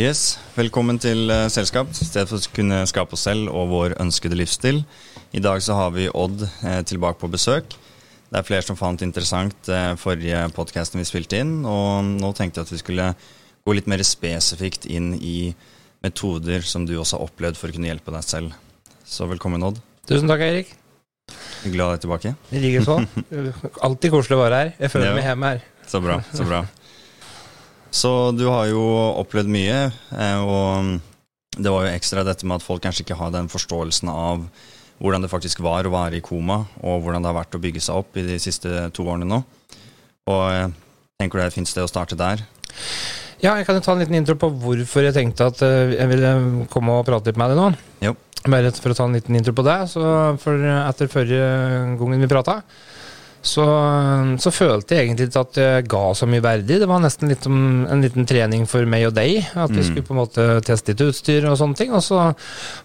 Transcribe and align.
Yes, 0.00 0.38
Velkommen 0.56 0.96
til 0.96 1.28
uh, 1.28 1.44
Selskap, 1.52 1.90
stedet 1.92 2.30
for 2.30 2.40
å 2.40 2.52
kunne 2.56 2.78
skape 2.88 3.16
oss 3.16 3.26
selv 3.26 3.50
og 3.52 3.66
vår 3.68 3.94
ønskede 4.00 4.38
livsstil. 4.38 4.78
I 5.36 5.42
dag 5.44 5.60
så 5.60 5.76
har 5.76 5.90
vi 5.92 6.06
Odd 6.08 6.40
eh, 6.46 6.80
tilbake 6.88 7.20
på 7.20 7.28
besøk. 7.30 7.76
Det 8.30 8.38
er 8.40 8.46
flere 8.46 8.64
som 8.64 8.78
fant 8.78 9.02
interessant 9.04 9.68
eh, 9.68 9.92
forrige 10.00 10.40
podkasten 10.56 11.02
vi 11.02 11.06
spilte 11.06 11.42
inn, 11.42 11.52
og 11.68 12.08
nå 12.16 12.32
tenkte 12.38 12.62
jeg 12.62 12.66
at 12.68 12.72
vi 12.72 12.80
skulle 12.80 13.10
gå 13.68 13.76
litt 13.76 13.90
mer 13.92 14.02
spesifikt 14.06 14.88
inn 14.88 15.12
i 15.20 15.52
metoder 16.02 16.64
som 16.64 16.88
du 16.88 16.96
også 16.96 17.18
har 17.20 17.28
opplevd 17.28 17.60
for 17.60 17.68
å 17.68 17.76
kunne 17.76 17.92
hjelpe 17.92 18.16
deg 18.16 18.24
selv. 18.24 18.56
Så 19.04 19.28
velkommen, 19.30 19.62
Odd. 19.68 19.82
Tusen 20.08 20.32
takk, 20.32 20.46
Eirik. 20.48 20.72
Glad 21.68 21.98
deg 21.98 22.06
tilbake. 22.06 22.34
I 22.56 22.64
like 22.64 22.86
så. 22.88 22.96
Alltid 23.86 24.16
koselig 24.16 24.40
å 24.40 24.44
være 24.46 24.64
her. 24.64 24.76
Jeg 24.80 24.96
føler 24.96 25.12
Ja. 25.12 25.16
meg 25.20 25.28
hjemme 25.28 25.54
her. 25.54 25.66
Så 25.90 26.00
bra. 26.02 26.22
så 26.32 26.48
bra. 26.48 26.64
Så 27.90 28.30
du 28.38 28.46
har 28.46 28.68
jo 28.70 28.82
opplevd 29.20 29.50
mye, 29.50 29.78
eh, 30.14 30.40
og 30.40 31.00
det 31.58 31.72
var 31.72 31.86
jo 31.86 31.94
ekstra 31.94 32.24
dette 32.26 32.46
med 32.46 32.60
at 32.60 32.66
folk 32.66 32.84
kanskje 32.84 33.02
ikke 33.04 33.18
har 33.18 33.32
den 33.34 33.50
forståelsen 33.50 34.10
av 34.12 34.44
hvordan 35.00 35.24
det 35.24 35.32
faktisk 35.32 35.62
var 35.64 35.88
å 35.88 35.92
være 35.94 36.20
i 36.20 36.24
koma, 36.24 36.62
og 36.84 37.00
hvordan 37.02 37.24
det 37.24 37.30
har 37.30 37.38
vært 37.40 37.56
å 37.56 37.62
bygge 37.62 37.82
seg 37.82 38.02
opp 38.02 38.18
i 38.20 38.26
de 38.26 38.36
siste 38.42 38.90
to 38.94 39.06
årene 39.08 39.26
nå. 39.26 39.40
Og 40.30 40.76
tenker 41.18 41.38
du 41.38 41.40
det 41.40 41.46
er 41.48 41.52
et 41.52 41.56
fint 41.56 41.70
sted 41.70 41.86
å 41.86 41.90
starte 41.90 42.18
der. 42.20 42.44
Ja, 43.40 43.54
jeg 43.56 43.64
kan 43.64 43.78
jo 43.78 43.82
ta 43.82 43.94
en 43.94 44.02
liten 44.02 44.18
intro 44.18 44.36
på 44.36 44.50
hvorfor 44.62 45.06
jeg 45.06 45.16
tenkte 45.16 45.48
at 45.48 45.62
eh, 45.64 45.96
jeg 45.96 46.10
ville 46.10 46.32
komme 46.72 46.98
og 46.98 47.06
prate 47.08 47.32
litt 47.32 47.40
med 47.40 47.54
deg 47.54 47.58
nå. 47.58 47.70
Jo. 48.04 48.14
Bare 48.44 48.72
for 48.76 48.92
å 48.92 48.96
ta 48.96 49.06
en 49.08 49.16
liten 49.16 49.36
intro 49.36 49.54
på 49.56 49.64
det. 49.64 49.78
Så 49.92 50.02
for 50.40 50.68
etter 50.76 51.10
forrige 51.12 51.48
gangen 52.00 52.22
vi 52.22 52.28
prata, 52.30 52.60
så, 53.42 53.64
så 54.36 54.50
følte 54.52 54.96
jeg 54.98 55.06
egentlig 55.08 55.28
ikke 55.30 55.40
at 55.46 55.58
jeg 55.62 55.84
ga 55.88 56.02
så 56.14 56.26
mye 56.28 56.42
verdig. 56.44 56.76
Det 56.82 56.88
var 56.90 57.00
nesten 57.00 57.30
litt 57.32 57.46
om 57.48 57.86
en 57.88 58.02
liten 58.04 58.26
trening 58.28 58.66
for 58.68 58.84
meg 58.84 59.06
og 59.08 59.14
deg. 59.16 59.38
At 59.54 59.70
vi 59.72 59.80
Mm. 59.80 59.86
skulle 59.88 60.06
på 60.06 60.12
en 60.12 60.20
måte 60.20 60.44
teste 60.66 60.92
litt 60.92 61.00
utstyr 61.06 61.46
og 61.48 61.56
sånne 61.56 61.76
ting. 61.78 61.94
Og 61.96 62.02
så 62.04 62.34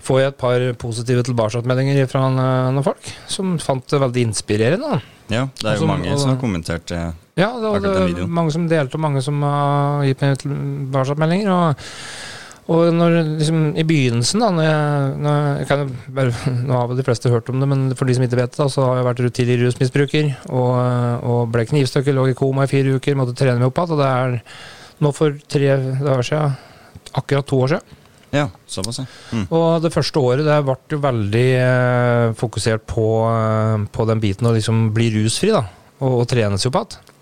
får 0.06 0.20
jeg 0.22 0.28
et 0.32 0.38
par 0.40 0.64
positive 0.80 1.24
tilbakemeldinger 1.28 2.08
fra 2.08 2.24
eh, 2.32 2.72
noen 2.72 2.84
folk 2.88 3.12
som 3.28 3.58
fant 3.60 3.84
det 3.92 4.00
veldig 4.00 4.24
inspirerende. 4.30 5.02
Ja, 5.28 5.48
det 5.60 5.66
er 5.66 5.74
jo 5.76 5.84
som, 5.84 5.90
mange 5.92 6.18
som 6.22 6.30
har 6.32 6.40
kommentert 6.40 6.86
det. 6.88 7.02
Ja, 7.36 7.50
det 7.60 7.68
var 7.68 7.76
Akkurat 7.82 7.98
den 8.00 8.08
videoen. 8.14 8.30
mange 8.32 8.52
som 8.56 8.68
delte, 8.70 8.96
og 8.96 9.02
mange 9.02 9.22
som 9.26 9.42
har 9.44 10.06
gitt 10.08 10.22
meg 10.24 10.38
tilbakemeldinger. 10.40 11.52
Og, 11.52 11.90
og 12.66 12.88
når, 12.98 13.16
liksom, 13.38 13.60
i 13.78 13.84
begynnelsen, 13.86 14.42
da 14.42 14.48
når 14.50 14.66
jeg, 14.66 15.10
når 15.22 15.42
jeg 15.60 15.68
kan 15.70 15.84
Nå 16.66 16.78
har 16.80 16.88
vel 16.90 16.98
de 16.98 17.06
fleste 17.06 17.30
hørt 17.30 17.52
om 17.54 17.60
det, 17.62 17.68
men 17.70 17.84
for 17.98 18.10
de 18.10 18.16
som 18.18 18.26
ikke 18.26 18.40
vet 18.40 18.56
det, 18.58 18.70
så 18.74 18.88
har 18.88 19.00
jeg 19.00 19.08
vært 19.10 19.22
tidligere 19.38 19.68
rusmisbruker 19.68 20.32
og, 20.50 20.72
og 21.30 21.52
ble 21.54 21.68
knivstukket, 21.70 22.16
lå 22.18 22.32
i 22.32 22.38
koma 22.38 22.66
i 22.66 22.72
fire 22.72 22.98
uker, 22.98 23.20
måtte 23.20 23.38
trene 23.38 23.62
meg 23.62 23.70
opp 23.70 23.84
igjen. 23.84 23.94
Og 23.94 24.02
det 24.02 24.10
er 24.10 24.40
nå 25.06 25.14
for 25.14 25.38
tre 25.52 25.78
dager 26.02 26.26
siden, 26.32 26.58
akkurat 27.22 27.50
to 27.52 27.62
år 27.62 27.76
siden. 27.76 28.02
Ja, 28.36 28.50
såpass, 28.68 29.00
ja. 29.00 29.06
Mm. 29.32 29.46
Og 29.54 29.68
det 29.86 29.94
første 29.94 30.20
året 30.20 30.48
det 30.48 30.58
ble 30.66 30.76
jo 30.92 31.02
veldig 31.04 31.48
eh, 31.62 32.34
fokusert 32.36 32.84
på, 32.90 33.08
eh, 33.30 33.86
på 33.94 34.08
den 34.10 34.24
biten 34.24 34.50
å 34.50 34.56
liksom 34.56 34.90
bli 34.96 35.12
rusfri, 35.20 35.54
da. 35.56 35.64
Og, 36.02 36.24
og 36.24 36.26
trene 36.34 36.58
seg 36.60 36.74
opp 36.74 36.82
igjen. 36.82 37.14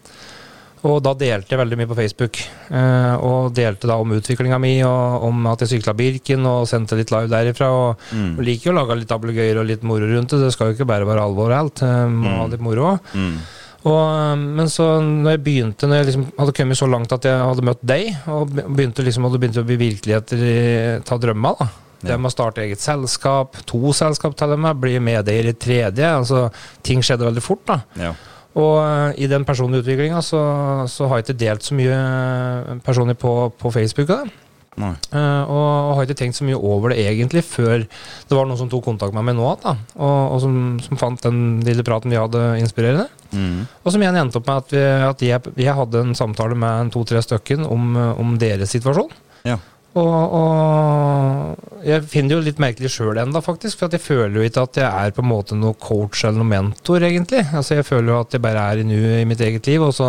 Og 0.83 0.97
da 1.03 1.13
delte 1.15 1.47
jeg 1.53 1.59
veldig 1.61 1.77
mye 1.79 1.87
på 1.87 1.95
Facebook. 1.95 2.37
Eh, 2.69 3.15
og 3.23 3.53
delte 3.55 3.87
da 3.87 3.95
om 4.03 4.11
utviklinga 4.17 4.57
mi, 4.59 4.73
og 4.83 5.23
om 5.29 5.45
at 5.47 5.63
jeg 5.63 5.69
sykla 5.77 5.93
Birken, 5.95 6.43
og 6.49 6.65
sendte 6.67 6.97
litt 6.99 7.11
live 7.13 7.29
derifra. 7.31 7.69
Og, 7.71 7.99
Mm. 8.11 8.37
og 8.37 8.43
liker 8.43 8.69
jo 8.69 8.73
å 8.73 8.79
lage 8.81 8.99
litt 8.99 9.13
ablegøyer 9.15 9.59
og 9.61 9.65
litt 9.69 9.83
moro 9.83 10.05
rundt 10.11 10.29
det. 10.29 10.41
Det 10.43 10.51
skal 10.53 10.67
jo 10.67 10.73
ikke 10.75 10.87
bare 10.87 11.05
være 11.07 11.23
alvor 11.23 11.51
og 11.51 11.57
alt. 11.59 11.81
Eh, 11.83 12.07
må 12.11 12.27
Mm. 12.27 12.37
ha 12.37 12.47
litt 12.47 12.59
moro 12.61 12.81
òg. 12.93 12.99
Mm. 13.15 13.37
Og, 13.85 14.37
men 14.37 14.67
så 14.67 14.99
når 15.03 15.31
jeg 15.31 15.43
begynte, 15.43 15.87
når 15.87 15.95
jeg 16.03 16.05
liksom 16.07 16.25
hadde 16.39 16.53
kommet 16.55 16.77
så 16.77 16.87
langt 16.89 17.11
at 17.11 17.23
jeg 17.23 17.39
hadde 17.39 17.61
møtt 17.67 17.81
deg, 17.83 18.15
og 18.27 18.49
begynte 18.51 19.03
liksom, 19.03 19.25
og 19.25 19.31
det 19.33 19.41
begynte 19.41 19.63
å 19.63 19.67
bli 19.67 19.75
virkeligheter 19.77 20.37
i 20.39 20.99
ta 21.03 21.17
drømma, 21.17 21.55
da. 21.59 21.67
Det 22.03 22.19
med 22.19 22.27
å 22.29 22.33
starte 22.35 22.59
eget 22.59 22.79
selskap, 22.83 23.55
to 23.65 23.79
selskap 23.95 24.35
til 24.35 24.51
og 24.51 24.59
med, 24.59 24.75
bli 24.81 24.99
medeier 24.99 25.47
i 25.47 25.53
tredje. 25.53 26.03
altså 26.03 26.51
Ting 26.83 26.99
skjedde 26.99 27.23
veldig 27.23 27.41
fort. 27.41 27.65
da. 27.65 27.81
Ja. 27.95 28.13
Og 28.59 28.77
eh, 28.83 29.23
i 29.25 29.29
den 29.29 29.45
personlige 29.47 29.85
utviklinga 29.85 30.21
så, 30.25 30.43
så 30.91 31.09
har 31.09 31.19
jeg 31.19 31.27
ikke 31.27 31.41
delt 31.41 31.65
så 31.65 31.77
mye 31.77 31.97
eh, 31.97 32.79
personlig 32.85 33.17
på, 33.21 33.33
på 33.57 33.73
Facebook. 33.73 34.09
Da. 34.09 34.23
Uh, 34.23 34.93
Eh, 35.13 35.51
og, 35.53 35.93
har 35.93 36.07
ikke 36.07 36.17
tenkt 36.17 36.37
så 36.39 36.45
mye 36.47 36.57
over 36.57 36.93
det 36.93 37.03
egentlig 37.05 37.43
før 37.45 37.83
det 37.83 38.33
var 38.33 38.47
noen 38.49 38.57
som 38.57 38.69
tok 38.71 38.87
kontakt 38.87 39.13
med 39.13 39.25
meg 39.27 39.37
nå 39.37 39.45
igjen. 39.51 39.83
Og, 39.95 40.21
og 40.33 40.39
som, 40.41 40.55
som 40.81 40.99
fant 40.99 41.21
den 41.21 41.61
lille 41.65 41.85
praten 41.85 42.13
vi 42.13 42.17
hadde 42.17 42.41
inspirerende. 42.61 43.05
Mm. 43.33 43.67
Og 43.83 43.93
som 43.93 44.01
igjen 44.01 44.17
endte 44.17 44.41
opp 44.41 44.49
med 44.49 44.63
at, 44.63 44.73
vi, 44.73 44.81
at 45.09 45.25
jeg, 45.27 45.53
jeg 45.61 45.77
hadde 45.77 46.01
en 46.01 46.17
samtale 46.17 46.57
med 46.57 46.89
to-tre 46.95 47.21
stykken 47.21 47.67
om, 47.67 47.93
om 48.17 48.33
deres 48.41 48.73
situasjon. 48.73 49.13
Ja. 49.45 49.59
Og, 49.93 50.33
og 50.33 51.85
jeg 51.85 52.01
finner 52.09 52.31
det 52.33 52.37
jo 52.39 52.45
litt 52.47 52.61
merkelig 52.63 52.89
sjøl 52.95 53.19
ennå, 53.21 53.41
faktisk. 53.45 53.77
For 53.79 53.89
at 53.89 53.97
jeg 53.97 54.01
føler 54.01 54.39
jo 54.39 54.47
ikke 54.49 54.65
at 54.65 54.79
jeg 54.81 54.89
er 54.89 55.13
på 55.15 55.21
en 55.23 55.29
måte 55.29 55.57
noe 55.59 55.77
coach 55.77 56.23
eller 56.25 56.41
noe 56.41 56.49
mentor, 56.49 57.05
egentlig. 57.05 57.43
Altså 57.53 57.77
Jeg 57.79 57.85
føler 57.89 58.13
jo 58.15 58.19
at 58.23 58.33
jeg 58.37 58.41
bare 58.43 58.67
er 58.73 58.81
i 58.81 58.87
nuet 58.87 59.21
i 59.21 59.27
mitt 59.29 59.41
eget 59.45 59.67
liv. 59.69 59.83
Og 59.85 59.93
så, 59.93 60.07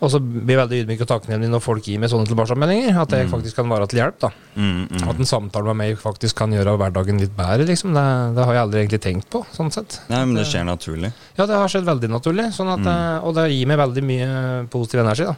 og 0.00 0.10
så 0.12 0.20
blir 0.20 0.54
jeg 0.56 0.60
veldig 0.62 0.80
ydmyk 0.84 1.02
og 1.04 1.10
takknemlig 1.12 1.50
når 1.52 1.62
folk 1.64 1.84
gir 1.88 2.00
meg 2.00 2.12
sånne 2.12 2.28
tilbakemeldinger. 2.30 2.96
At 3.04 3.12
jeg 3.18 3.26
Mm. 3.28 3.32
faktisk 3.36 3.56
kan 3.60 3.68
være 3.68 3.88
til 3.92 4.00
hjelp. 4.00 4.18
da 4.20 4.30
Mm, 4.56 4.88
mm. 4.88 5.08
At 5.10 5.18
en 5.20 5.28
samtale 5.28 5.64
med 5.74 5.76
meg 5.76 5.98
faktisk 6.00 6.34
kan 6.36 6.50
gjøre 6.56 6.78
hverdagen 6.80 7.20
litt 7.20 7.36
bedre. 7.36 7.66
liksom 7.68 7.92
Det, 7.92 8.06
det 8.36 8.44
har 8.48 8.54
jeg 8.54 8.62
aldri 8.62 8.80
egentlig 8.86 9.02
tenkt 9.04 9.28
på. 9.30 9.44
sånn 9.52 9.70
sett 9.72 10.00
Nei, 10.08 10.24
men 10.24 10.34
det 10.36 10.46
skjer 10.46 10.64
naturlig. 10.64 11.12
ja, 11.36 11.44
det 11.46 11.54
har 11.56 11.68
skjedd 11.68 11.84
veldig 11.84 12.08
naturlig, 12.08 12.48
sånn 12.56 12.72
at, 12.72 12.80
Mm. 12.80 12.86
eh, 12.88 13.24
og 13.26 13.34
det 13.34 13.50
gir 13.52 13.66
meg 13.66 13.78
veldig 13.78 14.02
mye 14.02 14.68
positiv 14.70 15.00
energi. 15.04 15.24
da. 15.24 15.36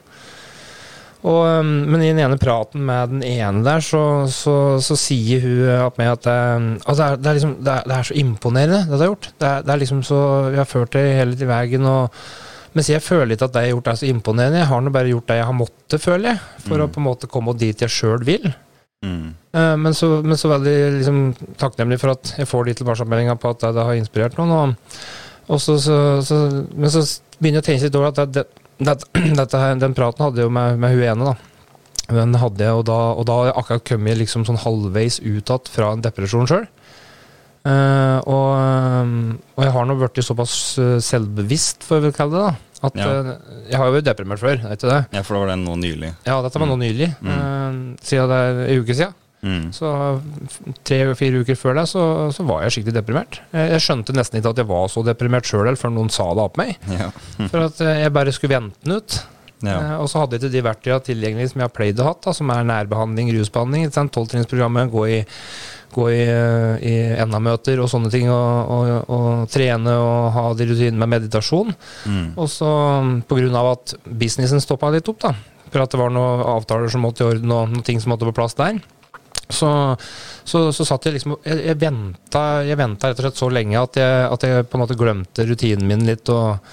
Og, 1.27 1.41
um, 1.61 1.71
men 1.91 2.03
i 2.05 2.11
den 2.13 2.21
ene 2.23 2.37
praten 2.39 2.85
med 2.87 3.11
den 3.17 3.23
ene 3.27 3.65
der, 3.67 3.81
så, 3.83 4.03
så, 4.31 4.53
så 4.85 4.95
sier 4.99 5.43
hun 5.43 5.65
at 5.75 5.99
at 5.99 6.23
det, 6.23 6.37
at 6.87 6.95
det, 6.95 7.07
er, 7.09 7.17
det, 7.19 7.27
er 7.33 7.39
liksom, 7.41 7.57
det, 7.67 7.79
er, 7.97 8.05
så 8.07 8.15
imponerende, 8.15 8.85
det 8.87 8.93
du 8.95 9.03
har 9.03 9.11
gjort. 9.11 9.31
Det 9.43 9.49
er, 9.59 9.81
liksom 9.83 10.05
så, 10.07 10.21
Vi 10.53 10.61
har 10.61 10.69
ført 10.71 10.93
det 10.95 11.03
hele 11.19 11.35
til 11.41 11.51
veien. 11.51 11.85
og 11.91 12.15
mens 12.77 12.91
jeg 12.93 13.03
føler 13.03 13.35
ikke 13.35 13.49
at 13.49 13.55
det 13.57 13.65
jeg 13.65 13.73
har 13.73 13.77
gjort 13.81 13.89
er 13.91 13.99
så 13.99 14.07
imponerende. 14.07 14.59
Jeg 14.61 14.69
har 14.71 14.81
nå 14.85 14.91
bare 14.95 15.11
gjort 15.11 15.27
det 15.33 15.37
jeg 15.41 15.47
har 15.49 15.57
måttet, 15.57 16.01
føler 16.05 16.29
jeg. 16.31 16.41
For 16.69 16.79
å 16.79 16.87
Mm. 16.87 16.93
på 16.95 17.01
en 17.01 17.07
måte 17.09 17.27
komme 17.33 17.55
dit 17.59 17.81
jeg 17.81 17.91
sjøl 17.91 18.23
vil. 18.29 18.53
Mm. 19.03 19.35
Eh, 19.55 19.77
Men 19.77 19.95
så, 19.95 20.23
men 20.23 20.37
så 20.37 20.49
veldig 20.53 20.77
liksom, 21.01 21.35
takknemlig 21.59 21.99
for 21.99 22.11
at 22.15 22.35
jeg 22.39 22.47
får 22.47 22.65
de 22.67 22.75
tilbakemeldingene 22.75 23.39
på 23.41 23.51
at 23.51 23.61
det, 23.65 23.75
det 23.75 23.85
har 23.89 23.99
inspirert 23.99 24.39
noen. 24.39 24.53
Og, 24.53 24.95
og 25.49 25.61
så, 25.61 25.79
så, 26.23 26.39
men 26.77 26.91
så 26.93 27.03
begynner 27.41 27.59
jeg 27.59 27.65
å 27.65 27.69
tenke 27.73 27.85
litt 27.89 27.99
over 27.99 28.09
at 28.13 28.21
det, 28.21 28.29
det, 28.37 28.68
dette 28.79 29.63
den 29.85 29.97
praten 29.99 30.25
hadde 30.27 30.43
jeg 30.43 30.49
jo 30.49 30.55
med, 30.55 30.79
med 30.79 30.95
hun 30.97 31.05
ene. 31.13 31.33
da. 31.33 31.37
Den 32.09 32.39
hadde 32.41 32.65
jeg, 32.65 32.73
og 32.73 32.87
da, 32.89 32.99
og 33.19 33.27
da 33.29 33.35
har 33.37 33.51
jeg 33.51 33.57
akkurat 33.61 33.89
kommet 33.91 34.21
liksom 34.23 34.47
sånn 34.49 34.61
halvveis 34.63 35.19
ut 35.21 35.51
igjen 35.51 35.73
fra 35.73 35.93
en 35.93 36.05
depresjon 36.05 36.49
sjøl. 36.49 36.65
og, 37.69 38.49
eh, 38.57 39.11
og 39.59 39.67
jeg 39.67 39.75
har 39.75 39.89
nå 39.91 39.99
blitt 40.01 40.23
såpass 40.25 40.55
eh, 40.81 40.97
selvbevisst, 41.05 41.85
får 41.85 41.99
jeg 41.99 42.07
vel 42.09 42.17
kalle 42.17 42.39
det. 42.39 42.47
da 42.49 42.69
at 42.79 42.95
Ja. 42.95 43.07
uh, 43.07 43.37
Jeg 43.69 43.77
har 43.77 43.87
jo 43.89 43.95
vært 43.97 44.07
deprimert 44.07 44.39
før, 44.39 44.61
er 44.63 44.77
ikke 44.77 44.89
det? 44.89 45.01
Ja, 45.13 45.23
for 45.27 45.35
da 45.35 45.41
var 45.43 45.49
den 45.51 45.65
nå 45.67 45.75
nylig. 45.77 46.13
Ja, 46.25 46.41
dette 46.45 46.61
var 46.63 46.69
nå 46.71 46.77
nylig. 46.79 47.09
Mm. 47.21 47.33
Uh, 47.33 47.97
siden 48.07 48.29
det 48.31 48.39
er 48.39 48.61
en 48.63 48.83
uke 48.85 48.95
siden. 48.95 49.15
Mm. 49.39 49.71
Så 49.75 49.89
tre-fire 50.87 51.43
uker 51.45 51.59
før 51.59 51.79
det, 51.79 51.87
så, 51.93 52.03
så 52.35 52.45
var 52.49 52.65
jeg 52.65 52.79
skikkelig 52.79 52.97
deprimert. 52.99 53.41
Jeg, 53.55 53.81
skjønte 53.85 54.15
nesten 54.17 54.41
ikke 54.41 54.55
at 54.55 54.63
jeg 54.63 54.71
var 54.71 54.87
så 54.91 55.05
deprimert 55.07 55.49
sjøl, 55.49 55.71
før 55.79 55.95
noen 55.95 56.13
sa 56.13 56.29
det 56.35 56.47
opp 56.49 56.59
meg. 56.61 56.75
Ja. 56.91 57.11
For 57.51 57.69
at 57.69 57.83
eh, 57.85 58.05
jeg 58.05 58.15
bare 58.17 58.35
skulle 58.35 58.57
vente 58.57 58.83
den 58.83 58.99
ut. 58.99 59.19
ja. 59.63 59.77
Eh, 59.77 59.97
og 60.03 60.11
så 60.11 60.25
hadde 60.25 60.41
ikke 60.41 60.53
de 60.55 60.65
verktøyene 60.67 61.07
tilgjengelig 61.07 61.53
som 61.53 61.63
jeg 61.63 61.71
har 61.71 61.75
pleid 61.77 62.03
å 62.03 62.09
hatt, 62.11 62.25
da, 62.27 62.35
som 62.35 62.51
er 62.55 62.67
nærbehandling, 62.67 63.31
rusbehandling. 63.39 63.87
Tolvtrinnsprogrammet, 63.95 64.91
gå 64.91 65.07
i, 65.07 65.21
gå 65.95 66.09
i, 66.17 66.21
eh, 66.27 66.91
i 66.91 66.97
NA-møter 67.31 67.79
og 67.85 67.93
sånne 67.95 68.11
ting, 68.15 68.27
og, 68.35 68.75
og, 68.75 69.15
og 69.15 69.55
trene 69.55 69.95
og 70.03 70.33
ha 70.35 70.49
de 70.59 70.67
rutinene 70.73 70.99
med 71.05 71.15
meditasjon. 71.15 71.71
Mm. 72.11 72.29
Og 72.35 72.51
så 72.51 72.75
på 73.31 73.39
grunn 73.39 73.63
av 73.63 73.73
at 73.77 73.95
businessen 74.03 74.67
stoppa 74.67 74.91
litt 74.95 75.15
opp, 75.15 75.23
da, 75.29 75.37
for 75.71 75.87
at 75.87 75.95
det 75.95 76.03
var 76.03 76.11
noen 76.11 76.47
avtaler 76.59 76.91
som 76.91 77.07
måtte 77.07 77.23
i 77.23 77.31
orden, 77.31 77.55
og 77.55 77.71
noen 77.71 77.87
ting 77.87 78.03
som 78.03 78.11
måtte 78.11 78.27
på 78.27 78.35
plass 78.35 78.59
der, 78.59 78.83
så, 79.49 79.71
så, 80.45 80.63
så 80.77 80.85
satt 80.85 81.09
jeg 81.09 81.17
liksom 81.17 81.39
Jeg, 81.41 81.63
jeg 81.71 81.79
venta 81.81 82.43
jeg 82.69 82.77
venta 82.77 83.09
rett 83.09 83.21
og 83.21 83.25
slett 83.27 83.41
så 83.41 83.49
lenge 83.53 83.81
at 83.81 83.97
jeg, 83.97 84.25
at 84.29 84.45
jeg 84.45 84.67
på 84.69 84.77
en 84.77 84.83
måte 84.85 84.97
glemte 84.99 85.47
rutinen 85.49 85.89
min 85.89 86.07
litt. 86.09 86.29
Og, 86.33 86.73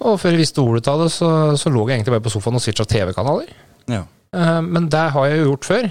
og 0.00 0.20
før 0.20 0.34
jeg 0.34 0.42
visste 0.42 0.64
ordet 0.64 0.90
av 0.90 1.04
det, 1.04 1.10
så, 1.14 1.30
så 1.60 1.72
lå 1.72 1.86
jeg 1.86 2.00
egentlig 2.00 2.16
bare 2.16 2.26
på 2.26 2.32
sofaen 2.34 2.58
og 2.58 2.64
switcha 2.64 2.88
TV-kanaler. 2.88 3.52
ja. 3.90 4.06
Uh, 4.30 4.60
men 4.62 4.84
det 4.86 5.08
har 5.10 5.26
jeg 5.26 5.40
jo 5.40 5.46
gjort 5.48 5.66
før. 5.66 5.86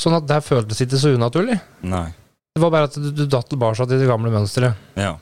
Sånn 0.00 0.16
at 0.16 0.24
det 0.26 0.40
føltes 0.42 0.80
ikke 0.82 0.98
så 0.98 1.12
unaturlig. 1.14 1.60
Nei. 1.86 2.08
Det 2.54 2.62
var 2.62 2.72
bare 2.74 2.88
at 2.88 2.96
du, 2.98 3.12
du 3.14 3.24
datt 3.30 3.46
tilbake 3.50 3.86
til 3.86 4.00
det 4.00 4.08
gamle 4.10 4.32
mønsteret. 4.34 4.80
Ja. 4.98 5.12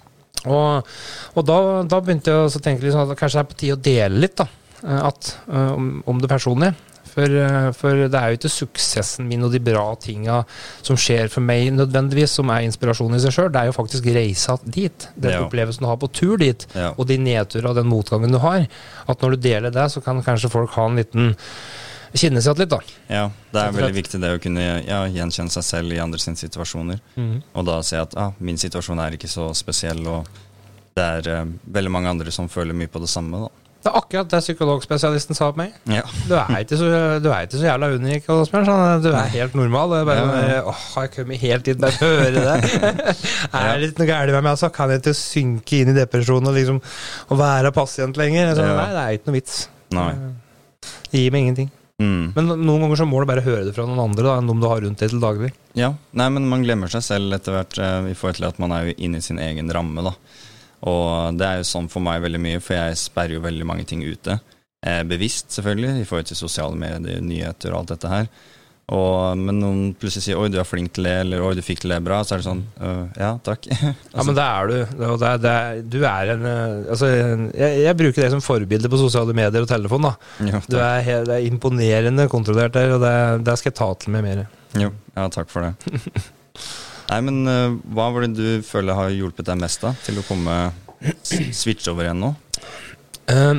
Og, 0.42 0.88
og 1.36 1.44
da, 1.46 1.58
da 1.86 2.00
begynte 2.02 2.32
jeg 2.32 2.48
å 2.48 2.62
tenke 2.62 2.84
liksom 2.84 3.04
at 3.04 3.18
kanskje 3.18 3.38
det 3.38 3.42
er 3.44 3.50
på 3.50 3.58
tide 3.60 3.76
å 3.76 3.82
dele 3.84 4.22
litt 4.24 4.34
da, 4.40 4.48
eh, 4.82 5.02
at, 5.10 5.30
eh, 5.46 5.70
om, 5.76 5.92
om 6.08 6.22
det 6.22 6.30
personlige. 6.32 6.74
For, 7.12 7.28
eh, 7.28 7.68
for 7.76 8.06
det 8.08 8.16
er 8.16 8.32
jo 8.32 8.38
ikke 8.38 8.50
suksessen 8.54 9.26
min 9.28 9.44
og 9.44 9.52
de 9.52 9.60
bra 9.60 9.84
tinga 10.00 10.38
som 10.80 10.96
skjer 10.96 11.28
for 11.32 11.44
meg 11.44 11.68
nødvendigvis, 11.76 12.38
som 12.38 12.48
er 12.54 12.64
inspirasjon 12.64 13.14
i 13.18 13.20
seg 13.20 13.34
sjøl. 13.36 13.50
Det 13.52 13.60
er 13.60 13.68
jo 13.68 13.76
faktisk 13.76 14.08
reisa 14.14 14.56
dit. 14.64 15.08
Den 15.20 15.30
Ja. 15.34 15.42
opplevelsen 15.44 15.84
du 15.84 15.86
har 15.90 15.96
på 16.00 16.08
tur 16.12 16.38
dit, 16.40 16.66
Ja. 16.74 16.94
og 16.96 17.06
de 17.06 17.18
nedturene 17.18 17.68
og 17.68 17.76
den 17.76 17.86
motgangen 17.92 18.32
du 18.32 18.38
har. 18.38 18.66
At 19.08 19.20
når 19.20 19.30
du 19.36 19.36
deler 19.48 19.70
det, 19.70 19.90
så 19.92 20.02
kan 20.02 20.22
kanskje 20.22 20.50
folk 20.50 20.70
ha 20.70 20.86
en 20.86 20.96
liten 20.96 21.36
kjenne 22.14 22.42
seg 22.42 22.52
igjen 22.56 22.58
litt, 22.58 22.68
da. 22.70 22.80
Ja, 23.08 23.30
det 23.52 23.60
er 23.62 23.72
veldig 23.72 23.94
viktig 23.96 24.20
det 24.20 24.32
å 24.38 24.40
kunne 24.42 24.84
ja, 24.86 25.06
gjenkjenne 25.08 25.50
seg 25.50 25.64
selv 25.64 25.92
i 25.92 25.98
andre 25.98 26.18
sine 26.18 26.36
situasjoner. 26.36 27.00
Og 27.54 27.64
da 27.66 27.80
se 27.82 27.96
at 27.96 28.14
ah, 28.16 28.32
min 28.40 28.56
situasjon 28.56 28.98
er 29.00 29.12
ikke 29.16 29.28
så 29.28 29.50
spesiell, 29.54 30.06
og 30.06 30.26
det 30.94 31.02
er 31.26 31.28
eh, 31.40 31.44
veldig 31.72 31.90
mange 31.90 32.08
andre 32.08 32.30
som 32.30 32.48
føler 32.48 32.74
mye 32.76 32.88
på 32.92 33.00
det 33.00 33.08
samme. 33.08 33.46
da. 33.46 33.61
Det 33.82 33.90
er 33.90 33.96
akkurat 33.98 34.28
det 34.30 34.38
psykologspesialisten 34.44 35.34
sa 35.34 35.48
på 35.50 35.58
meg. 35.58 35.72
Ja. 35.90 36.04
Du 36.28 36.36
er 36.38 36.60
ikke 36.62 36.78
så, 36.78 36.86
så 37.18 37.64
jævla 37.66 37.88
unik, 37.96 38.28
Du 38.30 39.08
er 39.10 39.32
helt 39.34 39.56
normal. 39.58 39.96
Er 39.98 40.06
bare, 40.06 40.26
Ja. 40.52 40.60
Åh, 40.70 40.84
har 40.94 41.08
jeg 41.08 41.14
kommet 41.16 41.42
helt 41.42 41.70
inn 41.72 41.82
bare 41.82 41.98
å 41.98 42.12
høre 42.12 42.30
det? 42.46 42.54
er 43.58 43.82
det 43.82 43.90
ikke 43.90 44.04
noe 44.04 44.10
gærent 44.12 44.36
med 44.36 44.38
meg? 44.38 44.52
Altså, 44.54 44.70
kan 44.70 44.92
jeg 44.94 45.02
ikke 45.02 45.16
synke 45.18 45.82
inn 45.82 45.90
i 45.90 45.98
depresjonen 45.98 46.52
og 46.52 46.54
liksom 46.60 46.78
og 46.78 47.38
være 47.42 47.74
pasient 47.74 48.20
lenger? 48.20 48.54
Så, 48.54 48.68
Ja. 48.70 48.78
Nei, 48.78 48.90
det 48.94 49.02
er 49.02 49.18
ikke 49.18 49.32
noe 49.32 49.38
vits. 49.40 49.58
Nei. 49.98 50.10
Det 51.10 51.24
gir 51.24 51.34
meg 51.34 51.48
ingenting. 51.48 51.72
Mm. 52.02 52.32
Men 52.34 52.48
noen 52.64 52.86
ganger 52.86 53.02
så 53.02 53.06
må 53.08 53.20
du 53.22 53.28
bare 53.30 53.44
høre 53.44 53.66
det 53.66 53.74
fra 53.76 53.84
noen 53.86 54.00
andre 54.02 54.24
da, 54.26 54.38
enn 54.38 54.48
de 54.48 54.56
du 54.62 54.68
har 54.70 54.80
rundt 54.82 55.02
deg 55.02 55.12
til 55.12 55.22
daglig. 55.22 55.52
Ja, 55.78 55.92
nei, 56.18 56.28
men 56.34 56.48
man 56.50 56.64
glemmer 56.64 56.90
seg 56.92 57.04
selv 57.06 57.34
etter 57.36 57.56
hvert 57.56 57.78
eh, 57.82 58.08
i 58.12 58.16
forhold 58.18 58.40
til 58.40 58.48
at 58.48 58.62
man 58.62 58.74
er 58.74 58.88
jo 58.88 58.96
inne 58.98 59.20
i 59.20 59.26
sin 59.26 59.42
egen 59.42 59.70
ramme, 59.74 60.06
da. 60.06 60.14
Og 60.82 61.36
det 61.38 61.46
er 61.46 61.60
jo 61.60 61.68
sånn 61.68 61.88
for 61.92 62.02
meg 62.02 62.22
veldig 62.24 62.40
mye, 62.42 62.60
for 62.64 62.74
jeg 62.74 62.96
sperrer 62.98 63.36
jo 63.36 63.44
veldig 63.44 63.66
mange 63.68 63.84
ting 63.86 64.02
ute. 64.02 64.40
Eh, 64.84 65.02
bevisst, 65.06 65.52
selvfølgelig, 65.54 66.00
i 66.02 66.08
forhold 66.08 66.26
til 66.26 66.36
sosiale 66.40 66.74
medier, 66.74 67.20
nyheter 67.22 67.70
og 67.70 67.84
alt 67.84 67.92
dette 67.94 68.10
her. 68.10 68.26
Og, 68.92 69.38
men 69.38 69.60
noen 69.62 69.82
plutselig 69.94 70.24
sier 70.26 70.36
'oi, 70.36 70.48
du 70.50 70.58
er 70.58 70.66
flink 70.66 70.90
til 70.92 71.04
det', 71.06 71.20
eller 71.22 71.40
'oi, 71.40 71.52
du 71.54 71.62
fikk 71.62 71.80
til 71.84 71.90
det 71.94 72.00
bra', 72.04 72.18
så 72.26 72.34
er 72.34 72.42
det 72.42 72.48
sånn 72.48 72.64
«Øh, 72.82 73.04
'ja, 73.16 73.28
takk'. 73.46 73.68
Ja, 74.16 74.24
men 74.26 74.34
det 74.34 74.42
er 74.42 74.66
du. 74.66 74.74
Det, 74.98 75.06
og 75.06 75.18
det, 75.22 75.28
er- 75.30 75.38
det, 75.38 75.52
er- 75.52 75.82
du 75.94 75.98
er 76.02 76.32
en 76.34 76.44
Altså, 76.90 77.06
jeg, 77.54 77.78
jeg 77.86 77.96
bruker 77.96 78.22
det 78.26 78.30
som 78.34 78.42
forbilde 78.42 78.90
på 78.90 78.98
sosiale 78.98 79.32
medier 79.32 79.62
og 79.62 79.68
telefon. 79.70 80.02
da. 80.02 80.12
jo, 80.50 80.60
Du 80.68 80.76
er, 80.82 81.24
det 81.24 81.36
er 81.38 81.46
imponerende 81.46 82.28
kontrollert 82.28 82.74
der, 82.74 82.90
og 82.98 83.00
det, 83.06 83.46
det 83.46 83.56
skal 83.58 83.70
jeg 83.70 83.78
ta 83.78 83.94
til 83.94 84.10
meg 84.18 84.22
mer. 84.24 84.46
jo, 84.74 84.90
ja, 85.16 85.28
takk 85.28 85.48
for 85.48 85.62
det. 85.62 86.02
Nei, 87.12 87.20
men 87.28 87.42
eh, 87.50 87.74
hva 87.92 88.08
var 88.14 88.24
det 88.24 88.32
du 88.38 88.62
føler 88.64 88.96
har 88.96 89.12
hjulpet 89.12 89.44
deg 89.50 89.60
mest 89.60 89.84
da, 89.84 89.92
til 90.06 90.18
å 90.22 90.24
komme 90.24 90.56
switch 91.52 91.88
over 91.92 92.06
igjen 92.08 92.20
nå? 92.22 92.30
Eh, 93.32 93.58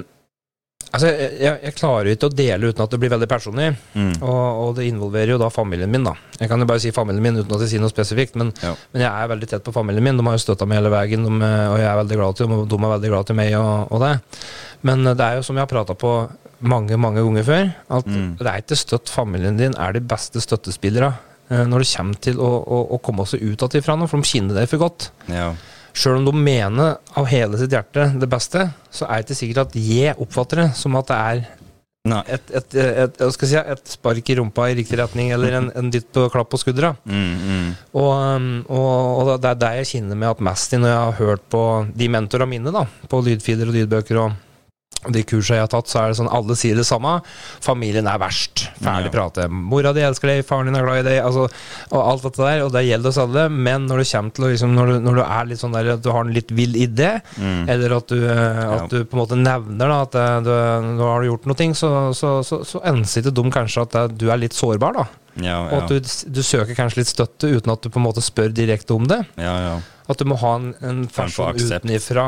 altså, 0.94 1.10
jeg, 1.12 1.54
jeg, 1.64 1.74
klarer 1.78 2.10
ikke 2.14 2.30
å 2.30 2.34
dele 2.34 2.72
uten 2.72 2.84
at 2.86 2.94
det 2.96 3.00
blir 3.04 3.12
veldig 3.14 3.30
personlig, 3.30 3.70
Mm. 3.94 4.14
og, 4.26 4.42
og 4.64 4.70
det 4.80 4.88
involverer 4.90 5.36
jo 5.36 5.40
da 5.42 5.50
familien 5.54 5.92
min. 5.92 6.04
da. 6.08 6.16
Jeg 6.40 6.50
kan 6.50 6.60
jo 6.64 6.68
bare 6.70 6.82
si 6.82 6.92
familien 6.96 7.24
min 7.24 7.38
uten 7.42 7.54
at 7.56 7.62
jeg 7.66 7.76
sier 7.76 7.84
noe 7.84 7.94
spesifikt, 7.94 8.36
men, 8.42 8.50
men 8.64 9.04
jeg 9.06 9.10
er 9.12 9.30
veldig 9.32 9.50
tett 9.54 9.66
på 9.68 9.74
familien 9.76 10.04
min. 10.08 10.18
De 10.18 10.26
har 10.28 10.38
jo 10.40 10.44
støtta 10.48 10.66
meg 10.70 10.82
hele 10.82 10.94
veien, 10.94 11.28
de, 11.28 11.52
og 11.70 11.78
jeg 11.82 11.90
er 11.92 12.00
veldig 12.02 12.18
glad 12.22 12.40
til 12.40 12.48
dem, 12.50 12.56
og 12.58 12.66
de 12.72 12.80
er 12.82 12.96
veldig 12.96 13.12
glad 13.14 13.30
til 13.30 13.38
meg 13.42 13.54
og, 13.60 13.92
og 13.94 14.02
det. 14.08 14.14
Men 14.90 15.06
det 15.14 15.20
er 15.28 15.38
jo 15.40 15.46
som 15.46 15.60
jeg 15.60 15.68
har 15.68 15.72
prata 15.76 15.96
på 16.00 16.16
mange 16.64 16.96
mange 16.96 17.20
ganger 17.20 17.44
før, 17.44 17.70
at 18.00 18.06
Mm. 18.08 18.28
det 18.40 18.48
er 18.48 18.62
ikke 18.64 18.78
støtt 18.80 19.10
familien 19.12 19.58
din 19.60 19.74
er 19.76 19.92
de 19.98 20.00
beste 20.00 20.40
støttespillere 20.40 21.10
eh, 21.12 21.33
når 21.50 21.84
det 21.84 21.90
kommer 21.92 22.20
til 22.24 22.40
å, 22.42 22.50
å, 22.62 22.82
å 22.96 23.00
komme 23.04 23.26
seg 23.30 23.44
ut 23.44 23.66
av 23.66 23.76
ifra 23.78 23.98
noe, 24.00 24.10
for 24.12 24.22
de 24.22 24.30
kjenner 24.30 24.62
deg 24.62 24.70
for 24.72 24.84
godt. 24.86 25.10
Ja. 25.32 25.52
Sjøl 25.94 26.22
om 26.22 26.30
de 26.30 26.46
mener 26.46 26.96
av 27.20 27.28
hele 27.30 27.60
sitt 27.62 27.74
hjerte 27.76 28.08
det 28.18 28.30
beste, 28.30 28.70
så 28.90 29.06
er 29.06 29.22
det 29.22 29.28
ikke 29.28 29.42
sikkert 29.42 29.68
at 29.68 29.76
jeg 29.78 30.16
oppfatter 30.18 30.64
det 30.64 30.72
som 30.80 30.98
at 30.98 31.12
det 31.12 31.20
er 31.20 31.44
et, 32.04 32.50
et, 32.52 32.74
et, 32.76 33.22
si, 33.40 33.56
et 33.56 33.92
spark 33.94 34.28
i 34.28 34.36
rumpa 34.36 34.66
i 34.68 34.74
riktig 34.76 34.98
retning, 35.00 35.30
eller 35.32 35.56
en, 35.56 35.70
en 35.72 35.92
dytt 35.94 36.10
på 36.12 36.26
klapp 36.34 36.50
på 36.52 36.60
skuldra. 36.60 36.90
Mm, 37.08 37.30
mm. 37.40 37.70
Og, 37.96 38.10
um, 38.10 38.50
og, 38.68 38.90
og 39.22 39.30
det 39.40 39.54
er 39.54 39.62
det 39.62 39.70
jeg 39.78 39.92
kjenner 39.94 40.20
meg 40.20 40.34
at 40.34 40.44
mest 40.44 40.76
i 40.76 40.82
når 40.82 40.92
jeg 40.92 41.04
har 41.06 41.22
hørt 41.22 41.46
på 41.54 41.62
de 41.96 42.10
mentorene 42.12 42.52
mine, 42.58 42.74
da, 42.76 42.84
på 43.08 43.22
lydfiler 43.24 43.72
og 43.72 43.78
lydbøker 43.78 44.20
og 44.20 44.34
og 44.34 44.53
de 45.12 45.24
kursene 45.28 45.58
jeg 45.58 45.64
har 45.66 45.68
tatt, 45.68 45.88
så 45.92 46.00
er 46.00 46.08
det 46.14 46.18
sånn 46.22 46.30
alle 46.32 46.56
sier 46.56 46.76
det 46.80 46.86
samme. 46.88 47.18
Familien 47.64 48.08
er 48.08 48.18
verst. 48.22 48.70
Ferdig 48.80 49.10
Ja. 49.10 49.12
prate. 49.12 49.50
Mora 49.52 49.92
di 49.94 50.00
elsker 50.02 50.28
deg, 50.32 50.46
faren 50.48 50.66
din 50.70 50.76
er 50.80 50.86
glad 50.86 51.00
i 51.06 51.10
deg, 51.10 51.24
altså, 51.26 51.50
og 51.92 52.00
alt 52.12 52.24
dette 52.24 52.38
der. 52.44 52.62
Og 52.64 52.72
det 52.72 52.86
gjelder 52.88 53.10
oss 53.10 53.18
alle. 53.18 53.50
Men 53.50 53.88
når 53.88 53.98
du 53.98 54.06
kommer 54.12 54.32
til 54.34 54.46
å 54.46 54.52
liksom, 54.54 54.74
når, 54.78 54.88
du, 54.88 55.00
når 55.02 55.16
du 55.16 55.22
er 55.26 55.46
litt 55.50 55.60
sånn 55.60 55.74
der 55.76 55.92
at 55.94 56.02
du 56.02 56.10
har 56.12 56.24
en 56.24 56.34
litt 56.34 56.52
vill 56.52 56.74
idé, 56.76 57.22
Mm. 57.38 57.68
eller 57.70 57.98
at 57.98 58.08
du, 58.08 58.24
eh, 58.24 58.74
at 58.74 58.82
Ja. 58.82 58.88
du 58.88 59.04
på 59.06 59.14
en 59.18 59.26
måte 59.28 59.36
nevner 59.38 59.88
da, 59.88 60.02
at 60.04 60.16
eh, 60.16 60.40
du, 60.42 60.50
nå 60.98 61.04
har 61.04 61.22
du 61.22 61.28
gjort 61.32 61.46
noe, 61.46 61.74
så, 61.76 62.14
så, 62.16 62.44
så, 62.44 62.64
så 62.66 62.82
ansitter 62.84 63.32
de 63.32 63.44
kanskje 63.52 63.82
at 63.82 63.96
eh, 63.96 64.08
du 64.08 64.30
er 64.32 64.38
litt 64.38 64.54
sårbar. 64.54 64.94
da. 64.94 65.06
Ja, 65.42 65.64
Og 65.68 65.84
at 65.84 65.90
du, 65.90 66.00
du 66.00 66.42
søker 66.46 66.76
kanskje 66.78 66.98
litt 67.02 67.08
støtte 67.10 67.50
uten 67.50 67.72
at 67.74 67.82
du 67.82 67.90
på 67.90 67.98
en 68.00 68.06
måte 68.06 68.22
spør 68.22 68.54
direkte 68.54 68.94
om 68.96 69.04
det. 69.08 69.26
ja, 69.38 69.58
ja. 69.60 69.80
At 70.08 70.18
du 70.20 70.26
må 70.26 70.36
ha 70.38 70.56
en, 70.58 70.76
en 70.84 71.08
person 71.08 71.46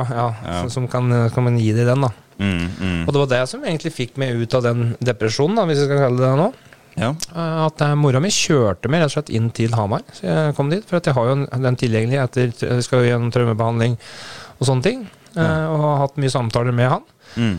ja, 0.10 0.36
Ja. 0.46 0.62
som- 0.62 0.70
som 0.70 0.88
kan, 0.88 1.30
kan 1.30 1.58
gi 1.60 1.74
deg 1.74 1.86
den. 1.86 2.02
da. 2.02 2.10
Mm, 2.40 2.70
mm. 2.80 3.02
Og 3.08 3.14
det 3.16 3.20
var 3.22 3.30
det 3.32 3.42
som 3.50 3.64
egentlig 3.64 3.94
fikk 3.96 4.18
meg 4.22 4.36
ut 4.36 4.54
av 4.58 4.64
den 4.66 4.96
depresjonen, 5.00 5.56
da, 5.60 5.66
hvis 5.70 5.80
jeg 5.84 5.88
skal 5.90 6.02
kalle 6.04 6.20
det 6.20 6.30
det 6.32 6.40
nå. 6.42 6.48
ja. 7.00 7.10
Eh, 7.36 7.60
At 7.66 7.82
eh, 7.86 7.94
mora 8.00 8.20
mi 8.24 8.30
kjørte 8.34 8.90
meg 8.92 9.02
rett 9.04 9.12
og 9.14 9.18
slett 9.18 9.32
inn 9.36 9.50
til 9.56 9.72
Hamar. 9.76 10.04
Så 10.16 10.26
jeg 10.28 10.56
kom 10.58 10.70
dit, 10.74 10.84
For 10.88 10.98
at 11.00 11.06
jeg 11.08 11.16
har 11.16 11.30
jo 11.32 11.38
den 11.46 11.76
tilgjengelig 11.80 12.20
etter 12.24 12.52
Jeg 12.68 12.84
skal 12.88 13.04
jo 13.04 13.12
gjennom 13.14 13.32
traumebehandling 13.36 13.96
og 14.60 14.68
sånne 14.68 14.84
ting. 14.84 15.08
eh, 15.36 15.42
Ja. 15.44 15.70
Og 15.72 15.80
har 15.84 15.98
hatt 16.06 16.18
mye 16.18 16.32
samtaler 16.32 16.72
med 16.76 16.90
han. 16.90 17.04
Mm. 17.36 17.56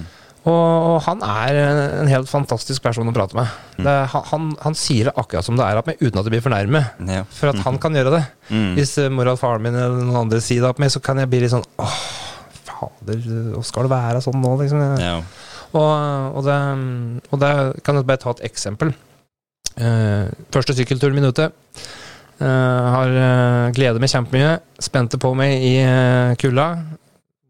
Og, 0.47 0.53
og 0.53 1.03
han 1.03 1.23
er 1.27 1.57
en- 1.59 2.07
helt 2.07 2.29
fantastisk 2.31 2.81
person 2.85 3.09
å 3.09 3.13
prate 3.13 3.35
med. 3.35 3.49
Det, 3.77 3.87
er- 3.91 4.07
han, 4.31 4.53
han, 4.63 4.75
sier 4.79 5.05
det 5.09 5.15
akkurat 5.19 5.43
som 5.45 5.57
det 5.59 5.65
er 5.67 5.77
at 5.81 5.87
meg, 5.91 5.97
uten 6.01 6.21
at 6.21 6.25
det 6.29 6.31
blir 6.37 6.45
fornærmet. 6.45 6.93
ja. 7.09 7.25
For 7.35 7.49
at 7.51 7.59
han 7.65 7.79
kan 7.83 7.93
gjøre 7.99 8.13
det. 8.15 8.23
Mm. 8.53 8.75
Hvis 8.77 8.95
mora 9.11 9.33
og 9.35 9.41
faren 9.41 9.63
min 9.67 9.75
eller 9.75 10.05
noen 10.05 10.21
andre 10.23 10.39
sier 10.41 10.63
det 10.63 10.71
til 10.77 10.85
meg, 10.85 10.93
så 10.95 11.03
kan 11.03 11.19
jeg 11.19 11.29
bli 11.33 11.41
litt 11.43 11.51
sånn 11.57 11.65
Åh, 11.83 11.99
fader, 12.77 13.21
hvordan 13.27 13.67
skal 13.67 13.87
det 13.87 13.93
være 13.93 14.23
sånn 14.25 14.41
nå, 14.43 14.55
liksom? 14.63 14.83
Ja. 15.03 15.19
Og, 15.77 15.93
og, 16.37 16.43
det, 16.47 16.57
og 17.33 17.41
det 17.43 17.53
kan 17.85 17.99
jeg 17.99 18.09
bare 18.09 18.23
ta 18.23 18.35
et 18.37 18.45
eksempel. 18.51 18.93
Uh, 19.77 20.29
første 20.55 20.77
sykkelturen 20.77 21.17
min 21.19 21.29
ute. 21.29 21.51
Uh, 22.37 22.47
har 22.93 23.13
uh, 23.17 23.75
gleda 23.77 24.01
meg 24.01 24.13
kjempemye. 24.13 24.55
Spente 24.83 25.21
på 25.21 25.33
meg 25.37 25.57
i 25.65 25.75
uh, 25.85 26.37
kulda. 26.41 26.71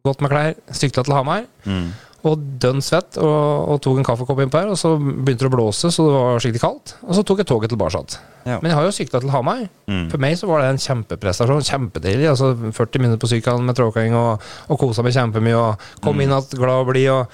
Gått 0.06 0.22
med 0.22 0.32
klær. 0.32 0.58
Sykla 0.74 1.06
til 1.06 1.16
Hamar. 1.16 1.46
Mm. 1.66 1.88
Og 2.24 2.38
dønn 2.58 2.80
svett. 2.82 3.18
Og, 3.20 3.68
og 3.74 3.80
tok 3.84 3.98
en 4.00 4.06
kaffekopp 4.08 4.40
innpå 4.42 4.58
her. 4.62 4.70
Og 4.72 4.78
så 4.80 4.94
begynte 4.98 5.44
det 5.44 5.50
å 5.50 5.54
blåse, 5.56 5.90
så 5.94 6.06
det 6.08 6.14
var 6.16 6.40
skikkelig 6.42 6.62
kaldt. 6.64 6.94
Og 7.06 7.14
så 7.18 7.22
tok 7.28 7.42
jeg 7.44 7.46
toget 7.46 7.70
tilbake. 7.70 8.02
Ja. 8.46 8.56
Men 8.62 8.70
jeg 8.70 8.76
har 8.78 8.84
jo 8.86 8.94
sykla 8.94 9.20
til 9.22 9.30
Hamar. 9.34 9.64
Mm. 9.90 10.04
For 10.10 10.22
meg 10.22 10.36
så 10.38 10.46
var 10.50 10.62
det 10.62 10.72
en 10.72 10.82
kjempeprestasjon. 10.82 11.64
Kjempedeilig. 11.66 12.28
Altså 12.32 12.52
40 12.72 13.02
minutter 13.04 13.22
på 13.22 13.30
sykkelen 13.30 13.66
med 13.66 13.78
tråkking 13.78 14.14
og, 14.18 14.42
og 14.70 14.78
kosa 14.80 15.02
meg 15.06 15.14
kjempemye. 15.16 15.56
Og 15.58 15.88
kom 16.02 16.16
Mm. 16.16 16.22
inn 16.26 16.34
igjen 16.36 16.60
glad 16.62 16.82
og 16.82 16.90
blid. 16.92 17.10
Og, 17.10 17.26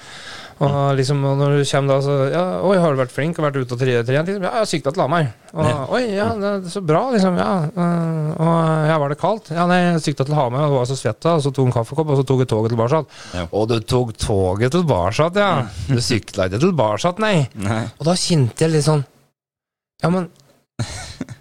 og, 0.63 0.95
liksom, 0.97 1.21
og 1.27 1.37
når 1.39 1.53
du 1.57 1.61
kommer 1.69 1.93
da, 1.93 1.97
så 2.05 2.15
ja, 2.31 2.43
Oi, 2.65 2.75
har 2.81 2.93
du 2.93 2.99
vært 3.01 3.13
flink 3.13 3.39
og 3.39 3.45
vært 3.47 3.59
ute 3.61 3.75
og 3.75 3.79
trent? 3.81 4.09
Liksom? 4.09 4.43
Ja, 4.43 4.49
jeg 4.49 4.63
har 4.63 4.69
sykla 4.69 4.93
til 4.95 5.03
Hamar. 5.05 5.29
Og, 5.53 5.61
Ja. 5.67 5.75
Oi, 5.93 6.01
ja, 6.15 6.27
det 6.39 6.51
er 6.51 6.69
så 6.73 6.81
bra, 6.85 7.01
liksom. 7.13 7.39
Ja, 7.39 7.49
øh, 7.69 8.29
og 8.43 8.87
ja, 8.89 8.97
var 9.03 9.13
det 9.13 9.19
kaldt? 9.21 9.51
Ja, 9.55 9.65
nei, 9.69 9.79
jeg 9.85 10.03
sykla 10.07 10.27
til 10.29 10.37
Hamar 10.37 10.67
og 10.67 10.77
var 10.79 10.89
så 10.89 10.97
svett 10.99 11.19
da. 11.23 11.35
Og 11.39 11.45
så 11.45 11.53
tok 11.55 11.69
en 11.69 11.75
kaffekopp, 11.75 12.13
og 12.13 12.21
så 12.21 12.27
tok 12.27 12.43
jeg 12.45 12.51
toget 12.53 12.73
tilbake. 12.75 13.01
Ja. 13.37 13.47
Og 13.51 13.67
du 13.71 13.75
tok 13.79 14.15
toget 14.21 14.73
tilbake, 14.77 15.29
ja. 15.39 15.51
Du 15.89 15.99
sykla 16.03 16.47
ikke 16.49 16.63
tilbake, 16.63 17.13
nei. 17.23 17.35
Nei. 17.63 17.83
Og 17.99 18.07
da 18.09 18.15
kjente 18.19 18.65
jeg 18.65 18.73
litt 18.77 18.87
sånn 18.87 19.03
Ja, 20.03 20.09
men 20.11 20.31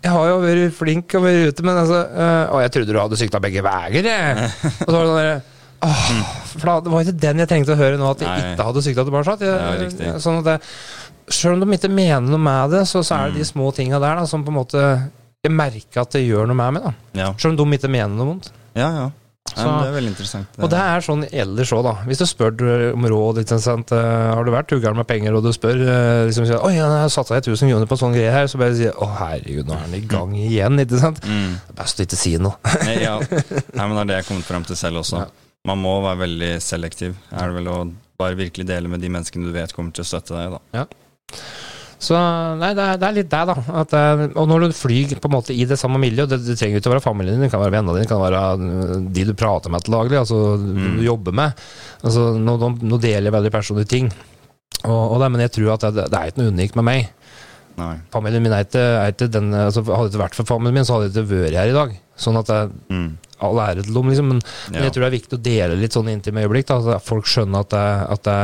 jeg 0.02 0.12
har 0.12 0.26
jo 0.28 0.40
vært 0.42 0.74
flink 0.76 1.14
og 1.16 1.24
vært 1.24 1.54
ute, 1.54 1.64
men 1.64 1.78
altså 1.80 2.02
øh, 2.04 2.52
Og 2.52 2.60
jeg 2.62 2.72
trodde 2.74 2.92
du 2.94 2.98
hadde 3.00 3.18
sykla 3.18 3.40
begge 3.42 3.62
veier, 3.64 4.06
jeg. 4.06 4.50
Og 4.84 4.90
så 4.90 4.94
var 4.98 5.08
det 5.08 5.12
sånn 5.16 5.48
Åh, 5.82 6.10
for 6.52 6.66
da, 6.68 6.74
det 6.84 6.92
var 6.92 7.06
ikke 7.06 7.20
den 7.24 7.42
jeg 7.42 7.50
trengte 7.50 7.74
å 7.74 7.78
høre 7.80 7.96
nå, 7.98 8.10
at 8.14 8.20
jeg 8.22 8.28
Nei. 8.30 8.52
ikke 8.52 8.66
hadde 8.68 8.84
sykla 8.86 9.06
tilbake. 9.08 9.38
Jeg, 9.42 9.88
Ja, 10.06 10.12
sånn 10.22 10.38
at 10.42 10.46
det, 10.50 10.58
selv 11.32 11.56
om 11.56 11.64
de 11.64 11.78
ikke 11.78 11.90
mener 11.90 12.28
noe 12.28 12.42
med 12.42 12.70
det, 12.76 12.84
så, 12.90 13.02
så 13.06 13.18
er 13.18 13.32
det 13.32 13.42
de 13.42 13.48
små 13.48 13.72
tinga 13.74 13.98
der 14.02 14.20
da, 14.22 14.26
som 14.30 14.44
på 14.46 14.52
en 14.54 14.60
måte 14.60 14.84
jeg 15.42 15.50
merker 15.58 16.04
at 16.04 16.14
det 16.14 16.22
gjør 16.22 16.46
noe 16.46 16.54
med 16.58 16.76
meg. 16.78 16.84
da 16.86 17.24
Ja, 17.24 17.32
Selv 17.38 17.58
om 17.58 17.70
de 17.70 17.78
ikke 17.78 17.90
mener 17.90 18.14
noe 18.14 18.30
vondt. 18.34 18.52
ja. 18.78 18.92
ja. 19.00 19.10
Så- 19.52 19.66
men 19.66 19.82
det 19.82 19.88
er 19.90 19.94
veldig 19.98 20.10
interessant. 20.14 20.46
Og 20.64 20.70
det 20.70 20.78
er 20.80 21.00
sånn 21.04 21.24
ellers 21.28 21.72
òg, 21.74 21.82
da. 21.84 21.92
Hvis 22.06 22.18
du 22.22 22.24
spør 22.24 22.92
om 22.94 23.04
råd 23.04 23.40
eh, 23.42 24.32
Har 24.32 24.44
du 24.46 24.50
vært 24.54 24.68
tuggeren 24.70 24.96
med 24.96 25.06
penger, 25.06 25.34
og 25.34 25.42
du 25.42 25.50
spør 25.52 25.76
eh, 25.82 26.26
liksom, 26.30 26.46
sier, 26.46 26.62
Oi, 26.64 26.72
jeg 26.78 26.86
har 26.86 27.10
satsa 27.12 27.36
1000 27.36 27.68
kroner 27.68 27.86
på 27.90 27.98
sånn 27.98 28.14
greie 28.14 28.30
her, 28.32 28.46
så 28.46 28.56
bare 28.62 28.74
sier 28.78 28.94
Å, 28.96 29.08
herregud, 29.18 29.66
nå 29.66 29.74
er 29.74 29.82
han 29.82 29.94
i 29.98 30.00
gang 30.08 30.32
igjen, 30.38 30.78
ikke 30.86 31.02
sant? 31.02 31.20
mm. 31.26 31.58
Best 31.76 32.00
å 32.00 32.06
ikke 32.06 32.16
si 32.16 32.36
noe. 32.38 32.54
Ja. 33.02 33.18
Nei, 33.76 33.84
men 33.84 33.92
det 33.98 34.00
er 34.00 34.08
det 34.08 34.16
jeg 34.16 34.24
har 34.24 34.28
kommet 34.30 34.48
frem 34.48 34.64
til 34.64 34.76
selv 34.78 35.02
også. 35.02 35.26
Ja. 35.26 35.28
Man 35.68 35.78
må 35.78 35.92
være 36.02 36.18
veldig 36.24 36.52
selektiv. 36.64 37.14
Er 37.30 37.50
det 37.52 37.60
vel 37.60 37.68
å 37.70 37.76
bare 38.18 38.38
virkelig 38.38 38.66
dele 38.66 38.90
med 38.90 39.02
de 39.02 39.10
menneskene 39.14 39.46
du 39.46 39.54
vet 39.54 39.72
kommer 39.76 39.94
til 39.94 40.02
å 40.02 40.08
støtte 40.08 40.34
deg, 40.34 40.56
da. 40.56 40.86
Så 42.02 42.18
nei, 42.58 42.72
det 42.74 42.82
er, 42.82 42.96
det 42.98 43.06
er 43.06 43.14
litt 43.14 43.28
det, 43.30 43.42
da. 43.46 43.54
At, 43.78 43.92
eh, 43.94 44.22
og 44.34 44.48
når 44.50 44.64
du 44.64 44.74
flyr 44.74 45.12
på 45.22 45.30
en 45.30 45.34
måte 45.36 45.54
i 45.54 45.62
det 45.70 45.78
samme 45.78 46.00
miljøet, 46.02 46.32
det, 46.32 46.40
det 46.48 46.56
trenger 46.58 46.80
ikke 46.80 46.90
å 46.90 46.94
være 46.96 47.04
familien 47.04 47.36
din, 47.38 47.44
det 47.46 47.52
kan 47.52 47.62
være 47.62 47.76
vennene 47.76 47.94
dine, 47.94 48.02
det 48.08 48.10
kan 48.10 48.22
være 48.24 48.40
eh, 48.56 49.06
de 49.14 49.26
du 49.28 49.32
prater 49.38 49.70
med 49.70 49.86
til 49.86 49.94
daglig, 49.94 50.18
altså 50.18 50.40
Mm. 50.58 50.96
du 50.98 51.04
jobber 51.06 51.36
med. 51.38 51.62
Altså, 52.02 52.24
nå, 52.42 52.56
nå, 52.82 52.98
deler 52.98 53.28
jeg 53.30 53.36
veldig 53.38 53.54
personlige 53.54 53.92
ting. 53.94 54.10
Og, 54.82 54.98
og 55.14 55.20
det, 55.22 55.30
men 55.30 55.44
jeg 55.46 55.54
tror 55.60 55.76
at 55.76 55.86
det, 55.94 56.08
det 56.10 56.18
er 56.18 56.32
ikke 56.32 56.42
noe 56.42 56.54
unikt 56.56 56.74
med 56.80 56.88
meg. 56.90 57.12
Nei. 57.78 57.92
Familien 58.12 58.42
min 58.44 58.52
er 58.58 58.66
ikke, 58.66 58.82
er 58.98 59.14
ikke 59.14 59.30
den 59.32 59.46
altså, 59.56 59.80
Hadde 59.86 60.10
det 60.10 60.16
ikke 60.18 60.24
vært 60.26 60.34
for 60.36 60.50
familien 60.50 60.74
min, 60.76 60.84
så 60.84 60.98
hadde 60.98 61.06
jeg 61.08 61.14
ikke 61.22 61.30
vært 61.30 61.54
her 61.62 61.70
i 61.70 61.76
dag. 61.78 61.94
Sånn 62.20 62.36
at 62.42 62.50
det, 62.50 62.58
Mm. 62.90 63.12
All 63.42 63.60
ære 63.64 63.82
til 63.84 63.94
dem, 63.98 64.08
liksom. 64.12 64.30
Men, 64.32 64.40
men 64.72 64.86
jeg 64.86 64.94
tror 64.94 65.04
det 65.04 65.10
er 65.10 65.18
viktig 65.18 65.38
å 65.38 65.42
dele 65.42 65.76
litt 65.82 65.96
sånn 65.98 66.08
intime 66.12 66.46
øyeblikk. 66.46 66.70
Da, 66.70 66.96
at 66.96 67.04
folk 67.06 67.28
skjønner 67.28 67.66
at 67.66 67.74
det, 67.74 67.84
at 68.16 68.24
det, 68.30 68.40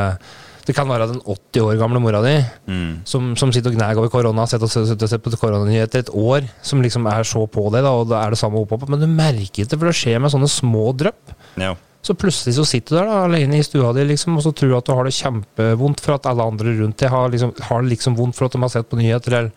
Det 0.69 0.75
kan 0.77 0.85
være 0.85 1.07
den 1.09 1.21
80 1.25 1.63
år 1.65 1.77
gamle 1.81 1.97
mora 2.03 2.19
di 2.21 2.35
Mm. 2.69 2.99
som, 3.03 3.31
som 3.35 3.49
sitter 3.51 3.71
og 3.71 3.77
gnager 3.79 3.97
over 4.03 4.11
korona, 4.13 4.43
sitter 4.45 4.67
og 4.69 5.09
sett 5.09 5.23
på 5.23 5.31
koronanyheter 5.41 6.03
et 6.03 6.11
år, 6.13 6.45
som 6.61 6.83
liksom 6.83 7.07
er 7.09 7.23
så 7.25 7.41
på 7.49 7.63
det, 7.73 7.81
da, 7.81 7.89
og 7.89 8.05
det 8.11 8.19
er 8.19 8.29
det 8.29 8.37
samme 8.37 8.61
oppå, 8.61 8.77
men 8.87 8.99
du 9.01 9.07
merker 9.09 9.63
ikke 9.63 9.65
det, 9.71 9.79
for 9.79 9.89
det 9.89 9.95
skjer 9.97 10.21
med 10.21 10.29
sånne 10.29 10.49
små 10.51 10.91
drypp. 10.93 11.33
Ja. 11.57 11.73
Så 12.05 12.13
plutselig 12.13 12.53
så 12.55 12.63
sitter 12.69 12.95
du 12.95 12.99
der 12.99 13.09
da, 13.09 13.17
alene 13.25 13.57
i 13.57 13.65
stua 13.65 13.89
di 13.97 14.05
liksom, 14.11 14.37
og 14.37 14.45
så 14.45 14.53
tror 14.53 14.69
du 14.69 14.77
at 14.77 14.85
du 14.85 14.93
har 14.93 15.09
det 15.09 15.15
kjempevondt 15.17 15.99
for 16.05 16.19
at 16.19 16.29
alle 16.29 16.45
andre 16.45 16.75
rundt 16.77 17.01
deg 17.01 17.09
har, 17.11 17.33
liksom, 17.33 17.55
har 17.71 17.81
det 17.81 17.89
liksom 17.95 18.15
vondt 18.19 18.37
for 18.37 18.45
at 18.45 18.53
de 18.53 18.61
har 18.61 18.69
sett 18.75 18.87
på 18.93 18.99
nyheter. 19.01 19.35
Eller, 19.39 19.51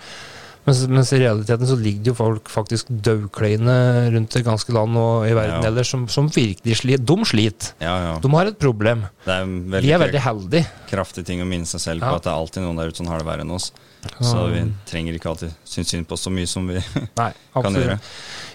mens, 0.67 0.81
mens 0.89 1.13
i 1.13 1.19
realiteten 1.23 1.67
så 1.67 1.77
ligger 1.79 2.03
det 2.07 2.11
jo 2.13 2.15
folk 2.19 2.49
faktisk 2.53 2.91
daukleine 3.05 3.75
rundt 4.15 4.35
det 4.37 4.45
ganske 4.47 4.73
land 4.75 4.97
og 5.01 5.27
i 5.29 5.35
verden 5.35 5.63
Ja. 5.63 5.69
ellers 5.71 5.91
som, 5.91 6.05
som 6.09 6.29
virkelig 6.33 6.77
sliter. 6.83 7.05
De 7.09 7.17
sliter. 7.29 7.73
ja, 7.83 7.95
ja. 8.07 8.13
De 8.23 8.31
har 8.35 8.47
et 8.53 8.59
problem. 8.63 9.07
Det 9.25 9.33
er 9.35 9.45
veldig, 9.47 9.73
veldig, 9.77 9.93
er 9.97 10.03
veldig 10.07 10.23
heldige. 10.27 10.67
kraftig 10.91 11.25
ting 11.27 11.43
å 11.43 11.49
minne 11.49 11.67
seg 11.67 11.81
selv 11.83 12.07
på 12.07 12.15
at 12.15 12.23
det 12.29 12.31
er 12.33 12.39
alltid 12.39 12.63
noen 12.67 12.77
der 12.83 12.93
ute 12.93 13.03
som 13.03 13.11
har 13.11 13.19
det 13.23 13.27
verre 13.27 13.47
enn 13.47 13.51
oss. 13.57 13.73
Så 14.19 14.47
vi 14.51 14.63
trenger 14.91 15.15
ikke 15.15 15.31
alltid 15.31 15.53
synes 15.65 15.93
synd 15.95 16.09
på 16.11 16.17
oss 16.19 16.25
så 16.27 16.31
mye 16.35 16.47
som 16.51 16.67
vi 16.67 16.81
Nei, 17.21 17.33
kan 17.55 17.75
gjøre. 17.79 17.99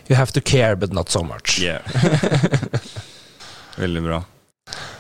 You 0.10 0.16
have 0.16 0.32
to 0.36 0.42
care, 0.42 0.76
but 0.76 0.92
not 0.96 1.10
so 1.12 1.24
much. 1.24 1.60
Yeah. 1.60 1.84
Veldig 3.78 4.04
bra. 4.04 4.24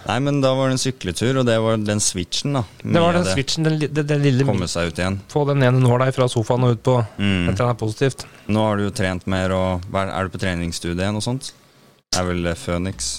Nei, 0.07 0.17
men 0.23 0.39
da 0.39 0.53
var 0.55 0.69
det 0.71 0.77
en 0.77 0.81
sykletur, 0.81 1.41
og 1.41 1.45
det 1.49 1.57
var 1.59 1.77
den 1.83 1.99
switchen, 1.99 2.53
da. 2.55 2.61
Det 2.79 3.01
var 3.03 3.17
den 3.17 3.25
switchen, 3.27 3.65
den, 3.67 3.79
den, 3.91 4.07
den 4.07 4.21
lille 4.23 4.45
Komme 4.47 4.69
seg 4.71 4.93
ut 4.93 5.01
igjen. 5.01 5.17
Få 5.31 5.43
den 5.49 5.63
ene 5.67 5.81
nåla 5.83 6.07
fra 6.15 6.29
sofaen 6.31 6.63
og 6.63 6.77
ut 6.77 6.83
på 6.87 6.97
Mm. 7.19 7.47
dette 7.49 7.63
er 7.67 7.73
positivt. 7.75 8.23
Nå 8.47 8.63
har 8.63 8.77
du 8.79 8.83
jo 8.87 8.93
trent 8.95 9.27
mer, 9.27 9.51
og 9.51 9.81
er 9.93 10.07
er 10.13 10.23
du 10.23 10.29
på 10.37 10.39
treningsstudiet 10.45 11.03
igjen 11.03 11.19
og 11.19 11.25
sånt? 11.25 11.51
Det 12.11 12.21
er 12.21 12.27
vel 12.29 12.45
eh, 12.47 12.55
Phoenix? 12.55 13.09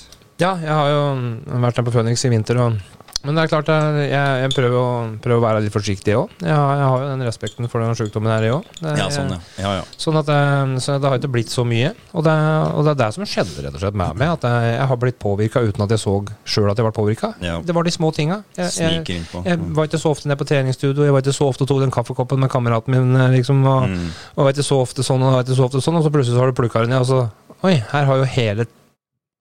Ja, 0.40 0.54
jeg 0.62 0.71
har 0.73 0.88
jo 0.88 1.61
vært 1.61 1.76
der 1.76 1.83
på 1.85 1.92
Phoenix 1.92 2.25
i 2.25 2.30
vinter. 2.33 2.57
Og, 2.62 2.78
men 3.25 3.35
det 3.35 3.43
er 3.45 3.49
klart, 3.51 3.67
jeg, 3.73 4.11
jeg, 4.13 4.35
jeg 4.45 4.51
prøver, 4.55 4.75
å, 4.79 4.91
prøver 5.25 5.41
å 5.41 5.43
være 5.45 5.63
litt 5.65 5.73
forsiktig 5.75 6.15
òg. 6.17 6.31
Jeg, 6.41 6.55
har- 6.55 6.77
jeg 6.79 6.87
har 6.89 7.03
jo 7.03 7.09
den 7.11 7.25
respekten 7.27 7.69
for 7.69 7.83
den 7.83 7.97
sykdommen 7.99 8.31
her, 8.31 8.45
jeg 8.47 8.55
òg. 8.55 8.69
Ja, 8.85 9.09
sånn, 9.11 9.33
ja. 9.35 9.39
ja, 9.59 9.73
ja. 9.81 9.85
Sånn 9.99 10.19
at 10.21 10.29
det, 10.31 10.39
så 10.85 10.99
det 11.03 11.11
har 11.11 11.19
ikke 11.19 11.31
blitt 11.35 11.51
så 11.51 11.65
mye. 11.67 11.91
Og 12.15 12.23
det, 12.25 12.35
og 12.79 12.85
det 12.87 12.93
er 12.95 13.01
det 13.03 13.09
som 13.17 13.27
skjedde 13.27 13.65
rett 13.67 13.75
og 13.75 13.83
slett 13.83 13.99
med 13.99 14.15
meg. 14.23 14.31
At 14.39 14.47
jeg, 14.47 14.71
jeg 14.79 14.87
har 14.93 15.01
blitt 15.03 15.19
påvirka 15.19 15.65
uten 15.67 15.83
at 15.87 15.91
jeg 15.97 16.03
så 16.05 16.15
sjøl 16.47 16.71
at 16.71 16.79
jeg 16.79 16.87
ble 16.89 16.95
påvirka. 17.01 17.33
ja. 17.43 17.59
Det 17.65 17.75
var 17.77 17.85
de 17.89 17.95
små 17.99 18.13
tinga. 18.17 18.41
Jeg 18.57 19.59
var 19.77 19.91
ikke 19.91 19.99
så 20.01 20.15
ofte 20.15 20.31
nede 20.31 20.39
på 20.41 20.49
treningsstudio, 20.49 21.05
jeg 21.09 21.13
var 21.19 21.27
ikke 21.27 21.37
så 21.37 21.51
ofte 21.51 21.67
og 21.67 21.73
tok 21.73 21.83
den 21.85 21.93
kaffekoppen 21.95 22.41
med 22.41 22.51
kameraten 22.55 22.95
min. 22.95 23.19
liksom, 23.35 23.65
og, 23.67 23.89
Mm. 23.89 24.09
og 24.37 24.45
var 24.45 24.53
ikke 24.55 24.65
så 24.67 24.79
ofte 24.83 25.03
sånn 25.03 25.23
og 25.23 25.33
var 25.35 25.43
ikke 25.45 25.57
så 25.59 25.65
ofte 25.67 25.81
sånn, 25.83 25.97
og 25.99 26.05
så 26.07 26.11
plutselig 26.15 26.37
så 26.37 26.43
har 26.45 26.51
du 26.53 26.57
plukka 26.63 26.81
den 26.87 26.91
ned, 26.95 27.01
og 27.03 27.07
så 27.07 27.31
Oi, 27.67 27.75
her 27.91 28.05
har 28.07 28.17
jo 28.21 28.23
hele 28.31 28.67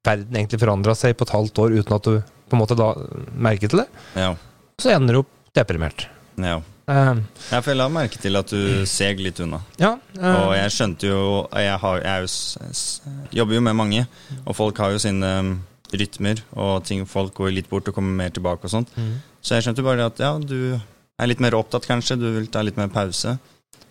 verden 0.08 0.40
egentlig 0.40 0.60
forandra 0.64 0.96
seg 0.98 1.14
på 1.20 1.28
et 1.28 1.36
halvt 1.36 1.62
år 1.66 1.76
uten 1.82 1.96
at 2.00 2.08
du 2.08 2.16
på 2.48 2.56
en 2.56 2.62
måte 2.64 2.78
da 2.80 2.94
merker 3.36 3.68
til 3.72 3.82
det. 3.84 3.88
Ja. 4.16 4.32
Så 4.80 4.92
ender 4.96 5.18
du 5.20 5.24
opp 5.26 5.34
deprimert. 5.58 6.08
ja. 6.40 6.58
Uh, 6.88 7.18
Ja, 7.52 7.58
for 7.60 7.74
jeg 7.74 7.78
la 7.82 7.90
merke 7.92 8.16
til 8.24 8.38
at 8.40 8.48
du 8.48 8.86
seg 8.88 9.20
litt 9.20 9.42
unna. 9.44 9.58
ja. 9.76 9.90
uh, 10.16 10.36
Og 10.48 10.54
jeg 10.56 10.72
skjønte 10.72 11.10
jo 11.10 11.18
Jeg, 11.52 11.74
har, 11.82 11.98
jeg 12.00 12.22
jo, 12.24 12.30
s- 12.32 13.02
jobber 13.36 13.58
jo 13.58 13.64
med 13.66 13.76
mange, 13.76 14.06
og 14.46 14.56
folk 14.56 14.78
har 14.80 14.94
jo 14.96 15.02
sine 15.04 15.32
um, 15.42 15.50
rytmer, 15.92 16.40
og 16.56 16.86
ting, 16.88 17.04
folk 17.06 17.34
går 17.36 17.52
litt 17.58 17.68
bort 17.68 17.90
og 17.92 17.98
kommer 17.98 18.16
mer 18.22 18.32
tilbake 18.32 18.64
og 18.64 18.72
sånt. 18.72 18.96
mm. 18.96 19.12
Så 19.44 19.58
jeg 19.58 19.66
skjønte 19.68 19.84
bare 19.84 20.08
at 20.08 20.24
ja, 20.24 20.32
du 20.40 20.80
er 21.20 21.28
litt 21.28 21.44
mer 21.44 21.60
opptatt, 21.60 21.84
kanskje. 21.92 22.16
Du 22.24 22.30
vil 22.38 22.48
ta 22.48 22.64
litt 22.64 22.80
mer 22.80 22.88
pause. 22.88 23.36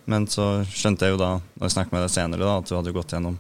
Men 0.09 0.25
så 0.33 0.63
skjønte 0.65 1.05
jeg 1.05 1.19
jo 1.19 1.21
da, 1.21 1.35
når 1.59 1.69
jeg 1.69 1.75
snakket 1.77 1.93
med 1.99 2.05
deg 2.07 2.15
senere, 2.17 2.49
da, 2.49 2.57
at 2.63 2.69
du 2.73 2.77
hadde 2.79 2.97
gått 2.97 3.13
gjennom 3.13 3.37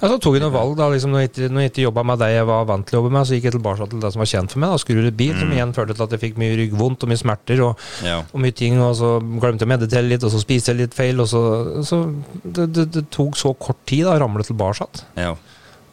Ja, 0.00 0.08
så 0.08 0.16
tok 0.22 0.36
jeg 0.38 0.42
noen 0.44 0.54
valg 0.54 0.76
da, 0.78 0.86
liksom, 0.92 1.10
når 1.12 1.20
jeg 1.24 1.30
ikke, 1.30 1.48
når 1.52 1.60
jeg 1.64 1.70
ikke 1.72 1.82
jobba 1.84 2.02
med 2.08 2.18
det 2.22 2.28
jeg 2.32 2.46
var 2.48 2.64
vant 2.70 2.86
til 2.88 2.96
å 2.96 3.00
jobbe 3.02 3.10
med, 3.16 3.26
så 3.28 3.34
gikk 3.36 3.48
jeg 3.50 3.54
tilbake 3.56 3.88
til 3.90 4.00
det 4.00 4.10
som 4.14 4.22
var 4.22 4.28
kjent 4.30 4.54
for 4.54 4.62
meg. 4.62 4.70
da, 4.70 4.78
Skru 4.80 4.94
bil, 5.00 5.10
bil, 5.12 5.34
som 5.36 5.48
Mm. 5.50 5.54
igjen 5.56 5.74
førte 5.76 5.96
til 5.96 6.04
at 6.06 6.10
jeg 6.16 6.20
fikk 6.22 6.38
mye 6.40 6.54
ryggvondt 6.56 7.02
og 7.04 7.08
mye 7.10 7.20
smerter. 7.20 7.60
og 7.66 7.76
Ja. 8.06 8.18
og 8.32 8.40
mye 8.40 8.54
ting, 8.54 8.78
og 8.80 8.94
så 8.96 9.10
glemte 9.20 9.60
jeg 9.66 9.68
å 9.68 9.74
meditere 9.74 10.08
litt, 10.08 10.24
og 10.24 10.30
så 10.30 10.40
spiste 10.40 10.72
jeg 10.72 10.76
litt 10.78 10.94
feil, 10.94 11.20
og 11.20 11.26
så, 11.28 11.42
så 11.84 12.14
det, 12.44 12.72
det, 12.72 12.90
det 12.92 13.10
tok 13.10 13.34
så 13.36 13.52
kort 13.58 13.84
tid 13.84 14.04
da, 14.04 14.14
å 14.16 14.20
ramle 14.20 14.42
tilbake. 14.46 14.86
ja. 15.16 15.34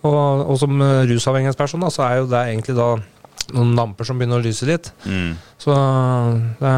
Og, 0.04 0.50
og 0.52 0.60
som 0.62 0.80
eh, 0.82 1.04
rusavhengighetsperson, 1.10 1.82
da, 1.82 1.88
så 1.90 2.04
er 2.06 2.18
jo 2.22 2.28
det 2.28 2.38
egentlig 2.54 2.76
da 2.78 2.96
noen 3.58 3.76
lamper 3.76 4.06
som 4.06 4.18
begynner 4.20 4.40
å 4.40 4.46
lyse 4.46 4.64
litt. 4.70 4.92
Mm. 5.06 5.36
Så 5.58 5.74
det, 6.62 6.72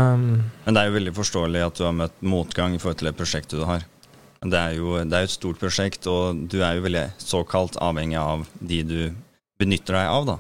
Men 0.66 0.74
det 0.74 0.78
er 0.82 0.88
jo 0.90 0.96
veldig 0.98 1.14
forståelig 1.18 1.66
at 1.68 1.76
du 1.76 1.84
har 1.84 1.94
møtt 1.94 2.16
motgang 2.26 2.74
i 2.74 2.80
forhold 2.82 2.98
til 3.02 3.10
det 3.12 3.18
prosjektet 3.20 3.60
du 3.60 3.66
har. 3.66 3.84
Det 4.46 4.56
er 4.60 4.76
jo 4.78 4.94
det 5.04 5.14
er 5.18 5.26
et 5.28 5.34
stort 5.34 5.60
prosjekt, 5.60 6.08
og 6.08 6.46
du 6.52 6.62
er 6.64 6.78
jo 6.78 6.86
veldig 6.86 7.06
såkalt 7.20 7.76
avhengig 7.84 8.16
av 8.22 8.46
de 8.62 8.84
du 8.88 9.00
benytter 9.60 9.98
deg 9.98 10.08
av, 10.08 10.26
da. 10.30 10.36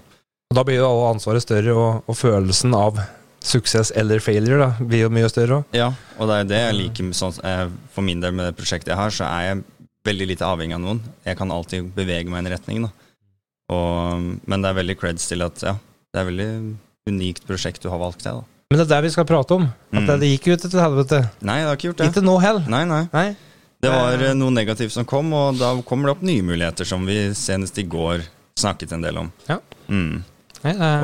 og 0.50 0.56
da 0.56 0.64
blir 0.64 0.78
jo 0.80 0.86
alle 0.88 1.10
ansvaret 1.18 1.44
større, 1.44 1.74
og, 1.76 2.04
og 2.08 2.16
følelsen 2.16 2.74
av 2.78 3.02
suksess 3.44 3.92
eller 3.96 4.20
failure 4.24 4.60
da, 4.62 4.70
blir 4.80 5.04
jo 5.06 5.10
mye 5.12 5.28
større 5.32 5.60
òg. 5.60 5.76
Ja, 5.76 5.90
og 6.18 6.28
det 6.32 6.38
er 6.42 6.48
det 6.48 6.62
jeg 6.64 6.78
liker 6.78 7.12
sånn, 7.16 7.36
eh, 7.48 7.66
For 7.96 8.04
min 8.04 8.20
del 8.24 8.32
med 8.36 8.48
det 8.50 8.56
prosjektet 8.60 8.94
jeg 8.94 9.00
har, 9.00 9.12
så 9.16 9.28
er 9.28 9.44
jeg 9.50 9.62
veldig 10.08 10.28
lite 10.32 10.48
avhengig 10.48 10.76
av 10.76 10.82
noen. 10.84 11.02
Jeg 11.28 11.38
kan 11.40 11.52
alltid 11.52 11.92
bevege 11.96 12.32
meg 12.32 12.40
i 12.42 12.46
en 12.48 12.52
retning, 12.56 12.88
da. 12.88 12.92
Og, 13.76 14.24
men 14.50 14.64
det 14.64 14.72
er 14.72 14.80
veldig 14.80 14.96
creds 15.00 15.28
til 15.30 15.44
at 15.46 15.62
ja, 15.64 15.76
det 16.14 16.22
er 16.24 16.30
veldig 16.32 16.50
unikt 17.12 17.44
prosjekt 17.48 17.84
du 17.84 17.90
har 17.92 18.00
valgt 18.02 18.24
deg, 18.26 18.40
da. 18.40 18.48
Men 18.70 18.80
det 18.80 18.86
er 18.86 18.90
det 18.96 19.04
vi 19.08 19.12
skal 19.16 19.26
prate 19.26 19.56
om. 19.56 19.64
At 19.92 20.00
Mm. 20.04 20.10
det, 20.22 20.28
gikk 20.30 20.48
jo 20.52 20.56
til 20.62 20.80
helvete. 20.80 21.20
Nei, 21.42 21.60
det 21.62 21.68
har 21.70 21.78
ikke 21.78 21.88
gjort 21.90 22.02
det. 22.04 22.10
Ikke 22.14 22.22
nå 22.26 22.36
heller. 22.42 22.68
Nei, 22.70 22.84
nei. 22.86 23.04
Nei. 23.14 23.28
Det 23.80 23.90
var 23.94 24.20
eh, 24.20 24.34
noe 24.36 24.52
negativt 24.52 24.92
som 24.92 25.06
kom, 25.08 25.32
og 25.34 25.60
da 25.60 25.72
kommer 25.88 26.10
det 26.10 26.18
opp 26.18 26.26
nye 26.28 26.44
muligheter, 26.44 26.86
som 26.88 27.06
vi 27.08 27.30
senest 27.38 27.78
i 27.80 27.86
går 27.88 28.26
snakket 28.60 28.92
en 28.98 29.06
del 29.06 29.18
om. 29.22 29.32
Ja. 29.48 29.60
Mm. 29.88 30.20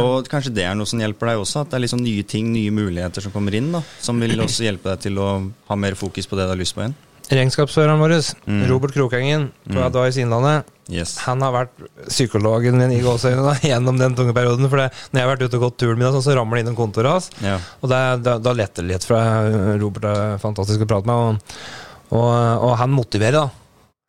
Og 0.03 0.27
kanskje 0.27 0.51
det 0.51 0.65
er 0.67 0.75
noe 0.75 0.89
som 0.89 0.99
hjelper 0.99 1.29
deg 1.31 1.39
også, 1.39 1.61
at 1.63 1.71
det 1.71 1.77
er 1.79 1.85
liksom 1.85 2.01
nye 2.03 2.25
ting, 2.27 2.49
nye 2.51 2.73
muligheter 2.75 3.23
som 3.23 3.31
kommer 3.31 3.55
inn, 3.55 3.69
da. 3.71 3.79
Som 4.03 4.19
vil 4.19 4.35
også 4.43 4.65
hjelpe 4.67 4.91
deg 4.91 5.05
til 5.07 5.21
å 5.23 5.29
ha 5.71 5.77
mer 5.79 5.95
fokus 5.95 6.27
på 6.27 6.35
det 6.35 6.49
du 6.49 6.51
har 6.51 6.59
lyst 6.59 6.75
på 6.75 6.83
igjen. 6.83 6.97
Regnskapsføreren 7.31 7.97
vår, 8.03 8.11
Mm. 8.45 8.59
Robert 8.69 8.93
Krokengen, 8.93 9.47
på 9.65 9.79
Mm. 9.79 9.85
Advice 9.87 10.19
Innlandet, 10.21 10.67
Yes. 10.91 11.15
han 11.25 11.41
har 11.41 11.51
vært 11.55 11.71
psykologen 12.11 12.77
min 12.77 12.91
i 12.93 12.99
gåseøynene 13.01 13.55
gjennom 13.71 13.97
den 13.97 14.13
tunge 14.19 14.35
perioden. 14.35 14.67
For 14.69 14.77
det, 14.83 14.91
når 15.09 15.17
jeg 15.21 15.25
har 15.25 15.31
vært 15.31 15.47
ute 15.47 15.57
og 15.57 15.63
gått 15.63 15.79
turen 15.81 15.97
min, 15.97 16.11
sånn, 16.13 16.21
så 16.27 16.35
ramler 16.37 16.59
det 16.59 16.65
innom 16.67 16.75
kontoret 16.77 17.09
hans. 17.15 17.31
Ja. 17.41 17.55
Og 17.81 17.89
det, 17.89 18.03
da, 18.27 18.35
da 18.37 18.53
letter 18.53 18.83
det 18.85 18.91
litt, 18.91 19.07
for 19.09 19.79
Robert 19.81 20.05
er 20.11 20.37
fantastisk 20.43 20.83
å 20.85 20.89
prate 20.91 21.09
med. 21.09 21.15
Og, 21.15 21.57
og, 22.11 22.63
og 22.69 22.73
han 22.81 22.91
motiverer, 22.95 23.45
da. 23.45 23.49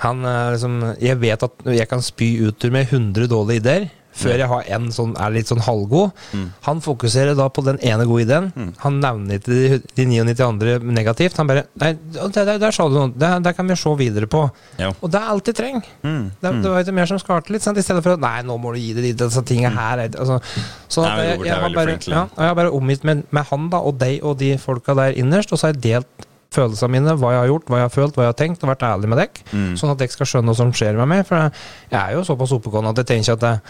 Han 0.04 0.18
er 0.28 0.50
liksom 0.52 0.74
Jeg 1.00 1.16
vet 1.22 1.42
at 1.46 1.62
jeg 1.72 1.88
kan 1.88 2.02
spy 2.04 2.26
ut 2.50 2.66
med 2.70 2.90
100 2.92 3.30
dårlige 3.32 3.62
ideer 3.62 3.86
før 4.16 4.32
jeg 4.40 4.48
har 4.48 4.62
en 4.72 4.86
som 4.96 5.10
er 5.20 5.28
litt 5.34 5.44
sånn 5.50 5.60
halvgod. 5.60 6.08
Mm. 6.32 6.44
Han 6.64 6.78
fokuserer 6.80 7.34
da 7.36 7.50
på 7.52 7.60
den 7.66 7.76
ene 7.84 8.06
gode 8.08 8.22
ideen. 8.24 8.46
Mm. 8.56 8.70
Han 8.80 8.94
nevner 9.02 9.36
ikke 9.36 9.50
de, 9.52 9.80
de 9.92 10.06
99 10.08 10.40
andre 10.46 10.76
negativt. 10.80 11.36
Han 11.36 11.50
bare 11.50 11.66
Nei, 11.82 11.90
det, 12.14 12.30
der, 12.48 12.56
der 12.62 12.72
sa 12.72 12.86
du 12.88 12.94
noe. 12.96 13.10
Der, 13.12 13.34
der, 13.44 13.52
kan 13.52 13.68
vi 13.68 13.76
se 13.76 13.92
videre 14.00 14.24
på. 14.32 14.40
Ja. 14.80 14.88
Og 15.04 15.12
det 15.12 15.20
er 15.20 15.28
alt 15.34 15.44
de 15.50 15.52
trenger. 15.58 15.84
Mm. 16.00 16.30
Det, 16.40 16.48
Mm. 16.54 16.62
det 16.64 16.72
var 16.72 16.80
ikke 16.86 16.94
mer 16.96 17.10
som 17.12 17.20
skarte 17.20 17.52
litt, 17.52 17.66
sant? 17.66 17.76
i 17.76 17.84
stedet 17.84 18.00
for 18.06 18.16
at 18.16 18.24
Nei, 18.24 18.38
nå 18.48 18.56
må 18.56 18.72
du 18.72 18.80
gi 18.80 18.94
det 18.96 19.04
dit, 19.10 19.18
disse 19.20 19.42
tingene 19.44 19.74
her 19.76 20.06
er- 20.06 20.16
altså, 20.16 20.40
Så 20.88 21.04
Nei, 21.04 21.10
at 21.10 21.16
men 21.18 21.28
jeg, 21.28 21.38
jeg, 21.44 21.52
er 21.52 21.60
har 21.66 21.76
bare, 21.76 21.98
ja, 22.08 22.22
jeg 22.40 22.48
har 22.48 22.56
bare 22.62 22.72
omgitt 22.72 23.04
med, 23.04 23.22
med 23.30 23.44
han 23.52 23.68
da, 23.68 23.82
og 23.84 23.98
deg 24.00 24.24
og 24.24 24.38
de 24.40 24.54
folka 24.56 24.96
der 24.96 25.12
innerst, 25.20 25.52
og 25.52 25.60
så 25.60 25.68
har 25.68 25.74
jeg 25.76 25.82
delt 25.90 26.26
følelsene 26.56 26.92
mine, 26.96 27.16
hva 27.20 27.34
jeg 27.36 27.42
har 27.44 27.50
gjort, 27.52 27.68
hva 27.70 27.82
jeg 27.82 27.88
har 27.90 27.96
følt, 27.98 28.16
hva 28.16 28.26
jeg 28.26 28.32
har 28.34 28.40
tenkt, 28.44 28.64
og 28.64 28.72
vært 28.74 28.86
ærlig 28.88 29.12
med 29.12 29.22
dere. 29.22 29.44
Mm. 29.52 29.74
Sånn 29.80 29.92
at 29.94 30.00
dere 30.02 30.16
skal 30.16 30.32
skjønne 30.32 30.52
hva 30.52 30.60
som 30.64 30.72
skjer 30.76 30.96
med 31.02 31.12
meg. 31.12 31.26
For 31.28 31.36
jeg, 31.44 32.00
er 32.00 32.16
jo 32.16 32.24
såpass 32.28 32.56
oppegående 32.56 32.94
at 32.96 33.04
jeg 33.04 33.12
tenker 33.14 33.36
at 33.38 33.46
jeg 33.50 33.60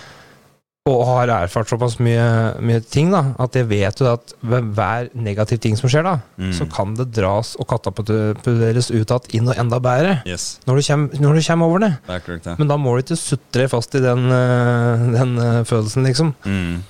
og 0.86 1.00
har 1.02 1.30
erfart 1.34 1.66
såpass 1.66 1.96
mye, 1.98 2.26
mye 2.62 2.78
ting 2.86 3.08
da, 3.10 3.32
at 3.42 3.56
jeg 3.58 3.66
vet 3.66 3.98
jo 3.98 4.06
at 4.06 4.30
ved 4.46 4.68
hver 4.76 5.08
negativ 5.18 5.58
ting 5.64 5.74
som 5.74 5.90
skjer, 5.90 6.04
da, 6.06 6.12
Mm. 6.38 6.52
så 6.54 6.66
kan 6.70 6.92
det 6.94 7.08
dras 7.16 7.56
og 7.58 7.66
katapulteres 7.72 8.92
ut 8.94 9.10
igjen 9.10 9.26
inn 9.34 9.48
og 9.50 9.58
enda 9.58 9.80
bedre. 9.82 10.20
Yes, 10.30 10.60
Når 10.66 10.78
du 10.78 10.82
kommer, 10.86 11.18
når 11.26 11.34
du 11.34 11.42
kommer 11.48 11.66
over 11.66 11.78
det. 11.82 11.90
det 12.06 12.20
korrekt, 12.22 12.44
det. 12.46 12.54
Men 12.60 12.68
da 12.70 12.76
må 12.78 12.94
du 12.94 13.02
ikke 13.02 13.18
sutre 13.18 13.66
fast 13.68 13.94
i 13.98 14.04
den, 14.04 14.30
øh, 14.30 15.12
den 15.18 15.34
øh, 15.42 15.64
følelsen, 15.66 16.06
liksom. 16.06 16.34
Mm. 16.44 16.84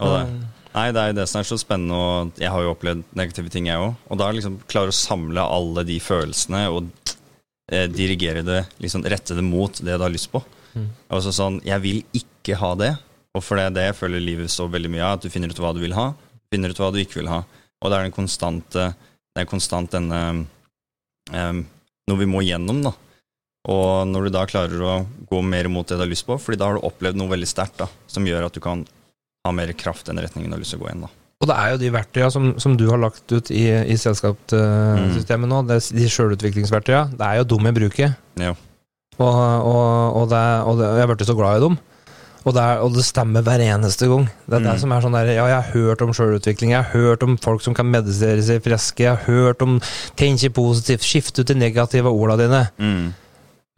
Og 0.00 0.18
det. 0.18 0.51
Nei, 0.72 0.86
det 0.94 1.00
er 1.02 1.10
jo 1.10 1.16
det 1.18 1.26
som 1.28 1.42
er 1.42 1.48
så 1.48 1.58
spennende, 1.60 1.96
og 1.96 2.40
jeg 2.40 2.48
har 2.52 2.64
jo 2.64 2.72
opplevd 2.72 3.04
negative 3.18 3.52
ting, 3.52 3.68
jeg 3.68 3.80
òg. 3.80 3.92
Og 4.08 4.20
da 4.20 4.30
liksom 4.32 4.56
klare 4.70 4.92
å 4.92 4.96
samle 4.96 5.44
alle 5.44 5.84
de 5.88 5.98
følelsene 6.00 6.62
og 6.72 6.88
eh, 7.68 7.88
dirigere 7.92 8.44
det, 8.46 8.62
liksom 8.80 9.04
rette 9.04 9.36
det 9.36 9.44
mot 9.44 9.82
det 9.84 9.98
du 9.98 10.04
har 10.06 10.12
lyst 10.12 10.30
på. 10.32 10.40
Mm. 10.72 10.88
Altså 11.12 11.34
sånn, 11.36 11.60
jeg 11.66 11.84
vil 11.84 12.00
ikke 12.16 12.56
ha 12.62 12.72
det, 12.80 12.94
og 13.36 13.44
for 13.44 13.60
det 13.60 13.68
er 13.68 13.76
det 13.76 13.84
jeg 13.90 13.98
føler 14.00 14.24
livet 14.24 14.52
står 14.52 14.72
veldig 14.72 14.92
mye 14.94 15.04
av, 15.04 15.18
at 15.18 15.26
du 15.26 15.32
finner 15.32 15.52
ut 15.52 15.60
hva 15.60 15.74
du 15.76 15.82
vil 15.84 15.96
ha, 15.96 16.08
finner 16.52 16.72
ut 16.72 16.80
hva 16.80 16.90
du 16.92 17.00
ikke 17.02 17.20
vil 17.20 17.30
ha. 17.32 17.42
Og 17.82 17.90
det 17.90 17.98
er 17.98 18.08
den 18.08 18.16
konstante, 18.16 18.88
det 19.32 19.44
er 19.44 19.50
konstant 19.50 19.92
denne 19.92 20.24
um, 21.32 21.62
Noe 22.10 22.18
vi 22.18 22.26
må 22.26 22.40
gjennom, 22.42 22.80
da. 22.82 22.90
Og 23.70 24.08
når 24.10 24.26
du 24.26 24.32
da 24.34 24.40
klarer 24.50 24.80
å 24.82 24.94
gå 25.30 25.38
mer 25.46 25.68
mot 25.70 25.86
det 25.86 25.94
du 25.94 26.02
har 26.02 26.10
lyst 26.10 26.26
på, 26.26 26.34
fordi 26.34 26.58
da 26.58 26.66
har 26.66 26.80
du 26.80 26.86
opplevd 26.88 27.20
noe 27.20 27.30
veldig 27.30 27.46
sterkt 27.46 27.84
som 28.10 28.26
gjør 28.26 28.48
at 28.48 28.56
du 28.56 28.58
kan 28.64 28.82
ha 29.44 29.52
mer 29.52 29.72
kraft 29.74 30.06
den 30.06 30.20
retningen 30.22 30.50
du 30.52 30.56
har 30.56 30.62
lyst 30.62 30.74
til 30.76 30.80
å 30.80 30.84
gå 30.86 30.90
inn. 30.92 31.00
da. 31.06 31.10
Og 31.42 31.48
det 31.50 31.54
er 31.58 31.72
jo 31.72 31.78
de 31.80 31.88
verktøyene 31.90 32.30
som, 32.30 32.44
som 32.62 32.76
du 32.78 32.84
har 32.92 33.00
lagt 33.02 33.32
ut 33.34 33.48
i, 33.50 33.64
i 33.90 33.96
selskapssystemet 33.98 35.50
nå, 35.50 35.62
det, 35.66 35.80
de 35.96 36.04
sjølutviklingsverktøya, 36.14 37.08
det 37.18 37.26
er 37.26 37.40
jo 37.40 37.48
dem 37.50 37.66
jeg 37.66 37.76
bruker. 37.80 38.12
Ja. 38.38 38.52
Og, 39.18 39.26
og, 39.26 40.20
og, 40.20 40.28
det, 40.30 40.42
og 40.68 40.78
det, 40.78 40.92
jeg 40.94 41.02
er 41.02 41.10
blitt 41.10 41.26
så 41.26 41.34
glad 41.38 41.58
i 41.58 41.64
dem. 41.66 41.80
Og 42.42 42.54
det, 42.56 42.62
er, 42.62 42.80
og 42.82 42.94
det 42.96 43.04
stemmer 43.06 43.42
hver 43.46 43.62
eneste 43.62 44.06
gang. 44.10 44.24
Det 44.46 44.56
er 44.56 44.64
det 44.64 44.72
Mm. 44.72 44.78
som 44.82 44.92
er 44.94 45.02
sånn 45.04 45.14
der 45.14 45.28
Ja, 45.34 45.44
jeg 45.50 45.58
har 45.58 45.68
hørt 45.74 46.00
om 46.02 46.14
sjølutvikling, 46.14 46.72
jeg 46.74 46.82
har 46.82 46.90
hørt 46.94 47.22
om 47.22 47.36
folk 47.38 47.62
som 47.62 47.74
kan 47.74 47.86
meditere 47.90 48.42
seg 48.42 48.62
friske, 48.64 49.04
jeg 49.04 49.10
har 49.14 49.26
hørt 49.26 49.62
om 49.62 49.76
tenke 50.18 50.50
positivt, 50.54 51.02
skifte 51.06 51.42
ut 51.44 51.50
de 51.52 51.54
negative 51.58 52.10
ordene 52.10 52.38
dine. 52.46 52.62
Mm. 52.82 53.14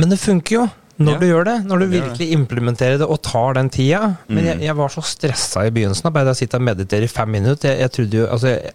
Men 0.00 0.12
det 0.14 0.20
funker 0.20 0.56
jo! 0.60 0.64
Når 0.98 1.12
Ja, 1.12 1.18
du 1.18 1.26
gjør 1.26 1.44
det, 1.44 1.54
når 1.66 1.78
du 1.80 1.86
virkelig 1.90 2.26
implementerer 2.36 2.98
det 3.00 3.06
og 3.10 3.20
tar 3.22 3.54
den 3.54 3.68
tida. 3.68 4.16
Men 4.28 4.44
Mm. 4.44 4.46
jeg, 4.46 4.60
jeg 4.68 4.76
var 4.76 4.88
så 4.94 5.02
stressa 5.02 5.64
i 5.66 5.70
begynnelsen. 5.74 6.12
Bare 6.12 6.30
å 6.30 6.36
sitte 6.38 6.54
og 6.54 6.62
meditere 6.62 7.02
i 7.02 7.10
fem 7.10 7.28
minutter. 7.34 7.68
Jeg, 7.72 7.80
jeg 7.80 7.90
trodde 7.96 8.20
jo, 8.20 8.26
altså, 8.30 8.46
jeg, 8.54 8.72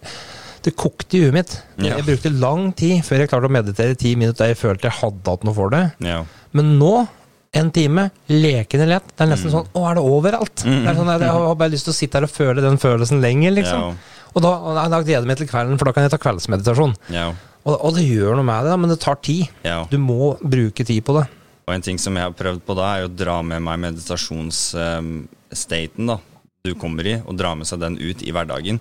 Det 0.62 0.74
kokte 0.76 1.16
i 1.16 1.20
huet 1.24 1.32
mitt. 1.32 1.62
Ja. 1.80 1.96
Jeg 1.96 2.04
brukte 2.04 2.30
lang 2.38 2.74
tid 2.76 3.00
før 3.02 3.18
jeg 3.22 3.30
klarte 3.30 3.48
å 3.48 3.50
meditere 3.50 3.94
i 3.94 3.94
ti 3.96 4.14
minutter 4.14 4.44
der 4.44 4.50
jeg 4.52 4.58
følte 4.60 4.90
jeg 4.90 4.98
hadde 5.00 5.24
hatt 5.32 5.44
noe 5.48 5.54
for 5.56 5.70
det. 5.72 5.80
Ja. 6.04 6.18
Men 6.52 6.78
nå, 6.78 7.08
en 7.56 7.70
time, 7.72 8.10
lekende 8.28 8.86
lett. 8.86 9.06
Det 9.16 9.24
er 9.24 9.30
nesten 9.32 9.48
Mm. 9.48 9.54
sånn 9.56 9.66
Å, 9.74 9.90
er 9.90 9.94
det 9.94 10.04
overalt? 10.04 10.56
Mm. 10.66 10.82
Det 10.84 10.90
er 10.92 10.94
sånn, 11.00 11.08
at 11.14 11.20
Jeg 11.22 11.30
har 11.30 11.54
bare 11.56 11.70
lyst 11.72 11.84
til 11.88 11.94
å 11.94 11.96
sitte 11.96 12.14
her 12.20 12.24
og 12.28 12.30
føle 12.36 12.60
den 12.60 12.76
følelsen 12.76 13.22
lenger, 13.22 13.52
liksom. 13.56 13.96
Og 14.36 14.42
da, 14.42 14.52
har 14.82 14.88
da 14.90 15.00
gleder 15.02 15.24
jeg 15.24 15.26
meg 15.26 15.38
til 15.38 15.46
kvelden, 15.48 15.78
for 15.78 15.86
da 15.86 15.92
kan 15.92 16.02
jeg 16.04 16.10
ta 16.12 16.18
kveldsmeditasjon. 16.18 16.94
Ja. 17.08 17.32
Og, 17.64 17.74
og 17.84 17.94
det 17.96 18.04
gjør 18.04 18.36
noe 18.36 18.44
med 18.44 18.64
det, 18.68 18.76
men 18.78 18.90
det 18.90 19.00
tar 19.00 19.16
tid. 19.16 19.48
Du 19.90 19.96
må 19.98 20.36
bruke 20.44 20.84
tid 20.84 21.02
på 21.04 21.16
det. 21.18 21.26
Og 21.66 21.72
en 21.74 21.84
ting 21.84 21.98
som 22.02 22.16
jeg 22.16 22.26
har 22.26 22.34
prøvd 22.36 22.60
på 22.66 22.72
da, 22.78 22.86
er 22.96 23.02
å 23.06 23.12
dra 23.12 23.36
med 23.46 23.60
meg 23.66 23.76
meditasjonsstaten 23.84 26.04
da 26.10 26.16
du 26.60 26.74
kommer 26.76 27.04
i, 27.08 27.14
og 27.24 27.38
dra 27.40 27.50
med 27.56 27.66
seg 27.68 27.78
den 27.80 27.96
ut 27.96 28.20
i 28.20 28.32
hverdagen. 28.36 28.76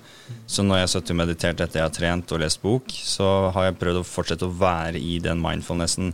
Så 0.50 0.60
når 0.66 0.76
jeg 0.82 0.86
har 0.86 0.94
sittet 0.94 1.16
og 1.16 1.22
meditert 1.22 1.62
etter 1.64 1.78
jeg 1.80 1.88
har 1.88 1.96
trent 1.96 2.34
og 2.36 2.42
lest 2.44 2.60
bok, 2.64 2.84
så 2.92 3.28
har 3.56 3.64
jeg 3.70 3.80
prøvd 3.80 3.98
å 4.02 4.08
fortsette 4.08 4.48
å 4.48 4.58
være 4.60 4.98
i 5.00 5.14
den 5.24 5.40
mindfulnessen. 5.44 6.08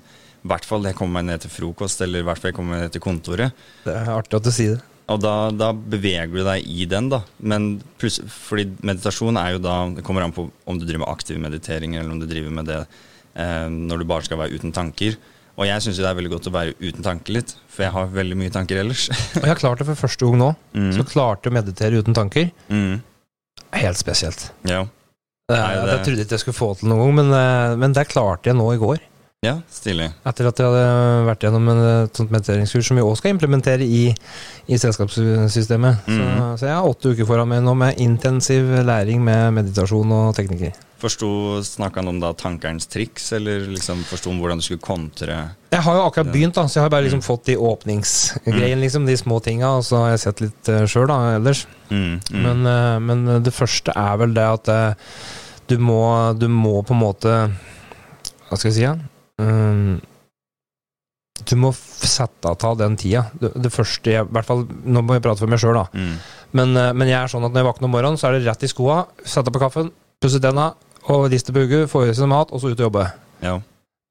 I 0.45 0.47
hvert 0.51 0.67
fall 0.67 0.85
jeg 0.85 0.97
kommer 0.99 1.13
meg 1.19 1.25
ned 1.31 1.39
til 1.41 1.55
frokost, 1.55 1.97
eller 2.05 2.17
i 2.21 2.25
hvert 2.27 2.39
fall 2.41 2.51
jeg 2.51 2.57
kommer 2.59 2.71
meg 2.75 2.83
ned 2.85 2.93
til 2.93 3.01
kontoret. 3.01 3.49
Det 3.85 3.93
er 3.97 4.13
artig 4.13 4.35
at 4.37 4.45
du 4.45 4.51
sier 4.53 4.73
det. 4.77 4.85
Og 5.13 5.21
da, 5.21 5.33
da 5.53 5.69
beveger 5.73 6.31
du 6.33 6.41
deg 6.45 6.65
i 6.65 6.85
den, 6.89 7.11
da. 7.13 7.21
Men 7.37 7.75
pluss, 8.01 8.17
fordi 8.25 8.71
meditasjon 8.85 9.37
er 9.37 9.53
jo 9.53 9.59
da 9.61 9.75
Det 9.93 10.03
kommer 10.05 10.25
an 10.25 10.33
på 10.33 10.47
om 10.65 10.79
du 10.79 10.85
driver 10.85 11.03
med 11.03 11.11
aktiv 11.11 11.37
meditering, 11.41 11.97
eller 11.97 12.13
om 12.13 12.21
du 12.21 12.25
driver 12.29 12.53
med 12.57 12.69
det 12.69 12.79
eh, 12.81 13.67
når 13.69 14.01
du 14.01 14.07
bare 14.09 14.25
skal 14.25 14.41
være 14.41 14.57
uten 14.57 14.73
tanker. 14.73 15.17
Og 15.57 15.65
jeg 15.69 15.81
syns 15.85 15.97
det 16.01 16.05
er 16.09 16.15
veldig 16.17 16.31
godt 16.33 16.47
å 16.49 16.51
være 16.51 16.73
uten 16.83 17.03
tanker 17.05 17.31
litt, 17.37 17.53
for 17.71 17.85
jeg 17.85 17.91
har 17.95 18.07
veldig 18.11 18.35
mye 18.37 18.51
tanker 18.51 18.81
ellers. 18.81 19.05
Og 19.37 19.41
jeg 19.45 19.51
har 19.53 19.59
klart 19.61 19.79
det 19.79 19.85
for 19.87 19.95
første 20.07 20.25
gang 20.27 20.37
nå. 20.41 20.49
Mm. 20.75 20.89
Så 20.97 21.05
klarte 21.07 21.47
jeg 21.47 21.53
å 21.53 21.57
meditere 21.61 22.01
uten 22.03 22.13
tanker. 22.17 22.51
mm. 22.69 23.01
Helt 23.75 23.97
spesielt. 23.99 24.49
Ja. 24.67 24.83
Det, 25.47 25.55
Nei, 25.57 25.73
det- 25.75 25.91
Jeg 25.95 26.05
trodde 26.05 26.23
ikke 26.25 26.35
jeg 26.35 26.39
skulle 26.43 26.57
få 26.57 26.67
til 26.79 26.87
noen 26.89 27.01
gang, 27.05 27.15
men, 27.15 27.33
eh, 27.33 27.75
men 27.75 27.93
det 27.93 28.07
klarte 28.09 28.45
jeg 28.51 28.55
nå 28.55 28.67
i 28.73 28.77
går. 28.81 28.99
ja, 29.45 29.59
stilig. 29.69 30.07
Etter 30.25 30.47
at 30.49 30.57
jeg 30.57 30.65
hadde 30.65 31.25
vært 31.27 31.43
gjennom 31.45 31.67
en, 31.69 31.81
et 32.05 32.13
sånt 32.17 32.31
mediteringskurs 32.33 32.87
som 32.87 32.97
vi 32.97 33.03
òg 33.03 33.15
skal 33.19 33.31
implementere 33.35 33.85
i, 33.85 34.15
i 34.67 34.75
selskapssystemet. 34.81 35.99
Så, 36.07 36.17
Mhm. 36.19 36.57
så 36.57 36.65
jeg 36.65 36.73
har 36.75 36.87
åtte 36.89 37.11
uker 37.13 37.25
foran 37.29 37.47
meg 37.47 37.61
nå 37.63 37.75
med 37.77 37.95
intensiv 37.97 38.63
læring 38.83 39.21
med 39.21 39.53
meditasjon 39.53 40.11
og 40.11 40.35
teknikker. 40.35 40.73
Snakka 40.99 41.99
han 42.01 42.07
om 42.07 42.19
da 42.19 42.31
tankerens 42.33 42.87
triks, 42.87 43.31
eller 43.35 43.65
liksom 43.67 44.03
forsto 44.07 44.31
han 44.31 44.39
hvordan 44.41 44.57
du 44.61 44.63
skulle 44.65 44.81
kontre 44.81 45.35
Jeg 45.71 45.81
har 45.85 45.95
jo 45.97 46.05
akkurat 46.07 46.31
begynt, 46.33 46.55
da, 46.55 46.63
så 46.67 46.79
jeg 46.79 46.83
har 46.85 46.89
bare 46.93 47.03
liksom 47.05 47.19
Mm. 47.21 47.27
fått 47.27 47.45
de 47.45 47.55
åpningsgreiene, 47.57 48.81
liksom, 48.81 49.05
de 49.05 49.17
små 49.17 49.39
tinga. 49.43 49.69
Og 49.77 49.83
så 49.83 49.97
har 50.01 50.09
jeg 50.15 50.19
sett 50.23 50.41
litt 50.41 50.69
uh, 50.71 50.85
sjøl, 50.87 51.07
da, 51.11 51.35
ellers. 51.35 51.65
mm, 51.89 52.19
mm. 52.31 52.41
Men, 52.41 52.65
eh, 52.65 52.99
men 52.99 53.43
det 53.43 53.53
første 53.53 53.91
er 53.95 54.17
vel 54.17 54.33
det 54.33 54.45
at 54.47 54.67
eh, 54.69 54.93
du 55.67 55.77
må, 55.77 55.99
du 56.39 56.47
må 56.47 56.81
på 56.85 56.93
en 56.93 57.01
måte 57.01 57.35
Hva 58.49 58.57
skal 58.57 58.71
jeg 58.71 58.77
si? 58.77 58.85
Mm, 59.41 59.99
du 61.45 61.55
må 61.59 61.73
sette 61.75 62.47
av 62.47 62.55
ta 62.61 62.73
den 62.79 62.95
tida. 62.95 63.25
Det, 63.41 63.51
det 63.59 63.71
første 63.73 64.09
jeg, 64.13 64.23
i 64.25 64.31
hvert 64.33 64.47
fall, 64.47 64.63
Nå 64.85 65.01
må 65.03 65.17
jeg 65.17 65.23
prate 65.25 65.43
for 65.43 65.51
meg 65.51 65.59
sjøl, 65.59 65.75
da. 65.75 65.85
mm. 65.93 66.15
Men, 66.55 66.71
eh, 66.79 66.93
men 66.95 67.09
jeg 67.11 67.19
er 67.19 67.27
sånn 67.33 67.43
at 67.43 67.51
når 67.51 67.61
jeg 67.65 67.67
våkner 67.73 67.89
om 67.89 67.95
morgenen, 67.97 68.17
så 68.21 68.29
er 68.29 68.37
det 68.39 68.45
rett 68.47 68.63
i 68.63 68.71
skoa, 68.71 69.01
sette 69.27 69.51
på 69.51 69.59
kaffen, 69.59 69.91
pusse 70.23 70.39
tenna 70.39 70.69
og 71.07 71.29
hodet, 71.29 71.89
få 71.89 72.03
i 72.09 72.13
seg 72.13 72.27
mat, 72.27 72.51
og 72.51 72.61
så 72.61 72.71
ut 72.71 72.79
og 72.79 72.85
jobbe. 72.89 73.11
Ja. 73.41 73.59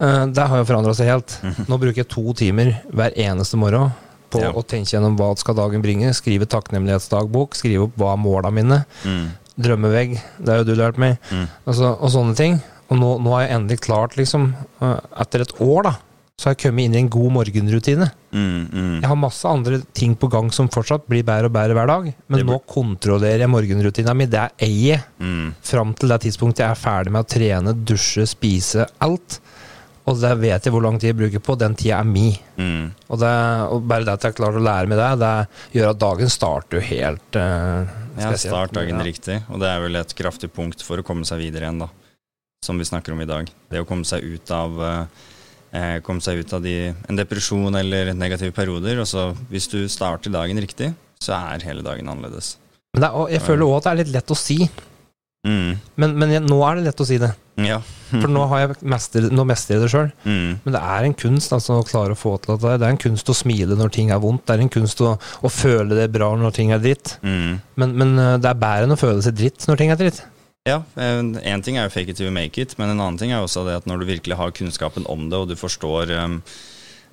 Eh, 0.03 0.27
Det 0.27 0.47
har 0.49 0.59
jo 0.59 0.65
forandra 0.65 0.95
seg 0.95 1.07
helt. 1.07 1.39
Nå 1.69 1.79
bruker 1.79 2.03
jeg 2.03 2.09
to 2.09 2.33
timer 2.35 2.81
hver 2.93 3.13
eneste 3.17 3.57
morgen 3.57 3.93
på 4.31 4.41
Ja. 4.41 4.51
å 4.53 4.63
tenke 4.67 4.91
gjennom 4.91 5.17
hva 5.17 5.37
skal 5.39 5.55
dagen 5.55 5.83
bringe, 5.83 6.11
skrive 6.13 6.47
takknemlighetsdagbok, 6.47 7.55
skrive 7.55 7.85
opp 7.85 7.97
hva 7.97 8.13
er 8.15 8.17
måla 8.23 8.51
mine, 8.53 8.85
Mm, 9.05 9.29
drømmevegg, 9.61 10.21
det 10.41 10.49
har 10.49 10.65
jo 10.65 10.65
du 10.65 10.75
lært 10.75 10.99
meg, 10.99 11.19
mm. 11.31 11.49
altså, 11.67 11.93
og 12.01 12.11
sånne 12.11 12.35
ting. 12.37 12.63
Og 12.91 12.99
nå, 12.99 13.21
nå 13.23 13.31
har 13.31 13.47
jeg 13.47 13.55
endelig 13.57 13.81
klart, 13.81 14.17
liksom, 14.17 14.55
eh, 14.83 14.99
etter 15.21 15.41
et 15.43 15.53
år, 15.61 15.83
da, 15.85 15.95
så 16.35 16.49
har 16.51 16.57
jeg 16.57 16.65
kommet 16.65 16.89
inn 16.89 16.95
i 16.97 17.01
en 17.05 17.09
god 17.15 17.31
morgenrutine. 17.37 18.09
Mm, 18.35 18.63
mm. 18.67 18.95
Jeg 19.05 19.07
har 19.07 19.19
masse 19.23 19.47
andre 19.47 19.79
ting 19.95 20.17
på 20.19 20.27
gang 20.33 20.49
som 20.53 20.67
fortsatt 20.73 21.05
blir 21.11 21.23
bedre 21.27 21.47
og 21.47 21.55
bedre 21.55 21.77
hver 21.79 21.87
dag, 21.91 22.09
men 22.27 22.43
nå 22.49 22.57
kontrollerer 22.67 23.45
jeg 23.45 23.53
morgenrutina 23.53 24.15
mi. 24.19 24.27
Det 24.27 24.41
er 24.43 24.73
jeg 24.75 25.03
Mm. 25.21 25.55
fram 25.63 25.95
til 25.95 26.09
det 26.11 26.21
tidspunktet 26.27 26.65
jeg 26.65 26.71
er 26.75 26.81
ferdig 26.81 27.13
med 27.15 27.23
å 27.25 27.29
trene, 27.31 27.75
dusje, 27.87 28.27
spise, 28.27 28.87
alt. 29.01 29.39
Og 30.07 30.19
det 30.21 30.33
vet 30.43 30.65
jeg 30.67 30.73
hvor 30.75 30.83
lang 30.85 30.99
tid 31.01 31.13
jeg 31.15 31.17
bruker 31.17 31.41
på. 31.41 31.55
Den 31.57 31.75
tida 31.81 32.01
er 32.01 32.05
mi. 32.05 32.35
Mm. 32.59 32.91
Og, 33.09 33.19
det, 33.23 33.31
og 33.73 33.87
bare 33.89 34.05
det 34.05 34.13
at 34.19 34.27
jeg 34.29 34.35
klarer 34.37 34.59
å 34.59 34.65
lære 34.67 34.91
meg 34.91 34.99
det, 35.01 35.13
det 35.23 35.79
gjør 35.79 35.91
at 35.95 36.01
dagen 36.03 36.29
starter 36.35 36.77
jo 36.77 36.83
helt 36.91 37.39
uh, 37.41 37.87
Ja, 38.19 38.35
start 38.37 38.75
dagen 38.77 38.99
Ja. 38.99 39.05
riktig. 39.07 39.39
Og 39.49 39.61
det 39.63 39.71
er 39.71 39.81
vel 39.81 39.97
et 39.97 40.13
kraftig 40.19 40.51
punkt 40.53 40.83
for 40.83 40.99
å 41.01 41.07
komme 41.07 41.25
seg 41.25 41.39
videre 41.41 41.65
igjen, 41.71 41.79
da. 41.87 41.89
Som 42.67 42.77
vi 42.83 42.85
snakker 42.85 43.15
om 43.15 43.23
i 43.23 43.31
dag. 43.31 43.49
Det 43.71 43.81
å 43.81 43.87
komme 43.89 44.05
seg 44.05 44.21
ut 44.25 44.51
av 44.51 44.77
eh, 44.83 45.07
Komme 46.07 46.23
seg 46.23 46.39
ut 46.39 46.53
av 46.55 46.63
de, 46.63 46.93
en 47.11 47.19
depresjon 47.19 47.75
eller 47.81 48.13
negative 48.15 48.55
perioder. 48.55 49.01
Og 49.03 49.09
så 49.11 49.31
hvis 49.51 49.67
du 49.73 49.81
starter 49.91 50.31
dagen 50.31 50.61
riktig, 50.63 50.93
så 51.23 51.35
er 51.39 51.67
hele 51.67 51.83
dagen 51.83 52.11
annerledes. 52.11 52.55
Men 52.95 53.03
det 53.03 53.09
er, 53.09 53.17
og 53.19 53.33
jeg 53.33 53.43
føler 53.43 53.67
òg 53.67 53.79
at 53.81 53.87
det 53.87 53.93
er 53.93 54.03
litt 54.05 54.13
lett 54.15 54.31
å 54.31 54.39
si. 54.39 54.59
Mm. 55.45 55.73
Men, 56.01 56.15
men 56.17 56.35
nå 56.47 56.59
er 56.65 56.79
det 56.79 56.87
lett 56.87 57.03
å 57.03 57.07
si 57.09 57.19
det. 57.21 57.31
Ja. 57.61 57.81
For 58.11 58.31
nå, 58.31 58.45
har 58.51 58.63
jeg 58.63 58.89
mester, 58.91 59.27
nå 59.35 59.45
mestrer 59.49 59.77
jeg 59.77 59.85
det 59.85 59.91
sjøl. 59.93 60.13
Mm. 60.25 60.61
Men 60.65 60.77
det 60.77 60.83
er 60.95 61.09
en 61.09 61.17
kunst 61.25 61.55
altså, 61.57 61.81
å 61.81 61.87
klare 61.87 62.15
å 62.15 62.19
få 62.19 62.37
til 62.43 62.57
det. 62.57 62.77
Det 62.81 62.87
er 62.87 62.95
en 62.95 63.03
kunst 63.05 63.31
å 63.31 63.37
smile 63.37 63.79
når 63.79 63.93
ting 63.95 64.13
er 64.15 64.23
vondt. 64.23 64.47
Det 64.47 64.57
er 64.57 64.65
en 64.65 64.73
kunst 64.73 65.03
å, 65.05 65.17
å 65.19 65.53
føle 65.53 65.99
det 65.99 66.07
bra 66.15 66.31
når 66.39 66.55
ting 66.57 66.73
er 66.75 66.83
dritt. 66.83 67.17
Mm. 67.27 67.59
Men, 67.83 67.99
men 68.01 68.15
eh, 68.23 68.37
det 68.43 68.51
er 68.51 68.63
bedre 68.63 68.89
enn 68.89 68.97
å 68.97 69.01
føle 69.01 69.27
seg 69.27 69.37
dritt 69.39 69.67
når 69.71 69.83
ting 69.83 69.93
er 69.95 70.01
dritt. 70.01 70.23
Ja, 70.65 70.79
én 70.97 71.61
ting 71.61 71.77
er 71.77 71.85
jo 71.85 71.93
fake 71.93 72.15
it 72.15 72.17
till 72.17 72.31
you 72.31 72.33
make 72.33 72.57
it, 72.57 72.79
men 72.81 72.89
en 72.89 73.01
annen 73.03 73.19
ting 73.21 73.35
er 73.35 73.43
jo 73.43 73.45
også 73.45 73.67
det 73.67 73.75
at 73.83 73.89
når 73.89 74.01
du 74.01 74.07
virkelig 74.09 74.39
har 74.39 74.55
kunnskapen 74.57 75.05
om 75.13 75.27
det, 75.29 75.37
og 75.37 75.51
du 75.51 75.59
forstår 75.61 76.09
um, 76.17 76.39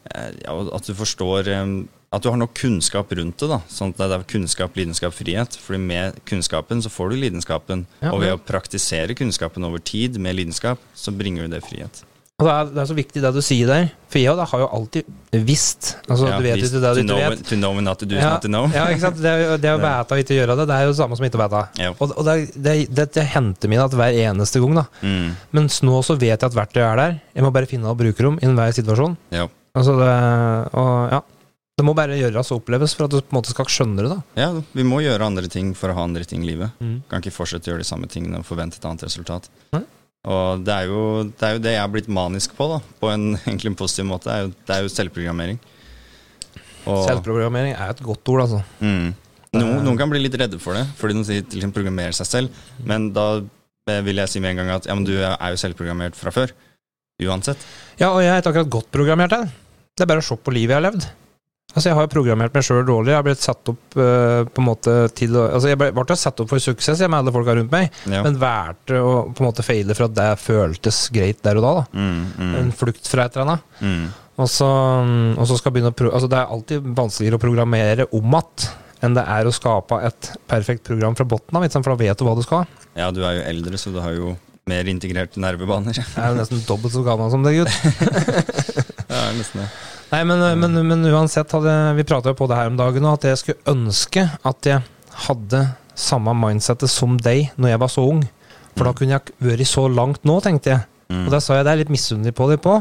eh, 0.08 0.30
ja, 0.46 0.54
At 0.72 0.88
du 0.88 0.94
forstår 0.96 1.50
um, 1.60 1.74
At 2.16 2.24
du 2.24 2.30
har 2.32 2.40
nok 2.40 2.54
kunnskap 2.56 3.12
rundt 3.12 3.44
det, 3.44 3.50
da. 3.52 3.60
Sånn 3.68 3.92
at 3.92 4.00
det 4.00 4.08
er 4.16 4.24
kunnskap, 4.28 4.80
lidenskap, 4.80 5.16
frihet. 5.16 5.56
Fordi 5.60 5.80
med 5.84 6.22
kunnskapen 6.28 6.84
så 6.84 6.92
får 6.92 7.12
du 7.12 7.18
lidenskapen. 7.22 7.86
Ja, 8.00 8.12
og 8.12 8.24
ved 8.24 8.34
å 8.36 8.40
praktisere 8.40 9.16
kunnskapen 9.16 9.68
over 9.68 9.80
tid 9.80 10.20
med 10.20 10.36
lidenskap, 10.40 10.80
så 10.96 11.12
bringer 11.16 11.48
du 11.48 11.56
det 11.56 11.64
frihet. 11.64 12.04
Og 12.42 12.48
det 12.48 12.54
er, 12.54 12.70
det 12.74 12.82
er 12.82 12.88
så 12.90 12.96
viktig 12.98 13.22
det 13.22 13.32
du 13.36 13.42
sier 13.46 13.70
der. 13.70 13.90
For 14.12 14.20
jeg 14.20 14.36
da 14.36 14.46
har 14.50 14.64
jo 14.64 14.68
alltid 14.76 15.10
visst. 15.48 15.92
Altså, 16.08 16.28
Ja, 16.28 16.40
du 16.40 16.46
vet 16.48 16.58
ikke 16.58 16.82
det 16.84 16.94
du 16.98 17.02
ikke 17.04 17.30
vet. 17.36 17.44
To 17.48 17.58
know 17.60 17.78
and 17.78 17.88
not 17.88 18.02
to 18.02 18.08
do 18.10 18.18
Ja, 18.18 18.34
not 18.34 18.44
to 18.44 18.50
know. 18.52 18.68
ja, 18.74 18.88
ikke 18.92 19.04
sant? 19.06 19.22
Det, 19.22 19.34
det 19.62 19.74
å 19.78 19.80
vite 19.80 20.18
og 20.18 20.24
ikke 20.24 20.38
gjøre 20.40 20.58
det, 20.60 20.68
det 20.72 20.78
er 20.78 20.88
jo 20.88 20.94
det 20.94 21.00
samme 21.00 21.20
som 21.20 21.28
ikke 21.28 21.42
vite. 21.44 21.64
Ja. 21.80 21.92
Og, 21.94 22.16
og 22.18 22.28
det, 22.28 22.36
det, 22.58 23.08
det, 23.14 23.28
henter 23.36 23.72
meg 23.72 23.84
at 23.86 23.98
hver 24.02 24.18
eneste 24.26 24.64
gang, 24.64 24.82
da. 24.82 24.88
Mm. 25.06 25.28
Mens 25.60 25.82
nå 25.86 26.02
så 26.08 26.18
vet 26.18 26.34
jeg 26.34 26.50
at 26.50 26.58
verktøyet 26.58 26.88
er 26.88 27.04
der. 27.04 27.20
Jeg 27.38 27.46
må 27.46 27.54
bare 27.54 27.70
finne 27.70 27.94
og 27.94 28.02
bruke 28.02 28.26
dem 28.26 28.42
i 28.42 28.50
enhver 28.50 28.74
situasjon. 28.76 29.16
Ja. 29.36 29.46
Altså 29.78 29.96
det, 30.02 30.16
og 30.76 30.92
ja. 31.14 31.22
Det 31.80 31.86
må 31.88 31.96
bare 31.98 32.18
gjøres 32.20 32.52
og 32.52 32.60
oppleves 32.60 32.94
for 32.94 33.08
at 33.08 33.14
du 33.14 33.22
på 33.24 33.32
en 33.32 33.38
måte 33.40 33.54
skal 33.54 33.70
skjønne 33.72 34.04
det. 34.04 34.10
da. 34.12 34.20
ja, 34.38 34.50
vi 34.76 34.84
må 34.86 35.00
gjøre 35.02 35.26
andre 35.26 35.48
ting 35.50 35.72
for 35.78 35.90
å 35.90 35.96
ha 35.98 36.04
andre 36.06 36.28
ting 36.28 36.44
i 36.44 36.52
livet. 36.52 36.76
Mm. 36.84 37.00
Kan 37.10 37.24
ikke 37.24 37.34
fortsette 37.34 37.70
å 37.70 37.74
gjøre 37.74 37.86
de 37.86 37.88
samme 37.88 38.10
tingene 38.12 38.42
og 38.42 38.46
forvente 38.46 38.78
et 38.78 38.86
annet 38.86 39.08
resultat. 39.08 39.48
Nei. 39.74 39.86
Og 40.30 40.62
det 40.62 40.74
er, 40.74 40.90
jo, 40.92 41.24
det 41.26 41.48
er 41.48 41.56
jo 41.56 41.62
det 41.64 41.72
jeg 41.74 41.82
har 41.82 41.90
blitt 41.90 42.10
manisk 42.14 42.54
på, 42.58 42.68
da. 42.70 42.78
På 43.02 43.10
en 43.10 43.32
egentlig 43.48 43.72
en 43.72 43.80
positiv 43.80 44.08
måte. 44.12 44.30
Det 44.30 44.36
er 44.36 44.44
jo, 44.46 44.52
det 44.68 44.76
er 44.76 44.86
jo 44.86 44.92
selvprogrammering. 44.94 45.62
Og, 46.82 47.04
Selvprogrammering 47.06 47.76
er 47.76 47.94
et 47.94 48.02
godt 48.02 48.30
ord, 48.34 48.44
altså. 48.48 48.60
mm, 48.82 49.10
noen, 49.54 49.84
noen 49.86 49.98
kan 50.00 50.10
bli 50.10 50.24
litt 50.24 50.38
redde 50.42 50.58
for 50.62 50.74
det, 50.74 50.82
fordi 50.98 51.20
de 51.20 51.26
sier 51.28 51.44
til 51.46 51.68
å 51.68 51.70
programmere 51.76 52.16
seg 52.18 52.30
selv. 52.30 52.62
Men 52.90 53.12
da 53.14 53.26
eh, 53.38 54.02
vil 54.06 54.18
jeg 54.18 54.32
si 54.34 54.42
med 54.42 54.56
en 54.56 54.64
gang 54.64 54.72
at 54.80 54.90
ja, 54.90 54.98
men 54.98 55.06
du 55.06 55.14
er 55.20 55.54
jo 55.54 55.62
selvprogrammert 55.62 56.18
fra 56.18 56.34
før. 56.34 56.54
Uansett. 57.22 57.62
Ja, 58.00 58.10
og 58.10 58.24
jeg 58.24 58.32
er 58.34 58.42
ikke 58.42 58.56
akkurat 58.56 58.72
godt 58.78 58.90
programmert 58.94 59.36
her. 59.36 59.50
Det 59.94 60.06
er 60.06 60.10
bare 60.10 60.24
å 60.24 60.26
se 60.26 60.38
på 60.42 60.54
livet 60.56 60.74
jeg 60.74 60.80
har 60.80 60.88
levd. 60.88 61.06
Altså, 61.72 61.88
Jeg 61.90 61.96
har 61.96 62.04
jo 62.06 62.12
programmert 62.12 62.56
meg 62.56 62.66
sjøl 62.68 62.82
dårlig. 62.88 63.14
Jeg 63.14 63.20
har 63.20 63.26
blitt 63.26 63.44
satt 63.44 63.70
opp 63.72 63.96
uh, 63.96 64.42
på 64.52 64.60
en 64.64 64.68
måte 64.68 64.96
til 65.16 65.38
Altså, 65.40 65.70
Jeg 65.72 65.80
ble, 65.80 65.92
ble 65.96 66.18
satt 66.20 66.42
opp 66.44 66.52
for 66.52 66.64
suksess 66.64 67.00
jeg, 67.00 67.12
med 67.12 67.22
alle 67.22 67.34
folka 67.36 67.56
rundt 67.56 67.72
meg, 67.72 67.92
Ja. 68.12 68.24
men 68.26 68.40
valgte 68.42 69.00
å 69.00 69.14
på 69.32 69.44
en 69.44 69.50
måte 69.50 69.64
feile 69.66 69.96
for 69.96 70.10
at 70.10 70.18
det 70.18 70.28
føltes 70.44 71.06
greit 71.16 71.40
der 71.46 71.62
og 71.62 71.66
da. 71.66 71.74
da. 71.80 71.86
Mm, 71.96 72.22
mm, 72.36 72.54
En 72.60 72.72
flukt 72.76 73.08
fra 73.08 73.26
et 73.26 73.38
eller 73.38 73.48
annet. 73.56 73.80
mm. 73.82 74.06
Og 74.42 74.48
så, 74.50 74.68
og 75.38 75.44
så 75.46 75.58
skal 75.60 75.74
begynne 75.76 75.92
å 75.92 75.96
pro 75.96 76.10
altså 76.10 76.26
Det 76.32 76.38
er 76.40 76.54
alltid 76.56 76.86
vanskeligere 76.98 77.38
å 77.38 77.42
programmere 77.44 78.08
om 78.16 78.32
igjen 78.40 78.72
enn 79.02 79.16
det 79.18 79.24
er 79.26 79.48
å 79.50 79.54
skape 79.54 79.98
et 80.06 80.30
perfekt 80.50 80.86
program 80.86 81.16
fra 81.18 81.26
bunnen 81.26 81.58
av, 81.58 81.66
for 81.74 81.90
da 81.90 81.98
vet 81.98 82.20
du 82.20 82.26
hva 82.26 82.36
du 82.38 82.44
skal. 82.46 82.68
ja, 82.94 83.10
du 83.10 83.24
er 83.26 83.40
jo 83.40 83.46
eldre, 83.50 83.80
så 83.82 83.90
du 83.94 83.98
har 83.98 84.14
jo 84.14 84.36
mer 84.70 84.86
integrerte 84.92 85.42
nervebaner. 85.42 85.98
Jeg 85.98 86.06
er 86.22 86.36
jo 86.36 86.38
nesten 86.38 86.62
dobbelt 86.68 86.94
så 86.94 87.02
gammel 87.06 87.32
som 87.34 87.42
deg, 87.42 87.64
gutt. 87.64 87.74
ja, 89.10 89.24
nesten 89.34 89.64
det. 89.64 89.70
Nei, 90.12 90.24
men, 90.28 90.42
men, 90.60 90.80
men 90.88 91.06
uansett, 91.08 91.54
hadde, 91.56 91.76
vi 91.96 92.08
prata 92.08 92.34
jo 92.34 92.38
på 92.38 92.48
det 92.52 92.58
her 92.60 92.72
om 92.72 92.80
dagen, 92.80 93.06
og 93.08 93.20
at 93.20 93.30
jeg 93.30 93.40
skulle 93.40 93.72
ønske 93.72 94.26
at 94.28 94.68
jeg 94.68 94.84
hadde 95.28 95.66
samme 95.96 96.34
mindsettet 96.36 96.92
som 96.92 97.18
deg 97.20 97.52
når 97.56 97.74
jeg 97.74 97.82
var 97.84 97.92
så 97.92 98.06
ung. 98.10 98.24
For 98.76 98.88
da 98.88 98.96
kunne 98.96 99.18
jeg 99.18 99.36
vært 99.44 99.70
så 99.70 99.86
langt 99.92 100.24
nå, 100.28 100.40
tenkte 100.44 100.74
jeg. 100.74 100.88
Mm. 101.12 101.26
Og 101.26 101.34
det 101.36 101.42
sa 101.44 101.58
jeg 101.58 101.68
det 101.68 101.74
er 101.74 101.82
litt 101.84 101.94
misunnelig 101.94 102.36
på 102.36 102.48
deg 102.52 102.62
på. 102.64 102.78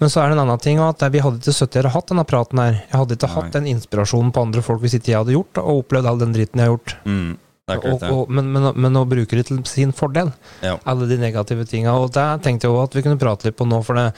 Men 0.00 0.08
så 0.08 0.22
er 0.22 0.30
det 0.30 0.38
en 0.38 0.42
annen 0.46 0.62
ting 0.64 0.78
at 0.80 1.02
vi 1.12 1.20
hadde 1.20 1.42
ikke 1.42 1.52
sittet 1.52 1.82
her 1.82 1.90
og 1.90 1.98
hatt 1.98 2.08
denne 2.08 2.24
praten 2.28 2.60
her. 2.62 2.78
Jeg 2.86 2.96
hadde 2.96 3.16
ikke 3.18 3.28
Nei. 3.28 3.36
hatt 3.36 3.56
den 3.56 3.68
inspirasjonen 3.74 4.32
på 4.32 4.44
andre 4.46 4.64
folk 4.64 4.80
hvis 4.80 4.96
ikke 4.96 5.12
jeg 5.12 5.20
hadde 5.20 5.36
gjort 5.36 5.60
og 5.60 5.82
opplevd 5.82 6.08
all 6.08 6.20
den 6.22 6.32
dritten 6.36 6.62
jeg 6.62 6.70
har 6.70 6.76
gjort. 6.76 6.94
Mm. 7.04 7.30
Og, 7.70 8.02
og, 8.02 8.30
men, 8.32 8.48
men, 8.50 8.70
men 8.80 8.96
å 8.98 9.04
bruke 9.06 9.36
det 9.38 9.44
til 9.50 9.60
sin 9.68 9.92
fordel. 9.94 10.32
Ja. 10.64 10.78
Alle 10.88 11.06
de 11.06 11.20
negative 11.20 11.68
tinga. 11.68 11.92
Og 12.00 12.10
det 12.16 12.26
tenkte 12.46 12.66
jeg 12.66 12.74
også 12.74 12.88
at 12.88 12.96
vi 12.96 13.04
kunne 13.06 13.20
prate 13.20 13.46
litt 13.46 13.58
på 13.60 13.68
nå, 13.68 13.82
for 13.86 14.00
det, 14.00 14.08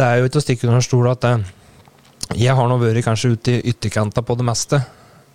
det 0.00 0.08
er 0.08 0.18
jo 0.18 0.30
ikke 0.30 0.40
å 0.40 0.46
stikke 0.46 0.66
under 0.70 0.82
stol 0.84 1.10
at 1.12 1.22
det, 1.22 1.34
jeg 2.38 2.54
har 2.56 2.68
nå 2.70 2.76
vært 2.80 3.04
kanskje 3.04 3.32
ute 3.34 3.56
i 3.58 3.72
ytterkanta 3.72 4.22
på 4.22 4.36
det 4.38 4.46
meste. 4.46 4.82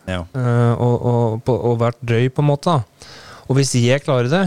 Ja. 0.07 0.21
uh, 0.35 0.73
og, 0.77 0.95
og, 1.09 1.39
på- 1.45 1.57
og 1.71 1.79
vært 1.81 1.97
drøy, 2.05 2.29
på 2.29 2.43
en 2.43 2.49
måte. 2.51 2.71
da. 2.75 3.09
Og 3.49 3.57
hvis 3.57 3.73
jeg 3.79 4.03
klarer 4.05 4.29
det, 4.31 4.43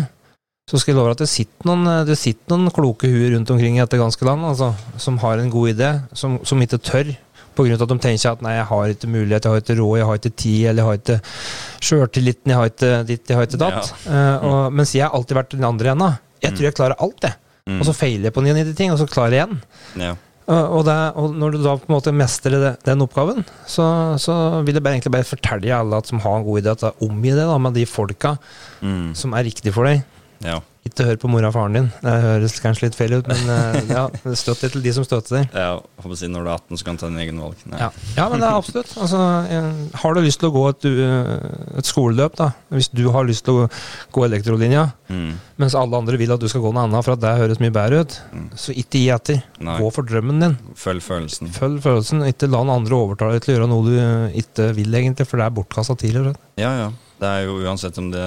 så 0.69 0.77
skal 0.79 0.93
jeg 0.93 0.99
love 0.99 1.15
at 1.15 1.23
det 1.23 1.31
sitter 1.33 1.69
noen, 1.71 1.87
det 2.07 2.19
sitter 2.21 2.53
noen 2.59 2.73
kloke 2.75 3.09
huer 3.09 3.33
rundt 3.35 3.51
omkring 3.55 3.79
i 3.79 3.81
dette 3.83 3.99
ganske 4.01 4.27
land, 4.29 4.45
altså, 4.45 4.73
som 5.01 5.17
har 5.23 5.41
en 5.41 5.49
god 5.51 5.71
idé, 5.73 5.89
som, 6.13 6.37
som 6.45 6.61
ikke 6.61 6.81
tør. 6.85 7.15
På 7.57 7.65
grunn 7.67 7.75
av 7.75 7.87
at 7.89 7.91
de 7.91 7.97
tenker 8.05 8.31
at 8.31 8.43
nei, 8.45 8.53
jeg 8.55 8.67
har 8.71 8.93
ikke 8.93 9.09
mulighet, 9.11 9.47
jeg 9.49 9.51
har 9.55 9.63
ikke 9.65 9.77
råd, 9.81 9.95
jeg 9.99 10.07
har 10.07 10.19
ikke 10.21 10.35
tid, 10.45 10.59
eller 10.69 10.83
jeg 10.83 10.89
har 10.89 10.99
ikke 11.01 11.17
sjøltilliten, 11.89 12.53
jeg 12.53 12.59
har 12.61 12.71
ikke 12.71 12.91
ditt, 13.09 13.25
jeg 13.33 13.39
har 13.39 13.49
ikke 13.49 13.61
datt. 13.65 13.93
Eh, 14.07 14.47
og, 14.47 14.59
mens 14.79 14.93
jeg 14.95 15.07
har 15.07 15.17
alltid 15.17 15.41
vært 15.41 15.57
den 15.57 15.67
andre 15.67 15.95
enda. 15.97 16.11
Jeg 16.45 16.55
tror 16.55 16.69
jeg 16.69 16.77
klarer 16.79 17.01
alt, 17.03 17.27
jeg. 17.27 17.35
Mm. 17.69 17.81
Og 17.81 17.89
så 17.89 17.95
feiler 17.99 18.29
jeg 18.29 18.37
på 18.37 18.45
99 18.47 18.77
ting, 18.79 18.93
og 18.95 19.01
så 19.01 19.09
klarer 19.11 19.35
jeg 19.35 19.43
igjen. 19.43 19.61
ja. 20.05 20.15
Og, 20.49 20.79
og, 20.79 20.85
det, 20.89 20.97
og 21.21 21.35
når 21.37 21.53
du 21.53 21.59
da 21.61 21.75
på 21.77 21.91
en 21.91 21.95
måte 21.99 22.13
mestrer 22.17 22.55
det, 22.63 22.71
den 22.89 23.03
oppgaven, 23.05 23.43
så, 23.69 23.85
så 24.17 24.35
vil 24.65 24.79
jeg 24.79 24.83
bare, 24.87 24.97
egentlig 24.97 25.13
bare 25.13 25.29
fortelle 25.29 25.75
alle 25.77 25.99
at 26.01 26.09
som 26.09 26.23
har 26.25 26.39
en 26.39 26.47
god 26.47 26.63
idé, 26.63 26.73
at 26.73 27.03
omgi 27.05 27.35
det 27.37 27.45
da, 27.45 27.59
med 27.61 27.77
de 27.77 27.85
folka 27.89 28.37
Mm. 28.81 29.11
som 29.19 29.33
er 29.35 29.43
riktige 29.45 29.73
for 29.75 29.85
deg. 29.89 30.05
ja. 30.47 30.61
Ikke 30.89 31.07
hør 31.09 31.19
på 31.21 31.29
mora 31.31 31.51
og 31.51 31.55
faren 31.57 31.77
din. 31.79 31.89
Det 32.03 32.15
høres 32.25 32.57
kanskje 32.65 32.87
litt 32.89 32.97
feil 32.99 33.15
ut, 33.19 33.29
men 33.31 33.53
eh, 33.55 33.79
ja, 33.97 34.05
støtt 34.39 34.65
deg 34.65 34.73
til 34.75 34.85
de 34.85 34.93
som 34.97 35.05
støtter 35.07 35.37
deg. 35.39 35.51
Ja, 35.55 35.75
jeg 35.79 36.03
håper 36.05 36.17
å 36.17 36.21
si 36.21 36.31
når 36.33 36.47
du 36.47 36.51
er 36.51 36.55
18, 36.57 36.81
så 36.81 36.87
kan 36.89 36.99
du 36.99 37.03
ta 37.05 37.11
din 37.13 37.21
egen 37.25 37.43
valg. 37.43 37.63
Ja. 37.73 37.91
ja, 38.17 38.29
men 38.33 38.41
det 38.43 38.49
er 38.49 38.57
absolutt. 38.59 38.93
Altså, 38.99 39.23
eh, 39.53 39.69
har 40.03 40.17
du 40.19 40.23
lyst 40.25 40.41
til 40.43 40.51
å 40.51 40.55
gå 40.57 40.65
et, 40.73 40.89
uh, 40.89 41.79
et 41.83 41.89
skoleløp, 41.89 42.39
da, 42.41 42.51
hvis 42.75 42.91
du 42.97 43.05
har 43.15 43.29
lyst 43.29 43.45
til 43.49 43.65
å 43.65 43.69
gå 44.17 44.27
elektrolinja, 44.29 44.89
Mm. 45.09 45.39
mens 45.57 45.73
alle 45.73 45.97
andre 45.97 46.19
vil 46.21 46.35
at 46.35 46.43
du 46.43 46.45
skal 46.53 46.61
gå 46.61 46.69
noe 46.77 46.83
annet 46.85 47.01
for 47.07 47.15
at 47.15 47.21
det 47.23 47.31
høres 47.39 47.61
mye 47.63 47.73
bedre 47.73 48.03
ut, 48.05 48.17
Mm. 48.37 48.51
så 48.61 48.75
ikke 48.77 49.01
gi 49.01 49.07
etter. 49.15 49.39
Nei. 49.65 49.79
Gå 49.81 49.89
for 49.97 50.05
drømmen 50.05 50.43
din. 50.45 50.57
Følg 50.77 51.01
følelsen. 51.01 51.49
Følg 51.57 51.81
følelsen. 51.81 52.21
Ikke 52.29 52.45
la 52.51 52.61
noen 52.61 52.83
andre 52.83 52.99
overtale 52.99 53.33
deg 53.39 53.47
til 53.47 53.55
å 53.55 53.57
gjøre 53.57 53.69
noe 53.73 53.87
du 53.89 53.95
eh, 53.97 54.37
ikke 54.43 54.67
vil, 54.77 54.93
egentlig, 55.01 55.25
for 55.27 55.41
det 55.41 55.47
er 55.49 55.55
bortkasta 55.57 55.97
tid. 55.97 56.13
rett 56.19 56.27
og 56.27 56.35
slett. 56.35 56.43
Ja, 56.61 56.73
ja. 56.83 56.91
Det 57.19 57.27
er 57.27 57.47
jo 57.49 57.57
uansett 57.65 57.97
om 57.99 58.11
det 58.13 58.27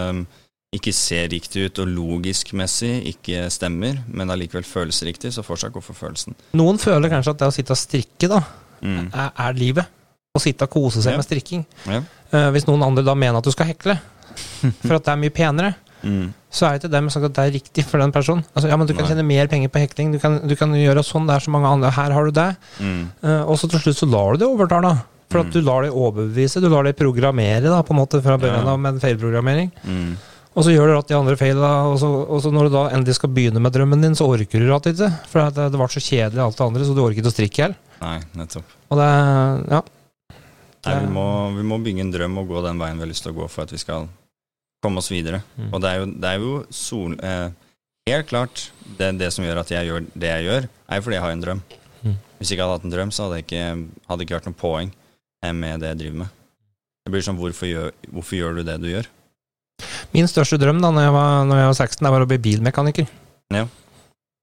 ikke 0.72 0.94
ser 0.96 1.26
riktig 1.34 1.66
ut 1.68 1.80
og 1.84 1.90
logisk 1.92 2.54
messig 2.56 2.94
ikke 3.12 3.42
stemmer, 3.52 3.98
men 4.08 4.30
allikevel 4.32 4.64
føles 4.64 5.02
riktig, 5.04 5.34
så 5.36 5.44
fortsatt 5.44 5.74
gå 5.76 5.82
for 5.84 5.98
følelsen. 5.98 6.32
Noen 6.56 6.80
føler 6.80 7.12
kanskje 7.12 7.34
at 7.34 7.42
det 7.42 7.50
å 7.50 7.56
sitte 7.58 7.76
og 7.76 7.80
strikke 7.82 8.30
da, 8.32 8.40
Mm. 8.82 9.12
er, 9.14 9.32
er 9.38 9.54
livet. 9.54 9.86
Å 10.34 10.40
sitte 10.42 10.64
og 10.64 10.70
kose 10.72 11.02
seg 11.04 11.12
Ja. 11.12 11.18
med 11.18 11.26
strikking. 11.28 11.66
Ja. 11.86 12.00
Uh, 12.34 12.50
hvis 12.56 12.66
noen 12.66 12.82
andre 12.82 13.04
da 13.04 13.14
mener 13.14 13.38
at 13.38 13.44
du 13.44 13.52
skal 13.52 13.68
hekle, 13.68 14.00
for 14.88 14.96
at 14.96 15.04
det 15.04 15.12
er 15.12 15.18
mye 15.18 15.30
penere, 15.36 15.76
Mm. 16.02 16.34
så 16.50 16.66
er 16.66 16.72
det 16.80 16.84
ikke 16.88 16.92
dermed 16.96 17.12
sagt 17.12 17.26
at 17.26 17.34
det 17.34 17.44
er 17.46 17.52
riktig 17.60 17.86
for 17.86 18.00
den 18.00 18.12
personen. 18.12 18.44
Altså, 18.56 18.70
ja, 18.72 18.76
men 18.78 18.88
Du 18.88 18.94
kan 18.96 19.04
Nei. 19.04 19.12
tjene 19.12 19.26
mer 19.28 19.48
penger 19.48 19.70
på 19.70 19.80
hekling, 19.86 20.14
du 20.14 20.20
kan, 20.20 20.40
du 20.48 20.56
kan 20.56 20.72
gjøre 20.72 21.04
sånn, 21.06 21.28
det 21.28 21.36
er 21.36 21.40
så 21.46 21.52
mange 21.52 21.68
andre. 21.68 21.92
Her 21.92 22.12
har 22.12 22.24
du 22.26 22.32
det. 22.32 22.56
Mm. 22.80 23.12
Uh, 23.22 23.44
og 23.46 23.60
så 23.60 23.70
til 23.70 23.80
slutt 23.84 24.00
så 24.00 24.10
lar 24.10 24.32
du 24.34 24.38
det 24.40 24.48
overtale. 24.48 25.04
For 25.30 25.40
at 25.44 25.46
Mm. 25.48 25.52
du 25.52 25.62
lar 25.62 25.82
det 25.84 25.92
overbevise, 25.92 26.60
du 26.60 26.70
lar 26.70 26.84
det 26.84 26.96
programmere 26.98 27.62
da, 27.70 27.84
på 27.84 27.92
en 27.92 28.00
måte 28.02 28.24
fra 28.24 28.38
begynnelsen 28.40 28.68
av 28.68 28.80
med 28.80 29.00
feilprogrammering. 29.02 29.72
Mm. 29.86 30.18
Og 30.52 30.66
så 30.68 30.74
gjør 30.74 30.90
du 30.92 30.98
at 30.98 31.08
de 31.08 31.16
andre 31.16 31.38
feila, 31.40 31.70
og, 31.88 31.96
så, 32.02 32.10
og 32.28 32.42
så 32.44 32.52
når 32.52 32.68
du 32.68 32.74
da 32.74 32.84
endelig 32.92 33.16
skal 33.16 33.32
begynne 33.32 33.62
med 33.64 33.72
drømmen 33.72 34.04
din, 34.04 34.18
så 34.20 34.28
orker 34.28 34.60
du 34.60 34.68
rett 34.68 34.90
ikke. 34.92 35.08
For 35.32 35.48
det, 35.56 35.70
det 35.72 35.80
ble 35.80 35.88
så 35.94 36.04
kjedelig 36.04 36.44
alt 36.44 36.60
det 36.60 36.66
andre, 36.66 36.88
så 36.88 36.96
du 36.98 37.04
orker 37.06 37.22
ikke 37.22 37.32
å 37.32 37.36
strikke 37.36 37.64
heller. 37.66 37.80
Nei, 38.02 38.18
nettopp. 38.36 38.78
Og 38.92 39.00
det 39.00 39.10
Ja. 39.72 39.82
Nei, 40.82 40.96
vi, 40.98 41.10
må, 41.14 41.26
vi 41.54 41.64
må 41.70 41.78
bygge 41.78 42.02
en 42.02 42.12
drøm 42.12 42.40
og 42.42 42.50
gå 42.50 42.62
den 42.66 42.80
veien 42.82 42.98
vi 42.98 43.06
har 43.06 43.10
lyst 43.12 43.22
til 43.22 43.36
å 43.36 43.38
gå 43.38 43.48
for 43.54 43.68
at 43.68 43.72
vi 43.72 43.78
skal 43.78 44.08
komme 44.82 44.98
oss 44.98 45.12
videre. 45.14 45.44
Mm. 45.54 45.68
Og 45.70 45.84
det 45.84 45.92
er 45.92 46.00
jo, 46.02 46.08
det 46.10 46.32
er 46.32 46.42
jo 46.42 46.54
sol, 46.74 47.14
eh, 47.22 47.52
helt 48.10 48.30
klart 48.32 48.64
det, 48.98 49.12
det 49.22 49.30
som 49.36 49.46
gjør 49.46 49.62
at 49.62 49.72
jeg 49.72 49.92
gjør 49.92 50.08
det 50.10 50.32
jeg 50.32 50.48
gjør, 50.48 50.66
er 50.66 50.98
jo 50.98 51.06
fordi 51.06 51.20
jeg 51.20 51.26
har 51.28 51.36
en 51.36 51.46
drøm. 51.46 51.62
Mm. 52.02 52.18
Hvis 52.40 52.50
jeg 52.50 52.58
ikke 52.58 52.66
hadde 52.66 52.80
hatt 52.80 52.90
en 52.90 52.96
drøm, 52.96 53.14
så 53.14 53.28
hadde 53.28 53.38
det 53.38 53.46
ikke, 53.46 53.66
hadde 54.10 54.26
ikke 54.26 54.38
vært 54.40 54.50
noe 54.50 54.60
poeng 54.64 54.90
eh, 54.90 55.54
med 55.54 55.86
det 55.86 55.94
jeg 55.94 56.02
driver 56.02 56.24
med. 56.24 56.38
Det 57.06 57.14
blir 57.14 57.26
sånn, 57.30 57.38
hvorfor 57.38 57.70
gjør, 57.70 57.94
hvorfor 58.10 58.40
gjør 58.40 58.58
du 58.58 58.66
det 58.66 58.80
du 58.82 58.90
gjør? 58.90 59.12
Min 60.16 60.28
største 60.32 60.58
drøm 60.62 60.82
da 60.84 60.92
når 60.94 61.08
jeg 61.08 61.14
var, 61.16 61.46
når 61.50 61.62
jeg 61.62 61.70
var 61.72 61.78
16, 61.86 62.06
det 62.08 62.12
var 62.16 62.26
å 62.26 62.30
bli 62.32 62.38
bilmekaniker. 62.50 63.08
Ja. 63.56 63.64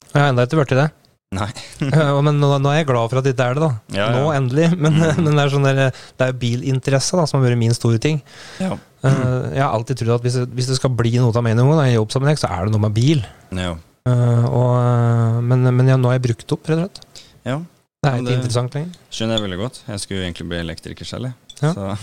Og 0.08 0.14
jeg 0.16 0.22
har 0.22 0.32
ennå 0.32 0.44
ikke 0.48 0.60
blitt 0.62 0.76
det. 0.78 0.88
Nei. 1.36 1.48
Eh, 1.88 2.12
men 2.24 2.38
nå, 2.40 2.48
nå 2.62 2.70
er 2.72 2.78
jeg 2.80 2.86
glad 2.88 3.10
for 3.12 3.20
at 3.20 3.26
det 3.26 3.34
ikke 3.34 3.46
er 3.50 3.58
det, 3.58 3.62
da. 3.66 3.70
Ja, 3.92 4.06
ja. 4.08 4.18
Nå 4.18 4.30
endelig. 4.36 4.68
Men, 4.82 4.94
Mm. 4.98 5.24
men 5.24 5.36
det 5.36 5.42
er 5.44 5.50
sånn 5.52 5.66
der, 5.68 5.80
det 6.18 6.26
er 6.28 6.38
bilinteresse 6.40 7.16
da, 7.18 7.26
som 7.28 7.38
har 7.40 7.50
vært 7.50 7.60
min 7.60 7.74
store 7.76 8.00
ting. 8.02 8.22
Ja. 8.62 8.72
Mm. 8.98 9.52
jeg 9.54 9.62
har 9.62 9.70
alltid 9.76 10.00
trodd 10.00 10.16
at 10.16 10.24
hvis, 10.26 10.36
hvis 10.56 10.66
det 10.72 10.76
skal 10.80 10.90
bli 10.98 11.12
noe 11.20 11.30
av 11.30 11.44
meg 11.46 11.54
noen 11.54 11.76
gang, 11.78 11.90
i 11.92 11.94
jobbsammenheng, 11.98 12.38
så 12.40 12.48
er 12.50 12.66
det 12.66 12.72
noe 12.74 12.82
med 12.88 12.96
bil. 12.96 13.20
Ja. 13.54 13.76
Uh, 14.08 14.44
og, 14.48 15.42
men 15.44 15.62
men 15.76 15.90
ja, 15.92 15.98
nå 16.00 16.08
har 16.10 16.16
jeg 16.16 16.24
brukt 16.30 16.54
opp, 16.56 16.66
rett 16.72 16.80
og 16.80 16.88
slett. 16.88 17.22
ja. 17.46 17.58
Det 17.98 18.06
er 18.12 18.20
ikke 18.20 18.26
det- 18.30 18.34
interessant 18.38 18.74
lenger. 18.76 18.98
Skjønner 19.10 19.34
jeg 19.38 19.42
veldig 19.44 19.56
godt. 19.58 19.78
Jeg 19.90 20.00
skulle 20.04 20.24
egentlig 20.26 20.44
bli 20.50 20.58
elektriker 20.62 21.06
selv, 21.08 21.28
jeg. 21.28 21.34
Ja. 21.60 21.72
Så 21.74 21.96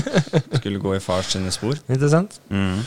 skulle 0.60 0.78
gå 0.82 0.94
i 0.96 1.00
fars 1.00 1.32
sine 1.34 1.50
spor. 1.54 1.78
Interessant. 1.88 2.38
Mm. 2.50 2.82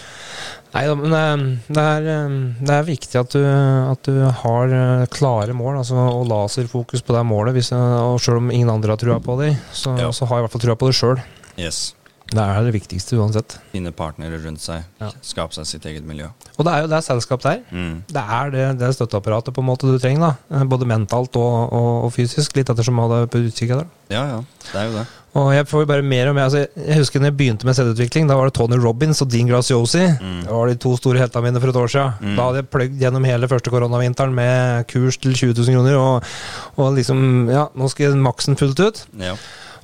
Nei 0.75 0.83
da, 0.89 0.95
men 0.99 1.13
eh, 1.15 1.43
det 1.71 1.83
er, 1.87 2.07
eh, 2.11 2.33
det 2.67 2.73
er 2.75 2.87
viktig 2.89 3.19
at 3.21 3.31
du, 3.37 3.41
at 3.47 4.03
du 4.09 4.17
har 4.43 4.73
eh, 4.75 5.05
klare 5.13 5.55
mål, 5.55 5.77
altså, 5.83 5.95
og 5.95 6.27
laserfokus 6.27 7.01
på 7.05 7.15
det 7.15 7.23
målet. 7.29 7.55
Hvis, 7.55 7.71
eh, 7.71 7.97
og 8.03 8.19
selv 8.21 8.41
om 8.43 8.51
ingen 8.51 8.69
andre 8.73 8.91
har 8.95 8.99
trua 8.99 9.19
på 9.23 9.37
deg, 9.39 9.55
så, 9.71 9.95
Ja. 10.01 10.11
så 10.11 10.27
har 10.27 10.37
jeg 10.41 10.43
i 10.43 10.47
hvert 10.49 10.57
fall 10.57 10.65
trua 10.67 10.75
på 10.81 10.91
det 10.91 10.97
sjøl. 10.99 11.21
Yes. 11.55 11.94
Det 12.31 12.41
er 12.41 12.63
det 12.65 12.73
viktigste 12.73 13.19
uansett. 13.21 13.57
Finne 13.71 13.91
partnere 13.95 14.39
rundt 14.41 14.63
seg. 14.63 14.85
Ja. 15.01 15.11
Skape 15.23 15.53
seg 15.53 15.67
sitt 15.69 15.85
eget 15.85 16.07
miljø. 16.07 16.31
Og 16.57 16.65
det 16.65 16.71
er 16.73 16.85
jo 16.85 16.89
det 16.91 17.01
selskap 17.05 17.43
der. 17.45 17.59
Mm. 17.69 17.99
Det 18.09 18.23
er 18.39 18.49
det, 18.55 18.63
det 18.81 18.89
støtteapparatet 18.97 19.53
på 19.53 19.61
en 19.61 19.69
måte 19.69 19.85
du 19.89 19.99
trenger, 20.01 20.31
da. 20.31 20.57
Eh, 20.57 20.65
Både 20.71 20.87
mentalt 20.89 21.37
og, 21.37 21.69
og, 21.69 21.91
og 22.07 22.15
fysisk, 22.15 22.57
litt 22.57 22.71
ettersom 22.73 22.97
hva 22.97 23.05
det 23.11 23.19
er 23.25 23.29
på 23.35 23.43
utkikk 23.45 23.75
der. 23.75 23.85
Ja, 24.09 24.23
ja. 24.33 24.41
Det 24.71 24.81
er 24.81 24.89
jo 24.89 24.97
det. 24.97 25.05
Og 25.35 25.49
jeg 25.51 25.67
får 25.67 25.81
jo 25.83 25.87
bare 25.89 26.03
mer 26.07 26.29
og 26.29 26.35
mer 26.37 26.45
altså, 26.45 26.61
Jeg 26.79 26.95
husker 27.01 27.19
når 27.19 27.27
jeg 27.27 27.35
begynte 27.41 27.67
med 27.67 27.75
selvutvikling, 27.75 28.29
da 28.29 28.37
var 28.39 28.47
det 28.47 28.55
Tony 28.55 28.77
Robins 28.79 29.19
og 29.21 29.27
Dean 29.33 29.49
Graciosi. 29.49 30.05
Mm. 30.15 30.37
Det 30.45 30.53
var 30.55 30.71
de 30.71 30.77
to 30.85 30.93
store 30.97 31.19
heltene 31.19 31.49
mine 31.49 31.61
for 31.61 31.73
et 31.73 31.79
år 31.81 31.91
siden. 31.91 32.13
Mm. 32.23 32.37
Da 32.39 32.47
hadde 32.47 32.61
jeg 32.61 32.69
pløgd 32.71 33.03
gjennom 33.03 33.27
hele 33.27 33.49
første 33.51 33.73
koronavinteren 33.73 34.33
med 34.37 34.87
kurs 34.91 35.19
til 35.19 35.35
20 35.35 35.57
000 35.59 35.75
kroner, 35.75 35.99
og, 35.99 36.31
og 36.79 36.95
liksom 36.97 37.51
Ja, 37.51 37.67
nå 37.75 37.91
skal 37.91 38.07
jeg 38.09 38.23
maksen 38.23 38.57
fullt 38.59 38.79
ut. 38.79 39.03
Ja. 39.19 39.35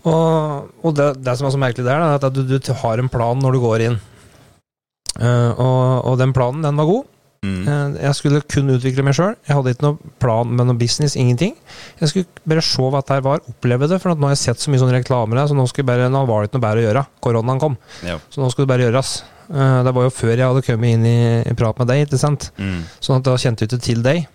Og, 0.08 0.70
og 0.82 0.96
det, 0.98 1.10
det 1.22 1.36
som 1.38 1.46
er 1.48 1.54
så 1.54 1.60
merkelig 1.62 1.86
der, 1.86 2.02
er 2.02 2.18
at 2.18 2.34
du, 2.34 2.42
du 2.58 2.74
har 2.82 3.02
en 3.02 3.10
plan 3.12 3.38
når 3.42 3.54
du 3.58 3.60
går 3.64 3.84
inn. 3.90 3.98
Uh, 5.20 5.52
og, 5.60 5.82
og 6.12 6.20
den 6.22 6.32
planen, 6.34 6.64
den 6.66 6.78
var 6.80 6.88
god. 6.90 7.08
Mm. 7.46 7.62
Uh, 7.66 7.96
Jeg 8.00 8.16
skulle 8.18 8.40
kun 8.50 8.70
utvikle 8.74 9.04
meg 9.06 9.16
sjøl. 9.18 9.36
Jeg 9.48 9.58
hadde 9.58 9.74
ikke 9.76 9.86
noe 9.88 10.14
plan 10.22 10.50
med 10.56 10.70
noe 10.70 10.78
business, 10.80 11.18
ingenting. 11.20 11.54
Jeg 12.00 12.12
skulle 12.12 12.48
bare 12.48 12.64
se 12.66 12.82
hva 12.86 13.02
dette 13.02 13.20
var, 13.26 13.44
oppleve 13.52 13.90
det. 13.92 14.00
For 14.02 14.14
nå 14.16 14.30
har 14.30 14.36
jeg 14.38 14.44
sett 14.46 14.64
så 14.64 14.72
mye 14.74 14.82
sånne 14.82 14.98
reklamer 15.02 15.42
her, 15.42 15.50
så 15.52 15.58
nå, 15.58 15.68
skulle 15.70 15.90
bare, 15.92 16.10
nå 16.14 16.24
var 16.30 16.42
det 16.46 16.50
ikke 16.52 16.60
noe 16.60 16.66
bedre 16.68 16.84
å 16.84 16.88
gjøre. 16.88 17.06
Koronaen 17.28 17.62
kom, 17.62 17.78
Ja. 18.08 18.18
så 18.32 18.42
nå 18.44 18.50
skulle 18.54 18.70
det 18.70 18.74
bare 18.76 18.88
gjøres. 18.88 19.14
Uh, 19.52 19.82
Det 19.86 19.94
var 19.98 20.08
jo 20.08 20.14
før 20.16 20.34
jeg 20.38 20.48
hadde 20.48 20.66
kommet 20.70 20.96
inn 20.96 21.06
i, 21.10 21.18
i 21.52 21.58
prat 21.60 21.82
med 21.82 21.92
deg, 21.92 22.06
ikke 22.08 22.22
sant? 22.22 22.50
Mm. 22.62 22.86
Sånn 23.04 23.20
at 23.20 23.28
da 23.28 23.36
kjente 23.42 23.66
jeg 23.68 23.74
ikke 23.74 23.86
til 23.90 24.06
deg. 24.06 24.26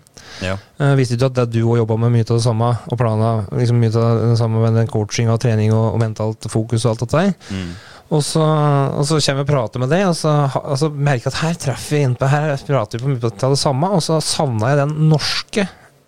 Ja. 0.45 0.55
Uh, 0.79 0.93
visste 0.99 1.17
ikke 1.17 1.31
at 1.31 1.37
det 1.39 1.47
du 1.55 1.61
òg 1.65 1.81
jobba 1.81 1.97
med 2.03 2.13
mye 2.15 2.25
av 2.27 2.35
det 2.35 2.45
samme, 2.45 2.71
og 2.87 2.99
plana 2.99 3.33
liksom 3.51 3.79
mye 3.81 3.93
av 3.93 4.23
det 4.23 4.39
samme 4.39 4.63
med 4.63 4.77
den 4.77 4.89
coaching 4.91 5.31
og 5.33 5.39
trening 5.43 5.73
og, 5.73 5.93
og 5.95 6.01
mentalt 6.01 6.49
fokus 6.51 6.85
og 6.85 6.93
alt 6.93 7.05
dette 7.05 7.23
der. 7.23 7.33
Mm. 7.51 7.71
Og 8.07 8.21
så, 8.23 8.43
og 8.43 9.03
så 9.03 9.17
kommer 9.19 9.41
jeg 9.41 9.47
og 9.47 9.49
prater 9.49 9.83
med 9.83 9.91
deg, 9.91 10.05
og 10.07 10.15
så, 10.15 10.33
og 10.61 10.77
så 10.79 10.87
merker 10.93 11.27
jeg 11.27 11.33
at 11.33 11.41
her 11.41 11.57
treffer 11.59 11.97
vi 11.97 12.05
innpå 12.07 12.29
her, 12.31 12.53
prater 12.69 13.01
vi 13.01 13.03
på 13.03 13.15
mye 13.15 13.31
av 13.33 13.55
det 13.55 13.59
samme, 13.59 13.89
og 13.97 14.03
så 14.05 14.21
savna 14.23 14.71
jeg 14.71 14.79
den 14.85 14.95
norske, 15.11 15.67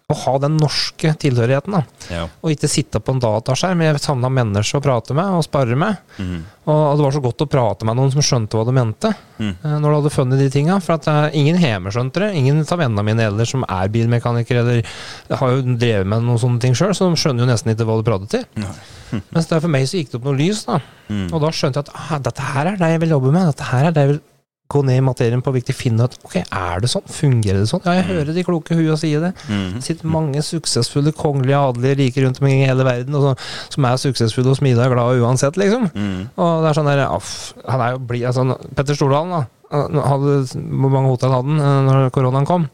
å 0.09 0.15
ha 0.23 0.31
den 0.41 0.55
norske 0.57 1.11
tilhørigheten. 1.21 1.75
da. 1.75 1.83
Ja. 2.09 2.23
Og 2.41 2.53
ikke 2.55 2.69
sitte 2.71 2.97
på 3.03 3.13
en 3.13 3.19
dataskjerm. 3.21 3.83
Jeg 3.85 3.99
savna 4.01 4.31
mennesker 4.33 4.79
å 4.79 4.83
prate 4.83 5.13
med 5.13 5.35
og 5.37 5.43
spare 5.45 5.77
med. 5.77 5.99
Mm. 6.17 6.39
Og, 6.69 6.97
det 6.97 7.05
var 7.05 7.13
så 7.13 7.21
godt 7.21 7.43
å 7.45 7.49
prate 7.49 7.85
med 7.85 7.97
noen 7.97 8.09
som 8.13 8.25
skjønte 8.25 8.57
hva 8.57 8.65
du 8.65 8.73
mente, 8.73 9.13
Mm. 9.39 9.53
når 9.63 9.85
du 9.85 9.95
hadde 9.95 10.09
funnet 10.11 10.39
de 10.41 10.49
tinga. 10.51 10.79
For 10.83 10.97
at 10.97 11.05
eh, 11.07 11.37
ingen 11.39 11.55
hjemme 11.61 11.93
skjønte 11.93 12.19
det. 12.25 12.31
Ingen 12.35 12.59
av 12.65 12.81
vennene 12.81 13.05
mine 13.05 13.27
eller 13.29 13.45
som 13.47 13.63
er 13.69 13.87
bilmekanikere 13.93 14.59
eller 14.65 15.37
har 15.39 15.53
jo 15.53 15.61
drevet 15.77 16.09
med 16.09 16.25
noen 16.25 16.41
sånne 16.41 16.59
ting 16.59 16.73
sjøl, 16.75 16.91
så 16.97 17.07
de 17.07 17.15
skjønner 17.21 17.45
jo 17.45 17.51
nesten 17.53 17.71
ikke 17.71 17.85
hva 17.87 17.99
du 18.01 18.03
prater 18.09 18.33
til. 18.33 18.43
Nei. 18.59 19.21
Mens 19.31 19.47
for 19.47 19.69
meg 19.71 19.87
så 19.89 20.01
gikk 20.01 20.11
det 20.11 20.19
opp 20.19 20.27
noe 20.27 20.37
lys, 20.41 20.65
da. 20.67 20.81
Mm. 21.07 21.29
Og 21.31 21.39
da 21.45 21.53
skjønte 21.53 21.79
jeg 21.79 21.87
at 21.87 21.93
ah, 21.95 22.17
dette 22.25 22.49
her 22.51 22.73
er 22.73 22.81
det 22.81 22.91
jeg 22.95 23.05
vil 23.05 23.15
jobbe 23.15 23.31
med. 23.37 23.47
Dette 23.53 23.69
her 23.71 23.87
er 23.87 23.95
det 23.95 24.03
jeg 24.07 24.13
vil 24.15 24.21
gå 24.69 24.81
ned 24.85 24.99
i 24.99 25.03
materien 25.03 25.41
på 25.41 25.53
viktig 25.55 25.73
finne 25.73 26.05
ut 26.05 26.15
Ok, 26.27 26.35
er 26.43 26.81
det 26.83 26.91
sånn? 26.91 27.05
Fungerer 27.09 27.63
det 27.63 27.69
sånn? 27.71 27.81
Ja, 27.87 27.95
jeg 27.97 28.05
hører 28.11 28.35
de 28.35 28.43
kloke 28.45 28.77
hua 28.77 28.97
si 29.01 29.09
det. 29.17 29.31
Mm. 29.49 29.79
Det 29.79 29.85
sitter 29.87 30.11
mange 30.13 30.43
suksessfulle 30.45 31.13
kongelige 31.17 31.61
adelige 31.71 31.97
rike 32.03 32.25
rundt 32.25 32.41
omkring 32.41 32.61
i 32.61 32.67
hele 32.69 32.85
verden, 32.85 33.17
og 33.17 33.25
så, 33.25 33.31
som 33.73 33.87
er 33.89 34.01
suksessfulle 34.01 34.53
og 34.53 34.59
smidige 34.59 34.85
og 34.85 34.93
glade 34.93 35.23
uansett, 35.23 35.57
liksom. 35.57 35.87
Mm. 35.95 36.19
Og 36.37 36.51
det 36.61 36.69
er 36.69 36.77
sånn 36.77 36.91
der, 36.91 37.01
aff, 37.07 37.31
han 37.65 37.85
er 37.85 37.95
jo 37.95 38.03
blid 38.11 38.27
altså, 38.29 38.45
Petter 38.77 38.99
Stordalen, 38.99 39.39
da. 39.39 39.47
Hadde, 39.69 40.37
hvor 40.53 40.93
mange 40.93 41.13
hotell 41.13 41.33
hadde 41.33 41.55
han 41.55 41.65
eh, 41.65 41.81
når 41.85 42.13
koronaen 42.13 42.47
kom? 42.49 42.69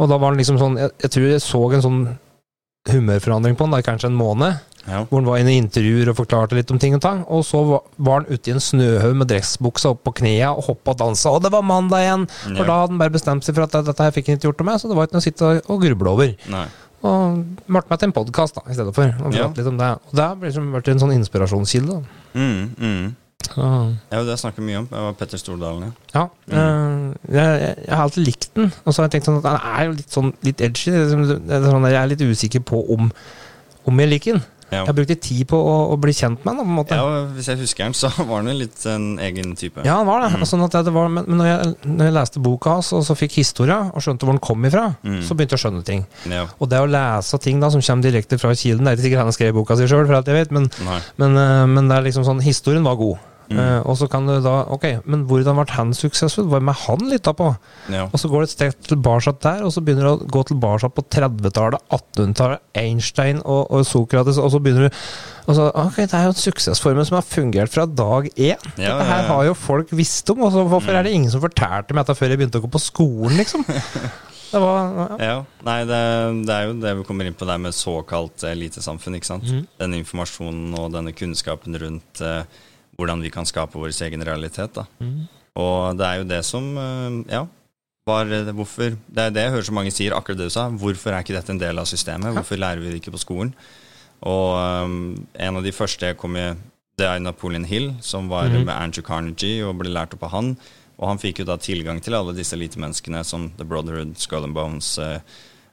Og 0.00 0.10
da 0.10 0.14
var 0.14 0.30
han 0.30 0.38
liksom 0.38 0.60
sånn 0.60 0.76
Jeg, 0.78 0.92
jeg 1.02 1.10
tror 1.16 1.24
jeg 1.26 1.42
så 1.42 1.62
en 1.66 1.82
sånn 1.84 2.02
humørforandring 2.88 3.58
på 3.58 3.66
han, 3.66 3.74
da, 3.74 3.82
kanskje 3.84 4.08
en 4.10 4.18
måned. 4.18 4.60
Ja. 4.88 5.04
Hvor 5.04 5.20
han 5.20 5.26
var 5.28 5.38
inne 5.42 5.52
i 5.52 5.58
intervjuer 5.60 6.08
og 6.08 6.16
forklarte 6.16 6.56
litt 6.56 6.70
om 6.72 6.78
ting 6.80 6.94
og 6.96 7.02
tang. 7.04 7.24
Og 7.28 7.44
så 7.44 7.60
var, 7.68 7.82
han 8.22 8.26
ute 8.30 8.48
i 8.50 8.54
en 8.54 8.62
snøhaug 8.64 9.16
med 9.20 9.28
dressbuksa 9.28 9.90
opp 9.92 10.02
på 10.08 10.14
knærne 10.22 10.54
og 10.56 10.64
hoppa 10.70 10.94
og 10.94 10.98
dansa. 11.02 11.30
Og 11.36 11.42
det 11.44 11.52
var 11.52 11.62
mandag 11.62 12.00
igjen! 12.06 12.28
For 12.30 12.62
Ja. 12.62 12.64
da 12.64 12.78
hadde 12.80 12.94
han 12.94 12.98
bare 13.02 13.10
bestemt 13.16 13.44
seg 13.44 13.54
for 13.54 13.62
at 13.68 13.76
dette 13.84 14.02
her 14.02 14.10
fikk 14.16 14.26
han 14.32 14.38
ikke 14.40 14.48
gjort 14.48 14.60
noe 14.62 14.70
med, 14.72 14.80
så 14.80 14.88
det 14.88 14.96
var 14.96 15.06
ikke 15.06 15.18
noe 15.18 15.24
å 15.24 15.28
sitte 15.28 15.50
og- 15.68 15.80
gruble 15.84 16.10
over. 16.10 16.34
Nei. 16.48 16.66
Og 17.02 17.44
ble 17.66 17.82
meg 17.88 17.98
til 17.98 18.08
en 18.08 18.12
podkast 18.12 18.58
i 18.68 18.74
stedet 18.76 18.94
for. 18.94 19.14
Og 19.24 19.34
Ja. 19.34 19.48
litt 19.48 19.66
om 19.66 19.76
det. 19.78 19.90
Og 20.08 20.12
det 20.16 20.24
har 20.24 20.36
liksom 20.36 20.72
vært 20.72 20.88
en 20.88 20.98
sånn 20.98 21.14
inspirasjonskilde. 21.16 22.04
Mm. 22.34 22.76
Mm. 22.76 23.16
Så, 23.50 23.96
Ja, 24.12 24.22
det 24.22 24.38
snakker 24.38 24.60
mye 24.62 24.78
om. 24.78 24.86
Det 24.86 24.98
var 25.00 25.12
Petter 25.14 25.38
Stordalen, 25.38 25.92
ja. 26.14 26.28
ja. 26.46 26.56
eh, 26.56 27.14
jeg, 27.32 27.60
jeg, 27.60 27.76
jeg 27.86 27.94
har 27.96 28.02
alltid 28.04 28.26
likt 28.26 28.50
den. 28.54 28.72
Og 28.84 28.92
så 28.94 29.00
har 29.02 29.08
jeg 29.08 29.14
tenkt 29.22 29.26
sånn 29.26 29.38
at 29.44 29.48
han 29.48 29.78
er 29.80 29.84
jo 29.86 29.92
litt 29.96 30.10
sånn 30.12 30.32
litt 30.44 30.60
edgy. 30.60 30.90
Liksom- 30.92 31.48
sånn 31.48 31.90
jeg 31.90 32.02
er 32.02 32.06
litt 32.06 32.20
usikker 32.20 32.60
på 32.64 32.84
om, 32.94 33.10
om 33.86 33.98
jeg 33.98 34.08
liker 34.10 34.32
den. 34.34 34.44
Ja. 34.70 34.84
Jeg 34.86 34.96
brukte 34.98 35.16
tid 35.20 35.46
på 35.50 35.58
å, 35.58 35.76
å 35.94 35.96
bli 36.00 36.12
kjent 36.16 36.44
med 36.46 36.60
måte. 36.70 36.96
ja, 36.98 37.24
Hvis 37.34 37.48
jeg 37.50 37.58
husker 37.62 37.84
den, 37.88 37.94
så 37.98 38.10
var 38.18 38.40
han 38.40 38.50
jo 38.52 38.56
litt 38.60 38.84
en 38.90 39.08
egen 39.18 39.54
type. 39.58 39.82
Ja, 39.86 39.96
han 40.00 40.06
var 40.08 40.24
det. 40.24 40.32
Mm. 40.36 40.46
Sånn 40.46 40.64
det 40.70 40.92
var, 40.94 41.08
men 41.12 41.26
når, 41.26 41.48
jeg, 41.50 41.74
når 41.90 42.08
jeg 42.10 42.16
leste 42.16 42.42
boka 42.44 42.76
hans 42.78 42.92
og 42.96 43.04
så 43.06 43.16
fikk 43.18 43.38
historia, 43.40 43.80
og 43.94 44.04
skjønte 44.04 44.26
hvor 44.28 44.36
den 44.36 44.42
kom 44.44 44.64
ifra, 44.68 44.88
Mm. 45.00 45.20
så 45.24 45.34
begynte 45.34 45.54
jeg 45.56 45.60
å 45.60 45.62
skjønne 45.64 45.84
ting. 45.86 46.02
Ja. 46.28 46.44
Og 46.60 46.68
det 46.70 46.80
å 46.82 46.86
lese 46.90 47.38
ting 47.40 47.60
da 47.62 47.70
som 47.72 47.80
kommer 47.80 48.04
direkte 48.04 48.38
fra 48.40 48.50
kilden 48.54 48.84
Det 48.84 48.92
er 48.92 48.96
ikke 48.98 49.06
sikkert 49.06 49.22
han 49.24 49.32
skrev 49.36 49.54
boka 49.56 49.76
si 49.78 49.86
sjøl, 49.88 50.06
men, 50.50 50.68
men, 51.16 51.36
eh, 51.40 51.66
men 51.70 51.90
er 51.90 52.06
liksom 52.06 52.24
sånn 52.26 52.42
Historien 52.44 52.84
var 52.84 52.96
god. 53.00 53.18
Mm. 53.50 53.58
Eh, 53.58 53.80
og 53.82 53.96
så 53.98 54.06
kan 54.06 54.28
du 54.28 54.36
da 54.44 54.60
Ok, 54.70 54.84
men 55.10 55.24
hvordan 55.26 55.56
ble 55.58 55.64
han 55.74 55.88
suksessfull? 55.96 56.46
Hva 56.52 56.60
med 56.62 56.76
han 56.84 57.00
lytta 57.10 57.32
på? 57.34 57.48
Ja. 57.90 58.04
Og 58.06 58.22
så 58.22 58.30
går 58.30 58.44
det 58.44 58.50
et 58.50 58.54
steg 58.54 58.76
tilbake 58.86 59.34
der, 59.42 59.64
og 59.66 59.74
så 59.74 59.82
begynner 59.82 60.06
du 60.06 60.12
å 60.12 60.30
gå 60.36 60.44
tilbake 60.52 60.90
på 60.94 61.04
30-tallet, 61.16 61.82
1800-tallet, 61.90 62.62
Einstein 62.78 63.42
og, 63.42 63.66
og 63.74 63.84
Sokrates, 63.88 64.38
og 64.38 64.52
så 64.54 64.62
begynner 64.62 64.86
du 64.88 65.02
og 65.50 65.56
så, 65.56 65.66
Ok, 65.82 65.98
det 66.04 66.14
er 66.14 66.28
jo 66.28 66.34
en 66.34 66.40
suksessformel 66.44 67.06
som 67.08 67.18
har 67.18 67.26
fungert 67.26 67.74
fra 67.74 67.86
dag 67.88 68.30
én. 68.36 68.70
Ja, 68.78 68.94
Dette 68.94 69.10
her 69.10 69.28
har 69.32 69.44
jo 69.48 69.58
folk 69.58 69.90
visst 69.98 70.30
om, 70.30 70.44
og 70.46 70.54
så 70.54 70.62
hvorfor 70.70 70.94
er 70.94 71.06
det 71.06 71.14
ingen 71.16 71.32
som 71.32 71.42
fortalte 71.42 71.96
meg 71.96 72.04
dette 72.04 72.18
før 72.18 72.30
jeg 72.30 72.42
begynte 72.42 72.60
å 72.60 72.66
gå 72.66 72.70
på 72.70 72.82
skolen, 72.86 73.38
liksom? 73.40 73.66
Det 74.50 74.58
var 74.58 75.12
ja. 75.22 75.36
Nei, 75.62 75.76
det, 75.86 75.98
det 76.48 76.54
er 76.54 76.64
jo 76.66 76.72
det 76.82 76.94
vi 76.98 77.04
kommer 77.06 77.28
inn 77.28 77.36
på 77.38 77.46
der 77.46 77.60
med 77.62 77.76
såkalt 77.76 78.42
elitesamfunn. 78.48 79.14
ikke 79.20 79.28
sant? 79.28 79.46
Mm. 79.46 79.68
Den 79.78 79.94
informasjonen 80.00 80.74
og 80.74 80.88
denne 80.96 81.12
kunnskapen 81.14 81.78
rundt 81.78 82.22
eh, 82.26 82.42
hvordan 83.00 83.22
vi 83.24 83.30
kan 83.32 83.48
skape 83.48 83.78
vår 83.80 83.94
egen 84.06 84.22
realitet. 84.26 84.74
da. 84.76 84.84
Mm. 85.00 85.24
Og 85.60 85.96
det 85.98 86.06
er 86.06 86.20
jo 86.20 86.28
det 86.30 86.44
som 86.46 86.68
eh, 86.78 87.16
Ja, 87.34 87.46
var 88.06 88.24
hvorfor 88.56 88.96
Det 89.08 89.18
er 89.26 89.30
det 89.34 89.42
jeg 89.44 89.52
hører 89.56 89.66
så 89.68 89.74
mange 89.76 89.92
sier, 89.92 90.14
akkurat 90.16 90.38
det 90.38 90.48
du 90.50 90.54
sa. 90.54 90.68
Hvorfor 90.70 91.12
er 91.12 91.20
ikke 91.24 91.36
dette 91.36 91.52
en 91.52 91.60
del 91.60 91.78
av 91.78 91.86
systemet? 91.90 92.32
Hvorfor 92.34 92.56
lærer 92.60 92.80
vi 92.80 92.90
det 92.94 93.00
ikke 93.02 93.12
på 93.16 93.20
skolen? 93.22 93.52
Og 94.22 94.84
um, 94.84 95.26
en 95.34 95.56
av 95.56 95.64
de 95.64 95.72
første 95.72 96.06
jeg 96.10 96.16
kom 96.20 96.34
i, 96.36 96.48
det 97.00 97.06
er 97.08 97.22
Napoleon 97.24 97.64
Hill, 97.64 97.94
som 98.04 98.28
var 98.28 98.48
Mhm. 98.50 98.64
med 98.66 98.74
Andrew 98.76 99.02
Carnegie 99.06 99.64
og 99.64 99.78
ble 99.78 99.88
lært 99.92 100.12
opp 100.14 100.22
av 100.24 100.30
han. 100.34 100.56
Og 101.00 101.08
han 101.08 101.18
fikk 101.18 101.38
jo 101.40 101.44
da 101.48 101.56
tilgang 101.56 102.00
til 102.04 102.14
alle 102.14 102.34
disse 102.36 102.52
elitemenneskene 102.56 103.22
som 103.24 103.50
The 103.56 103.64
Brotherhood, 103.64 104.18
Skull 104.20 104.44
and 104.44 104.54
Bones, 104.54 104.98
eh, 104.98 105.14
eh, 105.14 105.20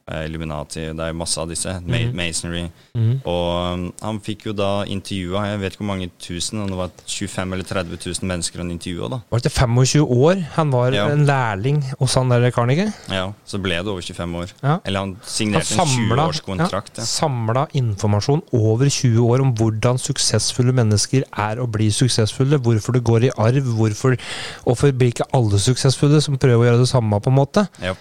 Illuminati, 0.07 0.85
det 0.95 0.99
er 1.03 1.13
masse 1.13 1.37
av 1.37 1.49
disse, 1.49 1.67
Mhm. 1.81 2.13
Masonry. 2.15 2.69
Mm. 2.95 3.21
Og 3.25 3.73
um, 3.73 3.93
han 4.01 4.19
fikk 4.23 4.45
jo 4.47 4.53
da 4.53 4.83
intervjua, 4.85 5.41
jeg 5.51 5.59
vet 5.59 5.73
ikke 5.73 5.83
hvor 5.83 5.89
mange 5.91 6.09
tusen, 6.19 6.61
om 6.63 6.67
det 6.71 6.77
var 6.77 6.89
25 7.05 7.53
eller 7.53 7.63
30 7.63 7.97
000 8.05 8.27
mennesker 8.31 8.57
han 8.63 8.71
intervjua, 8.71 9.09
da. 9.09 9.19
Var 9.29 9.39
det 9.39 9.51
til 9.51 9.67
25 9.67 10.05
år 10.07 10.41
han 10.55 10.71
var 10.71 10.91
Ja. 10.93 11.07
en 11.09 11.25
lærling 11.25 11.83
hos 11.99 12.15
han 12.15 12.29
der 12.29 12.49
Carnegie? 12.51 12.93
Ja, 13.09 13.33
så 13.45 13.59
ble 13.61 13.75
det 13.83 13.87
over 13.87 14.01
25 14.01 14.35
år. 14.35 14.53
Ja. 14.63 14.79
Eller 14.85 14.99
han 14.99 15.07
Han 15.17 15.21
signerte 15.25 15.73
en 15.73 15.87
20-årskontrakt. 15.87 16.97
ja, 16.97 17.03
Ja. 17.03 17.05
samla 17.05 17.67
informasjon 17.73 18.41
over 18.53 18.85
20 18.89 19.19
år 19.27 19.41
om 19.41 19.53
hvordan 19.53 19.97
suksessfulle 19.99 20.71
mennesker 20.73 21.23
er 21.37 21.59
og 21.59 21.71
blir 21.71 21.91
suksessfulle, 21.91 22.57
hvorfor 22.59 22.93
det 22.93 23.03
går 23.03 23.23
i 23.25 23.31
arv, 23.37 23.63
hvorfor 23.75 24.17
Hvorfor 24.65 24.91
blir 24.91 25.11
ikke 25.13 25.25
alle 25.33 25.57
suksessfulle 25.59 26.21
som 26.21 26.37
prøver 26.37 26.63
å 26.63 26.71
gjøre 26.71 26.79
det 26.79 26.89
samme, 26.89 27.19
på 27.21 27.27
en 27.27 27.35
måte? 27.35 27.67
Ja. 27.81 27.93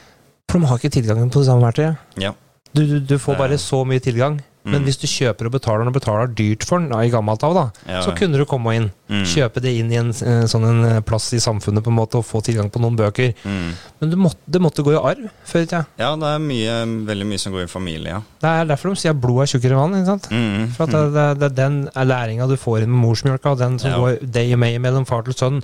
For 0.50 0.58
de 0.62 0.66
har 0.70 0.78
ikke 0.78 0.92
tilgangen 0.94 1.30
på 1.30 1.40
det 1.42 1.46
samme 1.50 1.64
verktøyet. 1.66 1.96
ja. 2.22 2.32
Du, 2.76 2.82
du, 2.84 2.98
du 3.00 3.16
får 3.18 3.38
bare 3.38 3.56
så 3.58 3.78
mye 3.88 4.02
tilgang. 4.04 4.34
Men 4.66 4.82
Mm. 4.82 4.84
hvis 4.88 4.98
du 4.98 5.06
kjøper 5.06 5.46
og 5.46 5.52
betaler 5.54 5.78
den 5.84 5.88
og 5.88 5.94
betaler 5.94 6.26
dyrt 6.34 6.64
for 6.66 6.78
den, 6.82 6.88
da, 6.90 6.98
i 7.06 7.10
gammelt 7.10 7.42
av, 7.46 7.54
da, 7.54 7.64
Ja, 7.86 8.00
så 8.02 8.10
kunne 8.18 8.36
du 8.36 8.44
komme 8.44 8.74
inn. 8.74 8.90
Mm. 9.08 9.22
Kjøpe 9.22 9.60
det 9.62 9.70
inn 9.78 9.92
i 9.92 9.96
en 10.00 10.08
eh, 10.10 10.44
sånn 10.50 10.64
en 10.66 10.80
eh, 10.84 11.00
plass 11.06 11.28
i 11.32 11.38
samfunnet 11.38 11.84
på 11.86 11.92
en 11.92 11.94
måte 11.96 12.18
og 12.18 12.24
få 12.26 12.40
tilgang 12.42 12.66
på 12.74 12.80
noen 12.82 12.96
bøker. 12.98 13.32
Mm. 13.46 13.68
Men 14.00 14.10
du 14.10 14.16
måtte, 14.18 14.42
det 14.50 14.60
måtte 14.60 14.82
gå 14.82 14.90
i 14.96 14.98
arv 14.98 15.28
før 15.46 15.62
i 15.62 15.68
tida. 15.70 15.84
Ja, 16.02 16.08
det 16.18 16.26
er 16.34 16.42
mye, 16.42 16.74
veldig 17.06 17.26
mye 17.30 17.38
som 17.38 17.52
går 17.54 17.62
i 17.62 17.70
familie, 17.70 18.08
ja. 18.16 18.20
Det 18.42 18.50
er 18.50 18.66
derfor 18.66 18.90
de 18.90 18.96
sier 18.98 19.14
at 19.14 19.20
blod 19.22 19.42
er 19.44 19.52
tjukkere 19.52 19.78
vann. 19.78 19.94
ikke 19.94 20.10
sant? 20.10 20.26
For 20.74 20.84
at 20.88 20.90
det, 20.90 21.04
det, 21.14 21.26
det 21.38 21.46
er 21.52 21.56
den 21.62 21.78
læringa 22.10 22.48
du 22.50 22.56
får 22.58 22.82
inn 22.82 22.90
med 22.90 23.00
morsmjølka, 23.06 23.54
og 23.54 23.58
den 23.62 23.78
som 23.78 23.90
Ja. 23.94 23.96
går 24.02 24.18
day 24.32 24.52
og 24.52 24.58
meg 24.58 24.80
mellom 24.82 25.06
far 25.06 25.22
til 25.22 25.34
sønn, 25.38 25.62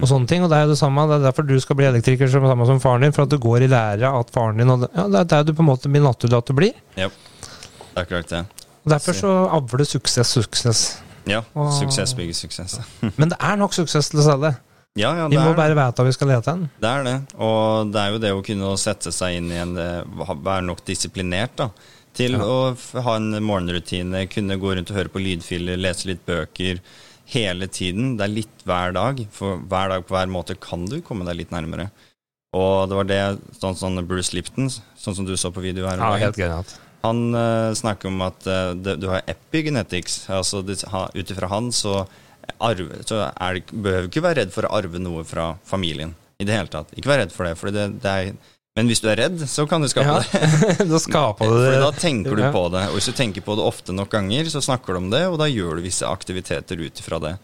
og 0.00 0.08
sånne 0.08 0.26
ting. 0.26 0.42
Og 0.42 0.48
det 0.48 0.56
er 0.56 0.64
jo 0.64 0.72
det 0.72 0.80
samme. 0.80 1.04
Det 1.12 1.20
er 1.20 1.26
derfor 1.28 1.46
du 1.46 1.58
skal 1.60 1.76
bli 1.76 1.84
elektriker 1.92 2.28
som 2.32 2.42
samme 2.48 2.66
som 2.66 2.80
faren 2.80 3.02
din, 3.04 3.12
for 3.12 3.22
at 3.28 3.28
du 3.28 3.36
går 3.38 3.68
i 3.68 3.68
lære 3.68 4.08
at 4.08 4.30
faren 4.32 4.56
din 4.56 4.70
og 4.70 4.80
det, 4.80 4.88
Ja, 4.96 5.04
det 5.12 5.20
er 5.20 5.24
der 5.36 5.44
du 5.44 5.52
på 5.52 5.60
en 5.60 5.68
måte 5.76 5.92
blir 5.92 6.00
naturlig 6.02 6.38
at 6.40 6.46
du 6.46 6.54
blir. 6.56 6.72
Ja, 6.96 7.08
det 7.98 8.04
er 8.04 8.06
akkurat 8.06 8.30
det. 8.32 8.44
Og 8.86 8.92
Derfor 8.94 9.16
så 9.18 9.34
avler 9.58 9.84
suksess 9.84 10.30
suksess. 10.38 10.82
Ja, 11.28 11.42
Og- 11.54 11.74
suksess 11.76 12.14
bygger 12.16 12.32
suksess. 12.38 12.78
Men 13.18 13.28
det 13.34 13.36
er 13.42 13.58
nok 13.60 13.74
suksess 13.76 14.08
til 14.14 14.22
å 14.22 14.26
selge. 14.30 14.54
Ja, 14.98 15.12
ja, 15.14 15.26
Vi 15.30 15.36
må 15.38 15.52
bare 15.54 15.76
vite 15.76 16.00
hva 16.00 16.06
vi 16.08 16.14
skal 16.16 16.30
lete 16.32 16.50
hen. 16.54 16.62
Det 16.80 16.88
er 16.88 17.04
det. 17.06 17.16
Og 17.38 17.90
det 17.92 18.00
er 18.00 18.14
jo 18.14 18.18
det 18.22 18.30
å 18.34 18.40
kunne 18.46 18.70
sette 18.80 19.12
seg 19.14 19.36
inn 19.36 19.50
i 19.52 19.58
en 19.60 19.76
eh, 19.78 20.00
Være 20.32 20.64
nok 20.66 20.80
disiplinert, 20.88 21.52
da. 21.60 21.68
Til 22.18 22.32
Ja. 22.34 22.40
å 22.42 23.02
ha 23.04 23.14
en 23.20 23.28
morgenrutine, 23.44 24.24
kunne 24.32 24.56
gå 24.58 24.72
rundt 24.74 24.90
og 24.90 24.96
høre 24.96 25.12
på 25.12 25.20
lydfiler, 25.22 25.76
lese 25.78 26.08
litt 26.08 26.24
bøker. 26.26 26.80
Hele 27.30 27.68
tiden. 27.68 28.16
Det 28.16 28.24
er 28.24 28.32
litt 28.32 28.64
hver 28.66 28.94
dag. 28.96 29.20
For 29.30 29.58
hver 29.68 29.92
dag 29.92 30.06
på 30.08 30.16
hver 30.16 30.32
måte 30.32 30.56
kan 30.58 30.86
du 30.88 31.00
komme 31.04 31.28
deg 31.28 31.36
litt 31.44 31.50
nærmere. 31.54 31.90
Og 32.56 32.88
det 32.88 32.96
var 32.96 33.04
det 33.04 33.22
sånn 33.60 33.76
som 33.76 34.00
Bruce 34.08 34.32
Lipton, 34.34 34.70
sånn 34.98 35.14
som 35.14 35.26
du 35.28 35.34
så 35.36 35.52
på 35.52 35.60
video 35.62 35.86
her. 35.86 36.00
Ja, 36.00 36.14
helt 36.16 36.40
genialt. 36.40 36.72
Han 37.04 37.34
uh, 37.34 37.70
snakker 37.78 38.10
om 38.10 38.22
at 38.26 38.46
uh, 38.50 38.72
det, 38.74 38.96
du 39.02 39.08
har 39.12 39.22
epigenetics. 39.30 40.24
Altså 40.34 40.64
Ut 40.64 41.30
ifra 41.30 41.50
han 41.52 41.70
så, 41.72 42.02
arve, 42.58 43.02
så 43.06 43.26
er 43.30 43.58
det, 43.60 43.66
behøver 43.72 44.06
du 44.06 44.10
ikke 44.12 44.24
være 44.24 44.40
redd 44.42 44.54
for 44.54 44.66
å 44.66 44.72
arve 44.80 45.00
noe 45.02 45.24
fra 45.28 45.52
familien. 45.68 46.14
I 46.38 46.46
det 46.46 46.54
hele 46.54 46.70
tatt. 46.70 46.90
Ikke 46.98 47.10
vær 47.10 47.22
redd 47.24 47.34
for 47.34 47.48
det. 47.48 47.54
For 47.58 47.74
det, 47.74 47.86
det 48.02 48.10
er, 48.10 48.32
men 48.78 48.90
hvis 48.90 49.00
du 49.02 49.08
er 49.10 49.18
redd, 49.18 49.40
så 49.50 49.64
kan 49.66 49.82
du 49.82 49.88
skape 49.90 50.06
Ja. 50.06 50.18
det. 50.22 50.86
da 50.92 51.00
skaper 51.02 51.50
du 51.50 51.54
det. 51.58 51.64
Fordi 51.66 51.80
da 51.82 51.92
tenker 51.98 52.38
du 52.38 52.44
på 52.54 52.66
det. 52.74 52.84
Og 52.90 52.98
hvis 52.98 53.08
du 53.10 53.16
tenker 53.18 53.42
på 53.46 53.56
det 53.58 53.66
ofte 53.66 53.94
nok 53.96 54.12
ganger, 54.14 54.50
så 54.52 54.62
snakker 54.62 54.94
du 54.94 55.02
om 55.04 55.08
det, 55.14 55.24
og 55.26 55.38
da 55.42 55.48
gjør 55.50 55.78
du 55.80 55.86
visse 55.86 56.06
aktiviteter 56.06 56.78
ut 56.82 57.02
ifra 57.02 57.18
det. 57.24 57.34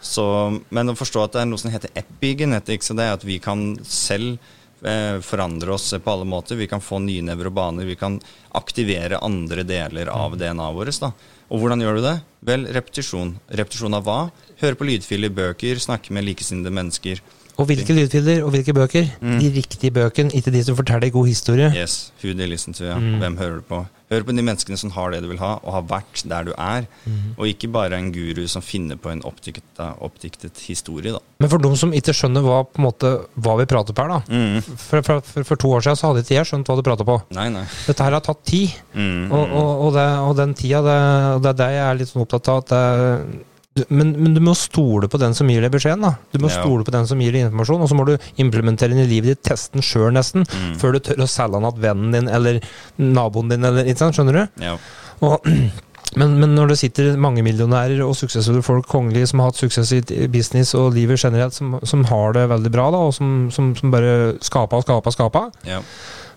Så, 0.00 0.24
men 0.70 0.92
å 0.92 0.96
forstå 0.96 1.24
at 1.26 1.34
det 1.34 1.42
er 1.42 1.48
noe 1.50 1.60
som 1.60 1.72
heter 1.74 1.90
epigenetics, 1.98 2.92
og 2.92 3.00
det 3.00 3.08
er 3.08 3.16
at 3.18 3.24
vi 3.26 3.36
kan 3.42 3.72
selv 3.84 4.38
forandre 4.78 5.72
oss 5.74 5.90
på 5.98 6.12
alle 6.12 6.26
måter. 6.28 6.58
Vi 6.58 6.68
kan 6.70 6.82
få 6.84 7.00
nye 7.02 7.24
nevrobaner, 7.26 7.84
vi 7.88 7.96
kan 7.98 8.20
aktivere 8.54 9.18
andre 9.18 9.64
deler 9.66 10.10
av 10.12 10.36
DNA-et 10.38 10.76
vårt. 10.76 11.00
Da. 11.02 11.10
Og 11.48 11.62
hvordan 11.62 11.82
gjør 11.82 11.98
du 11.98 12.04
det? 12.04 12.14
Vel, 12.46 12.68
repetisjon. 12.76 13.34
Repetisjon 13.48 13.96
av 13.98 14.06
hva? 14.06 14.20
Høre 14.60 14.78
på 14.78 14.86
lydfiler, 14.88 15.32
bøker, 15.34 15.80
snakke 15.82 16.14
med 16.14 16.26
likesinnede 16.28 16.72
mennesker. 16.74 17.22
Og 17.58 17.66
hvilke 17.66 17.94
lydfiler 17.96 18.44
og 18.46 18.52
hvilke 18.54 18.74
bøker? 18.76 19.08
Mm. 19.18 19.38
De 19.42 19.48
riktige 19.56 19.94
bøkene, 19.94 20.30
ikke 20.36 20.52
de 20.54 20.62
som 20.66 20.76
forteller 20.78 21.10
god 21.10 21.26
historie. 21.26 21.70
Yes, 21.74 22.12
who 22.22 22.34
they 22.34 22.46
listen 22.46 22.76
to, 22.76 22.84
ja. 22.86 22.98
Mm. 23.02 23.16
Hvem 23.22 23.38
hører 23.40 23.62
du 23.62 23.66
på? 23.66 23.80
Hør 24.08 24.24
på 24.24 24.32
de 24.32 24.44
menneskene 24.44 24.78
som 24.80 24.92
har 24.94 25.12
det 25.12 25.20
du 25.24 25.28
vil 25.28 25.40
ha, 25.42 25.58
og 25.60 25.74
har 25.74 25.84
vært 25.90 26.22
der 26.30 26.46
du 26.48 26.52
er. 26.54 26.86
Mm. 27.04 27.34
Og 27.36 27.50
ikke 27.50 27.68
bare 27.72 27.98
en 28.00 28.08
guru 28.14 28.46
som 28.48 28.64
finner 28.64 28.96
på 28.96 29.10
en 29.12 29.20
oppdiktet, 29.28 29.82
oppdiktet 30.04 30.62
historie, 30.64 31.12
da. 31.12 31.20
Men 31.38 31.50
for 31.52 31.62
de 31.62 31.70
som 31.78 31.92
ikke 31.94 32.14
skjønner 32.16 32.46
hva, 32.46 32.62
måte, 32.80 33.12
hva 33.36 33.58
vi 33.60 33.68
prater 33.68 33.96
på 33.96 34.06
her, 34.06 34.16
da. 34.16 34.20
Mm. 34.32 34.64
For, 34.64 35.04
for, 35.04 35.20
for, 35.28 35.48
for 35.50 35.60
to 35.60 35.74
år 35.76 35.84
siden 35.84 36.00
så 36.00 36.08
hadde 36.08 36.24
ikke 36.24 36.38
jeg 36.38 36.50
skjønt 36.50 36.72
hva 36.72 36.78
du 36.78 36.84
prata 36.86 37.06
på. 37.08 37.18
Nei, 37.36 37.50
nei. 37.52 37.66
Dette 37.84 38.06
her 38.06 38.16
har 38.16 38.24
tatt 38.24 38.40
tid. 38.48 38.72
Mm. 38.96 39.28
Og, 39.28 39.44
og, 39.44 39.70
og, 39.84 39.92
det, 39.98 40.08
og 40.24 40.34
den 40.40 40.56
tida, 40.56 40.80
det, 40.88 40.98
det 41.44 41.52
er 41.52 41.60
det 41.60 41.70
jeg 41.76 41.84
er 41.84 42.00
litt 42.00 42.12
sånn 42.14 42.24
opptatt 42.24 42.52
av. 42.54 42.64
At 42.64 42.72
det, 42.72 43.44
men, 43.90 44.12
men 44.22 44.34
du 44.34 44.40
må 44.40 44.54
stole 44.56 45.08
på 45.08 45.18
den 45.20 45.34
som 45.34 45.48
gir 45.48 45.60
deg 45.64 45.72
beskjeden. 45.72 46.02
da. 46.02 46.14
Du 46.32 46.38
må 46.38 46.48
Ja. 46.50 46.60
stole 46.62 46.84
på 46.84 46.90
den 46.94 47.06
som 47.06 47.18
gir 47.20 47.32
deg 47.32 47.46
informasjon, 47.46 47.80
og 47.82 47.88
så 47.88 47.94
må 47.98 48.06
du 48.06 48.16
implementere 48.38 48.90
den 48.94 49.04
i 49.04 49.06
livet 49.10 49.34
ditt, 49.36 49.42
teste 49.42 49.72
den 49.78 49.82
sjøl 49.82 50.12
nesten, 50.12 50.44
Mm. 50.48 50.76
før 50.80 50.92
du 50.92 50.98
tør 51.00 51.22
å 51.24 51.28
selge 51.28 51.60
den 51.60 51.72
til 51.72 51.82
vennen 51.82 52.12
din 52.12 52.28
eller 52.28 52.60
naboen 52.98 53.48
din. 53.50 53.64
eller 53.64 53.84
ikke 53.84 53.98
sant, 53.98 54.14
Skjønner 54.16 54.32
du? 54.32 54.64
Ja. 54.64 54.76
Og 55.22 55.40
men, 56.16 56.38
men 56.40 56.54
når 56.56 56.68
det 56.68 56.78
sitter 56.78 57.16
mange 57.20 57.42
millionærer 57.44 58.00
og 58.06 58.14
suksessfulle 58.16 58.62
folk, 58.64 58.86
kongelige, 58.88 59.28
som 59.28 59.40
har 59.40 59.50
hatt 59.50 59.60
suksess 59.60 59.92
i 59.92 60.26
business 60.28 60.74
og 60.74 60.94
livet 60.94 61.20
generelt, 61.20 61.52
som, 61.54 61.78
som 61.84 62.04
har 62.04 62.32
det 62.32 62.48
veldig 62.48 62.70
bra, 62.72 62.90
da, 62.90 62.96
og 63.08 63.12
som, 63.14 63.50
som, 63.50 63.74
som 63.76 63.90
bare 63.90 64.38
skaper 64.40 64.76
og 64.80 64.84
skaper 64.86 65.06
og 65.06 65.12
skaper, 65.18 65.50
Ja. 65.68 65.82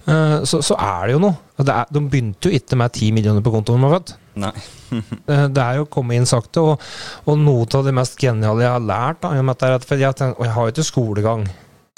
eh, 0.07 0.41
så, 0.43 0.59
så 0.61 0.75
er 0.77 1.07
det 1.07 1.13
jo 1.15 1.19
noe. 1.23 1.37
Det 1.61 1.69
er, 1.69 1.85
de 1.93 1.99
begynte 2.01 2.49
jo 2.49 2.57
ikke 2.59 2.75
med 2.77 2.91
ti 2.93 3.11
millioner 3.11 3.41
på 3.45 3.51
kontoen. 3.53 3.79
man 3.79 3.91
vet. 3.91 4.13
Nei. 4.35 4.53
Eh, 5.31 5.47
Det 5.47 5.61
er 5.63 5.77
jo 5.79 5.85
kommet 5.87 6.17
inn 6.19 6.25
sakte, 6.27 6.59
og, 6.59 6.81
og 7.25 7.37
noe 7.39 7.63
av 7.77 7.85
det 7.87 7.93
mest 7.95 8.17
geniale 8.19 8.65
jeg 8.65 8.71
har 8.73 8.83
lært 8.83 9.21
da, 9.23 9.29
at 9.31 9.61
jeg, 9.95 10.15
tenker, 10.19 10.43
jeg 10.43 10.51
har 10.55 10.65
jo 10.67 10.73
ikke 10.73 10.83
skolegang. 10.87 11.45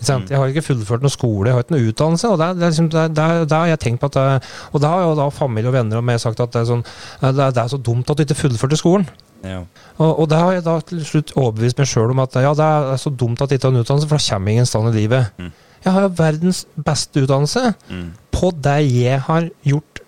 Mm. 0.03 0.25
Jeg 0.27 0.35
har 0.37 0.49
ikke 0.51 0.65
fullført 0.65 1.03
noen 1.05 1.13
skole, 1.13 1.47
jeg 1.47 1.55
har 1.55 1.63
ikke 1.63 1.73
noen 1.77 1.89
utdannelse. 1.89 2.27
og 2.29 2.37
det 2.41 2.45
er, 2.45 2.53
det 2.59 2.63
er 2.65 2.71
liksom, 2.73 2.87
det 2.91 3.23
er, 3.23 3.45
det 3.47 3.57
har 3.57 3.67
jeg 3.71 3.79
tenkt 3.79 4.01
på 4.01 4.09
at 4.11 4.17
det, 4.17 4.49
Og 4.73 4.81
da 4.83 4.89
har 4.91 5.03
jo 5.05 5.13
da 5.15 5.27
familie 5.31 5.69
og 5.71 5.75
venner 5.77 6.01
og 6.01 6.03
meg 6.09 6.19
sagt 6.19 6.41
at 6.43 6.51
det 6.51 6.61
er, 6.63 6.65
sånn, 6.69 6.83
eh, 7.21 7.31
det 7.55 7.65
så 7.71 7.79
dumt 7.79 8.09
at 8.11 8.17
du 8.19 8.23
ikke 8.25 8.35
fullførte 8.41 8.77
skolen. 8.81 9.07
Ja. 9.43 9.61
Og, 9.97 10.19
og 10.23 10.27
det 10.31 10.37
har 10.41 10.53
jeg 10.57 10.65
da 10.65 10.75
til 10.87 11.01
slutt 11.07 11.33
overbevist 11.37 11.79
meg 11.81 11.87
sjøl 11.89 12.11
om 12.13 12.21
at 12.25 12.35
ja, 12.41 12.51
det 12.57 12.67
er 12.67 12.99
så 13.01 13.11
dumt 13.15 13.41
at 13.43 13.51
jeg 13.53 13.59
ikke 13.61 13.69
har 13.69 13.75
en 13.77 13.81
utdannelse, 13.85 14.09
for 14.11 14.19
da 14.19 14.27
kommer 14.35 14.51
ingen 14.57 14.69
stand 14.69 14.91
i 14.91 14.97
livet. 14.97 15.31
Mm. 15.39 15.49
Jeg 15.83 15.93
har 15.97 16.05
jo 16.05 16.13
verdens 16.19 16.61
beste 16.89 17.23
utdannelse 17.25 17.63
Mm. 17.91 18.05
på 18.31 18.51
det 18.63 18.77
jeg 18.91 19.19
har 19.29 19.49
gjort 19.67 20.03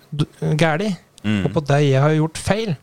galt, 0.60 0.96
Mm. 1.26 1.40
og 1.48 1.54
på 1.56 1.64
det 1.66 1.80
jeg 1.88 2.02
har 2.04 2.14
gjort 2.20 2.38
feil. 2.38 2.76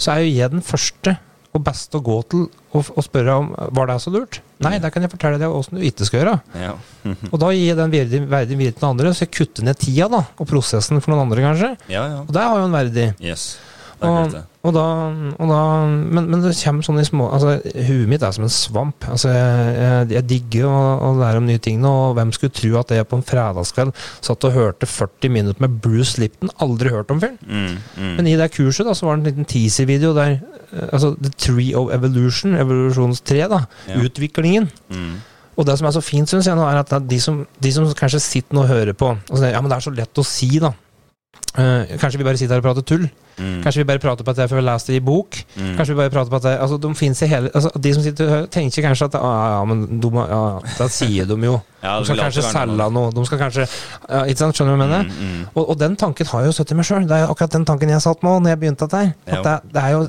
Så 0.00 0.14
er 0.14 0.22
jo 0.24 0.30
jeg 0.32 0.50
den 0.54 0.62
første 0.64 1.18
og 1.50 1.64
beste 1.66 1.98
å 1.98 2.02
gå 2.06 2.16
til 2.30 2.44
og, 2.72 2.86
og 2.94 3.02
spørre 3.02 3.32
om 3.42 3.48
var 3.74 3.88
det 3.90 3.96
så 4.00 4.12
lurt. 4.14 4.38
Nei, 4.62 4.76
ja. 4.76 4.82
det 4.84 4.90
kan 4.94 5.02
jeg 5.02 5.10
fortelle 5.10 5.40
deg 5.40 5.50
åssen 5.50 5.76
du 5.80 5.82
ikke 5.84 6.06
skal 6.06 6.20
gjøre. 6.22 6.34
Ja. 6.60 6.74
Og 7.32 7.36
da 7.42 7.48
gir 7.50 7.64
jeg 7.72 7.78
den 7.78 7.90
verdi- 7.90 8.20
verdien 8.30 8.60
videre 8.60 8.76
til 8.76 8.84
noen 8.86 8.92
andre, 8.94 9.12
så 9.16 9.24
jeg 9.24 9.32
kutter 9.34 9.66
ned 9.66 9.78
tida 9.80 10.06
da, 10.12 10.20
og 10.38 10.46
prosessen 10.48 11.00
for 11.02 11.10
noen 11.14 11.24
andre, 11.26 11.42
kanskje. 11.48 11.70
ja, 11.90 12.04
ja. 12.12 12.20
Og 12.22 12.30
det 12.36 12.44
har 12.44 12.60
jo 12.60 12.68
en 12.68 12.76
verdi. 12.76 13.06
Yes. 13.24 13.46
Og, 14.00 14.34
og 14.64 14.72
da, 14.72 14.82
og 15.36 15.50
da 15.50 15.60
men, 15.88 16.26
men 16.32 16.40
det 16.44 16.54
kommer 16.56 16.84
sånn 16.86 17.00
i 17.02 17.04
små 17.04 17.26
altså, 17.32 17.58
Huet 17.86 18.08
mitt 18.08 18.22
er 18.24 18.32
som 18.32 18.46
en 18.46 18.52
svamp. 18.52 19.04
Altså, 19.12 19.28
jeg, 19.34 19.74
jeg, 19.76 20.06
jeg 20.16 20.26
digger 20.30 20.68
å, 20.70 20.80
å 21.04 21.10
lære 21.18 21.40
om 21.42 21.48
nye 21.48 21.60
ting 21.62 21.80
nå, 21.82 21.90
og 22.08 22.14
hvem 22.18 22.32
skulle 22.36 22.54
tro 22.56 22.72
at 22.80 22.94
jeg 22.96 23.08
på 23.10 23.18
en 23.20 23.26
fredagskveld 23.28 23.92
satt 24.24 24.46
og 24.48 24.56
hørte 24.56 24.88
40 24.88 25.34
minutter 25.36 25.64
med 25.64 25.78
Bruce 25.84 26.20
Lipton? 26.20 26.52
Aldri 26.64 26.92
hørt 26.94 27.12
om 27.12 27.20
fyren. 27.22 27.36
Mm. 27.44 27.78
Mm. 27.96 28.12
Men 28.18 28.30
i 28.32 28.36
det 28.40 28.50
kurset 28.56 28.88
da, 28.88 28.96
så 28.96 29.08
var 29.08 29.16
det 29.18 29.24
en 29.24 29.30
liten 29.32 29.48
teaser-video 29.52 30.14
der 30.16 30.36
eh, 30.38 30.86
altså 30.90 31.14
The 31.20 31.32
Tree 31.36 31.72
of 31.76 31.92
Evolution, 31.96 32.56
evolusjonstre, 32.60 33.48
da, 33.52 33.64
Ja. 33.90 34.00
utviklingen. 34.04 34.70
Mm. 34.92 35.18
Og 35.60 35.66
det 35.68 35.76
som 35.76 35.88
er 35.88 35.92
så 35.92 36.00
fint, 36.04 36.30
syns 36.30 36.46
jeg 36.48 36.56
nå, 36.56 36.64
er 36.64 36.78
at 36.80 36.92
de 37.04 37.18
som, 37.20 37.42
de 37.60 37.72
som 37.74 37.88
kanskje 37.96 38.20
sitter 38.24 38.56
nå 38.56 38.62
og 38.64 38.70
hører 38.70 38.96
på 38.96 39.10
altså, 39.12 39.50
Ja, 39.50 39.60
men 39.60 39.68
det 39.72 39.76
er 39.76 39.84
så 39.84 39.92
lett 39.92 40.20
å 40.20 40.24
si, 40.24 40.54
da. 40.62 40.70
Eh, 41.58 41.96
kanskje 41.98 42.18
vi 42.20 42.24
bare 42.24 42.38
sitter 42.38 42.54
her 42.54 42.60
og 42.62 42.66
prater 42.68 42.84
tull? 42.86 43.08
Mm. 43.40 43.62
Kanskje 43.64 43.80
vi 43.80 43.86
bare 43.88 43.98
prater 43.98 44.22
på 44.26 44.30
at 44.30 44.36
det 44.38 44.44
for 44.52 44.60
å 44.60 44.62
lese 44.62 44.86
det 44.92 44.98
i 45.00 45.02
bok? 45.02 45.34
Mm. 45.56 45.72
Kanskje 45.78 45.94
vi 45.94 45.98
bare 45.98 46.12
prater 46.12 46.30
på 46.30 46.38
at 46.38 46.44
jeg, 46.46 46.58
altså, 46.62 46.76
de 46.84 46.90
finnes 46.94 47.22
i 47.24 47.28
hele 47.30 47.50
altså, 47.56 47.70
De 47.74 47.92
som 47.96 48.04
sitter 48.04 48.30
og 48.36 48.50
tenker 48.52 48.84
kanskje 48.84 49.08
at 49.08 49.16
ah, 49.18 49.38
ja, 49.56 49.64
men 49.66 49.80
de, 50.02 50.10
ja, 50.20 50.40
Da 50.78 50.86
sier 50.92 51.26
de 51.26 51.38
jo. 51.48 51.56
Ja, 51.82 51.94
De 51.98 52.04
skal 52.04 52.20
kanskje 52.20 52.44
selge 52.44 52.86
noe. 52.92 53.10
De 53.16 53.24
skal 53.26 53.40
kanskje 53.40 53.64
ja, 53.64 54.20
Ikke 54.28 54.42
sant? 54.42 54.58
Skjønner 54.60 54.76
du 54.76 54.82
hva 54.82 54.86
jeg 54.86 54.92
mener? 54.92 55.08
Mm, 55.10 55.30
mm. 55.40 55.46
Og, 55.54 55.62
og 55.72 55.78
den 55.80 55.96
tanken 55.98 56.28
har 56.30 56.44
jeg 56.44 56.52
jo 56.52 56.56
sett 56.60 56.74
i 56.74 56.76
meg 56.78 56.86
sjøl. 56.90 57.06
Det 57.08 57.16
er 57.16 57.24
jo 57.24 57.30
akkurat 57.34 57.56
den 57.56 57.64
tanken 57.72 57.94
jeg 57.96 58.04
satt 58.04 58.22
med 58.26 58.44
når 58.44 58.52
jeg 58.54 58.60
begynte 58.62 58.86
dette 58.86 59.00
her. 59.00 59.14
At 59.40 59.48
det, 59.48 59.56
det 59.74 59.82
er 59.86 59.96
jo, 59.96 60.02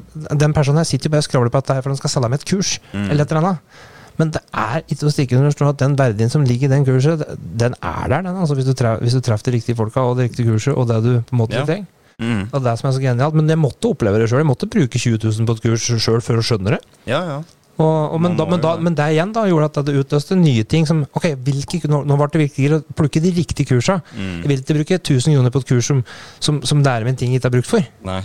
den 0.46 0.54
personen 0.58 0.84
her 0.84 0.90
sitter 0.92 1.08
jo 1.10 1.16
bare 1.16 1.24
og 1.26 1.30
skravler 1.32 1.54
på 1.56 1.64
at 1.64 1.72
det 1.72 1.78
er 1.80 1.86
for 1.88 1.96
han 1.96 2.02
skal 2.04 2.14
selge 2.18 2.34
meg 2.36 2.44
et 2.44 2.50
kurs, 2.52 2.76
Mm. 2.92 3.08
eller 3.10 3.24
et 3.24 3.32
eller 3.32 3.48
annet. 3.48 3.82
Men 4.20 4.34
det 4.36 4.42
er 4.54 4.84
ikke 4.88 5.08
å 5.08 5.14
stikke 5.14 5.38
under 5.40 5.54
stol 5.56 5.70
at 5.72 5.80
den 5.82 5.96
verdien 6.00 6.30
som 6.30 6.44
ligger 6.46 6.68
i 6.68 6.74
den 6.76 6.86
kurset, 6.88 7.24
den 7.40 7.74
er 7.80 8.04
der, 8.12 8.26
den. 8.28 8.36
Altså 8.36 8.58
hvis 8.58 8.68
du, 8.68 8.74
tref, 8.78 9.00
hvis 9.02 9.16
du 9.18 9.22
treffer 9.24 9.50
de 9.50 9.58
riktige 9.60 9.78
folka 9.80 10.04
og 10.06 10.18
det 10.20 10.30
riktige 10.30 10.52
kurset, 10.52 10.76
og 10.76 10.90
det 10.92 11.00
du 11.06 11.12
på 11.22 11.36
en 11.38 11.42
måte 11.46 11.58
Ja. 11.58 11.66
trenger. 11.66 11.88
Mm. 12.22 12.44
Det 12.52 12.60
er 12.60 12.66
det 12.68 12.76
som 12.78 12.90
er 12.90 12.94
så 12.94 13.02
genialt. 13.02 13.34
Men 13.34 13.48
jeg 13.50 13.58
måtte 13.58 13.90
oppleve 13.90 14.20
det 14.22 14.28
sjøl. 14.30 14.44
Jeg 14.44 14.50
måtte 14.52 14.70
bruke 14.70 15.00
20 15.00 15.18
000 15.24 15.48
på 15.48 15.56
et 15.58 15.64
kurs 15.64 15.88
sjøl 16.04 16.22
for 16.22 16.38
å 16.38 16.44
skjønne 16.46 16.76
det. 16.76 16.82
Ja, 17.10 17.24
ja. 17.26 17.40
Og, 17.82 18.14
og, 18.14 18.20
men, 18.22 18.36
da, 18.38 18.46
men, 18.46 18.60
da, 18.62 18.76
men 18.78 18.94
det 18.94 19.08
igjen 19.16 19.32
da 19.34 19.46
gjorde 19.48 19.70
at 19.72 19.88
det 19.88 19.96
utløste 19.98 20.36
nye 20.38 20.66
ting 20.70 20.86
som 20.86 21.00
Ok, 21.18 21.32
hvilke, 21.42 21.80
nå, 21.90 22.04
nå 22.06 22.18
ble 22.20 22.28
det 22.36 22.42
viktigere 22.44 22.78
å 22.82 22.96
plukke 23.00 23.22
de 23.24 23.32
riktige 23.34 23.72
kursa. 23.72 23.96
Mm. 24.14 24.44
Jeg 24.44 24.52
vil 24.52 24.62
ikke 24.62 24.76
bruke 24.78 25.00
1000 25.00 25.34
kroner 25.34 25.56
på 25.56 25.62
et 25.64 25.70
kurs 25.72 25.88
som, 25.90 26.04
som, 26.44 26.60
som 26.68 26.84
lærer 26.86 27.08
min 27.08 27.18
ting 27.18 27.32
jeg 27.34 27.42
ikke 27.42 27.50
har 27.50 27.56
brukt 27.56 27.72
for. 27.72 27.88
Nei. 28.06 28.20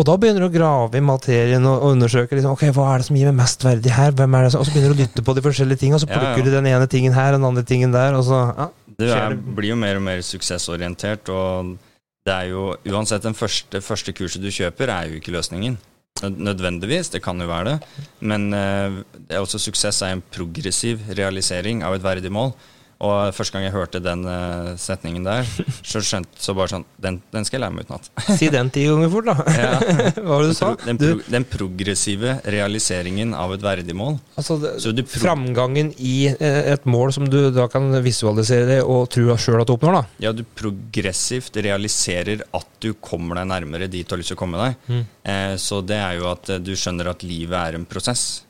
Og 0.00 0.06
da 0.08 0.14
begynner 0.16 0.40
du 0.40 0.48
å 0.48 0.54
grave 0.54 0.96
i 0.96 1.04
materien 1.04 1.66
og, 1.68 1.82
og 1.84 1.94
undersøke 1.94 2.32
liksom, 2.32 2.54
ok, 2.56 2.70
hva 2.72 2.86
er 2.94 3.02
det 3.02 3.08
som 3.10 3.18
gir 3.18 3.28
meg 3.28 3.36
mest 3.42 3.64
verdi 3.66 3.92
her. 3.92 4.14
Hvem 4.16 4.36
er 4.38 4.46
det 4.46 4.52
som, 4.54 4.62
og 4.62 4.68
så 4.68 4.72
begynner 4.72 4.94
du 4.94 4.96
å 4.96 5.02
lytte 5.02 5.24
på 5.26 5.34
de 5.36 5.44
forskjellige 5.44 5.82
tingene, 5.82 5.98
og 5.98 6.04
så 6.06 6.08
plukker 6.08 6.40
ja. 6.40 6.46
du 6.46 6.54
den 6.54 6.68
ene 6.70 6.88
tingen 6.88 7.16
her 7.16 7.34
og 7.34 7.42
den 7.42 7.48
andre 7.50 7.64
tingen 7.68 7.92
der. 7.92 8.16
Og 8.16 8.24
så, 8.30 8.40
ja. 8.56 8.70
Du 8.96 9.04
er, 9.04 9.34
det- 9.34 9.54
blir 9.58 9.74
jo 9.74 9.78
mer 9.80 10.00
og 10.00 10.04
mer 10.06 10.24
suksessorientert, 10.24 11.28
og 11.28 11.76
det 12.24 12.32
er 12.32 12.48
jo 12.54 12.64
uansett 12.88 13.28
den 13.28 13.36
første, 13.36 13.84
første 13.84 14.16
kurset 14.16 14.44
du 14.44 14.48
kjøper, 14.48 14.92
er 14.94 15.12
jo 15.12 15.20
ikke 15.20 15.36
løsningen. 15.36 15.76
Nødvendigvis, 16.20 17.12
det 17.12 17.22
kan 17.24 17.40
jo 17.40 17.48
være 17.48 17.74
det, 17.76 18.02
men 18.28 18.50
eh, 18.56 18.98
det 19.28 19.36
er 19.36 19.44
også 19.44 19.60
suksess 19.60 20.02
er 20.04 20.16
en 20.16 20.24
progressiv 20.32 21.00
realisering 21.16 21.84
av 21.86 21.96
et 21.96 22.04
verdig 22.04 22.32
mål. 22.32 22.52
Og 23.00 23.32
første 23.32 23.56
gang 23.56 23.64
jeg 23.64 23.72
hørte 23.72 24.00
den 24.04 24.26
eh, 24.28 24.72
setningen 24.80 25.24
der, 25.24 25.46
så 25.80 26.02
skjønte 26.04 26.36
så 26.40 26.52
bare 26.56 26.68
sånn 26.74 26.84
den, 27.00 27.16
den 27.32 27.46
skal 27.48 27.56
jeg 27.56 27.62
lære 27.64 27.76
meg 27.78 27.88
utenat. 27.88 28.10
Si 28.40 28.50
den 28.52 28.68
ti 28.74 28.84
ganger 28.88 29.08
fort, 29.12 29.30
da. 29.30 29.36
Ja. 29.56 29.70
Hva 30.18 30.26
var 30.28 30.44
det 30.44 30.50
du 30.50 30.58
sa? 30.58 30.70
Den, 30.84 31.00
pro, 31.00 31.14
den 31.32 31.46
progressive 31.48 32.34
realiseringen 32.44 33.32
av 33.36 33.54
et 33.56 33.64
verdig 33.64 33.96
mål. 33.96 34.18
altså, 34.36 34.58
det, 34.60 34.74
Så 34.84 34.92
du 34.92 35.00
pro 35.06 35.22
framgangen 35.24 35.94
i 35.96 36.16
eh, 36.34 36.60
et 36.74 36.84
mål 36.84 37.14
som 37.16 37.28
du 37.30 37.38
da 37.56 37.70
kan 37.72 37.88
visualisere 38.04 38.82
og 38.84 39.08
tro 39.14 39.38
sjøl 39.40 39.62
at 39.62 39.70
du 39.70 39.74
oppnår, 39.78 39.96
da. 39.96 40.26
Ja, 40.26 40.34
du 40.36 40.44
progressivt 40.44 41.56
realiserer 41.56 42.44
at 42.56 42.68
du 42.84 42.92
kommer 43.00 43.40
deg 43.40 43.48
nærmere 43.48 43.88
dit 43.88 44.04
du 44.04 44.12
har 44.12 44.20
lyst 44.20 44.32
til 44.34 44.38
å 44.38 44.42
komme 44.42 44.60
deg. 44.60 44.76
Mm. 44.90 45.02
Eh, 45.32 45.54
så 45.60 45.80
det 45.86 45.98
er 46.02 46.18
jo 46.20 46.28
at 46.34 46.52
eh, 46.52 46.60
du 46.60 46.74
skjønner 46.76 47.14
at 47.14 47.24
livet 47.24 47.56
er 47.56 47.80
en 47.80 47.88
prosess. 47.88 48.42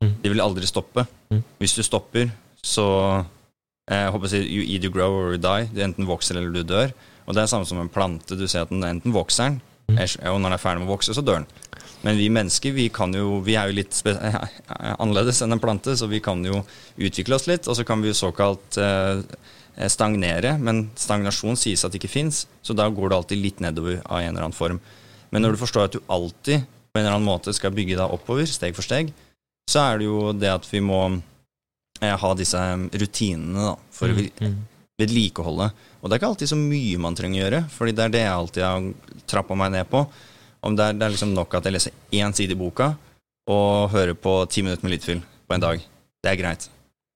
Mm. 0.00 0.14
Det 0.22 0.32
vil 0.32 0.40
aldri 0.40 0.68
stoppe. 0.68 1.04
Mm. 1.28 1.44
Hvis 1.60 1.76
du 1.76 1.84
stopper, 1.84 2.32
så 2.64 2.88
jeg 3.88 4.12
håper 4.12 4.28
å 4.28 4.30
si, 4.30 4.42
You 4.44 4.62
either 4.62 4.90
grow 4.92 5.16
or 5.16 5.32
you 5.32 5.40
die. 5.40 5.68
Du 5.72 5.80
enten 5.82 6.06
vokser 6.06 6.36
eller 6.36 6.52
du 6.52 6.62
dør. 6.62 6.92
Og 7.26 7.34
det 7.34 7.42
er 7.42 7.50
samme 7.50 7.66
som 7.66 7.80
en 7.80 7.88
plante. 7.92 8.36
Du 8.38 8.46
ser 8.48 8.66
at 8.66 8.72
den 8.72 8.84
enten 8.86 9.14
vokser 9.14 9.48
den, 9.50 9.60
Mm. 9.90 9.98
og 10.30 10.36
når 10.38 10.44
den 10.44 10.52
er 10.54 10.62
ferdig 10.62 10.80
med 10.80 10.86
å 10.86 10.92
vokse, 10.92 11.14
så 11.16 11.22
dør 11.24 11.40
den. 11.40 11.46
Men 12.04 12.16
vi 12.16 12.28
mennesker 12.30 12.72
vi 12.72 12.88
kan 12.94 13.12
jo, 13.12 13.40
vi 13.42 13.56
er 13.58 13.66
jo 13.66 13.74
litt 13.74 13.96
annerledes 15.02 15.42
enn 15.42 15.52
en 15.56 15.62
plante, 15.62 15.96
så 15.98 16.06
vi 16.08 16.20
kan 16.22 16.44
jo 16.46 16.62
utvikle 16.96 17.34
oss 17.34 17.48
litt. 17.50 17.66
Og 17.66 17.74
så 17.76 17.84
kan 17.84 18.00
vi 18.00 18.12
jo 18.12 18.14
såkalt 18.14 18.78
eh, 18.78 19.22
stagnere, 19.90 20.56
men 20.62 20.90
stagnasjon 20.94 21.58
sies 21.58 21.84
at 21.84 21.92
det 21.92 22.00
ikke 22.00 22.12
fins, 22.12 22.44
så 22.62 22.76
da 22.76 22.88
går 22.88 23.10
det 23.10 23.18
alltid 23.18 23.42
litt 23.42 23.60
nedover 23.64 23.98
av 24.06 24.20
en 24.20 24.30
eller 24.30 24.46
annen 24.46 24.56
form. 24.56 24.80
Men 25.30 25.42
når 25.44 25.56
du 25.56 25.62
forstår 25.64 25.88
at 25.88 25.96
du 25.98 26.00
alltid 26.10 26.62
på 26.62 26.98
en 26.98 27.04
eller 27.04 27.18
annen 27.18 27.28
måte 27.28 27.54
skal 27.54 27.74
bygge 27.74 27.98
deg 27.98 28.14
oppover, 28.14 28.46
steg 28.50 28.74
for 28.78 28.86
steg, 28.86 29.12
så 29.70 29.82
er 29.84 30.00
det 30.00 30.08
jo 30.08 30.30
det 30.34 30.50
at 30.50 30.66
vi 30.70 30.80
må 30.82 31.02
eh, 31.10 31.20
ha 32.00 32.34
disse 32.34 32.58
rutinene 32.92 33.66
da, 33.70 33.76
for 33.92 34.08
å 34.08 34.16
Mm. 34.40 34.56
vedlikeholde. 35.00 35.70
Og 36.00 36.08
det 36.08 36.14
er 36.14 36.18
ikke 36.20 36.30
alltid 36.32 36.48
så 36.48 36.56
mye 36.56 36.98
man 36.98 37.14
trenger 37.14 37.40
å 37.40 37.44
gjøre, 37.44 37.60
fordi 37.70 37.92
det 37.96 38.04
er 38.04 38.08
det 38.14 38.20
jeg 38.24 38.32
alltid 38.32 38.62
har 38.64 38.92
trappa 39.26 39.56
meg 39.56 39.72
ned 39.72 39.88
på. 39.90 40.06
Om 40.62 40.76
det, 40.76 40.84
er, 40.84 40.92
det 40.92 41.02
er 41.06 41.10
liksom 41.14 41.34
nok 41.34 41.54
at 41.54 41.64
jeg 41.64 41.72
leser 41.72 41.92
én 42.12 42.34
side 42.36 42.52
i 42.52 42.58
boka 42.60 42.96
og 43.48 43.90
hører 43.90 44.14
på 44.14 44.48
ti 44.48 44.62
minutter 44.62 44.84
med 44.84 44.92
lydfyll 44.92 45.22
på 45.48 45.54
en 45.56 45.60
dag. 45.60 45.80
Det 46.22 46.30
er 46.32 46.36
greit. 46.36 46.68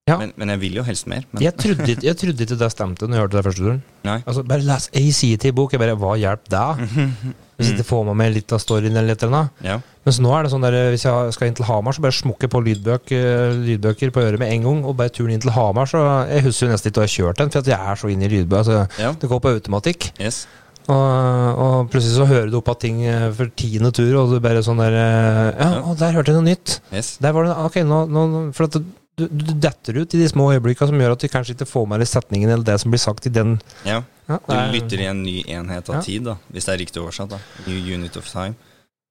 Ja. 0.04 0.18
Men, 0.20 0.34
men 0.36 0.50
jeg 0.52 0.60
vil 0.60 0.74
jo 0.76 0.82
helst 0.84 1.06
mer. 1.08 1.22
Jeg 1.40 1.54
trodde, 1.56 1.86
ikke- 1.88 2.04
jeg 2.04 2.16
trodde 2.20 2.44
ikke 2.44 2.58
det 2.60 2.66
stemte 2.74 3.06
når 3.08 3.16
jeg 3.16 3.22
hørte 3.24 3.36
det 3.38 3.44
første 3.46 3.62
turen. 3.64 3.78
Altså, 4.04 4.42
bare 4.44 4.60
les 4.60 4.90
ei 5.00 5.10
side 5.16 5.48
i 5.48 5.52
bok. 5.56 5.72
Jeg 5.72 5.80
bare, 5.80 5.94
Hva 5.96 6.10
hjelper 6.20 6.50
det? 6.52 6.88
Hvis 7.56 7.68
jeg 7.70 7.78
ikke 7.78 7.86
får 7.88 8.02
med 8.10 8.16
meg 8.18 8.32
litt 8.34 8.52
av 8.52 8.58
storyen 8.60 8.90
eller 8.92 9.14
litt 9.14 9.22
eller 9.22 9.32
noe. 9.46 9.50
Ja. 9.64 9.78
Mens 10.04 10.18
nå 10.20 10.32
er 10.36 10.42
det 10.44 10.50
sånn 10.52 10.64
der, 10.66 10.74
hvis 10.90 11.04
jeg 11.06 11.32
skal 11.36 11.46
inn 11.48 11.54
til 11.54 11.64
Hamar, 11.68 11.94
så 11.94 12.02
bare 12.02 12.12
smukker 12.12 12.48
jeg 12.48 12.50
på 12.52 12.60
lydbøk, 12.66 13.12
eh, 13.14 13.54
lydbøker 13.62 14.10
på 14.12 14.24
øret 14.26 14.42
med 14.42 14.50
en 14.52 14.66
gang. 14.66 14.80
Og 14.84 14.96
bare 14.98 15.08
turen 15.14 15.30
inn 15.32 15.40
til 15.40 15.54
Hamar, 15.54 15.86
så 15.88 16.02
Jeg 16.28 16.42
husker 16.48 16.66
jo 16.66 16.72
nesten 16.74 16.90
ikke 16.90 16.98
Hvor 17.00 17.06
jeg 17.06 17.14
kjørte 17.14 17.38
den, 17.44 17.50
for 17.54 17.58
at 17.62 17.70
jeg 17.70 17.78
er 17.78 17.94
så 18.02 18.10
inne 18.12 18.26
i 18.26 18.32
lydbøker. 18.34 18.58
Altså, 18.58 19.00
ja. 19.00 19.12
det 19.22 19.30
går 19.30 19.40
på 19.40 19.54
automatikk. 19.54 20.10
Yes. 20.20 20.42
Og, 20.84 20.98
og 20.98 21.88
plutselig 21.94 22.18
så 22.18 22.26
hører 22.28 22.50
du 22.52 22.58
opp 22.58 22.68
av 22.74 22.76
ting 22.82 23.00
eh, 23.06 23.30
for 23.32 23.48
tiende 23.56 23.94
tur, 23.94 24.10
og 24.20 24.34
du 24.34 24.40
bare 24.44 24.60
sånn 24.66 24.82
der 24.82 24.98
eh, 24.98 25.62
Ja, 25.62 25.70
å, 25.80 25.94
der 25.96 26.12
hørte 26.18 26.34
jeg 26.34 26.42
noe 26.42 26.50
nytt. 26.50 26.80
yes. 26.92 27.14
Der 27.24 27.32
var 27.32 27.46
det 27.48 27.54
Ok, 27.56 27.80
nå 27.88 28.02
nå- 28.10 28.52
For 28.52 28.66
at 28.68 28.82
du, 29.16 29.28
du, 29.28 29.44
du 29.44 29.52
detter 29.62 29.98
ut 30.00 30.14
i 30.14 30.18
de 30.18 30.28
små 30.28 30.48
øyeblikkene 30.54 30.88
som 30.90 30.98
gjør 31.00 31.12
at 31.16 31.20
du 31.24 31.28
kanskje 31.30 31.54
ikke 31.54 31.68
får 31.70 31.86
med 31.90 32.00
deg 32.02 32.08
setningen 32.10 32.50
eller 32.50 32.64
det 32.66 32.78
som 32.82 32.90
blir 32.94 33.02
sagt 33.02 33.26
i 33.26 33.30
den 33.30 33.60
Ja. 33.86 34.02
ja, 34.28 34.38
Du 34.48 34.54
er- 34.54 34.72
lytter 34.72 35.00
i 35.04 35.06
en 35.10 35.22
ny 35.22 35.42
enhet 35.46 35.88
av 35.90 35.96
Ja. 35.96 36.00
tid, 36.02 36.24
da, 36.24 36.36
hvis 36.52 36.64
det 36.66 36.74
er 36.74 36.78
riktig 36.86 37.02
oversatt. 37.02 37.28
da. 37.30 37.38
New 37.66 37.78
unit 37.94 38.16
of 38.16 38.26
time. 38.30 38.54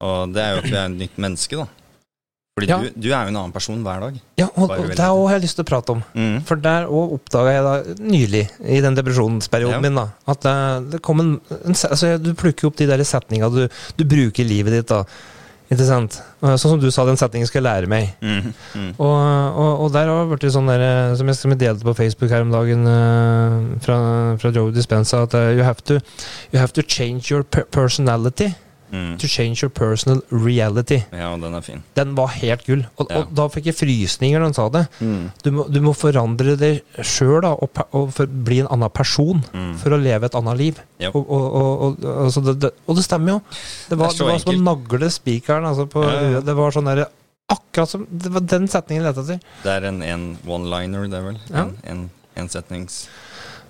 Og 0.02 0.34
det 0.34 0.42
er 0.44 0.52
jo 0.52 0.58
at 0.58 0.64
vi 0.66 0.76
er 0.76 0.86
et 0.86 0.98
nytt 1.00 1.18
menneske, 1.18 1.56
da. 1.58 1.68
Fordi 2.54 2.68
Ja. 2.70 2.78
du, 2.84 2.90
du 3.02 3.08
er 3.10 3.24
jo 3.24 3.30
en 3.32 3.36
annen 3.40 3.52
person 3.52 3.82
hver 3.82 4.00
dag. 4.00 4.18
Ja, 4.38 4.46
og, 4.58 4.70
og 4.70 4.90
det 4.90 4.98
òg 5.00 5.28
har 5.28 5.40
jeg 5.40 5.42
lyst 5.48 5.56
til 5.56 5.64
å 5.64 5.70
prate 5.72 5.90
om. 5.96 6.04
Mm. 6.14 6.44
For 6.46 6.56
der 6.56 6.86
òg 6.86 7.14
oppdaga 7.16 7.54
jeg 7.56 7.64
da 7.64 8.04
nylig, 8.04 8.44
i 8.62 8.82
den 8.82 8.94
depresjonsperioden 8.96 9.72
Ja. 9.74 9.80
min, 9.82 9.96
da, 9.96 10.10
at 10.28 10.42
det, 10.42 10.92
det 10.92 11.02
kom 11.02 11.20
en, 11.24 11.32
en 11.50 11.74
altså, 11.74 12.18
Du 12.22 12.34
plukker 12.36 12.68
opp 12.68 12.76
de 12.78 12.86
der 12.86 13.00
setninga 13.04 13.50
du, 13.50 13.68
du 13.98 14.04
bruker 14.06 14.44
i 14.44 14.48
livet 14.48 14.72
ditt, 14.74 14.88
da. 14.88 15.04
Ikke 15.74 15.88
sant? 15.88 16.20
Sånn 16.44 16.76
som 16.76 16.80
du 16.82 16.90
sa, 16.94 17.06
den 17.08 17.18
setningen 17.20 17.50
skal 17.50 17.62
jeg 17.62 17.66
lære 17.66 17.90
meg. 17.92 18.12
Mm. 18.22 18.52
Mm. 18.78 18.90
Og, 18.98 19.14
og, 19.14 19.72
og 19.86 19.94
der 19.96 20.12
har 20.12 20.28
det 20.28 20.36
blitt 20.36 20.54
sånn 20.54 20.70
der, 20.70 20.84
eh, 20.86 21.34
som 21.34 21.54
jeg 21.54 21.62
delte 21.64 21.88
på 21.88 21.96
Facebook 21.98 22.34
her 22.34 22.46
om 22.46 22.54
dagen 22.54 22.86
eh, 22.90 23.56
fra, 23.86 23.98
fra 24.42 24.54
Joe 24.54 24.74
Dispenza, 24.76 25.24
at 25.26 25.38
eh, 25.40 25.54
you 25.58 25.66
have, 25.66 25.82
to, 25.90 25.98
you 26.52 26.62
have 26.62 26.76
to 26.78 26.86
change 26.86 27.32
your 27.34 27.44
personality 27.44 28.52
Mm. 28.94 29.16
To 29.18 29.28
change 29.28 29.64
your 29.64 29.72
personal 29.74 30.20
reality. 30.30 31.00
Ja, 31.12 31.32
den 31.42 31.56
er 31.58 31.64
fin. 31.66 31.80
Den 31.98 32.12
var 32.16 32.28
helt 32.38 32.62
gull. 32.68 32.84
Og, 33.02 33.08
Ja. 33.10 33.24
og 33.24 33.32
da 33.34 33.48
fikk 33.50 33.66
jeg 33.72 33.76
frysninger 33.80 34.38
når 34.38 34.52
han 34.52 34.54
sa 34.54 34.68
det. 34.70 34.84
Mm. 35.02 35.24
Du 35.44 35.50
må, 35.56 35.66
du 35.74 35.80
må 35.82 35.94
forandre 35.98 36.54
deg 36.62 36.84
sjøl 37.02 37.48
og, 37.50 37.64
og 37.92 38.12
for, 38.14 38.28
bli 38.28 38.60
en 38.62 38.70
annen 38.70 38.94
person 38.94 39.42
Mm. 39.54 39.72
for 39.82 39.96
å 39.98 40.00
leve 40.02 40.30
et 40.30 40.36
annet 40.38 40.58
liv. 40.62 40.80
Yep. 41.02 41.16
Og, 41.18 41.26
og, 41.26 41.48
og, 41.64 41.82
og, 42.06 42.06
altså 42.28 42.44
det, 42.46 42.54
det, 42.62 42.72
og 42.86 42.96
det 43.02 43.04
stemmer 43.08 43.34
jo. 43.34 43.40
Det 43.90 43.98
var, 43.98 44.14
Det 44.14 44.18
det 44.22 44.28
var 44.30 44.40
som 44.46 44.54
å 44.54 44.64
nagle 44.70 45.10
spikeren 45.10 45.66
altså 45.72 45.88
på 45.90 46.04
Ja, 46.06 46.22
ja. 46.38 46.42
Det 46.46 46.56
var 46.62 46.72
sånn 46.78 46.86
derre 46.92 47.10
Akkurat 47.52 47.90
som 47.90 48.06
Det 48.10 48.30
var 48.32 48.46
den 48.48 48.68
setningen 48.72 49.04
jeg 49.04 49.10
lette 49.10 49.24
etter. 49.26 49.40
Det 49.66 49.72
er 49.74 49.88
en, 49.90 49.98
en 50.02 50.22
one-liner, 50.48 51.10
det 51.12 51.18
er 51.20 51.26
vel? 51.26 51.40
Ja. 51.50 51.66
En, 51.66 51.74
en, 51.84 52.04
en 52.40 52.50
setnings... 52.50 53.08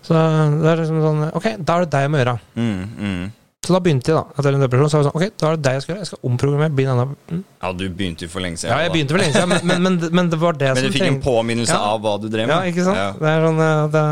Så 0.03 0.11
det 0.13 0.67
er 0.67 0.82
liksom 0.82 0.99
sånn 0.99 1.24
Ok, 1.32 1.45
da 1.63 1.78
er 1.80 1.86
det 1.86 1.91
deg 1.95 2.01
jeg 2.05 2.11
må 2.11 2.19
gjøre. 2.19 2.36
Mm, 2.59 2.84
mm. 2.99 3.32
Så 3.64 3.72
da 3.72 3.80
begynte 3.80 4.11
jeg, 4.11 4.18
da. 4.20 4.36
Etter 4.36 4.57
en 4.57 4.64
depresjon, 4.66 4.89
så 4.91 4.99
var 4.99 5.03
det 5.05 5.09
sånn 5.09 5.18
Ok, 5.22 5.36
da 5.39 5.47
er 5.47 5.55
det 5.55 5.64
deg 5.64 5.76
jeg 5.78 5.84
skal 5.86 5.93
gjøre. 5.93 6.03
Jeg 6.03 6.09
skal 6.09 6.30
omprogrammere. 6.30 6.76
Bli 6.76 6.84
en 6.84 6.91
annen 6.93 7.14
mm. 7.32 7.41
Ja, 7.64 7.70
du 7.80 7.84
begynte 7.88 8.28
jo 8.28 8.32
for 8.34 8.43
lenge 8.43 8.59
siden. 8.59 8.74
Ja, 8.74 8.80
jeg 8.84 8.91
da. 8.91 8.95
begynte 8.97 9.16
for 9.16 9.24
lenge 9.24 9.36
siden, 9.38 9.53
men, 9.53 9.64
men, 9.70 9.84
men, 9.88 10.16
men 10.20 10.32
det 10.34 10.39
var 10.41 10.57
det 10.59 10.72
Men 10.76 10.88
du 10.89 10.95
fikk 10.97 11.07
en 11.07 11.20
påminnelse 11.24 11.78
Ja. 11.78 11.91
av 11.93 12.03
hva 12.03 12.18
du 12.20 12.28
drev 12.28 12.49
med. 12.49 12.53
Ja, 12.57 12.74
ikke 12.74 12.88
sant? 12.89 12.99
Ja. 12.99 13.09
Det 13.22 13.32
er 13.32 13.47
sånn 13.47 13.61
eh, 13.64 13.84
det, 13.95 14.03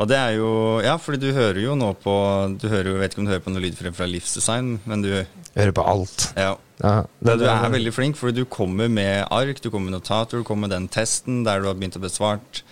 Og 0.00 0.10
det 0.10 0.20
er 0.22 0.32
jo 0.38 0.50
Ja, 0.86 0.96
fordi 1.04 1.20
du 1.20 1.28
hører 1.36 1.60
jo 1.62 1.76
nå 1.78 1.92
på 2.00 2.14
Du 2.62 2.66
hører 2.72 2.90
jo, 2.94 2.96
vet 3.02 3.12
ikke 3.12 3.22
om 3.22 3.28
du 3.28 3.34
hører 3.34 3.44
på 3.44 3.52
noe 3.52 3.66
lyd 3.66 3.76
fra, 3.76 4.08
Livsdesign, 4.08 4.74
men 4.88 5.04
du 5.04 5.10
Jeg 5.12 5.28
hører 5.60 5.76
på 5.76 5.88
alt. 5.92 6.30
Ja. 6.40 6.54
Ja, 6.82 6.96
det, 7.20 7.36
du 7.38 7.44
er 7.46 7.70
veldig 7.70 7.92
flink, 7.94 8.16
fordi 8.18 8.40
du 8.42 8.48
kommer 8.50 8.88
med 8.90 9.28
ark, 9.30 9.60
du 9.62 9.68
kommer 9.70 9.92
med 9.92 10.00
notater, 10.00 10.40
du 10.40 10.48
kommer 10.48 10.66
med 10.66 10.74
den 10.74 10.88
testen 10.90 11.44
der 11.46 11.62
du 11.62 11.68
har 11.68 11.76
begynt 11.78 12.00
å 12.00 12.02
besvart. 12.02 12.64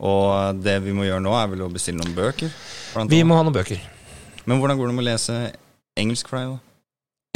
Og 0.00 0.62
det 0.64 0.78
vi 0.86 0.94
må 0.96 1.04
gjøre 1.04 1.20
nå, 1.20 1.34
er 1.36 1.50
vel 1.52 1.66
å 1.66 1.72
bestille 1.72 2.00
noen 2.00 2.14
bøker. 2.16 2.48
Vi 3.10 3.20
må 3.20 3.36
ha 3.36 3.44
noen 3.44 3.58
bøker. 3.58 3.82
Men 4.46 4.58
hvordan 4.58 4.78
går 4.78 4.90
det 4.90 4.94
med 4.96 5.04
å 5.04 5.08
lese 5.10 5.36
engelsk 6.00 6.30
for 6.30 6.40
deg, 6.40 6.54
da? 6.54 6.58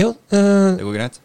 Jo, 0.03 0.09
uh, 0.35 0.75
Det 0.79 0.87
går 0.87 0.97
greit? 0.97 1.21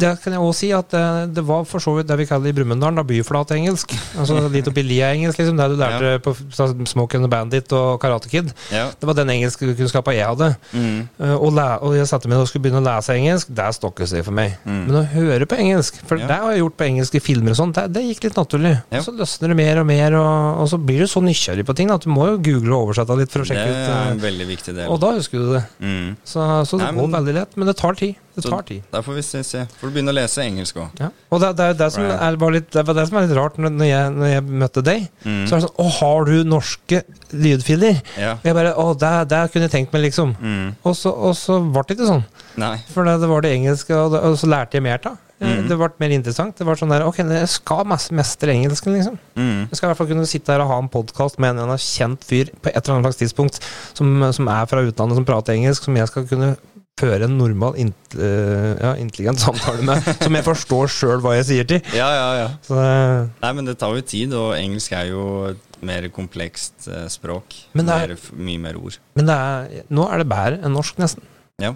Det 0.00 0.10
kan 0.22 0.32
jeg 0.34 0.40
også 0.42 0.58
si 0.58 0.70
at 0.74 0.90
det, 0.94 1.02
det 1.36 1.44
var 1.46 1.64
for 1.68 1.82
så 1.82 1.92
vidt 1.96 2.08
det 2.10 2.16
vi 2.18 2.26
kaller 2.26 2.50
i 2.50 2.54
Brumunddal 2.56 2.96
da 2.98 3.04
byflatengelsk. 3.06 3.94
Altså 4.18 4.40
litt 4.54 4.66
oppi 4.70 4.82
lia-engelsk, 4.86 5.38
liksom. 5.40 5.58
Det 5.60 5.68
du 5.72 5.76
lærte 5.80 6.12
på 6.24 6.34
så 6.54 6.68
Smoke 6.90 7.18
and 7.18 7.26
the 7.26 7.30
Bandit 7.30 7.72
og 7.76 8.00
Karate 8.02 8.30
Kid. 8.32 8.50
Ja. 8.74 8.88
Det 8.98 9.08
var 9.08 9.16
den 9.18 9.30
engelskkunnskapen 9.36 10.16
jeg 10.16 10.26
hadde. 10.26 10.50
Mm. 10.72 11.04
Eh, 11.18 11.34
og, 11.36 11.58
og 11.58 11.94
jeg 11.98 12.08
satte 12.10 12.30
meg 12.30 12.40
og 12.42 12.48
skulle 12.50 12.66
begynne 12.66 12.82
å 12.82 12.86
lese 12.88 13.14
engelsk. 13.14 13.52
det 13.54 13.68
stokkes 13.78 14.14
det 14.16 14.24
for 14.26 14.34
meg. 14.36 14.56
Mm. 14.64 14.80
Men 14.88 14.98
å 15.00 15.04
høre 15.14 15.46
på 15.50 15.58
engelsk, 15.60 16.00
for 16.08 16.18
Ja. 16.22 16.26
det 16.30 16.40
har 16.42 16.52
jeg 16.54 16.62
gjort 16.64 16.78
på 16.80 16.88
engelske 16.88 17.20
filmer 17.22 17.54
og 17.54 17.60
sånt, 17.60 17.78
det, 17.78 17.86
det 17.94 18.04
gikk 18.08 18.28
litt 18.28 18.38
naturlig. 18.40 18.74
Ja. 18.94 19.02
Så 19.04 19.14
løsner 19.14 19.52
det 19.54 19.58
mer 19.60 19.80
og 19.82 19.86
mer, 19.90 20.18
og, 20.18 20.62
og 20.64 20.68
så 20.72 20.78
blir 20.80 21.04
du 21.04 21.10
så 21.10 21.22
nysgjerrig 21.24 21.66
på 21.68 21.76
ting 21.78 21.90
at 21.94 22.04
du 22.06 22.10
må 22.12 22.28
jo 22.32 22.38
google 22.44 22.74
og 22.76 22.88
oversette 22.90 23.16
litt 23.20 23.32
for 23.34 23.44
å 23.44 23.48
Det 23.48 23.54
sjekke 23.54 23.70
er 23.70 23.78
ut. 23.78 23.94
en 23.94 24.18
eh, 24.18 24.22
veldig 24.26 24.48
viktig 24.50 24.74
del. 24.76 24.90
og 24.90 25.00
da 25.02 25.14
husker 25.18 25.38
du 25.42 25.52
det. 25.56 25.64
Mm. 25.80 26.12
Så, 26.24 26.44
så 26.68 26.80
det 26.80 26.90
Nei, 26.90 26.98
går 27.00 27.14
veldig 27.18 27.34
lett. 27.40 27.56
Men 27.60 27.70
det 27.70 27.76
tar 27.80 27.98
tid. 27.98 28.14
Det 28.34 28.44
tar 28.46 28.62
tid. 28.66 28.82
Der 28.90 29.04
får 29.06 29.18
vi 29.18 29.22
se. 29.22 29.42
se. 29.46 29.64
Får 29.78 29.90
du 29.90 29.94
begynne 29.94 30.14
å 30.14 30.16
lese 30.16 30.42
engelsk 30.42 30.78
òg. 30.82 31.00
Ja. 31.02 31.10
Og 31.30 31.42
det, 31.42 31.50
det, 31.58 31.68
er 31.70 31.76
det, 31.78 31.88
som 31.94 32.06
er, 32.06 32.38
var 32.40 32.54
litt, 32.56 32.70
det 32.74 32.86
var 32.88 32.98
det 32.98 33.06
som 33.10 33.18
er 33.20 33.28
litt 33.28 33.36
rart 33.38 33.58
når, 33.62 33.74
når, 33.78 33.88
jeg, 33.90 34.14
når 34.18 34.32
jeg 34.32 34.46
møtte 34.64 34.84
deg. 34.86 35.04
Mm. 35.22 35.42
Så 35.46 35.54
er 35.54 35.62
det 35.62 35.66
sånn 35.68 35.84
Å, 35.84 35.88
har 36.00 36.30
du 36.30 36.34
norske 36.48 37.02
lydfiler? 37.34 38.00
Ja. 38.18 38.36
Og 38.40 38.48
jeg 38.50 38.58
bare 38.58 38.74
Å, 38.80 38.86
det, 38.98 39.12
det 39.30 39.42
kunne 39.52 39.68
jeg 39.68 39.74
tenkt 39.76 39.94
meg, 39.94 40.06
liksom. 40.08 40.34
Mm. 40.40 40.72
Og 40.82 40.96
så, 40.98 41.12
og 41.14 41.36
så 41.38 41.60
ble 41.62 41.86
det 41.88 41.98
ikke 41.98 42.10
sånn. 42.10 42.26
Nei. 42.60 42.76
For 42.90 43.06
det, 43.06 43.30
var 43.30 43.46
det 43.46 43.54
engelske, 43.58 43.94
og, 43.98 44.18
og 44.18 44.40
så 44.40 44.50
lærte 44.50 44.80
jeg 44.80 44.86
mer 44.86 45.02
da. 45.04 45.14
Eh, 45.14 45.22
Mm. 45.44 45.66
Det 45.68 45.76
ble 45.76 45.88
mer 46.00 46.12
interessant. 46.14 46.54
Det 46.56 46.66
var 46.66 46.78
sånn 46.78 46.92
der 46.94 47.04
Ok, 47.04 47.18
jeg 47.20 47.48
skal 47.50 47.82
mestre 47.90 48.54
engelsken, 48.54 48.94
liksom. 48.96 49.16
Mm. 49.36 49.66
Jeg 49.68 49.76
skal 49.76 49.88
i 49.88 49.90
hvert 49.90 50.00
fall 50.00 50.10
kunne 50.12 50.28
sitte 50.30 50.54
her 50.54 50.62
og 50.64 50.70
ha 50.70 50.78
en 50.82 50.90
podkast 50.92 51.40
med 51.42 51.50
en 51.50 51.58
eller 51.58 51.74
annen 51.74 51.82
kjent 51.82 52.24
fyr 52.24 52.52
på 52.62 52.70
et 52.70 52.78
eller 52.78 52.94
annet 52.96 53.10
slags 53.10 53.20
tidspunkt 53.22 53.58
som, 53.98 54.14
som 54.36 54.48
er 54.54 54.70
fra 54.70 54.84
utlandet, 54.86 55.18
som 55.18 55.26
prater 55.28 55.58
engelsk, 55.58 55.84
som 55.88 55.98
jeg 55.98 56.10
skal 56.10 56.28
kunne 56.30 56.54
føre 57.00 57.26
en 57.26 57.34
normal, 57.38 57.74
int, 57.82 58.14
uh, 58.18 58.74
ja, 58.78 58.92
intelligent 59.02 59.40
samtale 59.42 59.82
med, 59.86 60.04
som 60.24 60.36
jeg 60.38 60.46
forstår 60.46 60.92
sjøl 60.94 61.22
hva 61.24 61.32
jeg 61.40 61.46
sier 61.48 61.66
til. 61.70 61.80
Ja, 61.96 62.06
ja, 62.14 62.28
ja. 62.42 62.48
Så 62.66 62.76
uh, 62.78 63.30
Nei, 63.42 63.50
men 63.58 63.66
det 63.70 63.76
tar 63.80 63.96
jo 63.96 64.04
tid, 64.06 64.34
og 64.38 64.52
engelsk 64.58 64.94
er 64.94 65.10
jo 65.10 65.24
et 65.50 65.80
mer 65.84 66.06
komplekst 66.14 66.86
uh, 66.88 67.04
språk. 67.12 67.56
Men 67.74 67.90
det 67.90 67.96
er- 67.98 68.14
mer, 68.14 68.30
mye 68.50 68.62
mer 68.68 68.78
ord. 68.78 69.00
men 69.18 69.26
det 69.28 69.34
er, 69.34 69.82
nå 69.90 70.06
er 70.06 70.22
det 70.22 70.28
bedre 70.30 70.60
enn 70.62 70.76
norsk, 70.78 71.02
nesten. 71.02 71.26
Ja. 71.62 71.74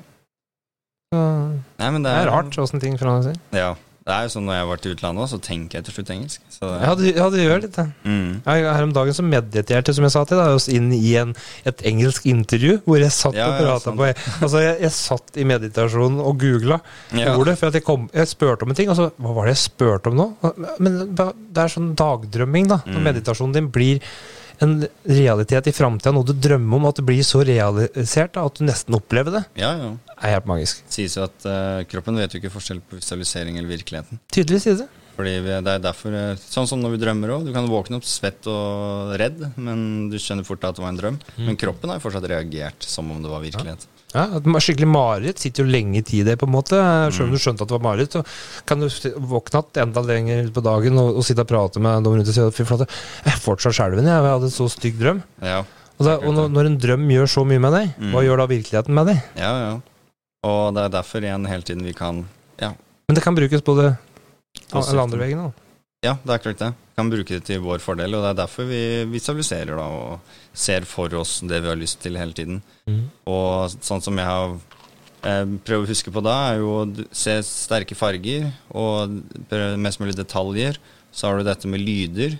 Så 1.13 1.19
Nei, 1.81 1.91
men 1.95 2.03
det 2.05 2.13
er 2.13 2.29
rart 2.31 2.57
åssen 2.61 2.83
ting 2.83 2.99
forandrer 3.01 3.33
seg. 3.33 3.43
Ja. 3.57 3.73
Det 4.09 4.15
er 4.17 4.25
jo 4.25 4.31
sånn 4.33 4.47
når 4.49 4.55
jeg 4.57 4.63
har 4.65 4.69
vært 4.71 4.87
i 4.89 4.91
utlandet 4.95 5.29
så 5.29 5.39
tenker 5.45 5.79
jeg 5.79 5.85
til 5.85 5.95
slutt 5.99 6.11
engelsk. 6.15 6.41
Så 6.55 6.69
Ja, 6.81 6.95
du, 6.97 7.03
ja, 7.13 7.27
du 7.29 7.37
gjør 7.37 7.61
litt 7.67 7.75
det. 7.77 7.85
mm. 8.09 8.31
Ja, 8.47 8.55
Her 8.73 8.87
om 8.87 8.95
dagen 8.97 9.13
så 9.19 9.25
mediterte 9.27 9.93
som 9.93 10.07
jeg 10.07 10.15
sa 10.15 10.23
til 10.25 10.41
deg, 10.41 10.55
oss 10.57 10.69
inn 10.73 10.87
i 10.97 11.11
en, 11.21 11.35
et 11.69 11.85
engelsk 11.91 12.25
intervju 12.31 12.79
hvor 12.87 13.03
jeg 13.05 13.13
satt 13.13 13.37
Ja, 13.37 13.51
og 13.53 13.61
prata 13.61 13.93
på 13.93 14.09
Altså, 14.09 14.63
jeg, 14.65 14.79
jeg 14.87 14.95
satt 14.97 15.37
i 15.37 15.45
meditasjonen 15.45 16.23
og 16.25 16.41
googla 16.41 16.81
ordet, 17.37 17.59
for 17.61 17.69
at 17.69 17.77
jeg, 17.77 17.85
kom, 17.85 18.09
jeg 18.17 18.33
spurte 18.33 18.65
om 18.65 18.73
en 18.73 18.81
ting, 18.81 18.89
og 18.89 18.97
så 18.97 19.11
Hva 19.21 19.37
var 19.37 19.45
det 19.51 19.59
jeg 19.59 19.65
spurte 19.67 20.09
om 20.09 20.17
nå? 20.23 20.29
Men 20.81 20.99
det 21.13 21.63
er 21.67 21.77
sånn 21.77 21.93
dagdrømming, 21.99 22.73
da. 22.73 22.81
Når 22.89 22.99
Mm. 22.99 23.05
meditasjonen 23.13 23.53
din 23.61 23.69
blir 23.77 24.01
en 24.65 24.75
realitet 25.07 25.71
i 25.71 25.75
framtida, 25.75 26.13
noe 26.15 26.27
du 26.27 26.35
drømmer 26.35 26.81
om, 26.81 26.89
at 26.91 27.01
det 27.01 27.07
blir 27.09 27.25
så 27.27 27.43
realisert 27.47 28.35
da, 28.37 28.47
at 28.49 28.59
du 28.59 28.65
nesten 28.67 28.97
opplever 28.99 29.39
det, 29.39 29.45
ja, 29.61 29.73
ja. 29.79 29.91
er 30.19 30.37
helt 30.37 30.49
magisk. 30.51 30.83
Det 30.87 30.99
sies 31.01 31.19
jo 31.19 31.27
at 31.27 31.49
uh, 31.49 31.85
kroppen 31.91 32.19
vet 32.19 32.35
jo 32.35 32.43
ikke 32.43 32.55
forskjell 32.55 32.83
på 32.83 32.99
visualisering 32.99 33.61
eller 33.61 33.71
virkeligheten. 33.77 34.23
Tydeligvis 34.35 34.67
sier 34.69 34.81
det. 34.83 34.89
Fordi 35.19 35.33
vi, 35.43 35.55
det 35.67 35.73
er 35.73 35.81
derfor 35.83 36.15
eh, 36.15 36.39
Sånn 36.39 36.69
som 36.71 36.79
når 36.79 36.93
vi 36.95 37.01
drømmer 37.03 37.33
òg. 37.35 37.47
Du 37.49 37.51
kan 37.51 37.67
våkne 37.67 37.99
opp 37.99 38.07
svett 38.07 38.47
og 38.47 39.17
redd, 39.19 39.41
men 39.59 40.07
du 40.13 40.15
skjønner 40.23 40.47
fort 40.47 40.63
at 40.63 40.79
det 40.79 40.85
var 40.85 40.93
en 40.93 41.01
drøm. 41.01 41.17
Mm. 41.35 41.49
Men 41.49 41.59
kroppen 41.59 41.91
har 41.91 41.99
jo 41.99 42.05
fortsatt 42.05 42.29
reagert 42.31 42.87
som 42.87 43.11
om 43.11 43.25
det 43.25 43.33
var 43.33 43.43
virkelighet. 43.43 43.89
Ja, 43.89 43.98
at 44.15 44.43
Skikkelig 44.65 44.89
mareritt 44.89 45.39
sitter 45.39 45.65
jo 45.65 45.71
lenge 45.71 45.99
i 45.99 46.03
tid 46.03 46.25
det 46.27 46.39
på 46.41 46.47
en 46.49 46.53
måte. 46.55 46.79
Selv 47.13 47.27
om 47.27 47.29
Mm. 47.29 47.35
du 47.35 47.39
skjønte 47.43 47.63
at 47.63 47.69
det 47.69 47.77
var 47.77 47.85
mareritt, 47.85 48.13
så 48.17 48.25
kan 48.65 48.81
du 48.81 48.89
våkne 48.89 49.61
igjen 49.61 49.83
enda 49.83 50.01
lenger 50.01 50.49
på 50.53 50.63
dagen 50.65 50.97
og, 50.99 51.17
og 51.19 51.25
sitte 51.25 51.41
og 51.45 51.49
prate 51.49 51.79
med 51.81 52.03
noen 52.03 52.17
rundt 52.23 52.29
og 52.29 52.35
si 52.35 52.41
at 52.41 52.55
fy 52.57 52.65
flate, 52.65 52.87
jeg 53.25 53.35
er 53.35 53.43
fortsatt 53.45 53.75
skjelven, 53.77 54.05
jeg. 54.09 54.23
Jeg 54.25 54.33
hadde 54.33 54.49
en 54.49 54.57
så 54.57 54.69
stygg 54.73 54.99
drøm. 54.99 55.23
Ja, 55.43 55.59
Og, 55.99 56.07
da, 56.07 56.17
og 56.23 56.33
når, 56.35 56.49
når 56.55 56.67
en 56.71 56.79
drøm 56.79 57.09
gjør 57.11 57.27
så 57.29 57.45
mye 57.45 57.59
med 57.61 57.73
deg, 57.75 57.95
Mm. 57.99 58.13
hva 58.15 58.23
gjør 58.25 58.37
da 58.39 58.47
virkeligheten 58.47 58.95
med 58.95 59.07
deg? 59.13 59.23
ja. 59.37 59.53
ja. 59.67 59.81
Og 60.47 60.73
det 60.75 60.85
er 60.85 60.89
derfor 60.95 61.21
igjen 61.21 61.47
hele 61.51 61.63
tiden 61.67 61.83
vi 61.85 61.93
kan 61.93 62.25
Ja, 62.63 62.69
Men 63.09 63.15
det 63.17 63.23
kan 63.25 63.35
brukes 63.35 63.61
både 63.67 63.97
den 64.71 64.99
andre 65.01 65.19
veien. 65.19 65.39
Da. 65.43 65.53
Ja 66.07 66.17
det 66.23 66.35
er 66.35 66.43
klart 66.47 66.63
det. 66.63 66.73
Vi 66.73 66.99
Kan 66.99 67.11
bruke 67.11 67.37
det 67.37 67.45
til 67.47 67.63
vår 67.63 67.79
fordel, 67.83 68.15
og 68.15 68.25
det 68.25 68.31
er 68.33 68.41
derfor 68.41 68.67
vi 68.67 68.83
visualiserer 69.11 69.79
da 69.79 69.87
og 69.87 70.35
ser 70.53 70.87
for 70.89 71.13
oss 71.15 71.39
det 71.47 71.63
vi 71.63 71.71
har 71.71 71.79
lyst 71.79 72.01
til 72.03 72.19
hele 72.19 72.35
tiden. 72.35 72.63
Og 73.31 73.71
sånn 73.79 74.03
som 74.03 74.19
jeg 74.19 74.27
har 74.27 74.59
prøver 75.21 75.85
å 75.85 75.89
huske 75.91 76.13
på 76.15 76.23
da, 76.23 76.35
er 76.53 76.61
jo 76.63 76.75
å 76.83 77.07
se 77.11 77.39
sterke 77.47 77.97
farger 77.99 78.51
og 78.71 79.19
mest 79.79 80.01
mulig 80.01 80.17
detaljer. 80.17 80.79
Så 81.11 81.27
har 81.27 81.39
du 81.39 81.47
dette 81.47 81.69
med 81.71 81.83
lyder, 81.83 82.37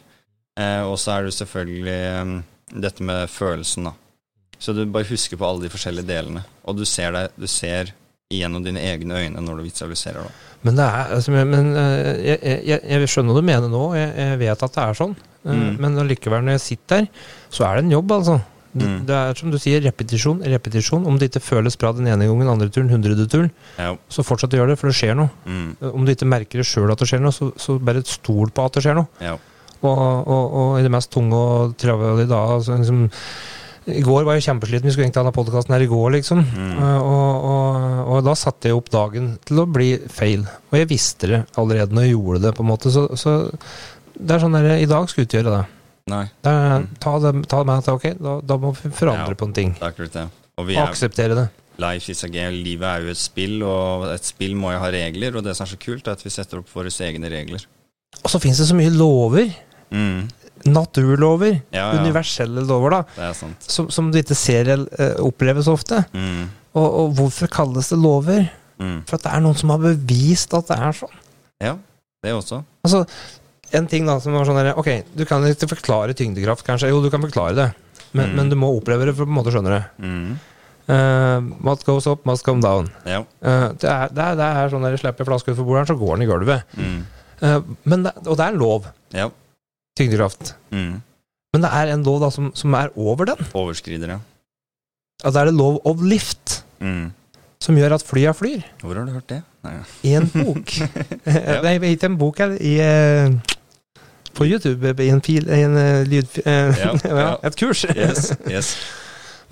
eh, 0.59 0.83
og 0.85 0.99
så 1.01 1.17
er 1.17 1.25
det 1.25 1.35
selvfølgelig 1.35 1.97
eh, 1.97 2.35
dette 2.85 3.03
med 3.03 3.31
følelsen, 3.33 3.89
da. 3.89 3.95
Så 4.59 4.75
du 4.75 4.85
bare 4.91 5.09
husker 5.09 5.39
på 5.39 5.47
alle 5.47 5.65
de 5.65 5.73
forskjellige 5.73 6.07
delene, 6.07 6.43
og 6.65 6.77
du 6.79 6.85
ser, 6.87 7.15
deg, 7.15 7.35
du 7.39 7.47
ser 7.49 7.95
gjennom 8.29 8.61
dine 8.65 8.81
egne 8.85 9.17
øyne 9.23 9.41
når 9.41 9.57
du 9.57 9.63
visualiserer. 9.65 10.21
da. 10.27 10.33
Men, 10.67 10.77
det 10.77 10.85
er, 10.85 11.13
altså, 11.17 11.33
men, 11.33 11.71
eh, 11.81 12.19
jeg, 12.27 12.39
jeg, 12.69 12.81
jeg 12.93 13.09
skjønner 13.09 13.33
hva 13.33 13.41
du 13.41 13.47
mener 13.49 13.71
nå, 13.73 13.83
jeg, 13.97 14.11
jeg 14.19 14.39
vet 14.43 14.65
at 14.67 14.75
det 14.77 14.85
er 14.85 14.99
sånn. 15.01 15.17
Eh, 15.17 15.25
Mm. 15.49 15.77
Men 15.81 15.95
allikevel, 16.03 16.43
når 16.45 16.59
jeg 16.59 16.61
sitter 16.61 16.97
der, 16.99 17.07
så 17.49 17.65
er 17.65 17.77
det 17.79 17.85
en 17.87 17.93
jobb, 17.95 18.11
altså. 18.19 18.35
Det, 18.75 18.85
Mm. 18.85 18.97
det 19.09 19.15
er 19.17 19.35
som 19.39 19.51
du 19.51 19.57
sier, 19.59 19.81
repetisjon, 19.81 20.43
repetisjon. 20.45 21.07
Om 21.09 21.17
det 21.19 21.31
ikke 21.31 21.41
føles 21.41 21.77
bra 21.81 21.93
den 21.97 22.07
ene 22.07 22.27
gangen, 22.29 22.51
andre 22.53 22.69
turen, 22.69 22.91
hundrede 22.93 23.25
turen, 23.33 23.49
Ja. 23.79 23.95
så 24.11 24.21
fortsett 24.27 24.53
å 24.53 24.59
gjøre 24.61 24.75
det, 24.75 24.79
for 24.79 24.89
det 24.91 24.97
skjer 24.99 25.17
noe. 25.17 25.31
Mm, 25.47 25.77
Om 25.95 26.05
du 26.05 26.13
ikke 26.13 26.29
merker 26.29 26.59
det 26.61 26.67
sjøl 26.69 26.93
at 26.93 26.99
det 26.99 27.09
skjer 27.09 27.21
noe, 27.25 27.33
så, 27.33 27.49
så 27.57 27.79
bare 27.81 28.05
stol 28.05 28.51
på 28.53 28.67
at 28.67 28.73
det 28.77 28.83
skjer 28.85 28.95
noe. 29.01 29.09
ja. 29.23 29.39
Og, 29.81 29.97
og, 30.27 30.53
og 30.59 30.79
i 30.81 30.83
det 30.83 30.91
mest 30.91 31.09
tunge 31.15 31.33
og 31.39 31.77
travle 31.79 32.25
i 32.25 32.27
dag 32.27 32.51
altså, 32.59 32.77
liksom, 32.77 33.11
I 33.89 34.03
går 34.05 34.25
var 34.27 34.37
jeg 34.37 34.45
kjempesliten, 34.49 34.85
vi 34.85 34.93
skulle 34.93 35.07
egentlig 35.09 35.25
ha 35.25 35.33
podkasten 35.33 35.75
her 35.75 35.85
i 35.85 35.89
går, 35.91 36.11
liksom. 36.19 36.43
Mm. 36.45 36.73
Eh, 36.77 36.99
og, 37.01 37.47
og, 37.53 37.87
og 38.17 38.25
da 38.27 38.35
satte 38.37 38.69
jeg 38.69 38.77
opp 38.77 38.91
dagen 38.93 39.31
til 39.49 39.63
å 39.63 39.67
bli 39.71 39.95
feil. 40.13 40.45
Og 40.71 40.77
jeg 40.81 40.89
visste 40.91 41.31
det 41.31 41.41
allerede 41.61 41.97
når 41.97 42.09
jeg 42.09 42.17
gjorde 42.17 42.43
det, 42.45 42.55
på 42.59 42.65
en 42.67 42.71
måte. 42.73 42.93
Så, 42.93 43.07
så 43.17 43.37
det 44.19 44.35
er 44.37 44.43
sånn 44.45 44.57
der, 44.59 44.71
i 44.77 44.89
dag 44.91 45.09
skal 45.09 45.25
utgjøre 45.25 45.41
ikke 45.41 45.51
gjøre 45.51 45.57
det. 45.63 45.75
Nei, 46.09 46.25
det 46.43 46.53
er, 46.53 46.79
Mm. 46.79 46.87
ta, 47.01 47.19
det 47.21 47.33
ta 47.49 47.59
det 47.63 47.67
med 47.69 47.79
at 47.83 47.89
ok, 47.93 48.05
da, 48.19 48.35
da 48.41 48.57
må 48.57 48.71
vi 48.77 48.89
forandre 48.97 49.35
Ja. 49.35 49.39
på 49.41 49.45
en 49.49 49.53
ting. 49.53 49.75
akkurat 49.81 50.13
det. 50.13 50.27
Og 50.59 50.65
Og 50.67 50.71
er, 50.73 50.87
akseptere 50.89 51.35
det. 51.37 51.49
life 51.79 52.09
is 52.11 52.25
a 52.25 52.29
game. 52.29 52.51
Livet 52.65 52.89
er 52.89 53.03
jo 53.05 53.11
et 53.13 53.17
spill, 53.21 53.63
og 53.63 54.07
et 54.15 54.25
spill 54.25 54.55
må 54.57 54.73
jo 54.73 54.79
ha 54.81 54.89
regler. 54.91 55.37
Og 55.37 55.45
det 55.45 55.55
som 55.57 55.65
er 55.67 55.71
så 55.77 55.79
kult, 55.79 56.09
er 56.09 56.13
at 56.17 56.25
vi 56.25 56.31
setter 56.31 56.59
opp 56.59 56.69
våre 56.75 56.89
egne 56.89 57.29
regler. 57.31 57.65
Og 58.25 58.31
så 58.31 58.41
fins 58.41 58.59
det 58.59 58.67
så 58.67 58.75
mye 58.75 58.91
lover. 58.91 59.53
Mm. 59.93 60.29
Naturlover. 60.67 61.61
Ja, 61.71 61.93
ja. 61.93 62.01
Universelle 62.03 62.65
lover, 62.67 62.91
da. 62.91 63.01
Det 63.17 63.31
sant. 63.39 63.63
Som, 63.71 63.91
som 63.95 64.11
du 64.13 64.19
ikke 64.19 64.35
ser 64.39 64.71
opplever 65.23 65.63
så 65.63 65.77
ofte. 65.79 66.03
Mm. 66.13 66.49
Og, 66.79 66.87
og 67.03 67.15
hvorfor 67.19 67.51
kalles 67.53 67.89
det 67.93 67.99
lover? 68.03 68.49
Mm. 68.79 69.01
For 69.09 69.19
at 69.19 69.25
det 69.27 69.33
er 69.35 69.43
noen 69.45 69.57
som 69.59 69.71
har 69.75 69.81
bevist 69.83 70.53
at 70.55 70.69
det 70.71 70.79
er 70.79 70.93
sånn. 71.01 71.17
Ja, 71.65 71.75
det 72.25 72.35
også. 72.35 72.61
Altså, 72.87 73.05
en 73.75 73.87
ting 73.91 74.07
da 74.09 74.19
som 74.23 74.33
var 74.37 74.47
sånn 74.49 74.57
der, 74.61 74.73
Ok, 74.79 74.93
du 75.19 75.25
kan 75.29 75.43
ikke 75.49 75.69
forklare 75.75 76.15
tyngdekraft, 76.17 76.65
kanskje. 76.67 76.89
Jo, 76.93 77.01
du 77.05 77.11
kan 77.13 77.23
forklare 77.25 77.57
det. 77.59 77.69
Men, 78.13 78.31
Mm. 78.31 78.37
men 78.37 78.49
du 78.49 78.57
må 78.57 78.71
oppleve 78.73 79.05
det 79.05 79.13
for 79.19 79.27
å 79.27 79.29
på 79.29 79.35
en 79.35 79.37
måte 79.37 79.53
skjønne 79.53 79.75
det. 79.75 79.83
Mm. 80.01 80.39
Eh, 80.89 81.49
what 81.67 81.83
goes 81.85 82.07
up, 82.09 82.23
must 82.25 82.45
come 82.47 82.63
down. 82.65 82.87
Ja. 83.05 83.19
Uh, 83.45 83.69
det, 83.77 83.85
er, 83.85 84.09
det, 84.09 84.23
er, 84.25 84.39
det 84.39 84.47
er 84.63 84.71
sånn 84.73 84.87
jeg 84.89 85.03
slipper 85.03 85.29
flaska 85.29 85.53
utfor 85.53 85.67
bordet, 85.69 85.89
så 85.91 85.97
går 86.01 86.17
den 86.17 86.25
i 86.25 86.31
gulvet. 86.31 86.79
Men 87.85 88.07
det, 88.07 88.15
og 88.25 88.39
det 88.41 88.47
er 88.47 88.57
lov. 88.57 88.87
Ja. 89.15 89.29
Tyngdekraft. 89.99 90.55
Mm. 90.71 91.01
Men 91.55 91.65
det 91.65 91.71
er 91.75 91.93
en 91.95 92.03
lov 92.07 92.21
da 92.23 92.29
som, 92.35 92.51
som 92.57 92.75
er 92.79 92.91
over 92.97 93.29
den. 93.33 93.47
Overskrider, 93.59 94.15
ja. 94.17 94.19
Altså 95.25 95.35
det 95.35 95.41
er 95.43 95.51
det 95.51 95.59
lov 95.59 95.81
of 95.89 96.03
lift, 96.07 96.63
Mm. 96.79 97.09
som 97.59 97.75
gjør 97.75 97.97
at 97.97 98.05
flya 98.07 98.31
flyr. 98.39 98.61
Hvor 98.85 98.95
har 98.95 99.09
du 99.09 99.11
hørt 99.17 99.27
det? 99.33 99.41
Nei. 99.67 99.73
I 100.07 100.13
en 100.21 100.29
bok. 100.45 100.77
Nei, 101.27 101.73
ikke 101.91 102.07
en 102.13 102.19
bok 102.21 102.39
her. 102.39 102.53
I, 102.63 102.75
eh, 102.79 103.33
på 104.39 104.47
YouTube. 104.47 104.93
I 105.03 105.09
en 105.11 105.21
fil 105.27 105.49
I 105.51 105.65
en 105.67 105.75
eh, 105.81 106.05
lyd... 106.07 106.39
eh, 106.45 106.79
Ja, 106.79 106.93
ja. 107.19 107.33
Et 107.49 107.57
kurs. 107.59 107.83
Yes, 107.97 108.29
yes. 108.47 108.71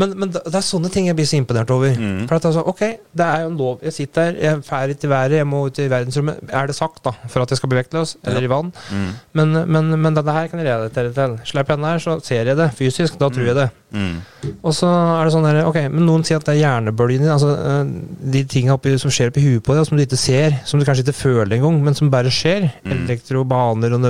Men, 0.01 0.13
men 0.21 0.33
det 0.35 0.53
er 0.53 0.65
sånne 0.65 0.91
ting 0.93 1.09
jeg 1.09 1.17
blir 1.17 1.29
så 1.29 1.39
imponert 1.41 1.71
over. 1.73 1.95
Mm. 1.97 2.27
For 2.29 2.37
at 2.37 2.49
altså, 2.51 2.65
ok, 2.69 2.83
det 3.17 3.27
er 3.27 3.45
jo 3.45 3.51
en 3.53 3.59
lov. 3.61 3.79
Jeg 3.87 3.97
sitter 3.97 4.27
her, 4.27 4.41
jeg 4.43 4.61
er 4.79 4.93
ikke 4.93 5.09
i 5.09 5.13
været, 5.13 5.37
jeg 5.41 5.49
må 5.49 5.63
ut 5.67 5.81
i 5.81 5.89
verdensrommet. 5.89 6.43
Er 6.53 6.69
det 6.69 6.77
sagt, 6.77 7.01
da, 7.07 7.15
for 7.33 7.45
at 7.45 7.53
jeg 7.53 7.61
skal 7.61 7.73
bli 7.73 7.81
vektløs? 7.81 8.17
Eller 8.27 8.45
i 8.45 8.51
vann? 8.53 8.73
Mm. 8.93 9.09
Men, 9.41 9.57
men, 9.73 9.91
men 9.97 10.19
denne 10.19 10.37
her 10.37 10.51
kan 10.53 10.61
jeg 10.61 10.69
relatere 10.69 11.15
til. 11.17 11.39
Slipper 11.49 11.77
jeg 11.77 11.83
den 11.83 11.89
her, 11.89 12.03
så 12.05 12.19
ser 12.25 12.53
jeg 12.53 12.61
det 12.61 12.71
fysisk. 12.77 13.17
Da 13.21 13.31
tror 13.33 13.49
jeg 13.49 13.57
det. 13.57 13.71
Mm. 13.97 14.19
Og 14.67 14.75
så 14.77 14.89
er 14.91 15.25
det 15.25 15.33
sånn 15.33 15.47
der, 15.47 15.63
ok, 15.65 15.79
men 15.95 16.05
noen 16.09 16.25
sier 16.27 16.41
at 16.41 16.47
det 16.49 16.57
er 16.57 16.63
hjernebølgene, 16.65 17.31
altså 17.33 17.53
eh, 17.55 17.93
de 18.35 18.43
tinga 18.51 18.77
som 19.01 19.13
skjer 19.15 19.31
oppi 19.31 19.45
huet 19.45 19.65
på 19.65 19.77
deg, 19.77 19.87
som 19.89 19.97
du 19.97 20.03
ikke 20.05 20.19
ser, 20.21 20.59
som 20.69 20.83
du 20.83 20.85
kanskje 20.89 21.07
ikke 21.07 21.17
føler 21.17 21.57
engang, 21.57 21.79
men 21.87 21.97
som 21.97 22.13
bare 22.13 22.33
skjer. 22.35 22.69
Mm. 22.85 22.95
Elektrobaner 22.99 23.97
og 23.97 24.07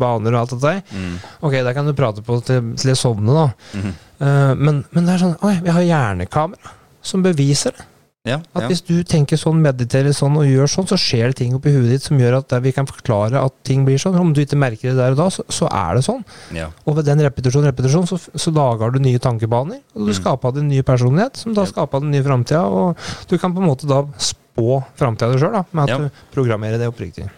baner 0.00 0.34
og 0.34 0.40
alt 0.42 0.56
det 0.56 0.60
der. 0.64 0.82
Mm. 0.90 1.16
Ok, 1.46 1.58
der 1.60 1.76
kan 1.76 1.86
du 1.86 1.94
prate 1.96 2.24
på 2.26 2.40
til, 2.48 2.74
til 2.80 2.94
jeg 2.94 3.00
sovner, 3.00 3.44
da. 3.44 3.92
Eh, 4.20 4.54
men, 4.58 4.84
men 4.90 5.06
det 5.06 5.14
er 5.14 5.18
sånn, 5.22 5.36
oi, 5.46 5.58
vi 5.62 5.70
har 5.70 5.82
hjernekamera 5.86 6.74
som 7.02 7.22
beviser 7.22 7.72
det. 7.76 7.84
Ja, 8.26 8.40
At 8.52 8.64
ja. 8.64 8.68
hvis 8.68 8.82
du 8.84 8.96
tenker 9.08 9.38
sånn, 9.40 9.60
mediterer 9.64 10.12
sånn 10.12 10.34
og 10.36 10.44
gjør 10.44 10.66
sånn, 10.68 10.88
så 10.90 10.98
skjer 11.00 11.30
det 11.30 11.36
ting 11.38 11.54
oppi 11.56 11.70
huet 11.72 11.86
ditt 11.88 12.02
som 12.04 12.18
gjør 12.20 12.34
at 12.42 12.50
vi 12.60 12.72
kan 12.76 12.84
forklare 12.84 13.40
at 13.40 13.54
ting 13.64 13.86
blir 13.86 13.96
sånn. 14.02 14.18
Om 14.20 14.34
du 14.36 14.42
ikke 14.42 14.58
merker 14.58 14.90
det 14.90 14.98
der 14.98 15.14
og 15.14 15.20
da, 15.22 15.28
så, 15.32 15.44
så 15.48 15.68
er 15.70 15.94
det 15.96 16.02
sånn. 16.04 16.24
ja. 16.52 16.66
Og 16.84 16.98
ved 16.98 17.06
den 17.08 17.22
repetisjonen, 17.24 17.70
repetisjon, 17.70 18.04
så, 18.10 18.18
så 18.20 18.52
lager 18.52 18.92
du 18.92 18.98
nye 19.00 19.18
tankebaner. 19.22 19.80
Og 19.94 20.02
du 20.10 20.12
Mm. 20.12 20.18
skaper 20.18 20.52
din 20.58 20.68
nye 20.68 20.82
personlighet, 20.84 21.36
som 21.40 21.54
da 21.54 21.62
Yep. 21.64 21.68
skaper 21.72 22.00
den 22.04 22.10
nye 22.10 22.26
framtida. 22.26 22.64
Og 22.68 22.98
du 23.30 23.38
kan 23.38 23.54
på 23.54 23.62
en 23.62 23.68
måte 23.70 23.88
da 23.88 24.02
spå 24.18 24.82
framtida 24.98 25.32
di 25.32 25.38
sjøl, 25.40 25.64
med 25.72 25.82
at 25.84 25.88
Ja. 25.88 25.96
du 25.98 26.10
programmerer 26.34 26.76
det 26.76 26.90
oppriktig. 26.90 27.30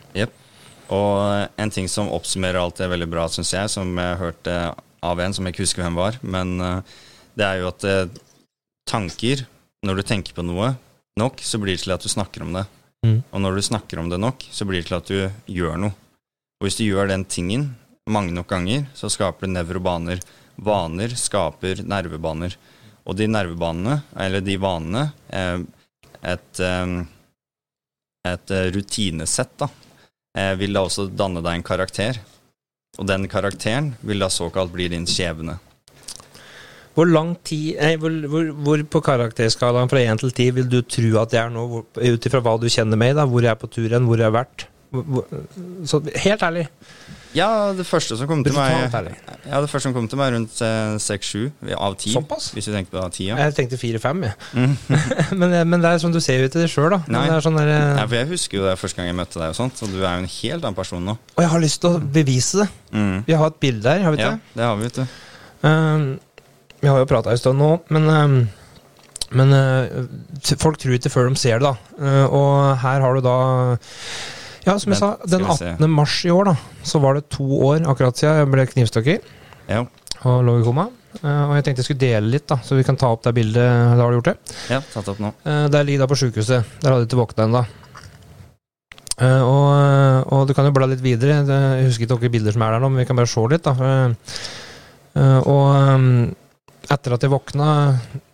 Og 0.91 1.49
en 1.57 1.71
ting 1.71 1.87
som 1.87 2.09
oppsummerer 2.11 2.59
alt 2.59 2.75
det 2.81 2.89
veldig 2.91 3.09
bra, 3.13 3.29
syns 3.31 3.53
jeg, 3.55 3.71
som 3.71 3.95
jeg 3.95 4.17
hørte 4.19 4.75
av 5.01 5.21
en 5.21 5.35
som 5.35 5.47
jeg 5.47 5.55
ikke 5.55 5.65
husker 5.65 5.85
hvem 5.85 5.99
var, 5.99 6.19
men 6.23 6.57
eh, 6.61 6.99
det 7.39 7.47
er 7.47 7.61
jo 7.61 7.71
at 7.71 7.87
eh, 7.89 8.21
tanker, 8.89 9.45
når 9.87 10.01
du 10.01 10.07
tenker 10.07 10.37
på 10.37 10.45
noe 10.45 10.75
nok, 11.21 11.41
så 11.45 11.61
blir 11.61 11.77
det 11.77 11.85
til 11.85 11.95
at 11.95 12.05
du 12.05 12.11
snakker 12.13 12.45
om 12.45 12.55
det. 12.59 12.67
Mm. 13.07 13.21
Og 13.33 13.43
når 13.43 13.57
du 13.57 13.65
snakker 13.65 14.01
om 14.01 14.11
det 14.13 14.21
nok, 14.21 14.45
så 14.53 14.67
blir 14.69 14.83
det 14.83 14.91
til 14.91 14.99
at 14.99 15.09
du 15.11 15.55
gjør 15.57 15.79
noe. 15.81 15.97
Og 16.61 16.69
hvis 16.69 16.77
du 16.77 16.85
gjør 16.85 17.09
den 17.09 17.25
tingen 17.25 17.71
mange 18.11 18.35
nok 18.37 18.51
ganger, 18.51 18.85
så 18.97 19.09
skaper 19.13 19.49
du 19.49 19.55
nevrobaner. 19.55 20.21
Vaner 20.61 21.15
skaper 21.17 21.81
nervebaner. 21.89 22.57
Og 23.09 23.17
de 23.17 23.29
nervebanene, 23.31 24.03
eller 24.21 24.45
de 24.45 24.59
vanene, 24.61 25.07
eh, 25.33 25.63
et, 26.29 26.61
et 28.29 28.53
rutinesett, 28.75 29.55
da, 29.57 29.71
vil 30.61 30.77
da 30.77 30.83
også 30.85 31.07
danne 31.09 31.41
deg 31.41 31.57
en 31.57 31.65
karakter. 31.65 32.21
Og 32.99 33.07
den 33.07 33.29
karakteren 33.31 33.93
vil 34.03 34.23
da 34.23 34.31
såkalt 34.33 34.73
bli 34.75 34.89
din 34.91 35.07
skjebne. 35.09 35.59
Hvor 36.97 37.07
lang 37.07 37.37
tid 37.47 37.79
nei, 37.79 37.95
hvor, 38.01 38.17
hvor, 38.33 38.49
hvor 38.67 38.83
på 38.97 39.01
karakterskalaen 39.07 39.91
fra 39.93 40.03
1 40.03 40.25
til 40.25 40.33
10 40.33 40.49
vil 40.59 40.67
du 40.69 40.81
tro 40.83 41.13
at 41.23 41.37
jeg 41.37 41.45
er 41.45 41.55
nå, 41.55 41.85
ut 41.87 42.27
ifra 42.27 42.43
hva 42.45 42.57
du 42.59 42.67
kjenner 42.69 42.99
meg, 42.99 43.15
da, 43.17 43.29
hvor 43.31 43.47
jeg 43.47 43.55
er 43.55 43.61
på 43.61 43.71
tur 43.71 43.87
hen, 43.87 44.09
hvor 44.09 44.19
jeg 44.19 44.27
har 44.27 44.35
vært? 44.41 44.67
Hvor, 44.91 45.29
så 45.87 46.03
helt 46.25 46.43
ærlig. 46.43 46.67
Ja, 47.37 47.71
det 47.77 47.87
første 47.87 48.17
som 48.19 48.27
kom 48.27 48.41
til 48.43 48.55
meg. 48.57 48.91
Ja, 48.91 49.61
det 49.63 49.71
første 49.71 49.87
som 49.87 49.95
kom 49.95 50.09
til 50.11 50.19
meg, 50.19 50.33
rundt 50.35 50.61
eh, 50.67 50.97
6-7 50.99 51.75
av 51.77 51.95
10. 51.95 52.15
Såpass? 52.17 52.51
Hvis 52.57 52.67
du 52.67 52.73
tenker 52.75 52.97
på 52.97 53.03
av 53.03 53.13
10, 53.13 53.29
ja. 53.29 53.39
Jeg 53.45 53.57
tenkte 53.59 53.79
4-5, 53.79 54.25
jeg. 54.27 54.35
Mm. 54.59 54.75
men, 55.41 55.55
men 55.71 55.85
det 55.85 55.93
er 55.93 56.03
sånn 56.03 56.15
du 56.15 56.21
ser 56.25 56.43
jo 56.43 56.51
ikke 56.51 56.65
det 56.65 56.71
sjøl, 56.73 56.91
da. 56.97 57.01
Nei. 57.13 57.27
Sånn 57.45 57.59
der, 57.61 57.71
ja, 57.71 58.05
for 58.05 58.19
jeg 58.19 58.31
husker 58.33 58.61
jo 58.61 58.67
det 58.67 58.77
første 58.81 59.01
gang 59.01 59.13
jeg 59.13 59.19
møtte 59.21 59.39
deg, 59.39 59.55
og 59.55 59.59
sånt, 59.61 59.83
og 59.87 59.93
du 59.95 60.01
er 60.01 60.09
jo 60.09 60.25
en 60.25 60.33
helt 60.37 60.65
annen 60.65 60.79
person 60.79 61.07
nå. 61.07 61.19
Og 61.37 61.45
jeg 61.45 61.53
har 61.55 61.63
lyst 61.67 61.83
til 61.85 61.95
å 61.95 62.05
bevise 62.19 62.65
det. 62.65 62.71
Mm. 62.91 63.19
Vi 63.29 63.39
har 63.43 63.53
et 63.53 63.61
bilde 63.63 63.95
her, 63.95 64.07
har 64.07 64.17
vi 64.17 64.21
ikke 64.21 64.33
Ja, 64.33 64.41
det? 64.57 64.67
har 64.67 64.81
vi, 64.81 64.89
vet 64.89 64.99
du. 64.99 65.21
Ehm, 65.71 66.09
vi 66.81 66.91
har 66.91 66.99
jo 66.99 67.11
prata 67.13 67.31
en 67.31 67.41
stund 67.41 67.61
nå, 67.61 67.75
men 67.95 68.11
um, 68.11 68.41
men 69.31 69.55
uh, 69.55 69.87
folk 70.59 70.81
tror 70.83 70.97
ikke 70.97 71.13
før 71.13 71.29
de 71.31 71.39
ser 71.39 71.61
det, 71.63 71.69
da. 71.71 71.75
Uh, 72.03 72.27
og 72.35 72.79
her 72.83 73.05
har 73.05 73.15
du 73.15 73.23
da 73.23 73.37
Ja, 74.67 74.77
som 74.79 74.93
jeg 74.93 75.01
sa, 75.01 75.11
den 75.25 75.45
skal 75.45 75.51
vi 75.51 75.59
se. 75.59 75.73
18. 75.79 75.91
mars 75.97 76.15
i 76.29 76.31
år, 76.35 76.51
da, 76.51 76.55
så 76.85 77.01
var 77.03 77.17
det 77.17 77.29
to 77.33 77.47
år 77.71 77.87
akkurat 77.89 78.19
siden 78.21 78.43
jeg 78.43 78.51
ble 78.53 78.67
knivstukket 78.69 79.31
Ja, 79.71 79.85
og 80.29 80.43
lå 80.45 80.59
i 80.61 80.65
koma. 80.67 80.89
Eh, 81.23 81.43
og 81.49 81.55
jeg 81.57 81.65
tenkte 81.67 81.81
jeg 81.83 81.89
skulle 81.89 82.03
dele 82.05 82.33
litt, 82.37 82.47
da, 82.51 82.61
så 82.65 82.77
vi 82.79 82.85
kan 82.87 82.99
ta 83.01 83.09
opp 83.15 83.25
det 83.25 83.33
bildet. 83.35 83.65
Da 83.65 83.99
har 84.05 84.13
du 84.13 84.19
gjort 84.21 84.31
det. 84.33 84.37
ja 84.71 84.81
tatt 84.93 85.09
opp 85.11 85.23
nå. 85.23 85.33
Eh, 85.49 85.67
der 85.73 85.87
ligger 85.89 86.05
da 86.05 86.11
på 86.13 86.19
sjukehuset. 86.21 86.75
Der 86.83 86.93
hadde 86.93 87.05
jeg 87.07 87.11
ikke 87.11 87.23
våkna 87.25 87.49
ennå. 87.49 87.65
Uh, 89.21 89.43
og, 89.45 90.31
og 90.33 90.47
du 90.49 90.55
kan 90.57 90.65
jo 90.65 90.73
bla 90.73 90.87
litt 90.89 91.03
videre. 91.05 91.43
Jeg 91.45 91.89
husker 91.91 92.07
ikke 92.07 92.17
hvilke 92.17 92.33
bilder 92.39 92.55
som 92.57 92.63
er 92.65 92.73
der 92.73 92.81
nå, 92.81 92.89
men 92.89 93.03
vi 93.03 93.09
kan 93.11 93.19
bare 93.19 93.29
se 93.29 93.43
litt. 93.53 93.67
da. 93.67 94.15
Eh, 95.19 95.41
og 95.51 95.67
um, 95.75 96.07
etter 96.91 97.15
at 97.17 97.25
jeg 97.27 97.33
våkna 97.33 97.67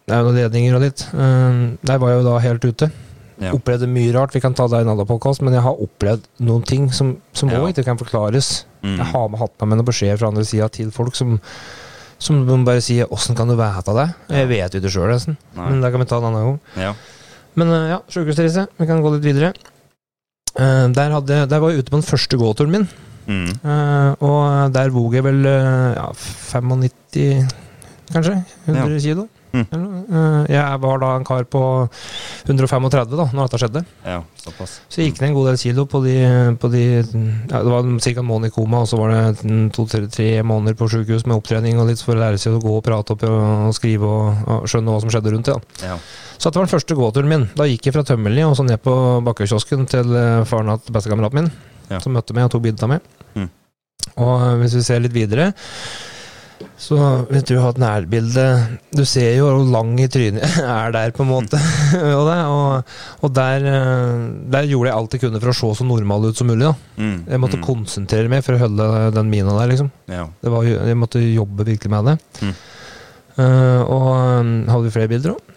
Det 0.07 0.13
er 0.13 0.21
jo 0.21 0.29
noen 0.29 0.37
ledninger 0.37 0.77
og 0.77 0.83
litt. 0.85 1.07
eh, 1.09 1.61
der 1.89 2.01
var 2.03 2.13
jeg 2.13 2.21
jo 2.21 2.27
da 2.29 2.37
helt 2.45 2.67
ute. 2.69 2.91
Ja. 3.39 3.53
opplevd 3.53 3.89
mye 3.93 4.13
rart. 4.15 4.33
Vi 4.33 4.41
kan 4.41 4.55
ta 4.55 4.67
det 4.69 4.79
i 4.79 4.85
en 4.87 4.89
annen 4.89 5.07
podkast, 5.09 5.43
men 5.43 5.53
jeg 5.53 5.63
har 5.63 5.77
opplevd 5.83 6.25
noen 6.41 6.63
ting 6.65 6.91
som 6.93 7.17
som 7.37 7.51
Ja. 7.51 7.61
ikke 7.67 7.85
kan 7.85 7.99
forklares. 7.99 8.65
Mm. 8.83 8.97
Jeg 8.97 9.07
har 9.07 9.29
hatt 9.37 9.53
med 9.61 9.69
meg 9.69 9.79
noen 9.79 9.87
beskjeder 9.91 10.19
fra 10.19 10.29
andre 10.29 10.45
sida 10.45 10.69
til 10.71 10.91
folk 10.91 11.15
som 11.15 11.41
som 12.19 12.47
de 12.47 12.65
bare 12.65 12.81
sier 12.81 13.07
'åssen 13.07 13.37
kan 13.37 13.49
du 13.49 13.57
vite 13.57 13.93
det?' 13.93 14.15
Jeg 14.31 14.49
vet 14.49 14.73
jo 14.75 14.81
det 14.81 14.91
sjøl, 14.91 15.11
nesten. 15.13 15.37
Nei. 15.55 15.71
Men 15.71 15.81
det 15.83 15.91
kan 15.93 16.01
vi 16.01 16.07
ta 16.07 16.17
en 16.19 16.25
annen 16.25 16.45
gang. 16.45 16.61
Ja. 16.77 16.95
Men 17.55 17.69
eh, 17.69 17.89
ja, 17.91 18.01
sjukehusreise. 18.09 18.69
Vi 18.79 18.87
kan 18.87 19.03
gå 19.03 19.13
litt 19.13 19.23
videre. 19.23 19.53
Uh, 20.59 20.89
der, 20.89 21.11
hadde, 21.11 21.47
der 21.47 21.59
var 21.61 21.69
jeg 21.71 21.81
ute 21.81 21.91
på 21.91 22.01
den 22.01 22.03
første 22.03 22.37
gåturen 22.39 22.71
min, 22.71 22.89
Mm. 23.27 23.59
Uh, 23.65 24.15
og 24.23 24.73
der 24.73 24.89
vog 24.95 25.13
jeg 25.13 25.25
vel 25.27 25.41
uh, 25.45 25.95
ja, 25.97 26.13
95, 26.15 27.49
kanskje? 28.13 28.45
100 28.69 29.01
kilo. 29.03 29.27
Mm. 29.57 29.93
Eh, 30.13 30.43
jeg 30.53 30.81
var 30.83 30.99
da 31.03 31.11
en 31.17 31.25
kar 31.27 31.45
på 31.51 31.61
135 32.47 33.17
da 33.17 33.27
når 33.33 33.47
dette 33.49 33.61
skjedde. 33.63 33.83
ja, 34.05 34.19
såpass. 34.43 34.77
Så 34.89 35.01
jeg 35.01 35.11
gikk 35.13 35.21
ned 35.23 35.31
en 35.31 35.37
god 35.39 35.49
del 35.51 35.59
kilo 35.63 35.87
på 35.91 36.01
de, 36.05 36.15
på 36.61 36.71
de 36.73 36.83
ja, 37.01 37.63
Det 37.63 37.73
var 37.73 37.89
ca. 38.05 38.13
en 38.21 38.29
måned 38.29 38.51
i 38.51 38.55
koma, 38.55 38.83
og 38.85 38.89
så 38.91 38.99
var 39.01 39.15
det 39.15 39.71
to-tre 39.75 40.29
måneder 40.47 40.77
på 40.79 40.89
sjukehus 40.93 41.27
med 41.27 41.37
opptrening 41.39 41.79
og 41.81 41.89
litt 41.91 42.03
for 42.05 42.15
å 42.17 42.21
lære 42.23 42.39
seg 42.43 42.59
å 42.59 42.63
gå 42.63 42.77
og 42.79 42.85
prate 42.87 43.17
opp 43.17 43.25
og, 43.31 43.73
skrive 43.77 44.07
og, 44.07 44.47
og 44.47 44.69
skjønne 44.71 44.93
hva 44.95 45.01
som 45.05 45.11
skjedde 45.15 45.33
rundt 45.35 45.51
det. 45.51 45.57
da. 45.57 45.93
Ja. 45.93 45.99
Så 46.37 46.51
dette 46.51 46.59
var 46.61 46.67
den 46.69 46.75
første 46.75 46.95
gåturen 46.99 47.29
min. 47.33 47.47
Da 47.57 47.65
gikk 47.65 47.87
jeg 47.89 47.95
fra 47.97 48.05
Tømmerli 48.05 48.43
og 48.45 48.57
så 48.59 48.65
ned 48.67 48.83
på 48.85 48.93
bakkekiosken 49.25 49.87
til 49.89 50.13
eh, 50.21 50.43
faren 50.45 50.75
til 50.85 50.93
bestekameraten 50.99 51.41
min, 51.43 51.51
Ja. 51.89 52.01
som 52.03 52.13
møtte 52.13 52.35
meg 52.35 52.45
og 52.49 52.51
tok 52.51 52.65
bilde 52.65 52.83
av 52.83 52.91
meg. 52.91 53.01
Mm. 53.39 53.49
Og 54.19 54.33
eh, 54.43 54.55
hvis 54.61 54.75
vi 54.77 54.83
ser 54.85 55.01
litt 55.05 55.15
videre, 55.15 55.53
så 56.81 56.97
hvis 57.29 57.45
du 57.49 57.55
har 57.61 57.75
et 57.75 57.81
nærbilde 57.81 58.45
Du 58.97 59.03
ser 59.09 59.35
jo 59.37 59.49
hvor 59.49 59.67
lang 59.69 59.95
i 60.01 60.09
trynet 60.13 60.45
er 60.63 60.93
der, 60.95 61.13
på 61.17 61.25
en 61.25 61.31
måte. 61.31 61.61
og 62.19 62.31
og, 62.31 62.95
og 63.25 63.35
der, 63.37 63.67
eh, 63.73 64.23
der 64.53 64.69
gjorde 64.71 64.91
jeg 64.91 64.97
alt 64.97 65.17
jeg 65.17 65.25
kunne 65.25 65.41
for 65.43 65.53
å 65.53 65.57
se 65.57 65.73
så 65.81 65.89
normal 65.89 66.29
ut 66.31 66.39
som 66.39 66.49
mulig. 66.49 66.71
Mm. 66.97 67.19
Jeg 67.29 67.43
måtte 67.43 67.61
mm. 67.61 67.67
konsentrere 67.67 68.33
meg 68.33 68.45
for 68.47 68.57
å 68.57 68.63
holde 68.65 68.89
den 69.17 69.33
mina 69.33 69.57
der, 69.59 69.73
liksom. 69.73 69.91
Ja. 70.13 70.27
Det 70.41 70.53
var, 70.53 70.69
jeg 70.69 71.01
måtte 71.01 71.23
jobbe 71.23 71.69
virkelig 71.69 71.93
med 71.93 72.11
det. 72.13 72.17
Mm. 72.41 72.55
Uh, 73.37 73.83
og 73.93 74.07
um, 74.17 74.53
hadde 74.71 74.85
vi 74.87 74.95
flere 74.95 75.13
bilder 75.13 75.35
òg? 75.35 75.57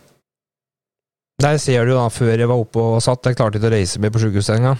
Der 1.39 1.59
ser 1.63 1.87
du 1.87 1.93
da, 1.95 2.09
før 2.11 2.33
jeg 2.33 2.49
var 2.51 2.59
oppe 2.59 2.81
og 2.83 2.97
satt, 3.03 3.29
jeg 3.29 3.37
klarte 3.39 3.59
ikke 3.59 3.69
å 3.69 3.77
reise 3.77 4.01
meg 4.03 4.11
på 4.11 4.19
sjukehussenga. 4.19 4.73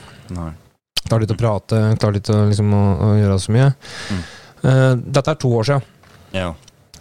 Klarte 1.05 1.23
ikke 1.23 1.37
å 1.37 1.39
prate, 1.39 1.79
klarte 2.01 2.19
ikke 2.19 2.41
liksom, 2.49 2.73
å, 2.75 2.81
å 3.05 3.13
gjøre 3.15 3.37
så 3.39 3.55
mye. 3.55 3.69
Mm. 4.11 4.25
Eh, 4.59 4.91
dette 5.15 5.31
er 5.31 5.39
to 5.39 5.53
år 5.55 5.69
siden. 5.69 5.95
Ja. 6.35 6.51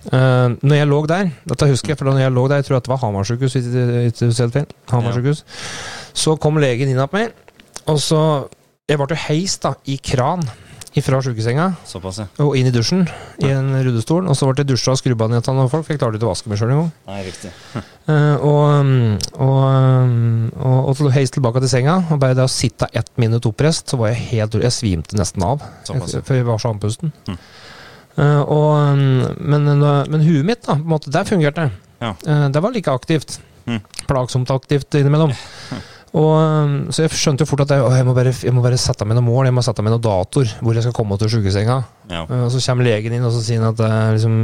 Uh, 0.08 0.54
når 0.62 0.78
jeg 0.78 0.88
lå 0.88 1.00
der, 1.10 1.32
dette 1.50 1.68
husker 1.72 1.92
jeg, 1.92 1.98
for 1.98 2.08
da 2.08 2.14
når 2.14 2.22
jeg 2.22 2.34
lå 2.36 2.44
der, 2.48 2.60
jeg 2.60 2.68
tror 2.68 2.78
det 2.78 2.92
var 2.92 3.00
Hamar 3.02 3.26
sykehus, 3.26 3.56
Hamar 4.92 5.16
sykehus, 5.16 5.42
så 6.16 6.36
kom 6.40 6.60
legen 6.62 6.92
inn 6.92 7.02
på 7.02 7.18
meg, 7.18 7.34
og 7.88 8.00
så 8.02 8.22
Jeg 8.88 8.96
ble 8.96 9.16
heist 9.20 9.66
da, 9.66 9.74
i 9.84 9.98
kran 10.00 10.46
fra 11.04 11.20
sjukesenga 11.22 11.66
Såpass, 11.86 12.20
ja. 12.22 12.26
og 12.42 12.56
inn 12.58 12.68
i 12.70 12.72
dusjen 12.74 13.04
i 13.44 13.50
en 13.52 13.70
rullestol, 13.84 14.26
og 14.26 14.36
så 14.36 14.48
ble 14.48 14.62
jeg 14.62 14.70
dusja 14.70 14.94
og 14.94 15.00
skrubba 15.00 15.28
ned 15.30 15.46
av 15.46 15.56
noen 15.56 15.70
folk, 15.70 15.84
for 15.86 15.94
jeg 15.94 16.00
klarte 16.00 16.18
ikke 16.18 16.28
å 16.28 16.32
vaske 16.32 16.50
meg 16.50 16.60
sjøl 16.60 16.74
engang. 16.74 16.90
Eh, 18.08 18.40
og, 18.40 18.62
um, 18.72 19.18
og, 19.36 19.56
um, 19.68 20.46
og, 20.56 20.76
og 20.88 20.94
til 20.96 21.10
heis 21.12 21.28
tilbake 21.34 21.60
til 21.60 21.68
senga, 21.68 21.98
og 22.08 22.22
bare 22.22 22.38
det 22.38 22.46
å 22.46 22.48
sitte 22.48 22.88
ett 22.96 23.10
minutt 23.20 23.44
oppreist, 23.44 23.92
så 23.92 23.98
var 24.00 24.14
jeg 24.14 24.22
helt 24.30 24.56
Jeg 24.64 24.72
svimte 24.72 25.18
nesten 25.18 25.44
av, 25.44 25.60
Såpass, 25.84 26.14
ja. 26.16 26.22
for 26.24 26.38
jeg 26.38 26.46
var 26.48 26.62
så 26.62 26.72
andpusten. 26.72 27.12
Mm. 27.28 27.36
Eh, 28.18 28.40
og, 28.42 28.70
um, 28.98 29.36
men, 29.38 29.68
men 29.78 30.24
huet 30.24 30.46
mitt, 30.46 30.64
da, 30.66 30.74
på 30.74 30.82
en 30.82 30.94
måte, 30.96 31.12
der 31.14 31.28
fungerte. 31.28 31.68
Ja. 32.02 32.14
Eh, 32.26 32.48
det 32.54 32.62
var 32.62 32.74
like 32.74 32.90
aktivt. 32.90 33.38
Mm. 33.68 33.80
Plagsomt 34.08 34.50
aktivt 34.50 34.94
innimellom. 34.98 35.34
Og, 36.16 36.30
um, 36.40 36.76
så 36.88 37.02
jeg 37.04 37.12
skjønte 37.20 37.44
jo 37.44 37.50
fort 37.50 37.66
at 37.66 37.74
jeg, 37.74 37.82
å, 37.84 37.90
jeg, 37.92 38.06
må 38.08 38.14
bare, 38.16 38.30
jeg 38.32 38.54
må 38.56 38.62
bare 38.64 38.78
sette 38.80 39.04
meg 39.04 39.18
noen 39.18 39.26
mål, 39.26 39.50
jeg 39.50 39.54
må 39.58 39.64
sette 39.66 39.84
meg 39.84 39.92
noen 39.92 40.04
datoer 40.06 40.54
hvor 40.64 40.78
jeg 40.78 40.86
skal 40.86 40.94
komme 40.96 41.18
til 41.20 41.28
sjukesenga. 41.34 41.76
Ja. 42.08 42.22
Uh, 42.30 42.46
Og 42.46 42.54
så 42.54 42.62
kommer 42.64 42.88
legen 42.88 43.12
inn 43.12 43.26
og 43.28 43.34
så 43.34 43.42
sier 43.44 43.60
han 43.60 43.74
at 43.74 43.76
det 43.76 43.90
er 43.92 44.16
liksom 44.16 44.38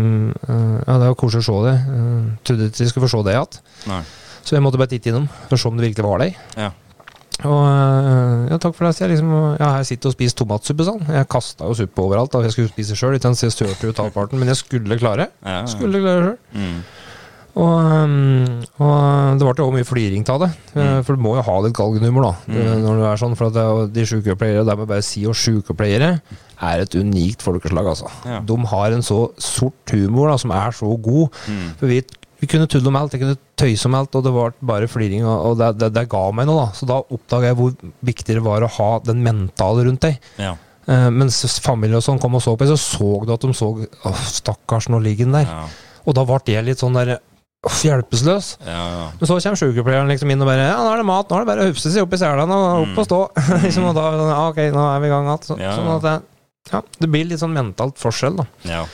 uh, 0.44 0.76
Ja, 0.84 0.98
det 1.00 1.08
var 1.08 1.16
koselig 1.22 1.40
å 1.40 1.48
se 1.48 1.62
det. 1.64 1.74
Uh, 1.88 2.28
trodde 2.44 2.68
ikke 2.68 2.82
de 2.82 2.90
skulle 2.92 3.08
få 3.08 3.12
se 3.14 3.24
det 3.24 3.38
igjen. 3.38 4.04
Så 4.44 4.58
jeg 4.58 4.66
måtte 4.66 4.82
bare 4.82 4.92
titte 4.92 5.08
innom 5.08 5.24
for 5.46 5.56
å 5.56 5.62
se 5.62 5.70
om 5.70 5.80
det 5.80 5.88
virkelig 5.88 6.04
var 6.04 6.20
det. 6.20 6.34
Ja. 6.60 6.68
Og 7.42 7.60
uh, 7.66 8.46
ja, 8.48 8.56
takk 8.62 8.76
for 8.76 8.86
det. 8.86 8.94
Jeg 9.02 9.10
liksom, 9.16 9.32
ja, 9.58 9.70
jeg 9.80 9.88
sitter 9.90 10.12
og 10.12 10.14
spiser 10.16 10.38
tomatsuppe 10.38 10.86
sånn. 10.86 11.02
Jeg 11.12 11.26
kasta 11.34 11.66
jo 11.68 11.74
suppe 11.76 12.04
overalt. 12.04 12.30
Da. 12.32 12.44
Jeg 12.46 12.54
skulle 12.54 12.70
spise 12.72 12.96
sjøl, 12.98 13.16
Ikke 13.18 13.34
se 13.36 13.50
størte 13.52 13.90
ut 13.90 13.98
halvparten. 14.04 14.38
Men 14.40 14.52
jeg 14.52 14.60
skulle 14.62 15.00
klare. 15.00 15.28
Skulle 15.70 16.00
klare 16.04 16.28
sjøl. 16.30 16.38
Mm. 16.54 16.78
Og, 17.54 17.70
um, 17.70 18.46
og 18.82 19.36
det 19.38 19.46
ble 19.46 19.62
jo 19.62 19.74
mye 19.76 19.86
fliring 19.86 20.24
av 20.32 20.40
det. 20.42 20.48
Mm. 20.74 21.04
For 21.06 21.14
du 21.14 21.22
må 21.22 21.36
jo 21.38 21.44
ha 21.46 21.58
litt 21.62 21.76
galgenhumor 21.76 22.24
da 22.26 22.32
Mm. 22.50 22.80
når 22.82 22.96
du 22.98 23.04
er 23.06 23.20
sånn. 23.20 23.36
For 23.38 23.46
at 23.50 23.54
det, 23.54 23.66
de 23.94 24.06
sykepleiere, 24.10 24.64
det 24.66 24.74
må 24.78 24.86
bare 24.90 25.04
si 25.06 25.22
og 25.30 25.36
sykepleiere, 25.38 26.16
er 26.64 26.82
et 26.82 26.94
unikt 26.98 27.42
folkeslag, 27.46 27.86
altså. 27.92 28.10
Ja. 28.26 28.40
De 28.40 28.56
har 28.72 28.94
en 28.96 29.02
så 29.06 29.20
sort 29.38 29.90
humor 29.94 30.30
da 30.32 30.36
som 30.40 30.50
er 30.54 30.70
så 30.74 30.90
god. 31.02 31.30
Mm. 31.50 31.70
For 31.78 31.86
vi, 31.92 32.00
vi 32.44 32.50
kunne 32.50 32.68
tulle 32.70 32.90
om 32.90 32.98
alt, 33.00 33.16
jeg 33.16 33.22
kunne 33.24 33.40
tøyse 33.58 33.88
om 33.88 33.96
alt, 33.96 34.14
og 34.18 34.26
det 34.26 34.32
var 34.34 34.54
bare 34.60 34.88
fliring. 34.90 35.24
Og, 35.24 35.50
og 35.50 35.58
det, 35.60 35.72
det, 35.80 35.90
det 35.96 36.06
ga 36.12 36.22
meg 36.36 36.48
noe, 36.50 36.66
da. 36.66 36.76
Så 36.76 36.88
da 36.88 37.00
oppdaga 37.02 37.50
jeg 37.50 37.58
hvor 37.58 37.74
viktig 38.04 38.36
det 38.36 38.44
var 38.44 38.64
å 38.64 38.70
ha 38.76 38.90
den 39.06 39.24
mentale 39.24 39.86
rundt 39.88 40.04
deg. 40.04 40.18
Ja. 40.42 40.54
Uh, 40.84 41.08
mens 41.08 41.40
familie 41.64 41.96
og 41.96 42.04
sånn 42.04 42.20
kom 42.20 42.36
og 42.36 42.42
så 42.44 42.52
på, 42.60 42.68
så 42.68 42.76
så 42.76 43.06
du 43.24 43.30
at 43.32 43.40
de 43.40 43.54
så 43.56 43.70
Åh, 43.72 44.24
stakkars, 44.28 44.90
nå 44.92 45.00
ligger 45.00 45.24
den 45.24 45.38
der. 45.38 45.48
Ja. 45.48 45.94
Og 46.04 46.18
da 46.18 46.26
ble 46.28 46.42
jeg 46.52 46.66
litt 46.66 46.82
sånn 46.84 46.98
der 46.98 47.16
Uff, 47.64 47.78
hjelpeløs. 47.80 48.58
Ja, 48.60 48.82
ja. 48.92 49.04
Men 49.16 49.28
så 49.30 49.38
kommer 49.40 49.56
sykepleieren 49.56 50.10
liksom 50.12 50.28
inn 50.28 50.44
og 50.44 50.50
bare 50.50 50.66
Ja, 50.66 50.76
nå 50.84 50.90
er 50.92 51.00
det 51.00 51.06
mat, 51.08 51.30
nå 51.30 51.38
er 51.38 51.46
det 51.46 51.48
bare 51.48 51.64
å 51.64 51.70
hufse 51.70 51.88
seg 51.88 52.04
opp 52.04 52.12
i 52.12 52.20
selen 52.20 52.52
og 52.52 52.64
opp 52.82 53.00
og 53.00 53.06
stå. 53.08 53.20
liksom, 53.64 53.86
og 53.88 53.96
da 53.96 54.04
Ok, 54.50 54.60
nå 54.74 54.84
er 54.90 55.00
vi 55.00 55.08
i 55.08 55.14
gang 55.14 55.30
igjen. 55.30 55.46
Så, 55.48 55.56
sånn 55.56 55.88
at 55.94 56.04
det, 56.04 56.14
ja, 56.74 56.82
det 57.00 57.10
blir 57.14 57.30
litt 57.30 57.40
sånn 57.40 57.56
mentalt 57.56 57.96
forskjell, 58.02 58.36
da. 58.42 58.46
ja. 58.68 58.84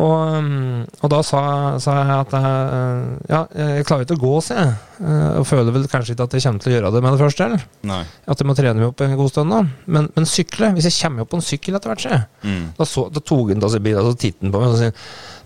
Og, 0.00 0.12
um, 0.40 0.84
og 1.04 1.10
da 1.12 1.18
sa, 1.26 1.40
sa 1.82 1.94
jeg 1.98 2.12
at 2.14 2.30
jeg, 2.32 2.44
uh, 2.72 3.18
ja, 3.28 3.40
jeg 3.76 3.84
klarer 3.88 4.06
ikke 4.06 4.16
å 4.16 4.22
gå, 4.22 4.32
sier 4.46 4.62
jeg. 4.62 4.72
Uh, 5.02 5.40
Og 5.42 5.46
føler 5.48 5.74
vel 5.74 5.84
kanskje 5.92 6.14
ikke 6.14 6.26
at 6.30 6.36
jeg 6.38 6.46
kommer 6.46 6.64
til 6.64 6.72
å 6.72 6.74
gjøre 6.76 6.92
det 6.94 7.02
med 7.04 7.12
det 7.12 7.20
første. 7.20 7.48
Eller? 7.48 7.66
Nei. 7.90 8.00
At 8.32 8.40
jeg 8.40 8.48
må 8.48 8.56
trene 8.56 8.74
meg 8.80 8.88
opp 8.88 9.04
en 9.04 9.14
god 9.20 9.32
stund. 9.34 9.52
da 9.52 9.60
Men, 9.98 10.08
men 10.16 10.28
sykle, 10.28 10.72
hvis 10.78 10.88
jeg 10.88 10.96
kommer 11.02 11.26
opp 11.26 11.32
på 11.34 11.40
en 11.42 11.46
sykkel 11.46 11.76
etter 11.76 11.92
hvert, 11.92 12.06
sier. 12.06 12.26
Mm. 12.46 12.66
Da, 12.78 12.88
så, 12.88 13.06
da 13.12 13.20
tok 13.20 13.52
han 13.52 13.62
da 13.62 13.70
seg 13.72 13.84
bilen 13.84 14.08
og 14.08 14.18
tittet 14.18 14.48
på 14.48 14.64
meg 14.64 14.72
og 14.72 14.80
sa 14.80 14.90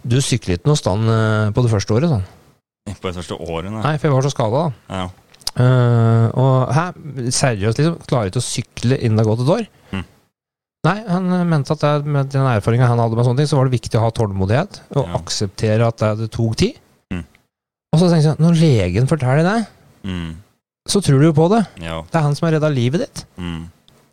Du 0.07 0.19
sykler 0.23 0.61
ikke 0.61 0.71
noe 0.71 0.79
stand 0.79 1.11
uh, 1.11 1.51
på 1.51 1.67
det 1.67 1.75
første 1.75 1.99
året, 1.99 2.13
sånn. 2.15 2.27
På 2.95 3.11
det 3.11 3.17
første 3.19 3.39
året, 3.43 3.71
nei. 3.73 3.83
Nei, 3.83 3.97
for 3.99 4.07
jeg 4.07 4.15
var 4.15 4.29
så 4.29 4.35
skada, 4.37 4.67
da. 4.69 5.01
Ja. 5.01 5.07
Uh, 5.57 6.27
og 6.37 6.75
hæ, 6.77 6.91
seriøst, 7.33 7.81
liksom? 7.81 7.97
Klarer 8.07 8.31
ikke 8.31 8.43
å 8.43 8.45
sykle 8.45 8.99
innen 9.01 9.17
det 9.19 9.25
har 9.25 9.31
gått 9.33 9.43
et 9.47 9.53
år? 9.57 9.67
Mm. 9.97 10.05
Nei, 10.87 10.97
han 11.11 11.29
eh, 11.37 11.45
mente 11.51 11.75
at 11.77 11.83
det, 11.85 11.93
med 12.07 12.31
den 12.33 12.47
erfaringa 12.51 12.89
han 12.91 13.03
hadde 13.03 13.19
med 13.19 13.27
sånne 13.29 13.43
ting, 13.43 13.51
så 13.51 13.59
var 13.61 13.69
det 13.69 13.77
viktig 13.77 13.99
å 13.99 14.05
ha 14.07 14.11
tålmodighet 14.15 14.81
og 14.97 15.05
Ja. 15.05 15.21
akseptere 15.21 15.87
at 15.91 16.03
det, 16.23 16.31
tok 16.35 16.57
tid. 16.63 16.79
Mm. 17.13 17.25
Og 17.93 18.01
så 18.03 18.11
tenkte 18.11 18.33
jeg, 18.35 18.41
når 18.47 18.61
legen 18.63 19.07
forteller 19.11 19.43
deg, 19.47 19.67
Mm. 20.07 20.35
så 20.87 21.01
tror 21.03 21.19
du 21.19 21.27
jo 21.27 21.33
på 21.35 21.49
det. 21.51 21.65
Ja. 21.83 22.03
Det 22.07 22.15
er 22.21 22.23
han 22.29 22.35
som 22.39 22.47
har 22.47 22.55
redda 22.61 22.69
livet 22.71 23.01
ditt. 23.07 23.25
Mm. 23.39 23.65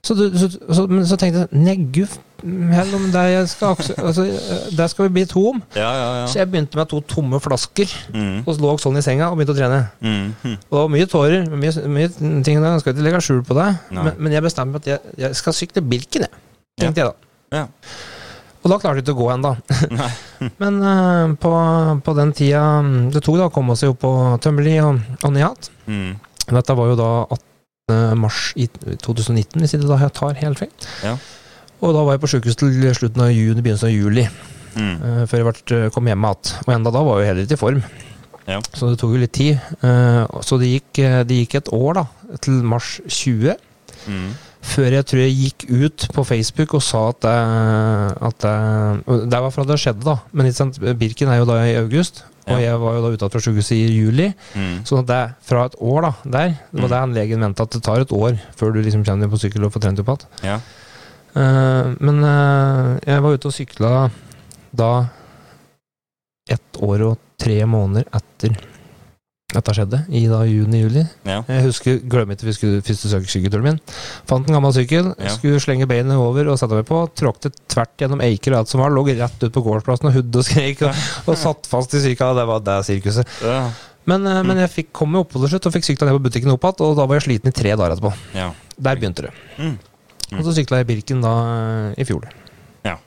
Så, 0.04 0.16
du, 0.20 0.24
så, 0.36 0.50
så, 0.76 0.84
men 0.92 1.06
så 1.08 1.16
tenkte 1.16 1.46
jeg 1.46 1.60
nei, 1.64 1.76
gud 1.96 2.12
hell 2.44 2.90
om 2.98 3.06
jeg 3.14 3.46
skal 3.48 3.78
altså, 4.04 4.26
Der 4.76 4.88
skal 4.92 5.06
vi 5.08 5.14
bli 5.16 5.24
to 5.32 5.44
om. 5.54 5.62
Ja, 5.78 5.92
ja, 5.96 6.26
Så 6.28 6.42
jeg 6.42 6.50
begynte 6.52 6.76
med 6.76 6.90
to 6.92 7.00
tomme 7.08 7.40
flasker, 7.40 7.88
Mm. 8.12 8.42
og 8.46 8.58
lå 8.60 8.74
sånn 8.84 8.98
i 9.00 9.04
senga 9.06 9.30
og 9.32 9.38
begynte 9.40 9.54
å 9.56 9.60
trene. 9.62 9.80
Mm. 10.04 10.34
Hm. 10.42 10.58
Og 10.58 10.74
det 10.76 10.82
var 10.82 10.92
mye 10.98 11.08
tårer, 11.14 11.48
mye, 11.56 11.72
mye 11.88 12.10
ting 12.44 12.60
der. 12.60 12.74
Jeg 12.74 12.82
skal 12.84 12.94
ikke 12.98 13.06
legge 13.08 13.22
skjul 13.24 13.44
på 13.48 13.56
det. 13.56 13.70
Men, 13.96 14.12
men 14.20 14.36
jeg 14.36 14.44
bestemte 14.44 14.74
meg 14.74 14.82
at 14.84 14.90
jeg, 14.92 15.00
jeg 15.24 15.40
skal 15.40 15.54
sykle 15.56 15.86
Birken, 15.88 16.28
jeg. 16.28 16.43
Tenkte 16.82 17.04
jeg 17.04 17.10
da. 17.10 17.32
Ja. 17.54 17.66
Og 18.64 18.72
da 18.72 18.78
klarte 18.80 19.02
vi 19.02 19.04
ikke 19.04 19.14
å 19.16 19.20
gå 19.20 19.30
ennå. 19.34 19.52
Men 20.62 20.80
uh, 20.80 21.34
på, 21.40 21.52
på 22.06 22.16
den 22.18 22.32
tida 22.36 22.64
mm, 22.84 23.10
det 23.14 23.22
tok 23.26 23.38
da 23.42 23.50
å 23.50 23.54
komme 23.54 23.76
seg 23.80 23.92
opp 23.94 24.02
på 24.06 24.14
Tømmerli 24.44 24.78
og, 24.84 25.02
og 25.22 25.36
Nihat 25.36 25.72
Mm. 25.84 26.14
Dette 26.48 26.76
var 26.80 26.88
jo 26.88 26.96
da 26.96 27.08
18. 27.28 28.16
mars 28.16 28.38
i 28.56 28.70
2019, 28.72 29.60
hvis 29.60 29.74
ikke 29.76 29.90
da 29.90 29.98
jeg 30.00 30.14
tar 30.16 30.38
helt 30.40 30.62
feil. 30.62 30.72
Ja. 31.04 31.18
Og 31.84 31.92
da 31.92 32.06
var 32.08 32.16
jeg 32.16 32.22
på 32.24 32.30
sjukehus 32.32 32.56
til 32.60 32.78
slutten 32.96 33.24
av 33.26 33.34
juni, 33.36 33.60
begynnelsen 33.60 33.90
av 33.92 33.96
juli, 33.96 34.24
Mm. 34.74 34.94
Uh, 35.04 35.20
før 35.30 35.38
jeg 35.38 35.46
ble, 35.46 35.80
kom 35.94 36.08
hjem 36.10 36.24
igjen. 36.26 36.56
Og 36.66 36.72
enda 36.74 36.94
da 36.94 37.04
var 37.06 37.20
jeg 37.20 37.24
jo 37.28 37.30
heller 37.30 37.46
ikke 37.46 37.58
i 37.58 37.62
form. 37.62 37.84
Ja. 38.48 38.58
Så 38.74 38.90
det 38.90 38.98
tok 39.02 39.14
jo 39.14 39.22
litt 39.22 39.36
tid. 39.38 39.60
Uh, 39.84 40.26
så 40.44 40.58
det 40.62 40.72
gikk, 40.72 41.02
eh, 41.04 41.20
det 41.28 41.38
gikk 41.44 41.60
et 41.62 41.70
år, 41.76 42.00
da, 42.02 42.38
til 42.44 42.58
mars 42.68 42.96
20. 43.06 43.54
Mm. 44.10 44.32
Før 44.64 44.94
jeg 44.96 45.06
tror 45.10 45.20
jeg 45.20 45.34
gikk 45.36 45.64
ut 45.84 46.06
på 46.16 46.24
Facebook 46.24 46.74
og 46.78 46.82
sa 46.86 47.02
at 47.12 47.18
det, 47.26 47.38
at 48.30 48.38
det, 48.46 48.54
og 49.12 49.26
det 49.30 49.42
var 49.44 49.52
fra 49.52 49.66
det 49.68 49.76
skjedde, 49.82 50.06
da. 50.08 50.16
Men 50.32 50.48
ikke 50.48 50.60
sant, 50.62 50.80
Birken 51.00 51.28
er 51.34 51.42
jo 51.42 51.48
da 51.50 51.58
i 51.68 51.74
august, 51.82 52.24
og 52.48 52.56
Ja. 52.60 52.72
jeg 52.72 52.80
var 52.80 52.96
jo 52.96 53.02
da 53.04 53.12
ute 53.16 53.30
fra 53.34 53.40
sykehuset 53.44 53.76
i 53.76 53.98
juli. 54.00 54.30
Mm. 54.56 54.78
Så 54.88 55.02
det 55.08 55.16
er 55.16 55.34
fra 55.44 55.66
et 55.68 55.76
år 55.80 56.02
da, 56.08 56.12
der 56.24 56.48
Det 56.72 56.80
var 56.82 56.88
Mm. 56.88 56.90
det 56.90 57.00
han 57.00 57.14
legen 57.14 57.40
mente, 57.40 57.62
at 57.64 57.72
det 57.72 57.84
tar 57.84 58.00
et 58.02 58.12
år 58.12 58.40
før 58.56 58.74
du 58.74 58.82
liksom 58.82 59.04
kommer 59.06 59.28
deg 59.28 59.32
på 59.32 59.40
sykkel 59.44 59.64
og 59.66 59.72
får 59.74 59.82
trent 59.82 60.00
opp 60.00 60.08
igjen. 60.08 60.28
Ja. 60.44 60.60
Uh, 61.36 61.96
men 62.00 62.24
uh, 62.24 63.00
jeg 63.06 63.22
var 63.24 63.34
ute 63.34 63.48
og 63.48 63.54
sykla 63.54 64.12
da 64.76 65.06
ett 66.50 66.80
år 66.82 67.02
og 67.12 67.18
tre 67.40 67.64
måneder 67.66 68.06
etter 68.14 68.56
dette 69.56 69.74
skjedde, 69.78 70.00
i 70.12 70.26
da 70.32 70.42
juni-juli. 70.48 71.04
Ja. 71.30 71.40
Jeg 71.48 71.64
husker, 71.68 72.00
glemmer 72.10 72.36
ikke 72.38 72.50
vi 72.50 72.56
skulle 72.58 72.82
første 72.86 73.12
sykkelturen 73.14 73.64
min. 73.68 73.80
Fant 74.30 74.48
en 74.50 74.58
gammel 74.58 74.74
sykkel, 74.76 75.14
Ja. 75.20 75.32
skulle 75.38 75.62
slenge 75.64 75.88
beinet 75.90 76.18
over 76.20 76.50
og 76.52 76.60
sette 76.60 76.76
meg 76.78 76.86
på. 76.90 77.02
Tråkte 77.16 77.52
tvert 77.72 77.96
gjennom 78.02 78.22
eiker 78.26 78.54
og 78.54 78.64
alt 78.64 78.74
som 78.74 78.82
var. 78.84 78.92
Lå 78.94 79.06
rett 79.10 79.44
ut 79.46 79.54
på 79.54 79.64
gårdsplassen 79.66 80.10
og 80.12 80.14
hudde 80.18 80.42
og 80.44 80.46
skrek. 80.48 80.82
Og, 80.88 81.02
og 81.28 81.38
satt 81.40 81.68
fast 81.70 81.94
i 81.96 82.04
sykla. 82.04 82.34
Det 82.38 82.46
var 82.50 82.60
det 82.66 82.78
sirkuset. 82.90 83.28
Ja. 83.44 83.70
Men, 84.06 84.26
eh, 84.28 84.42
men 84.44 84.58
jeg 84.60 84.70
fikk 84.74 84.90
kom 84.92 85.14
meg 85.14 85.22
opp 85.24 85.32
på 85.32 85.40
det 85.40 85.50
slutt 85.54 85.66
og 85.70 85.74
fikk 85.78 85.86
sykla 85.88 86.10
ned 86.10 86.18
på 86.20 86.26
butikken 86.28 86.52
opp 86.52 86.66
igjen. 86.68 86.82
Og 86.84 86.98
da 87.00 87.06
var 87.08 87.20
jeg 87.22 87.28
sliten 87.30 87.54
i 87.54 87.56
tre 87.56 87.72
dager 87.76 87.96
etterpå. 87.96 88.12
Ja. 88.36 88.50
Der 88.78 89.00
begynte 89.00 89.28
det. 89.30 89.34
Mm. 89.58 89.78
Mm. 90.34 90.40
Og 90.40 90.44
så 90.48 90.56
sykla 90.58 90.82
jeg 90.82 90.90
Birken 90.90 91.22
da 91.24 91.32
eh, 91.94 92.02
i 92.02 92.08
fjor. 92.10 92.26
ja, 92.84 92.98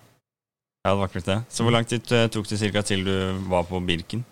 det 0.86 0.94
var 1.00 1.08
akkurat 1.08 1.26
det. 1.26 1.38
Så 1.50 1.64
hvor 1.66 1.74
lang 1.74 1.84
tid 1.90 2.06
eh, 2.14 2.28
tok 2.30 2.46
det 2.48 2.58
cirka 2.60 2.82
til 2.86 3.02
du 3.04 3.14
var 3.50 3.64
på 3.66 3.80
Birken? 3.84 4.24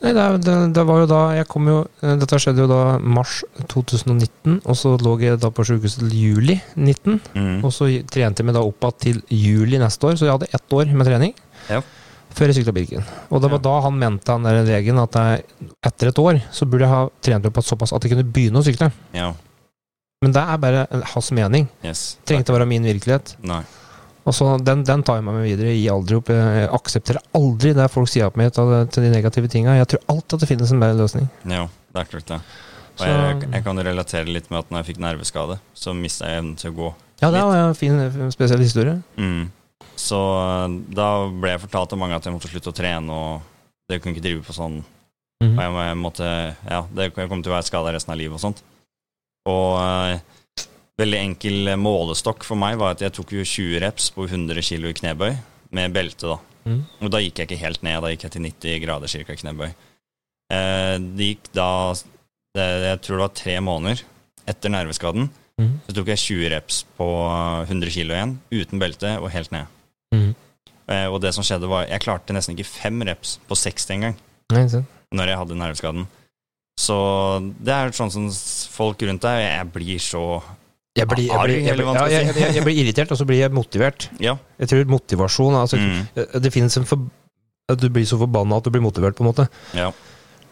Nei, 0.00 0.12
det, 0.16 0.24
det, 0.46 0.54
det 0.72 0.82
var 0.88 1.02
jo 1.02 1.06
da 1.10 1.18
Jeg 1.36 1.44
kom 1.50 1.66
jo 1.68 1.78
eh, 2.00 2.14
Dette 2.22 2.38
skjedde 2.40 2.62
jo 2.64 2.68
da 2.70 2.96
mars 3.04 3.42
2019, 3.68 4.62
og 4.64 4.76
så 4.80 4.94
lå 4.96 5.12
jeg 5.20 5.40
da 5.42 5.50
på 5.52 5.66
sykehuset 5.68 6.06
til 6.06 6.14
juli 6.16 6.56
19. 6.76 7.18
Mm. 7.36 7.58
Og 7.66 7.72
så 7.76 7.90
trente 8.08 8.40
jeg 8.40 8.48
meg 8.48 8.56
da 8.56 8.62
opp 8.64 8.80
igjen 8.88 9.00
til 9.04 9.20
juli 9.28 9.80
neste 9.82 10.08
år, 10.08 10.16
så 10.16 10.24
jeg 10.28 10.36
hadde 10.38 10.48
ett 10.56 10.76
år 10.78 10.94
med 10.96 11.10
trening. 11.10 11.34
Ja. 11.68 11.82
Før 12.32 12.48
jeg 12.52 12.60
sykla 12.60 12.72
Birken. 12.76 13.04
Og 13.28 13.42
det 13.42 13.50
var 13.50 13.58
Ja. 13.58 13.64
da 13.66 13.74
han 13.88 13.98
mente, 13.98 14.32
han 14.32 14.44
der 14.46 14.62
legen, 14.64 14.98
at 15.02 15.16
jeg, 15.20 15.44
etter 15.84 16.08
et 16.12 16.18
år 16.22 16.40
så 16.54 16.64
burde 16.70 16.86
jeg 16.86 16.94
ha 16.94 17.00
trent 17.26 17.48
opp 17.50 17.60
såpass 17.66 17.92
at 17.92 18.04
jeg 18.06 18.14
kunne 18.14 18.24
begynne 18.32 18.62
å 18.62 18.64
sykle. 18.64 18.88
Ja. 19.12 19.32
Men 20.22 20.32
det 20.36 20.42
er 20.46 20.58
bare 20.62 20.86
hans 21.14 21.30
mening. 21.32 21.68
Yes. 21.84 22.16
Trengte 22.28 22.52
å 22.52 22.56
være 22.58 22.68
min 22.70 22.84
virkelighet. 22.86 23.34
Nei. 23.42 23.62
Og 24.28 24.34
så 24.36 24.46
den, 24.60 24.82
den 24.86 25.02
tar 25.06 25.18
jeg 25.18 25.26
med 25.26 25.38
meg 25.38 25.46
videre. 25.48 25.74
Gir 25.74 25.94
aldri 25.94 26.18
opp. 26.18 26.32
Jeg 26.34 26.66
aksepterer 26.76 27.22
aldri 27.36 27.72
det 27.76 27.86
folk 27.92 28.10
sier 28.12 28.28
opp 28.28 28.36
meg 28.40 28.52
til, 28.56 28.72
til 28.92 29.06
de 29.06 29.12
negative 29.14 29.50
tinga. 29.52 29.78
Jeg 29.78 29.88
tror 29.94 30.02
alltid 30.12 30.36
at 30.36 30.44
det 30.44 30.50
finnes 30.50 30.74
en 30.74 30.82
bedre 30.82 30.98
løsning. 31.00 31.30
Ja, 31.48 31.62
det 31.94 32.02
er 32.02 32.10
klart 32.10 32.28
det. 32.32 32.40
Og 33.00 33.06
jeg, 33.08 33.36
jeg 33.54 33.64
kan 33.64 33.80
relatere 33.80 34.28
litt 34.28 34.50
med 34.52 34.60
at 34.60 34.72
når 34.72 34.82
jeg 34.82 34.90
fikk 34.90 35.00
nerveskade, 35.00 35.56
så 35.72 35.94
mista 35.96 36.28
jeg 36.28 36.42
evnen 36.42 36.58
til 36.60 36.74
å 36.74 36.76
gå. 36.76 36.90
Ja, 37.20 37.30
det 37.32 37.42
var 37.44 37.62
en 37.62 37.76
fin, 37.76 38.00
spesiell 38.32 38.60
historie. 38.64 38.98
Mm. 39.16 39.48
Så 40.00 40.18
eh, 40.18 40.66
da 40.96 41.08
ble 41.28 41.54
jeg 41.54 41.62
fortalt 41.64 41.94
av 41.96 42.00
mange 42.00 42.16
at 42.16 42.26
jeg 42.26 42.34
måtte 42.34 42.50
slutte 42.50 42.72
å 42.72 42.76
trene, 42.76 43.16
og 43.16 43.88
det 43.90 44.00
kunne 44.00 44.16
ikke 44.16 44.26
drive 44.26 44.44
på 44.46 44.56
sånn. 44.56 44.80
Mhm. 45.40 45.54
Og 45.56 45.64
jeg, 45.64 45.76
jeg 45.88 45.96
måtte 45.96 46.26
Ja, 46.68 46.82
det, 46.92 47.10
jeg 47.16 47.30
kom 47.30 47.40
til 47.40 47.52
å 47.52 47.56
være 47.56 47.68
skada 47.68 47.94
resten 47.94 48.12
av 48.12 48.20
livet 48.20 48.36
og 48.36 48.44
sånt. 48.44 48.60
Og 49.48 49.80
eh, 49.80 50.39
veldig 51.00 51.20
enkel 51.20 51.72
målestokk 51.80 52.44
for 52.46 52.60
meg 52.60 52.78
var 52.80 52.94
at 52.94 53.04
jeg 53.04 53.14
tok 53.16 53.34
jo 53.34 53.46
20 53.46 53.80
reps 53.84 54.10
på 54.14 54.26
100 54.28 54.62
kg 54.66 54.90
i 54.90 54.96
knebøy 55.00 55.32
med 55.76 55.94
belte, 55.94 56.34
da. 56.34 56.38
Mm. 56.68 56.80
Og 57.00 57.12
da 57.12 57.20
gikk 57.22 57.40
jeg 57.40 57.48
ikke 57.48 57.62
helt 57.62 57.84
ned, 57.86 58.02
da 58.02 58.10
gikk 58.12 58.26
jeg 58.26 58.34
til 58.34 58.46
90 58.46 58.80
grader 58.84 59.10
cirka 59.10 59.34
i 59.34 59.40
knebøy. 59.40 59.70
Eh, 60.50 60.96
det 61.16 61.28
gikk 61.32 61.50
da 61.56 61.70
det, 61.96 62.66
Jeg 62.84 63.00
tror 63.04 63.16
det 63.16 63.24
var 63.24 63.36
tre 63.38 63.56
måneder 63.62 64.02
etter 64.50 64.72
nerveskaden. 64.72 65.30
Mm. 65.60 65.74
Så 65.86 65.96
tok 65.96 66.10
jeg 66.10 66.24
20 66.24 66.52
reps 66.54 66.84
på 66.98 67.08
100 67.68 67.92
kg 67.92 68.14
igjen, 68.16 68.38
uten 68.50 68.82
belte 68.82 69.16
og 69.20 69.30
helt 69.34 69.52
ned. 69.54 69.66
Mm. 70.14 70.30
Eh, 70.90 71.06
og 71.06 71.20
det 71.22 71.34
som 71.36 71.46
skjedde 71.46 71.70
var, 71.70 71.86
jeg 71.86 72.02
klarte 72.02 72.34
nesten 72.34 72.56
ikke 72.56 72.70
fem 72.70 73.04
reps 73.06 73.38
på 73.46 73.58
60 73.58 73.94
engang 73.98 74.16
når 74.50 75.30
jeg 75.30 75.38
hadde 75.38 75.58
nerveskaden. 75.58 76.08
Så 76.80 76.96
det 77.60 77.74
er 77.74 77.92
sånn 77.94 78.10
som 78.10 78.26
folk 78.72 79.02
rundt 79.04 79.22
deg 79.26 79.42
Jeg 79.42 79.66
blir 79.74 80.00
så 80.02 80.24
Jeg 80.98 81.06
blir, 81.06 81.28
jeg, 81.28 81.38
blir, 81.38 81.60
jeg, 81.62 81.76
blir, 81.78 82.10
jeg, 82.10 82.34
jeg, 82.34 82.54
jeg 82.56 82.64
blir 82.66 82.78
irritert, 82.82 83.12
og 83.14 83.18
så 83.20 83.24
blir 83.28 83.38
jeg 83.44 83.52
motivert. 83.54 84.08
Ja. 84.18 84.34
Jeg 84.58 84.68
tror 84.72 84.84
motivasjon 84.90 85.54
altså, 85.54 85.76
Mm, 85.78 86.06
Det 86.42 86.50
finnes 86.52 86.76
en 86.76 86.84
for, 86.84 86.98
At 87.70 87.78
du 87.78 87.88
blir 87.88 88.02
så 88.04 88.18
forbanna 88.18 88.56
at 88.58 88.64
du 88.64 88.70
blir 88.74 88.82
motivert, 88.82 89.14
på 89.14 89.22
en 89.22 89.30
måte. 89.32 89.48
ja. 89.74 89.92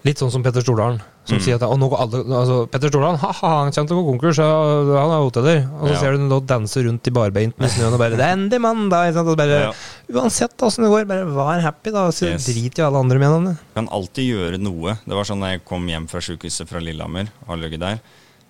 Litt 0.07 0.16
sånn 0.22 0.30
som 0.30 0.45
Petter 0.45 0.62
Stordalen, 0.62 1.01
som 1.26 1.39
Mm. 1.39 1.43
sier 1.43 1.55
at 1.57 1.62
å, 1.66 1.74
nå 1.76 1.89
går 1.91 1.99
alle, 2.01 2.18
altså, 2.39 2.70
Petter 2.70 2.89
Stordalen 2.89 3.18
ha-ha, 3.18 3.49
han 3.64 3.72
kommer 3.72 3.89
til 3.89 3.97
å 3.97 4.05
gå 4.05 4.05
konkurs, 4.12 4.36
han 4.39 5.11
er 5.11 5.24
hoteller. 5.26 5.59
Og 5.80 5.89
så 5.89 5.93
Ja. 5.93 5.99
ser 6.01 6.12
du 6.12 6.18
ham 6.30 6.47
danse 6.47 6.76
rundt 6.86 7.09
i 7.09 7.11
barbeint 7.11 7.59
med 7.59 7.68
snøen 7.68 7.93
og 7.93 7.99
bare 7.99 8.11
'Det 8.14 8.20
er 8.20 8.36
endelig 8.36 8.61
mandag!' 8.62 9.16
Og 9.18 9.36
bare. 9.36 9.74
Uansett 10.09 10.57
åssen 10.62 10.84
det 10.84 10.91
går, 10.95 11.05
bare 11.09 11.26
vær 11.26 11.61
happy, 11.61 11.91
da. 11.91 12.07
Så 12.12 12.26
Yes. 12.30 12.47
drit 12.47 12.78
i 12.78 12.82
alle 12.82 12.97
andre 12.97 13.18
med 13.18 13.45
det. 13.49 13.57
kan 13.74 13.89
alltid 13.89 14.24
gjøre 14.30 14.61
noe. 14.61 14.99
Det 15.05 15.14
var 15.16 15.24
sånn 15.24 15.41
da 15.41 15.47
jeg 15.51 15.64
kom 15.64 15.84
hjem 15.89 16.07
fra 16.09 16.20
sykehuset 16.20 16.68
fra 16.68 16.78
Lillehammer, 16.78 17.26
har 17.49 17.57
ligget 17.57 17.80
der. 17.80 18.01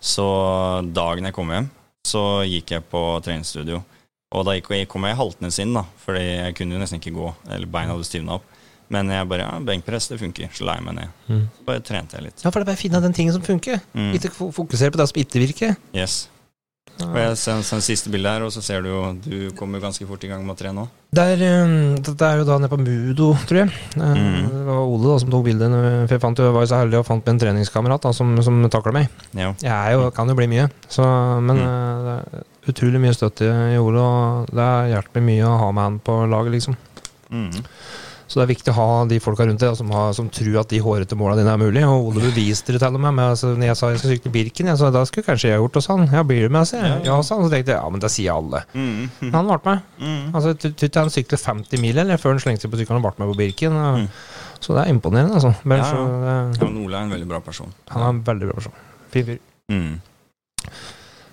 Så 0.02 0.82
dagen 0.92 1.24
jeg 1.24 1.32
kom 1.32 1.48
hjem, 1.48 1.70
så 2.08 2.24
gikk 2.48 2.74
jeg 2.76 2.86
på 2.90 3.02
treningsstudio. 3.24 3.82
Og 4.36 4.44
da 4.44 4.54
gikk, 4.58 4.72
kom 4.92 5.06
jeg 5.08 5.16
haltende 5.16 5.52
inn, 5.62 5.74
da, 5.76 5.86
fordi 6.02 6.24
jeg 6.24 6.56
kunne 6.58 6.76
jo 6.76 6.80
nesten 6.82 7.00
ikke 7.00 7.14
gå. 7.16 7.28
Eller 7.54 7.70
beina 7.72 7.94
hadde 7.94 8.08
stivna 8.08 8.36
opp. 8.36 8.54
Men 8.92 9.10
jeg 9.12 9.28
bare 9.28 9.44
ja, 9.44 9.56
benkpress, 9.64 10.08
det 10.08 10.18
funker. 10.20 10.48
Så 10.56 10.64
la 10.64 10.78
jeg 10.78 10.84
meg 10.86 10.96
ned. 10.96 11.16
Mm. 11.28 11.44
Så 11.58 11.64
bare 11.68 11.84
trente 11.84 12.16
jeg 12.16 12.24
litt. 12.24 12.40
Ja, 12.40 12.48
for 12.48 12.60
det 12.60 12.64
er 12.64 12.70
bare 12.70 12.80
å 12.80 12.82
finne 12.82 13.00
den 13.04 13.16
tingen 13.16 13.36
som 13.36 13.44
funker. 13.44 13.80
Mm. 13.92 14.14
Ikke 14.16 14.32
fokusere 14.32 14.94
på 14.94 15.00
det 15.00 15.08
som 15.10 15.20
ikke 15.20 15.42
virker. 15.44 15.74
Yes. 15.96 16.22
Og 17.06 17.14
jeg 17.14 17.36
ser, 17.38 17.60
ser 17.62 17.82
siste 17.84 18.10
bildet 18.10 18.32
her, 18.32 18.42
og 18.42 18.50
så 18.50 18.62
ser 18.64 18.82
du 18.82 18.88
jo 18.90 19.00
Du 19.22 19.50
kommer 19.58 19.78
ganske 19.80 20.02
fort 20.08 20.24
i 20.24 20.30
gang 20.30 20.42
med 20.46 20.56
å 20.56 20.58
trene 20.58 20.82
òg. 20.82 20.88
Um, 21.14 21.94
Dette 22.02 22.26
er 22.26 22.40
jo 22.40 22.44
da 22.48 22.56
nede 22.58 22.70
på 22.72 22.78
Mudo, 22.82 23.28
tror 23.46 23.60
jeg. 23.62 23.70
Eh, 23.96 24.16
Mm. 24.18 24.48
Det 24.50 24.64
var 24.66 24.80
Ole 24.82 25.12
da 25.12 25.18
som 25.22 25.30
tok 25.30 25.44
bildet. 25.46 25.70
For 26.08 26.14
jeg, 26.16 26.20
fant, 26.20 26.38
jeg 26.42 26.52
var 26.56 26.66
jo 26.66 26.70
så 26.72 26.80
heldig 26.82 26.98
og 26.98 27.06
fant 27.06 27.24
med 27.24 27.34
en 27.36 27.40
treningskamerat 27.44 28.02
da, 28.02 28.12
som, 28.12 28.34
som 28.42 28.58
takler 28.68 28.92
meg. 28.98 29.08
Ja. 29.38 29.52
Jeg 29.62 29.94
jo, 29.94 30.10
kan 30.16 30.28
jo 30.28 30.34
bli 30.34 30.48
mye, 30.50 30.66
så, 30.90 31.06
men 31.40 31.56
Mm. 31.56 31.64
eh, 31.68 32.02
det 32.04 32.16
er 32.18 32.72
utrolig 32.74 33.00
mye 33.06 33.14
støtte 33.16 33.46
i 33.46 33.78
Ole. 33.78 34.02
Og 34.02 34.50
det 34.52 34.66
har 34.66 34.90
hjulpet 34.96 35.22
mye 35.24 35.46
å 35.46 35.56
ha 35.62 35.70
med 35.72 35.82
han 35.86 35.98
på 36.04 36.18
laget, 36.28 36.52
liksom. 36.58 36.76
Mm. 37.30 37.62
Så 38.28 38.36
det 38.36 38.42
er 38.44 38.50
viktig 38.52 38.72
å 38.74 38.76
ha 38.76 38.86
de 39.08 39.16
folka 39.24 39.46
rundt 39.48 39.62
deg 39.62 39.72
som, 39.78 39.88
har, 39.96 40.10
som 40.12 40.26
tror 40.28 40.58
at 40.60 40.68
de 40.68 40.78
hårete 40.84 41.16
måla 41.16 41.32
dine 41.38 41.48
er 41.48 41.56
mulig. 41.62 41.80
Og 41.88 42.10
Ole 42.10 42.26
beviste 42.28 42.74
det 42.74 42.82
til 42.82 42.92
og 42.92 43.00
med. 43.00 43.14
Men 43.16 43.30
altså, 43.32 43.54
når 43.56 43.70
jeg 43.70 43.76
sa 43.80 43.88
jeg 43.88 44.00
skal 44.02 44.12
sykle 44.12 44.32
Birken, 44.34 44.68
jeg 44.68 44.76
sa 44.82 44.90
da 44.92 45.04
skulle 45.08 45.24
kanskje 45.30 45.48
jeg 45.54 45.62
gjort 45.62 45.78
det 45.78 45.82
sånn. 45.86 46.04
Ja, 46.12 46.20
blir 46.28 46.44
du 46.44 46.52
med, 46.52 46.68
sier 46.68 46.82
jeg. 46.84 46.90
Ja, 46.92 46.98
ja. 46.98 47.04
Ja, 47.08 47.14
han. 47.16 47.24
Så 47.24 47.38
tenkte 47.48 47.72
jeg 47.72 47.80
ja, 47.80 47.88
men 47.94 48.02
det 48.04 48.10
sier 48.12 48.34
alle. 48.36 48.60
Mm. 48.74 49.08
Men 49.22 49.32
han 49.38 49.48
ble 49.48 49.58
med. 49.64 49.86
Mm. 50.04 50.26
Altså, 50.36 50.52
Tutt 50.68 51.00
han 51.00 51.08
syklet 51.14 51.40
50 51.40 51.80
mil 51.80 52.02
eller 52.04 52.20
før 52.20 52.36
han 52.36 52.44
slengte 52.44 52.66
seg 52.68 52.74
på 52.74 52.82
sykkelen 52.82 53.00
og 53.00 53.08
ble 53.08 53.24
med 53.24 53.32
på 53.32 53.38
Birken. 53.40 53.72
og- 53.80 53.98
Mm. 54.04 54.08
Så 54.60 54.74
det 54.74 54.82
er 54.84 54.92
imponerende, 54.92 55.34
altså. 55.38 55.54
Men 55.64 55.78
Ja, 55.78 55.84
så, 55.86 56.04
det, 56.04 56.60
Ja, 56.60 56.66
Ole 56.84 56.96
er 56.98 57.02
en 57.06 57.10
veldig 57.14 57.28
bra 57.30 57.38
person. 57.40 57.72
han 57.88 58.02
er 58.02 58.08
en 58.10 58.22
veldig 58.26 58.46
bra 58.50 58.54
person. 58.58 58.72
Fin 59.12 59.24
fyr. 59.24 59.38
Mm. 59.70 60.00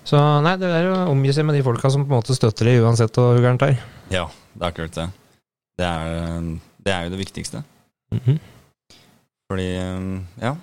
Så 0.06 0.20
nei, 0.44 0.52
det 0.56 0.68
er 0.70 0.86
å 0.92 1.08
omgi 1.10 1.32
seg 1.34 1.44
med 1.48 1.56
de 1.58 1.62
folka 1.66 1.90
som 1.90 2.04
på 2.06 2.12
en 2.14 2.20
måte 2.22 2.36
støtter 2.36 2.68
deg 2.70 2.84
uansett 2.84 3.12
hvor 3.18 3.40
gærent 3.42 3.58
det 3.64 3.68
er. 3.74 3.80
Ja, 4.14 4.26
det 4.54 4.62
er 4.62 4.70
akkurat 4.70 4.94
det. 4.94 5.06
Det 5.76 5.84
er, 5.90 6.46
det 6.86 6.94
er 6.94 7.06
jo 7.06 7.14
det 7.14 7.20
viktigste. 7.20 7.62
Mhm. 8.14 8.38
Fordi, 9.46 9.66
eh, 9.78 10.42
ja 10.42 10.56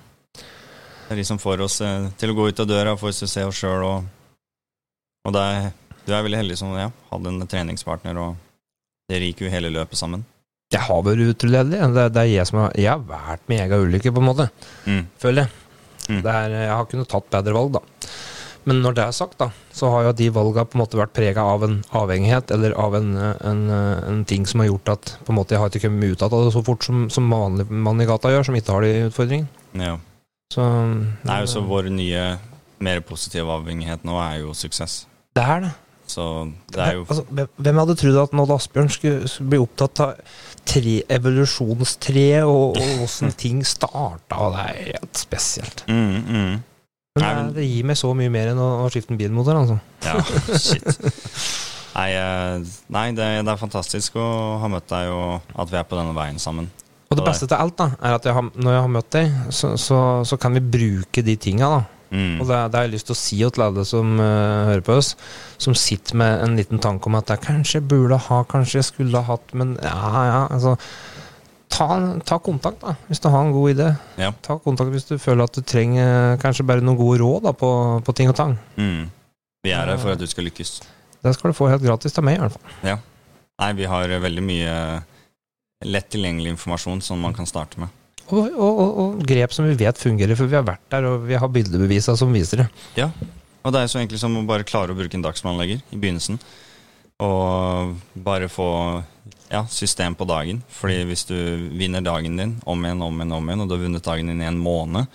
Det 1.04 1.12
er 1.12 1.20
de 1.20 1.24
som 1.28 1.40
får 1.40 1.62
oss 1.64 1.82
eh, 1.84 2.10
til 2.18 2.32
å 2.32 2.36
gå 2.36 2.50
ut 2.50 2.60
av 2.64 2.68
døra, 2.68 2.98
får 2.98 3.12
oss 3.12 3.22
til 3.22 3.28
å 3.28 3.34
se 3.34 3.44
oss 3.48 3.60
sjøl, 3.60 3.84
og, 3.84 4.06
og 5.28 5.40
er, 5.40 5.72
du 6.08 6.14
er 6.14 6.24
veldig 6.26 6.40
heldig 6.42 6.58
som 6.60 6.72
ja, 6.80 6.90
hadde 7.12 7.32
en 7.32 7.48
treningspartner, 7.48 8.18
og 8.20 8.40
dere 9.12 9.28
gikk 9.30 9.44
jo 9.44 9.52
hele 9.52 9.72
løpet 9.72 10.00
sammen. 10.00 10.24
Jeg 10.74 10.82
har 10.88 11.04
vært 11.06 11.22
utrolig 11.36 11.60
heldig. 11.60 11.80
Det, 11.94 12.06
det 12.16 12.22
er 12.24 12.30
jeg 12.32 12.50
som 12.50 12.64
har 12.64 12.72
Jeg 12.80 12.90
har 12.90 13.04
vært 13.06 13.44
min 13.52 13.62
egen 13.62 13.84
ulykke, 13.86 14.14
på 14.16 14.24
en 14.24 14.26
måte. 14.26 14.48
Mm. 14.90 15.04
Føler 15.22 15.44
jeg. 15.44 15.52
Mm. 16.10 16.22
Er, 16.26 16.56
jeg 16.56 16.72
har 16.72 16.88
kunnet 16.90 17.12
tatt 17.12 17.30
bedre 17.36 17.54
valg, 17.56 17.76
da. 17.78 17.84
Men 18.66 18.80
når 18.84 18.96
det 18.96 19.04
er 19.04 19.16
sagt, 19.16 19.38
da, 19.42 19.50
så 19.76 19.90
har 19.92 20.06
jo 20.08 20.14
de 20.16 20.30
valga 20.32 20.64
på 20.64 20.78
en 20.78 20.84
måte 20.84 21.00
vært 21.00 21.14
prega 21.18 21.44
av 21.44 21.66
en 21.68 21.78
avhengighet, 22.00 22.52
eller 22.56 22.76
av 22.80 22.96
en, 22.96 23.10
en, 23.20 23.62
en 23.74 24.24
ting 24.30 24.46
som 24.48 24.64
har 24.64 24.70
gjort 24.72 24.94
at 24.96 25.14
på 25.26 25.34
en 25.34 25.40
måte 25.42 25.56
jeg 25.56 25.60
har 25.64 25.72
ikke 25.74 25.90
kommet 25.90 26.16
ut 26.16 26.24
av 26.24 26.32
det 26.32 26.54
så 26.56 26.64
fort 26.64 26.88
som, 26.88 27.06
som 27.12 27.28
vanlig 27.32 27.68
mann 27.70 28.00
i 28.02 28.08
gata 28.08 28.32
gjør, 28.32 28.48
som 28.48 28.56
ikke 28.60 28.78
har 28.78 28.88
de 28.88 28.94
utfordringene. 29.10 29.84
Ja. 29.84 29.98
Så 30.54 30.64
Nei, 31.26 31.40
så 31.50 31.64
vår 31.66 31.90
nye, 31.92 32.26
mer 32.84 33.00
positive 33.08 33.52
avhengighet 33.52 34.04
nå 34.08 34.20
er 34.22 34.44
jo 34.44 34.54
suksess. 34.56 35.04
Det 35.34 35.44
er 35.44 35.66
det. 35.68 35.74
Så 36.14 36.24
det 36.74 36.82
er 36.84 36.98
jo 36.98 37.06
altså, 37.08 37.24
hvem- 37.58 37.78
hadde 37.80 37.96
trodd 37.98 38.18
at 38.22 38.34
Odd 38.44 38.52
Asbjørn 38.54 38.90
skulle, 38.92 39.28
skulle 39.32 39.54
bli 39.54 39.60
opptatt 39.64 40.02
av 40.04 40.18
tre, 40.68 40.98
evolusjonstreet 41.16 42.44
og 42.46 42.78
åssen 43.04 43.32
ting 43.44 43.64
starta? 43.66 44.38
Det 44.54 44.66
er 44.68 44.94
helt 44.94 45.18
spesielt. 45.24 45.84
mm, 45.88 46.20
mm. 46.28 46.62
Men 47.14 47.22
Nei, 47.22 47.34
det, 47.34 47.42
men- 47.44 47.54
det 47.54 47.64
gir 47.70 47.84
meg 47.86 47.98
så 48.00 48.10
mye 48.18 48.30
mer 48.34 48.48
enn 48.50 48.58
å, 48.58 48.68
å 48.82 48.86
skifte 48.90 49.14
en 49.14 49.20
bilmotor. 49.20 49.54
Altså. 49.60 49.76
Ja, 50.02 50.16
shit. 50.58 50.88
Nei, 51.94 52.08
eh, 52.18 52.64
nei 52.90 53.04
det, 53.14 53.28
det 53.46 53.52
er 53.54 53.60
fantastisk 53.62 54.16
å 54.18 54.24
ha 54.58 54.70
møtt 54.74 54.88
deg, 54.90 55.12
og 55.14 55.54
at 55.62 55.70
vi 55.70 55.78
er 55.78 55.86
på 55.86 56.00
denne 56.00 56.16
veien 56.18 56.42
sammen. 56.42 56.72
Og 57.14 57.20
det 57.20 57.28
beste 57.28 57.46
til 57.46 57.60
alt 57.62 57.78
da, 57.78 57.92
er 58.02 58.16
at 58.18 58.26
jeg 58.26 58.34
har, 58.34 58.48
når 58.58 58.74
jeg 58.74 58.82
har 58.88 58.90
møtt 58.96 59.12
deg, 59.14 59.36
så, 59.54 59.76
så, 59.78 60.00
så 60.26 60.40
kan 60.42 60.58
vi 60.58 60.64
bruke 60.74 61.22
de 61.22 61.36
tinga. 61.38 61.70
da. 61.76 61.84
Mm. 62.18 62.42
Og 62.42 62.50
det, 62.50 62.58
det 62.74 62.80
har 62.80 62.88
jeg 62.88 62.94
lyst 62.96 63.08
til 63.12 63.14
å 63.14 63.20
si 63.22 63.38
til 63.46 63.66
alle 63.68 63.86
som 63.86 64.18
uh, 64.18 64.66
hører 64.72 64.82
på 64.90 64.98
oss, 64.98 65.14
som 65.62 65.78
sitter 65.78 66.18
med 66.18 66.42
en 66.48 66.58
liten 66.58 66.82
tanke 66.82 67.10
om 67.14 67.20
at 67.22 67.30
jeg 67.30 67.46
kanskje 67.46 67.84
burde 67.94 68.18
ha, 68.26 68.42
kanskje 68.50 68.80
jeg 68.82 68.90
skulle 68.90 69.22
ha 69.22 69.36
hatt, 69.38 69.54
men 69.54 69.78
ja, 69.86 70.26
ja, 70.32 70.42
altså 70.50 70.74
ta, 71.74 71.88
ta 72.28 72.38
kontakt, 72.44 72.82
da, 72.84 72.94
hvis 73.10 73.22
du 73.24 73.30
har 73.34 73.46
en 73.48 73.54
god 73.56 73.74
idé. 73.74 73.90
Ja. 74.22 74.32
Ta 74.46 74.58
kontakt 74.62 74.94
hvis 74.94 75.08
du 75.10 75.16
føler 75.22 75.48
at 75.48 75.58
du 75.58 75.64
trenger 75.66 76.38
kanskje 76.44 76.66
bare 76.70 76.84
noen 76.86 77.00
gode 77.00 77.22
råd 77.24 77.48
da, 77.48 77.54
på, 77.58 77.72
på 78.06 78.16
ting 78.18 78.30
og 78.32 78.38
tang. 78.38 78.54
Mm. 78.78 79.10
Vi 79.64 79.72
er 79.74 79.90
her 79.94 80.00
for 80.02 80.14
at 80.14 80.22
du 80.22 80.28
skal 80.30 80.46
lykkes. 80.50 80.76
Det 81.24 81.34
skal 81.38 81.54
du 81.54 81.58
få 81.58 81.70
helt 81.72 81.84
gratis 81.86 82.18
av 82.20 82.26
meg, 82.28 82.38
i 82.38 82.44
hvert 82.44 82.56
fall. 82.58 82.78
Ja. 82.86 82.98
Nei, 83.62 83.70
vi 83.78 83.88
har 83.88 84.12
veldig 84.24 84.44
mye 84.44 84.74
lett 85.88 86.10
tilgjengelig 86.12 86.54
informasjon 86.56 87.02
som 87.04 87.22
man 87.24 87.36
kan 87.36 87.48
starte 87.48 87.80
med. 87.80 87.92
Og, 88.32 88.40
og, 88.56 88.80
og, 88.80 88.92
og 89.04 89.24
grep 89.28 89.54
som 89.56 89.68
vi 89.68 89.76
vet 89.80 90.00
fungerer, 90.00 90.38
for 90.40 90.52
vi 90.52 90.56
har 90.58 90.66
vært 90.68 90.84
der, 90.92 91.08
og 91.10 91.26
vi 91.28 91.38
har 91.40 91.52
bildebevisa 91.52 92.16
som 92.20 92.32
viser 92.36 92.64
det. 92.64 92.68
Ja, 93.00 93.10
Og 93.64 93.72
det 93.76 93.82
er 93.84 93.92
så 93.92 94.00
enkelt 94.02 94.20
som 94.20 94.36
å 94.40 94.46
bare 94.48 94.68
klare 94.68 94.92
å 94.92 94.98
bruke 94.98 95.16
en 95.16 95.24
dagsplanlegger 95.24 95.80
i 95.92 96.00
begynnelsen. 96.00 96.40
Og 97.24 97.94
bare 98.26 98.50
få 98.52 98.68
ja, 99.54 99.62
system 99.70 100.16
på 100.18 100.26
dagen. 100.30 100.64
Fordi 100.74 101.04
hvis 101.10 101.26
du 101.30 101.36
vinner 101.78 102.02
dagen 102.06 102.38
din 102.40 102.56
om 102.66 102.84
igjen, 102.86 103.02
om 103.06 103.20
igjen, 103.22 103.34
om 103.38 103.50
igjen, 103.50 103.64
og 103.64 103.70
du 103.70 103.76
har 103.78 103.84
vunnet 103.86 104.06
dagen 104.06 104.32
din 104.34 104.42
i 104.44 104.50
en 104.50 104.58
måned, 104.60 105.08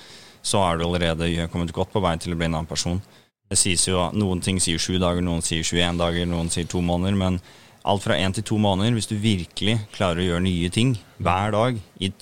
så 0.46 0.62
er 0.64 0.78
du 0.78 0.86
allerede 0.86 1.48
kommet 1.52 1.74
godt 1.74 1.90
på 1.92 2.00
vei 2.04 2.14
til 2.22 2.32
å 2.32 2.38
bli 2.38 2.46
en 2.48 2.54
annen 2.60 2.70
person. 2.70 3.00
Det 3.48 3.56
sies 3.58 3.86
jo 3.88 4.10
Noen 4.14 4.42
ting 4.44 4.60
sier 4.60 4.78
sju 4.80 4.98
dager, 5.00 5.24
noen 5.24 5.42
sier 5.42 5.64
21 5.64 5.98
dager, 6.00 6.26
noen 6.28 6.50
sier 6.52 6.68
to 6.68 6.80
måneder. 6.84 7.16
Men 7.18 7.40
alt 7.88 8.04
fra 8.04 8.16
én 8.20 8.34
til 8.36 8.44
to 8.46 8.58
måneder, 8.60 8.92
hvis 8.96 9.08
du 9.10 9.16
virkelig 9.20 9.78
klarer 9.96 10.20
å 10.22 10.28
gjøre 10.28 10.44
nye 10.44 10.70
ting 10.70 10.94
hver 11.18 11.52
dag 11.56 11.78
i 12.04 12.12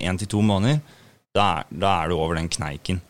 én 0.00 0.18
til 0.20 0.28
to 0.34 0.42
måneder, 0.42 0.80
da 1.36 1.46
er, 1.60 1.68
da 1.70 1.94
er 2.02 2.10
du 2.10 2.16
over 2.16 2.34
den 2.40 2.48
kneiken. 2.50 3.00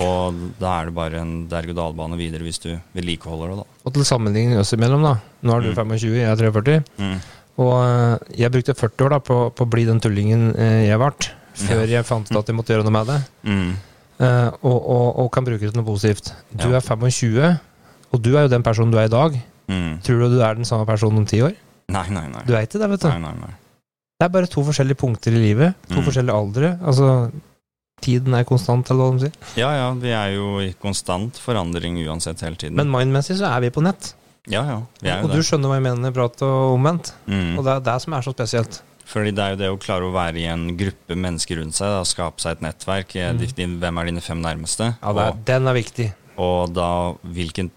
Og 0.00 0.36
da 0.60 0.74
er 0.80 0.88
det 0.90 0.94
bare 0.96 1.20
en 1.22 1.34
derg-og-dal-bane 1.48 2.18
videre 2.20 2.44
hvis 2.44 2.60
du 2.60 2.68
vedlikeholder 2.96 3.52
det, 3.52 3.62
da. 3.62 3.80
Og 3.88 3.94
til 3.96 4.04
sammenligning 4.04 4.58
oss 4.60 4.74
imellom, 4.76 5.04
da. 5.06 5.14
Nå 5.42 5.56
er 5.56 5.64
du 5.64 5.70
Mm. 5.72 5.76
25, 5.78 6.16
jeg 6.20 6.30
er 6.30 6.36
43. 6.36 6.82
Mm. 7.00 7.20
Og 7.56 7.72
eh, 7.80 8.38
jeg 8.42 8.52
brukte 8.52 8.74
40 8.76 9.04
år 9.06 9.14
da 9.16 9.18
på, 9.24 9.36
på 9.56 9.64
å 9.64 9.70
bli 9.72 9.84
den 9.88 10.00
tullingen 10.04 10.50
eh, 10.56 10.86
jeg 10.90 10.98
ble, 11.00 11.10
før 11.56 11.84
Ja. 11.86 11.98
jeg 11.98 12.04
fant 12.08 12.28
ut 12.30 12.36
at 12.36 12.50
jeg 12.52 12.56
måtte 12.58 12.74
gjøre 12.74 12.84
noe 12.84 12.96
med 12.98 13.06
det. 13.12 13.20
Mm. 13.48 13.70
Uh, 14.16 14.48
og, 14.64 14.76
og, 14.76 15.06
og 15.20 15.26
kan 15.32 15.44
bruke 15.44 15.60
det 15.60 15.72
til 15.74 15.76
noe 15.80 15.84
positivt. 15.88 16.30
Du 16.52 16.68
Ja. 16.70 16.78
er 16.78 16.84
25, 16.84 17.58
og 18.12 18.22
du 18.24 18.30
er 18.36 18.46
jo 18.46 18.52
den 18.52 18.62
personen 18.64 18.92
du 18.92 18.96
er 19.00 19.08
i 19.10 19.12
dag. 19.12 19.34
Mm. 19.68 19.98
Tror 20.04 20.20
du 20.24 20.36
du 20.36 20.40
er 20.44 20.54
den 20.56 20.64
samme 20.68 20.86
personen 20.88 21.18
om 21.20 21.26
ti 21.28 21.40
år? 21.44 21.52
Nei, 21.92 22.06
nei, 22.10 22.26
nei. 22.32 22.42
Du 22.48 22.54
er 22.56 22.64
ikke 22.64 22.80
det, 22.80 22.88
vet 22.94 23.02
du. 23.04 23.08
Nei, 23.12 23.18
nei, 23.24 23.34
nei. 23.42 23.52
Det 24.16 24.24
er 24.24 24.32
bare 24.32 24.48
to 24.48 24.62
forskjellige 24.64 24.96
punkter 24.96 25.32
i 25.36 25.42
livet. 25.42 25.74
To 25.90 26.00
Mm. 26.00 26.06
forskjellige 26.08 26.36
aldre. 26.36 26.70
Altså, 26.80 27.30
tiden 28.00 28.34
er 28.34 28.44
konstant, 28.48 28.88
eller 28.90 29.04
hva 29.10 29.18
de 29.18 29.26
sier. 29.26 29.34
Ja, 29.60 29.70
ja, 29.76 29.90
vi 30.00 30.08
er 30.16 30.32
jo 30.36 30.60
i 30.64 30.70
konstant 30.80 31.36
forandring 31.40 31.98
uansett 32.06 32.40
hele 32.40 32.56
tiden. 32.56 32.76
Men 32.80 32.88
mindmessig 32.92 33.36
så 33.40 33.50
er 33.52 33.60
vi 33.66 33.70
på 33.70 33.82
nett. 33.84 34.14
Ja, 34.48 34.62
ja, 35.02 35.16
Og 35.22 35.30
du 35.32 35.40
skjønner 35.42 35.68
hva 35.72 35.76
jeg 35.80 35.84
mener 35.88 36.00
når 36.02 36.12
jeg 36.12 36.16
prater 36.18 36.46
omvendt. 36.74 37.12
Mm. 37.26 37.56
Og 37.58 37.64
det 37.66 37.72
er 37.76 37.80
det 37.88 37.96
som 38.04 38.14
er 38.14 38.22
så 38.26 38.32
spesielt. 38.36 38.80
Fordi 39.06 39.30
det 39.34 39.42
er 39.44 39.50
jo 39.54 39.58
det 39.60 39.70
å 39.70 39.78
klare 39.78 40.06
å 40.08 40.12
være 40.14 40.40
i 40.42 40.46
en 40.50 40.68
gruppe 40.78 41.14
mennesker 41.14 41.60
rundt 41.60 41.74
seg, 41.78 41.86
da, 41.94 42.02
skape 42.06 42.42
seg 42.42 42.56
et 42.56 42.64
nettverk. 42.66 43.14
eh, 43.16 43.32
Mm. 43.32 43.78
Hvem 43.80 43.98
er 44.00 44.04
dine 44.10 44.20
fem 44.20 44.40
nærmeste? 44.42 44.96
Ja, 45.02 45.10
er, 45.14 45.30
og, 45.30 45.44
Den 45.44 45.66
er 45.68 45.74
viktig. 45.74 46.12
og 46.36 46.72
da 46.74 47.14
hvilken 47.22 47.70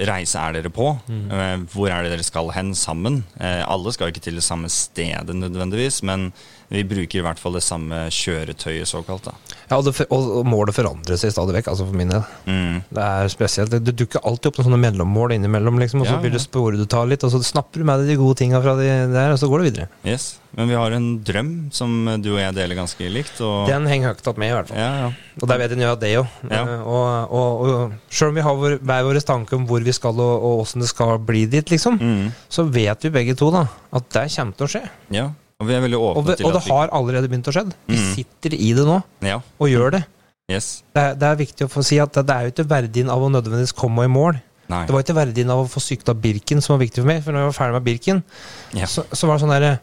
reise 0.00 0.38
er 0.40 0.54
dere 0.56 0.70
på? 0.72 0.98
Mm. 1.08 1.26
Eh, 1.30 1.56
Hvor 1.74 1.90
er 1.92 2.02
det 2.02 2.12
dere 2.14 2.24
skal 2.24 2.48
hen 2.56 2.72
sammen? 2.74 3.22
Eh, 3.38 3.62
Alle 3.68 3.92
skal 3.92 4.08
ikke 4.08 4.22
til 4.24 4.34
det 4.40 4.42
samme 4.46 4.68
stedet 4.72 5.36
nødvendigvis, 5.36 6.02
men 6.02 6.32
vi 6.70 6.84
bruker 6.86 7.18
i 7.18 7.22
hvert 7.26 7.40
fall 7.42 7.56
det 7.58 7.64
samme 7.66 8.04
kjøretøyet, 8.14 8.86
såkalt. 8.86 9.24
da. 9.26 9.32
Ja, 9.70 9.78
og, 9.80 9.86
det, 9.88 10.06
og, 10.06 10.44
målet 10.46 10.76
forandrer 10.76 11.18
seg 11.18 11.32
stadig 11.34 11.56
vekk, 11.56 11.70
altså 11.72 11.86
for 11.88 11.98
min 11.98 12.12
del. 12.12 12.22
Mm. 12.46 12.76
Det 12.94 13.06
er 13.06 13.30
spesielt. 13.32 13.72
Det, 13.74 13.80
det 13.88 13.96
dukker 13.98 14.22
alltid 14.22 14.52
opp 14.52 14.60
noen 14.60 14.68
sånne 14.68 14.82
mellommål 14.84 15.34
innimellom, 15.34 15.80
liksom, 15.82 16.04
og 16.04 16.06
så 16.06 16.14
Ja, 16.14 16.20
blir 16.22 16.34
det 16.36 16.44
du 16.46 16.78
du 16.80 16.86
tar 16.86 17.10
litt, 17.10 17.24
og 17.26 17.32
så 17.34 17.42
snapper 17.42 17.82
du 17.82 17.88
med 17.90 18.04
deg 18.04 18.12
de 18.14 18.20
gode 18.20 18.38
tinga 18.38 18.62
fra 18.62 18.76
de 18.78 18.86
der, 19.10 19.34
og 19.34 19.38
så 19.42 19.50
går 19.50 19.64
det 19.64 19.72
videre. 19.72 19.88
Yes. 20.06 20.36
Men 20.54 20.70
vi 20.70 20.74
har 20.74 20.94
en 20.94 21.08
drøm 21.26 21.50
som 21.74 21.90
du 22.22 22.32
og 22.32 22.40
jeg 22.40 22.54
deler 22.54 22.78
ganske 22.78 23.10
likt. 23.10 23.36
Og, 23.42 23.68
Den 23.70 23.86
henger 23.90 24.14
høyt 24.14 24.30
med, 24.38 24.50
i 24.50 24.54
hvert 24.54 24.70
fall. 24.70 24.78
ja, 24.78 24.90
ja. 25.04 25.10
Og 25.40 25.48
der 25.48 25.60
vet 25.62 25.72
en 25.74 25.82
jo 25.84 25.90
at 25.92 26.00
det 26.02 26.10
òg. 26.18 26.32
Ja. 26.50 26.62
Og, 26.84 27.34
og, 27.34 27.60
og 27.66 27.92
sjøl 28.12 28.32
om 28.32 28.38
vi 28.40 28.44
har 28.46 28.58
vår, 28.62 28.78
hver 28.82 29.04
vår 29.06 29.20
tanke 29.26 29.56
om 29.56 29.66
hvor 29.68 29.82
vi 29.86 29.94
skal 29.94 30.18
og, 30.18 30.32
og 30.46 30.64
åssen 30.64 30.82
det 30.82 30.90
skal 30.90 31.18
bli 31.18 31.46
dit, 31.50 31.70
liksom, 31.70 31.98
Mm. 32.00 32.30
så 32.48 32.62
vet 32.70 33.02
vi 33.04 33.10
begge 33.10 33.34
to 33.38 33.50
da 33.54 33.66
at 33.92 34.06
det 34.14 34.26
kommer 34.34 34.54
til 34.56 34.66
å 34.66 34.70
skje. 34.70 34.82
ja. 35.10 35.30
Og 35.60 35.66
vi 35.68 35.74
er 35.76 35.80
veldig 35.84 35.98
Og, 36.00 36.16
åpne 36.16 36.26
det- 36.26 36.36
til 36.40 36.46
og 36.46 36.52
det 36.54 36.62
vi 36.64 36.70
har 36.72 36.88
allerede 36.96 37.28
begynt 37.28 37.48
å 37.48 37.52
skje. 37.52 37.72
Vi 37.86 37.96
Mm. 37.96 38.14
sitter 38.14 38.54
i 38.54 38.72
det 38.72 38.86
nå, 38.86 39.02
Ja. 39.22 39.40
og 39.60 39.68
gjør 39.68 39.90
det. 39.92 40.04
Yes. 40.50 40.82
Det 40.94 41.02
er, 41.02 41.14
det 41.14 41.22
er 41.22 41.36
viktig 41.36 41.66
å 41.66 41.70
få 41.70 41.84
si 41.84 41.98
at 42.00 42.12
det, 42.12 42.26
det 42.26 42.34
er 42.36 42.40
jo 42.48 42.50
ikke 42.50 42.68
verdien 42.68 43.08
av 43.10 43.20
å 43.22 43.28
nødvendigvis 43.30 43.72
komme 43.74 44.04
i 44.04 44.08
mål. 44.08 44.40
Nei. 44.68 44.86
Det 44.86 44.92
var 44.92 45.02
ikke 45.02 45.14
verdien 45.14 45.50
av 45.50 45.66
å 45.66 45.68
få 45.68 45.80
sykla 45.80 46.14
Birken 46.14 46.60
som 46.62 46.78
var 46.78 46.84
viktig 46.86 46.96
for 47.02 47.04
meg, 47.06 47.22
for 47.22 47.32
når 47.32 47.38
jeg 47.44 47.52
var 47.52 47.66
ferdig 47.66 47.72
med 47.72 47.84
Birken, 47.84 48.22
Ja. 48.72 48.86
så, 48.86 49.04
så 49.12 49.26
var 49.26 49.38
det 49.38 49.42
sånn 49.46 49.60
derre 49.60 49.80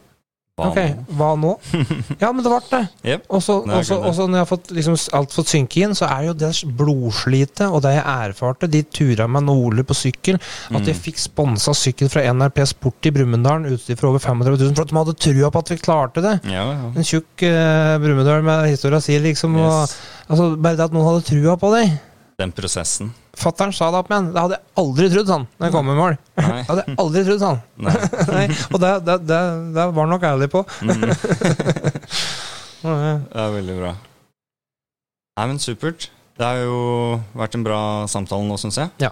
Hva 0.58 0.72
Ok, 0.72 0.78
nå? 0.82 1.04
hva 1.20 1.28
nå? 1.38 1.50
Ja, 2.24 2.32
men 2.34 2.42
det 2.42 2.50
ble 2.50 2.58
det. 2.72 2.80
Yep, 3.12 3.26
Og 3.30 3.44
så 3.46 3.58
når 3.70 3.84
jeg 3.86 4.40
har 4.42 4.48
fått 4.50 4.72
liksom, 4.74 4.96
alt 5.14 5.36
fått 5.36 5.52
synke 5.52 5.84
inn, 5.86 5.94
så 5.94 6.08
er 6.10 6.24
jo 6.32 6.34
det 6.34 6.50
blodslitet 6.80 7.62
og 7.68 7.84
det 7.86 7.92
jeg 7.94 8.02
erfarte, 8.10 8.70
de 8.74 8.82
tura 8.90 9.28
med 9.30 9.46
Nole 9.46 9.86
på 9.86 9.94
sykkel, 9.98 10.40
at 10.72 10.80
jeg 10.82 10.96
Mm. 10.98 11.04
fikk 11.06 11.22
sponsa 11.22 11.76
sykkel 11.78 12.10
fra 12.10 12.24
NRP 12.34 12.64
Sport 12.74 13.06
i 13.06 13.12
Brumunddal, 13.14 13.68
utstyr 13.76 14.00
for 14.02 14.10
over 14.10 14.20
35 14.24 14.58
000, 14.58 14.74
for 14.74 14.82
at 14.82 14.90
de 14.90 14.98
hadde 14.98 15.16
trua 15.28 15.52
på 15.54 15.60
at 15.62 15.70
vi 15.70 15.78
klarte 15.78 16.22
det. 16.26 16.34
Ja, 16.50 16.66
ja. 16.74 16.90
En 16.90 17.06
tjukk 17.06 17.46
uh, 17.46 17.98
Brumunddal 18.02 18.42
med 18.50 18.66
historia 18.72 19.00
si, 19.00 19.14
liksom. 19.22 19.56
Og, 19.62 19.94
altså, 20.28 20.50
bare 20.58 20.76
det 20.82 20.88
at 20.90 20.98
noen 20.98 21.06
hadde 21.12 21.26
trua 21.30 21.54
på 21.62 21.70
det. 21.78 21.86
Den 22.42 22.52
prosessen. 22.52 23.14
Fatter'n 23.38 23.74
sa 23.76 23.92
det 23.94 24.00
opp 24.02 24.08
igjen. 24.10 24.32
Det 24.34 24.42
hadde 24.42 24.56
jeg 24.58 24.64
aldri 24.82 25.08
trodd, 25.14 25.28
sånn, 25.30 25.44
når 25.60 25.68
jeg 25.68 25.74
kom 25.76 25.90
i 25.94 25.96
mål. 25.98 26.16
Nei. 26.42 26.46
Det 26.58 26.68
hadde 26.72 26.84
jeg 26.88 26.96
aldri 27.04 27.24
trodd, 27.28 27.44
sånn. 27.44 27.60
Nei. 27.86 28.46
Og 28.74 28.80
det, 28.82 28.92
det, 29.06 29.18
det, 29.30 29.42
det 29.78 29.86
var 29.94 30.00
han 30.02 30.14
nok 30.16 30.26
ærlig 30.32 30.50
på. 30.54 30.64
Mm. 30.82 31.06
Det 32.88 33.42
er 33.42 33.52
veldig 33.52 33.76
bra. 33.80 33.92
Nei, 35.38 35.46
men 35.50 35.58
supert. 35.62 36.10
Det 36.38 36.46
har 36.46 36.60
jo 36.62 36.78
vært 37.38 37.56
en 37.58 37.64
bra 37.66 37.80
samtale 38.10 38.46
nå, 38.48 38.58
syns 38.62 38.78
jeg. 38.80 38.92
Ja. 39.02 39.10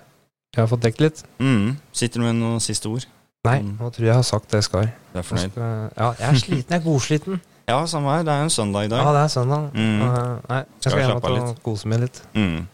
Jeg 0.55 0.61
har 0.63 0.69
fått 0.71 0.83
dekket 0.85 1.01
litt. 1.03 1.23
Mm. 1.41 1.73
Sitter 1.95 2.21
du 2.21 2.27
med 2.27 2.37
noen 2.39 2.61
siste 2.63 2.87
ord? 2.91 3.05
Nei, 3.45 3.59
Mm. 3.61 3.75
nå 3.81 3.89
tror 3.93 4.05
jeg 4.05 4.09
jeg 4.09 4.15
har 4.17 4.23
sagt 4.25 4.47
det 4.49 4.57
jeg 4.61 4.67
skal. 4.69 4.85
Du 5.13 5.19
er 5.19 5.21
Jeg 5.21 5.25
fornøyd? 5.29 5.57
Ja, 5.57 6.07
jeg 6.19 6.27
er 6.29 6.39
sliten. 6.41 6.71
Jeg 6.73 6.79
er 6.79 6.85
godsliten. 6.85 7.41
Ja, 7.65 7.79
samme 7.89 8.11
her. 8.13 8.21
Det 8.21 8.29
er 8.29 8.37
jo 8.37 8.45
en 8.45 8.49
søndag 8.53 8.83
i 8.85 8.89
dag. 8.91 8.99
Ja, 9.01 9.11
det 9.15 9.21
er 9.23 9.27
søndag. 9.33 9.63
Mm. 9.73 10.01
Uh, 10.01 10.17
Nei, 10.49 10.57
jeg 10.61 10.65
Skal 10.77 10.91
skal 10.91 10.99
hjem 11.01 11.09
slappe 11.15 11.31
og 11.33 11.55
kose 11.65 11.87
meg 11.89 11.99
litt. 12.03 12.19
Mm. 12.37 12.67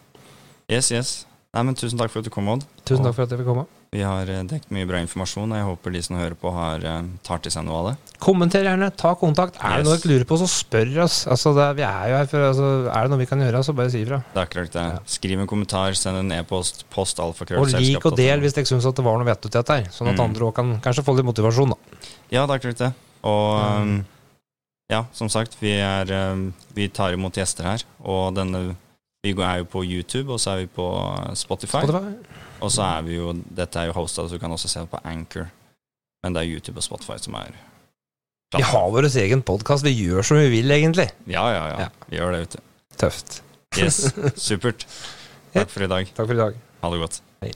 Yes, 0.67 0.89
yes. 0.91 1.11
Nei, 1.51 1.65
men 1.67 1.75
Tusen 1.75 1.99
takk 1.99 2.07
for 2.13 2.23
at 2.23 2.27
du 2.27 2.31
kom, 2.31 2.47
Odd. 2.47 2.61
Tusen 2.87 3.03
takk 3.03 3.15
for 3.17 3.25
at 3.25 3.31
jeg 3.33 3.41
fikk 3.41 3.47
komme. 3.49 3.65
Vi 3.91 3.99
har 4.07 4.29
eh, 4.31 4.37
dekket 4.47 4.69
mye 4.71 4.85
bra 4.87 5.01
informasjon, 5.03 5.51
og 5.51 5.57
jeg 5.59 5.65
håper 5.67 5.91
de 5.91 6.01
som 6.05 6.15
hører 6.15 6.35
på, 6.39 6.51
har, 6.55 6.79
eh, 6.87 7.09
tar 7.27 7.41
til 7.43 7.51
seg 7.51 7.65
noe 7.67 7.75
av 7.81 7.87
det. 7.89 8.13
Kommenter 8.23 8.63
gjerne, 8.63 8.87
ta 8.95 9.09
kontakt. 9.19 9.57
Er 9.59 9.81
det 9.81 9.89
noe 9.89 9.97
dere 9.99 10.11
lurer 10.13 10.27
på, 10.29 10.37
så 10.39 10.45
spør 10.47 10.93
oss. 11.03 11.17
Altså, 11.27 11.51
det, 11.57 11.65
vi 11.75 11.83
er 11.83 12.05
jo 12.13 12.15
her 12.21 12.29
for, 12.31 12.45
altså, 12.53 12.69
er 12.87 13.03
det 13.03 13.11
noe 13.11 13.19
vi 13.19 13.27
kan 13.27 13.43
gjøre, 13.43 13.63
så 13.67 13.75
bare 13.75 13.91
si 13.91 13.99
ifra. 14.05 14.21
Det 14.31 14.39
er 14.39 14.47
akkurat 14.47 14.77
det. 14.77 14.85
Ja. 14.93 15.01
Skriv 15.17 15.41
en 15.43 15.49
kommentar, 15.51 15.97
send 15.99 16.21
en 16.21 16.31
e-post, 16.37 16.85
post 16.95 17.19
alfakrøll. 17.19 17.65
Og 17.65 17.75
lik 17.83 18.07
og 18.07 18.15
del 18.15 18.45
hvis 18.45 18.55
dere 18.55 18.69
syns 18.71 18.87
det 18.87 19.05
var 19.09 19.19
noe 19.19 19.27
vettet 19.27 19.51
i 19.51 19.57
dette 19.57 19.77
her. 19.81 19.89
Sånn 19.91 20.07
at 20.13 20.15
Mm. 20.15 20.23
andre 20.29 20.47
òg 20.47 20.55
kan 20.55 20.71
kanskje 20.87 21.03
få 21.03 21.17
litt 21.19 21.27
motivasjon, 21.27 21.75
da. 21.75 22.07
Ja, 22.31 22.45
det 22.47 22.55
er 22.55 22.59
akkurat 22.61 22.77
det. 22.85 22.93
Og 23.27 23.59
Mm. 23.83 24.05
ja, 24.89 25.03
som 25.11 25.27
sagt, 25.27 25.59
vi, 25.59 25.75
er, 25.83 26.07
um, 26.31 26.53
vi 26.73 26.87
tar 26.87 27.11
imot 27.11 27.33
gjester 27.35 27.67
her. 27.67 27.83
Og 28.07 28.31
denne 28.39 28.77
Vi 29.21 29.31
er 29.37 29.57
jo 29.61 29.67
på 29.69 29.83
YouTube, 29.85 30.33
og 30.33 30.39
så 30.41 30.55
er 30.55 30.63
vi 30.63 30.69
på 30.73 30.85
uh, 30.97 31.33
Spotify. 31.37 31.83
Spotify. 31.85 32.39
Og 32.61 32.71
så 32.73 32.85
er 32.87 33.03
vi 33.05 33.17
jo 33.19 33.33
Dette 33.57 33.79
er 33.79 33.91
jo 33.91 33.97
hosta, 33.99 34.25
så 34.25 34.37
du 34.37 34.41
kan 34.41 34.53
også 34.53 34.69
se 34.71 34.81
det 34.81 34.89
på 34.89 35.01
Anchor. 35.05 35.49
Men 36.23 36.33
det 36.33 36.43
er 36.43 36.53
YouTube 36.55 36.81
og 36.81 36.85
Spotify 36.85 37.17
som 37.21 37.37
er 37.37 37.53
Vi 38.57 38.65
har 38.65 38.89
vår 38.93 39.09
egen 39.23 39.41
podkast. 39.45 39.85
Vi 39.85 39.93
gjør 39.93 40.25
som 40.25 40.41
vi 40.41 40.49
vil, 40.49 40.71
egentlig. 40.71 41.09
Ja, 41.29 41.47
ja, 41.53 41.63
ja. 41.69 41.79
Ja. 41.85 41.89
Vi 42.09 42.17
gjør 42.17 42.35
det, 42.35 42.43
vet 42.45 42.57
du. 42.57 42.61
Tøft. 42.97 43.41
Yes. 43.77 44.03
Supert. 44.35 44.87
Takk 45.53 45.69
for 45.69 45.85
i 45.85 45.91
dag. 45.91 46.13
Takk 46.15 46.25
for 46.27 46.37
i 46.37 46.41
dag. 46.41 46.63
Ha 46.81 46.93
det 46.93 47.05
godt. 47.05 47.21
Hei. 47.45 47.53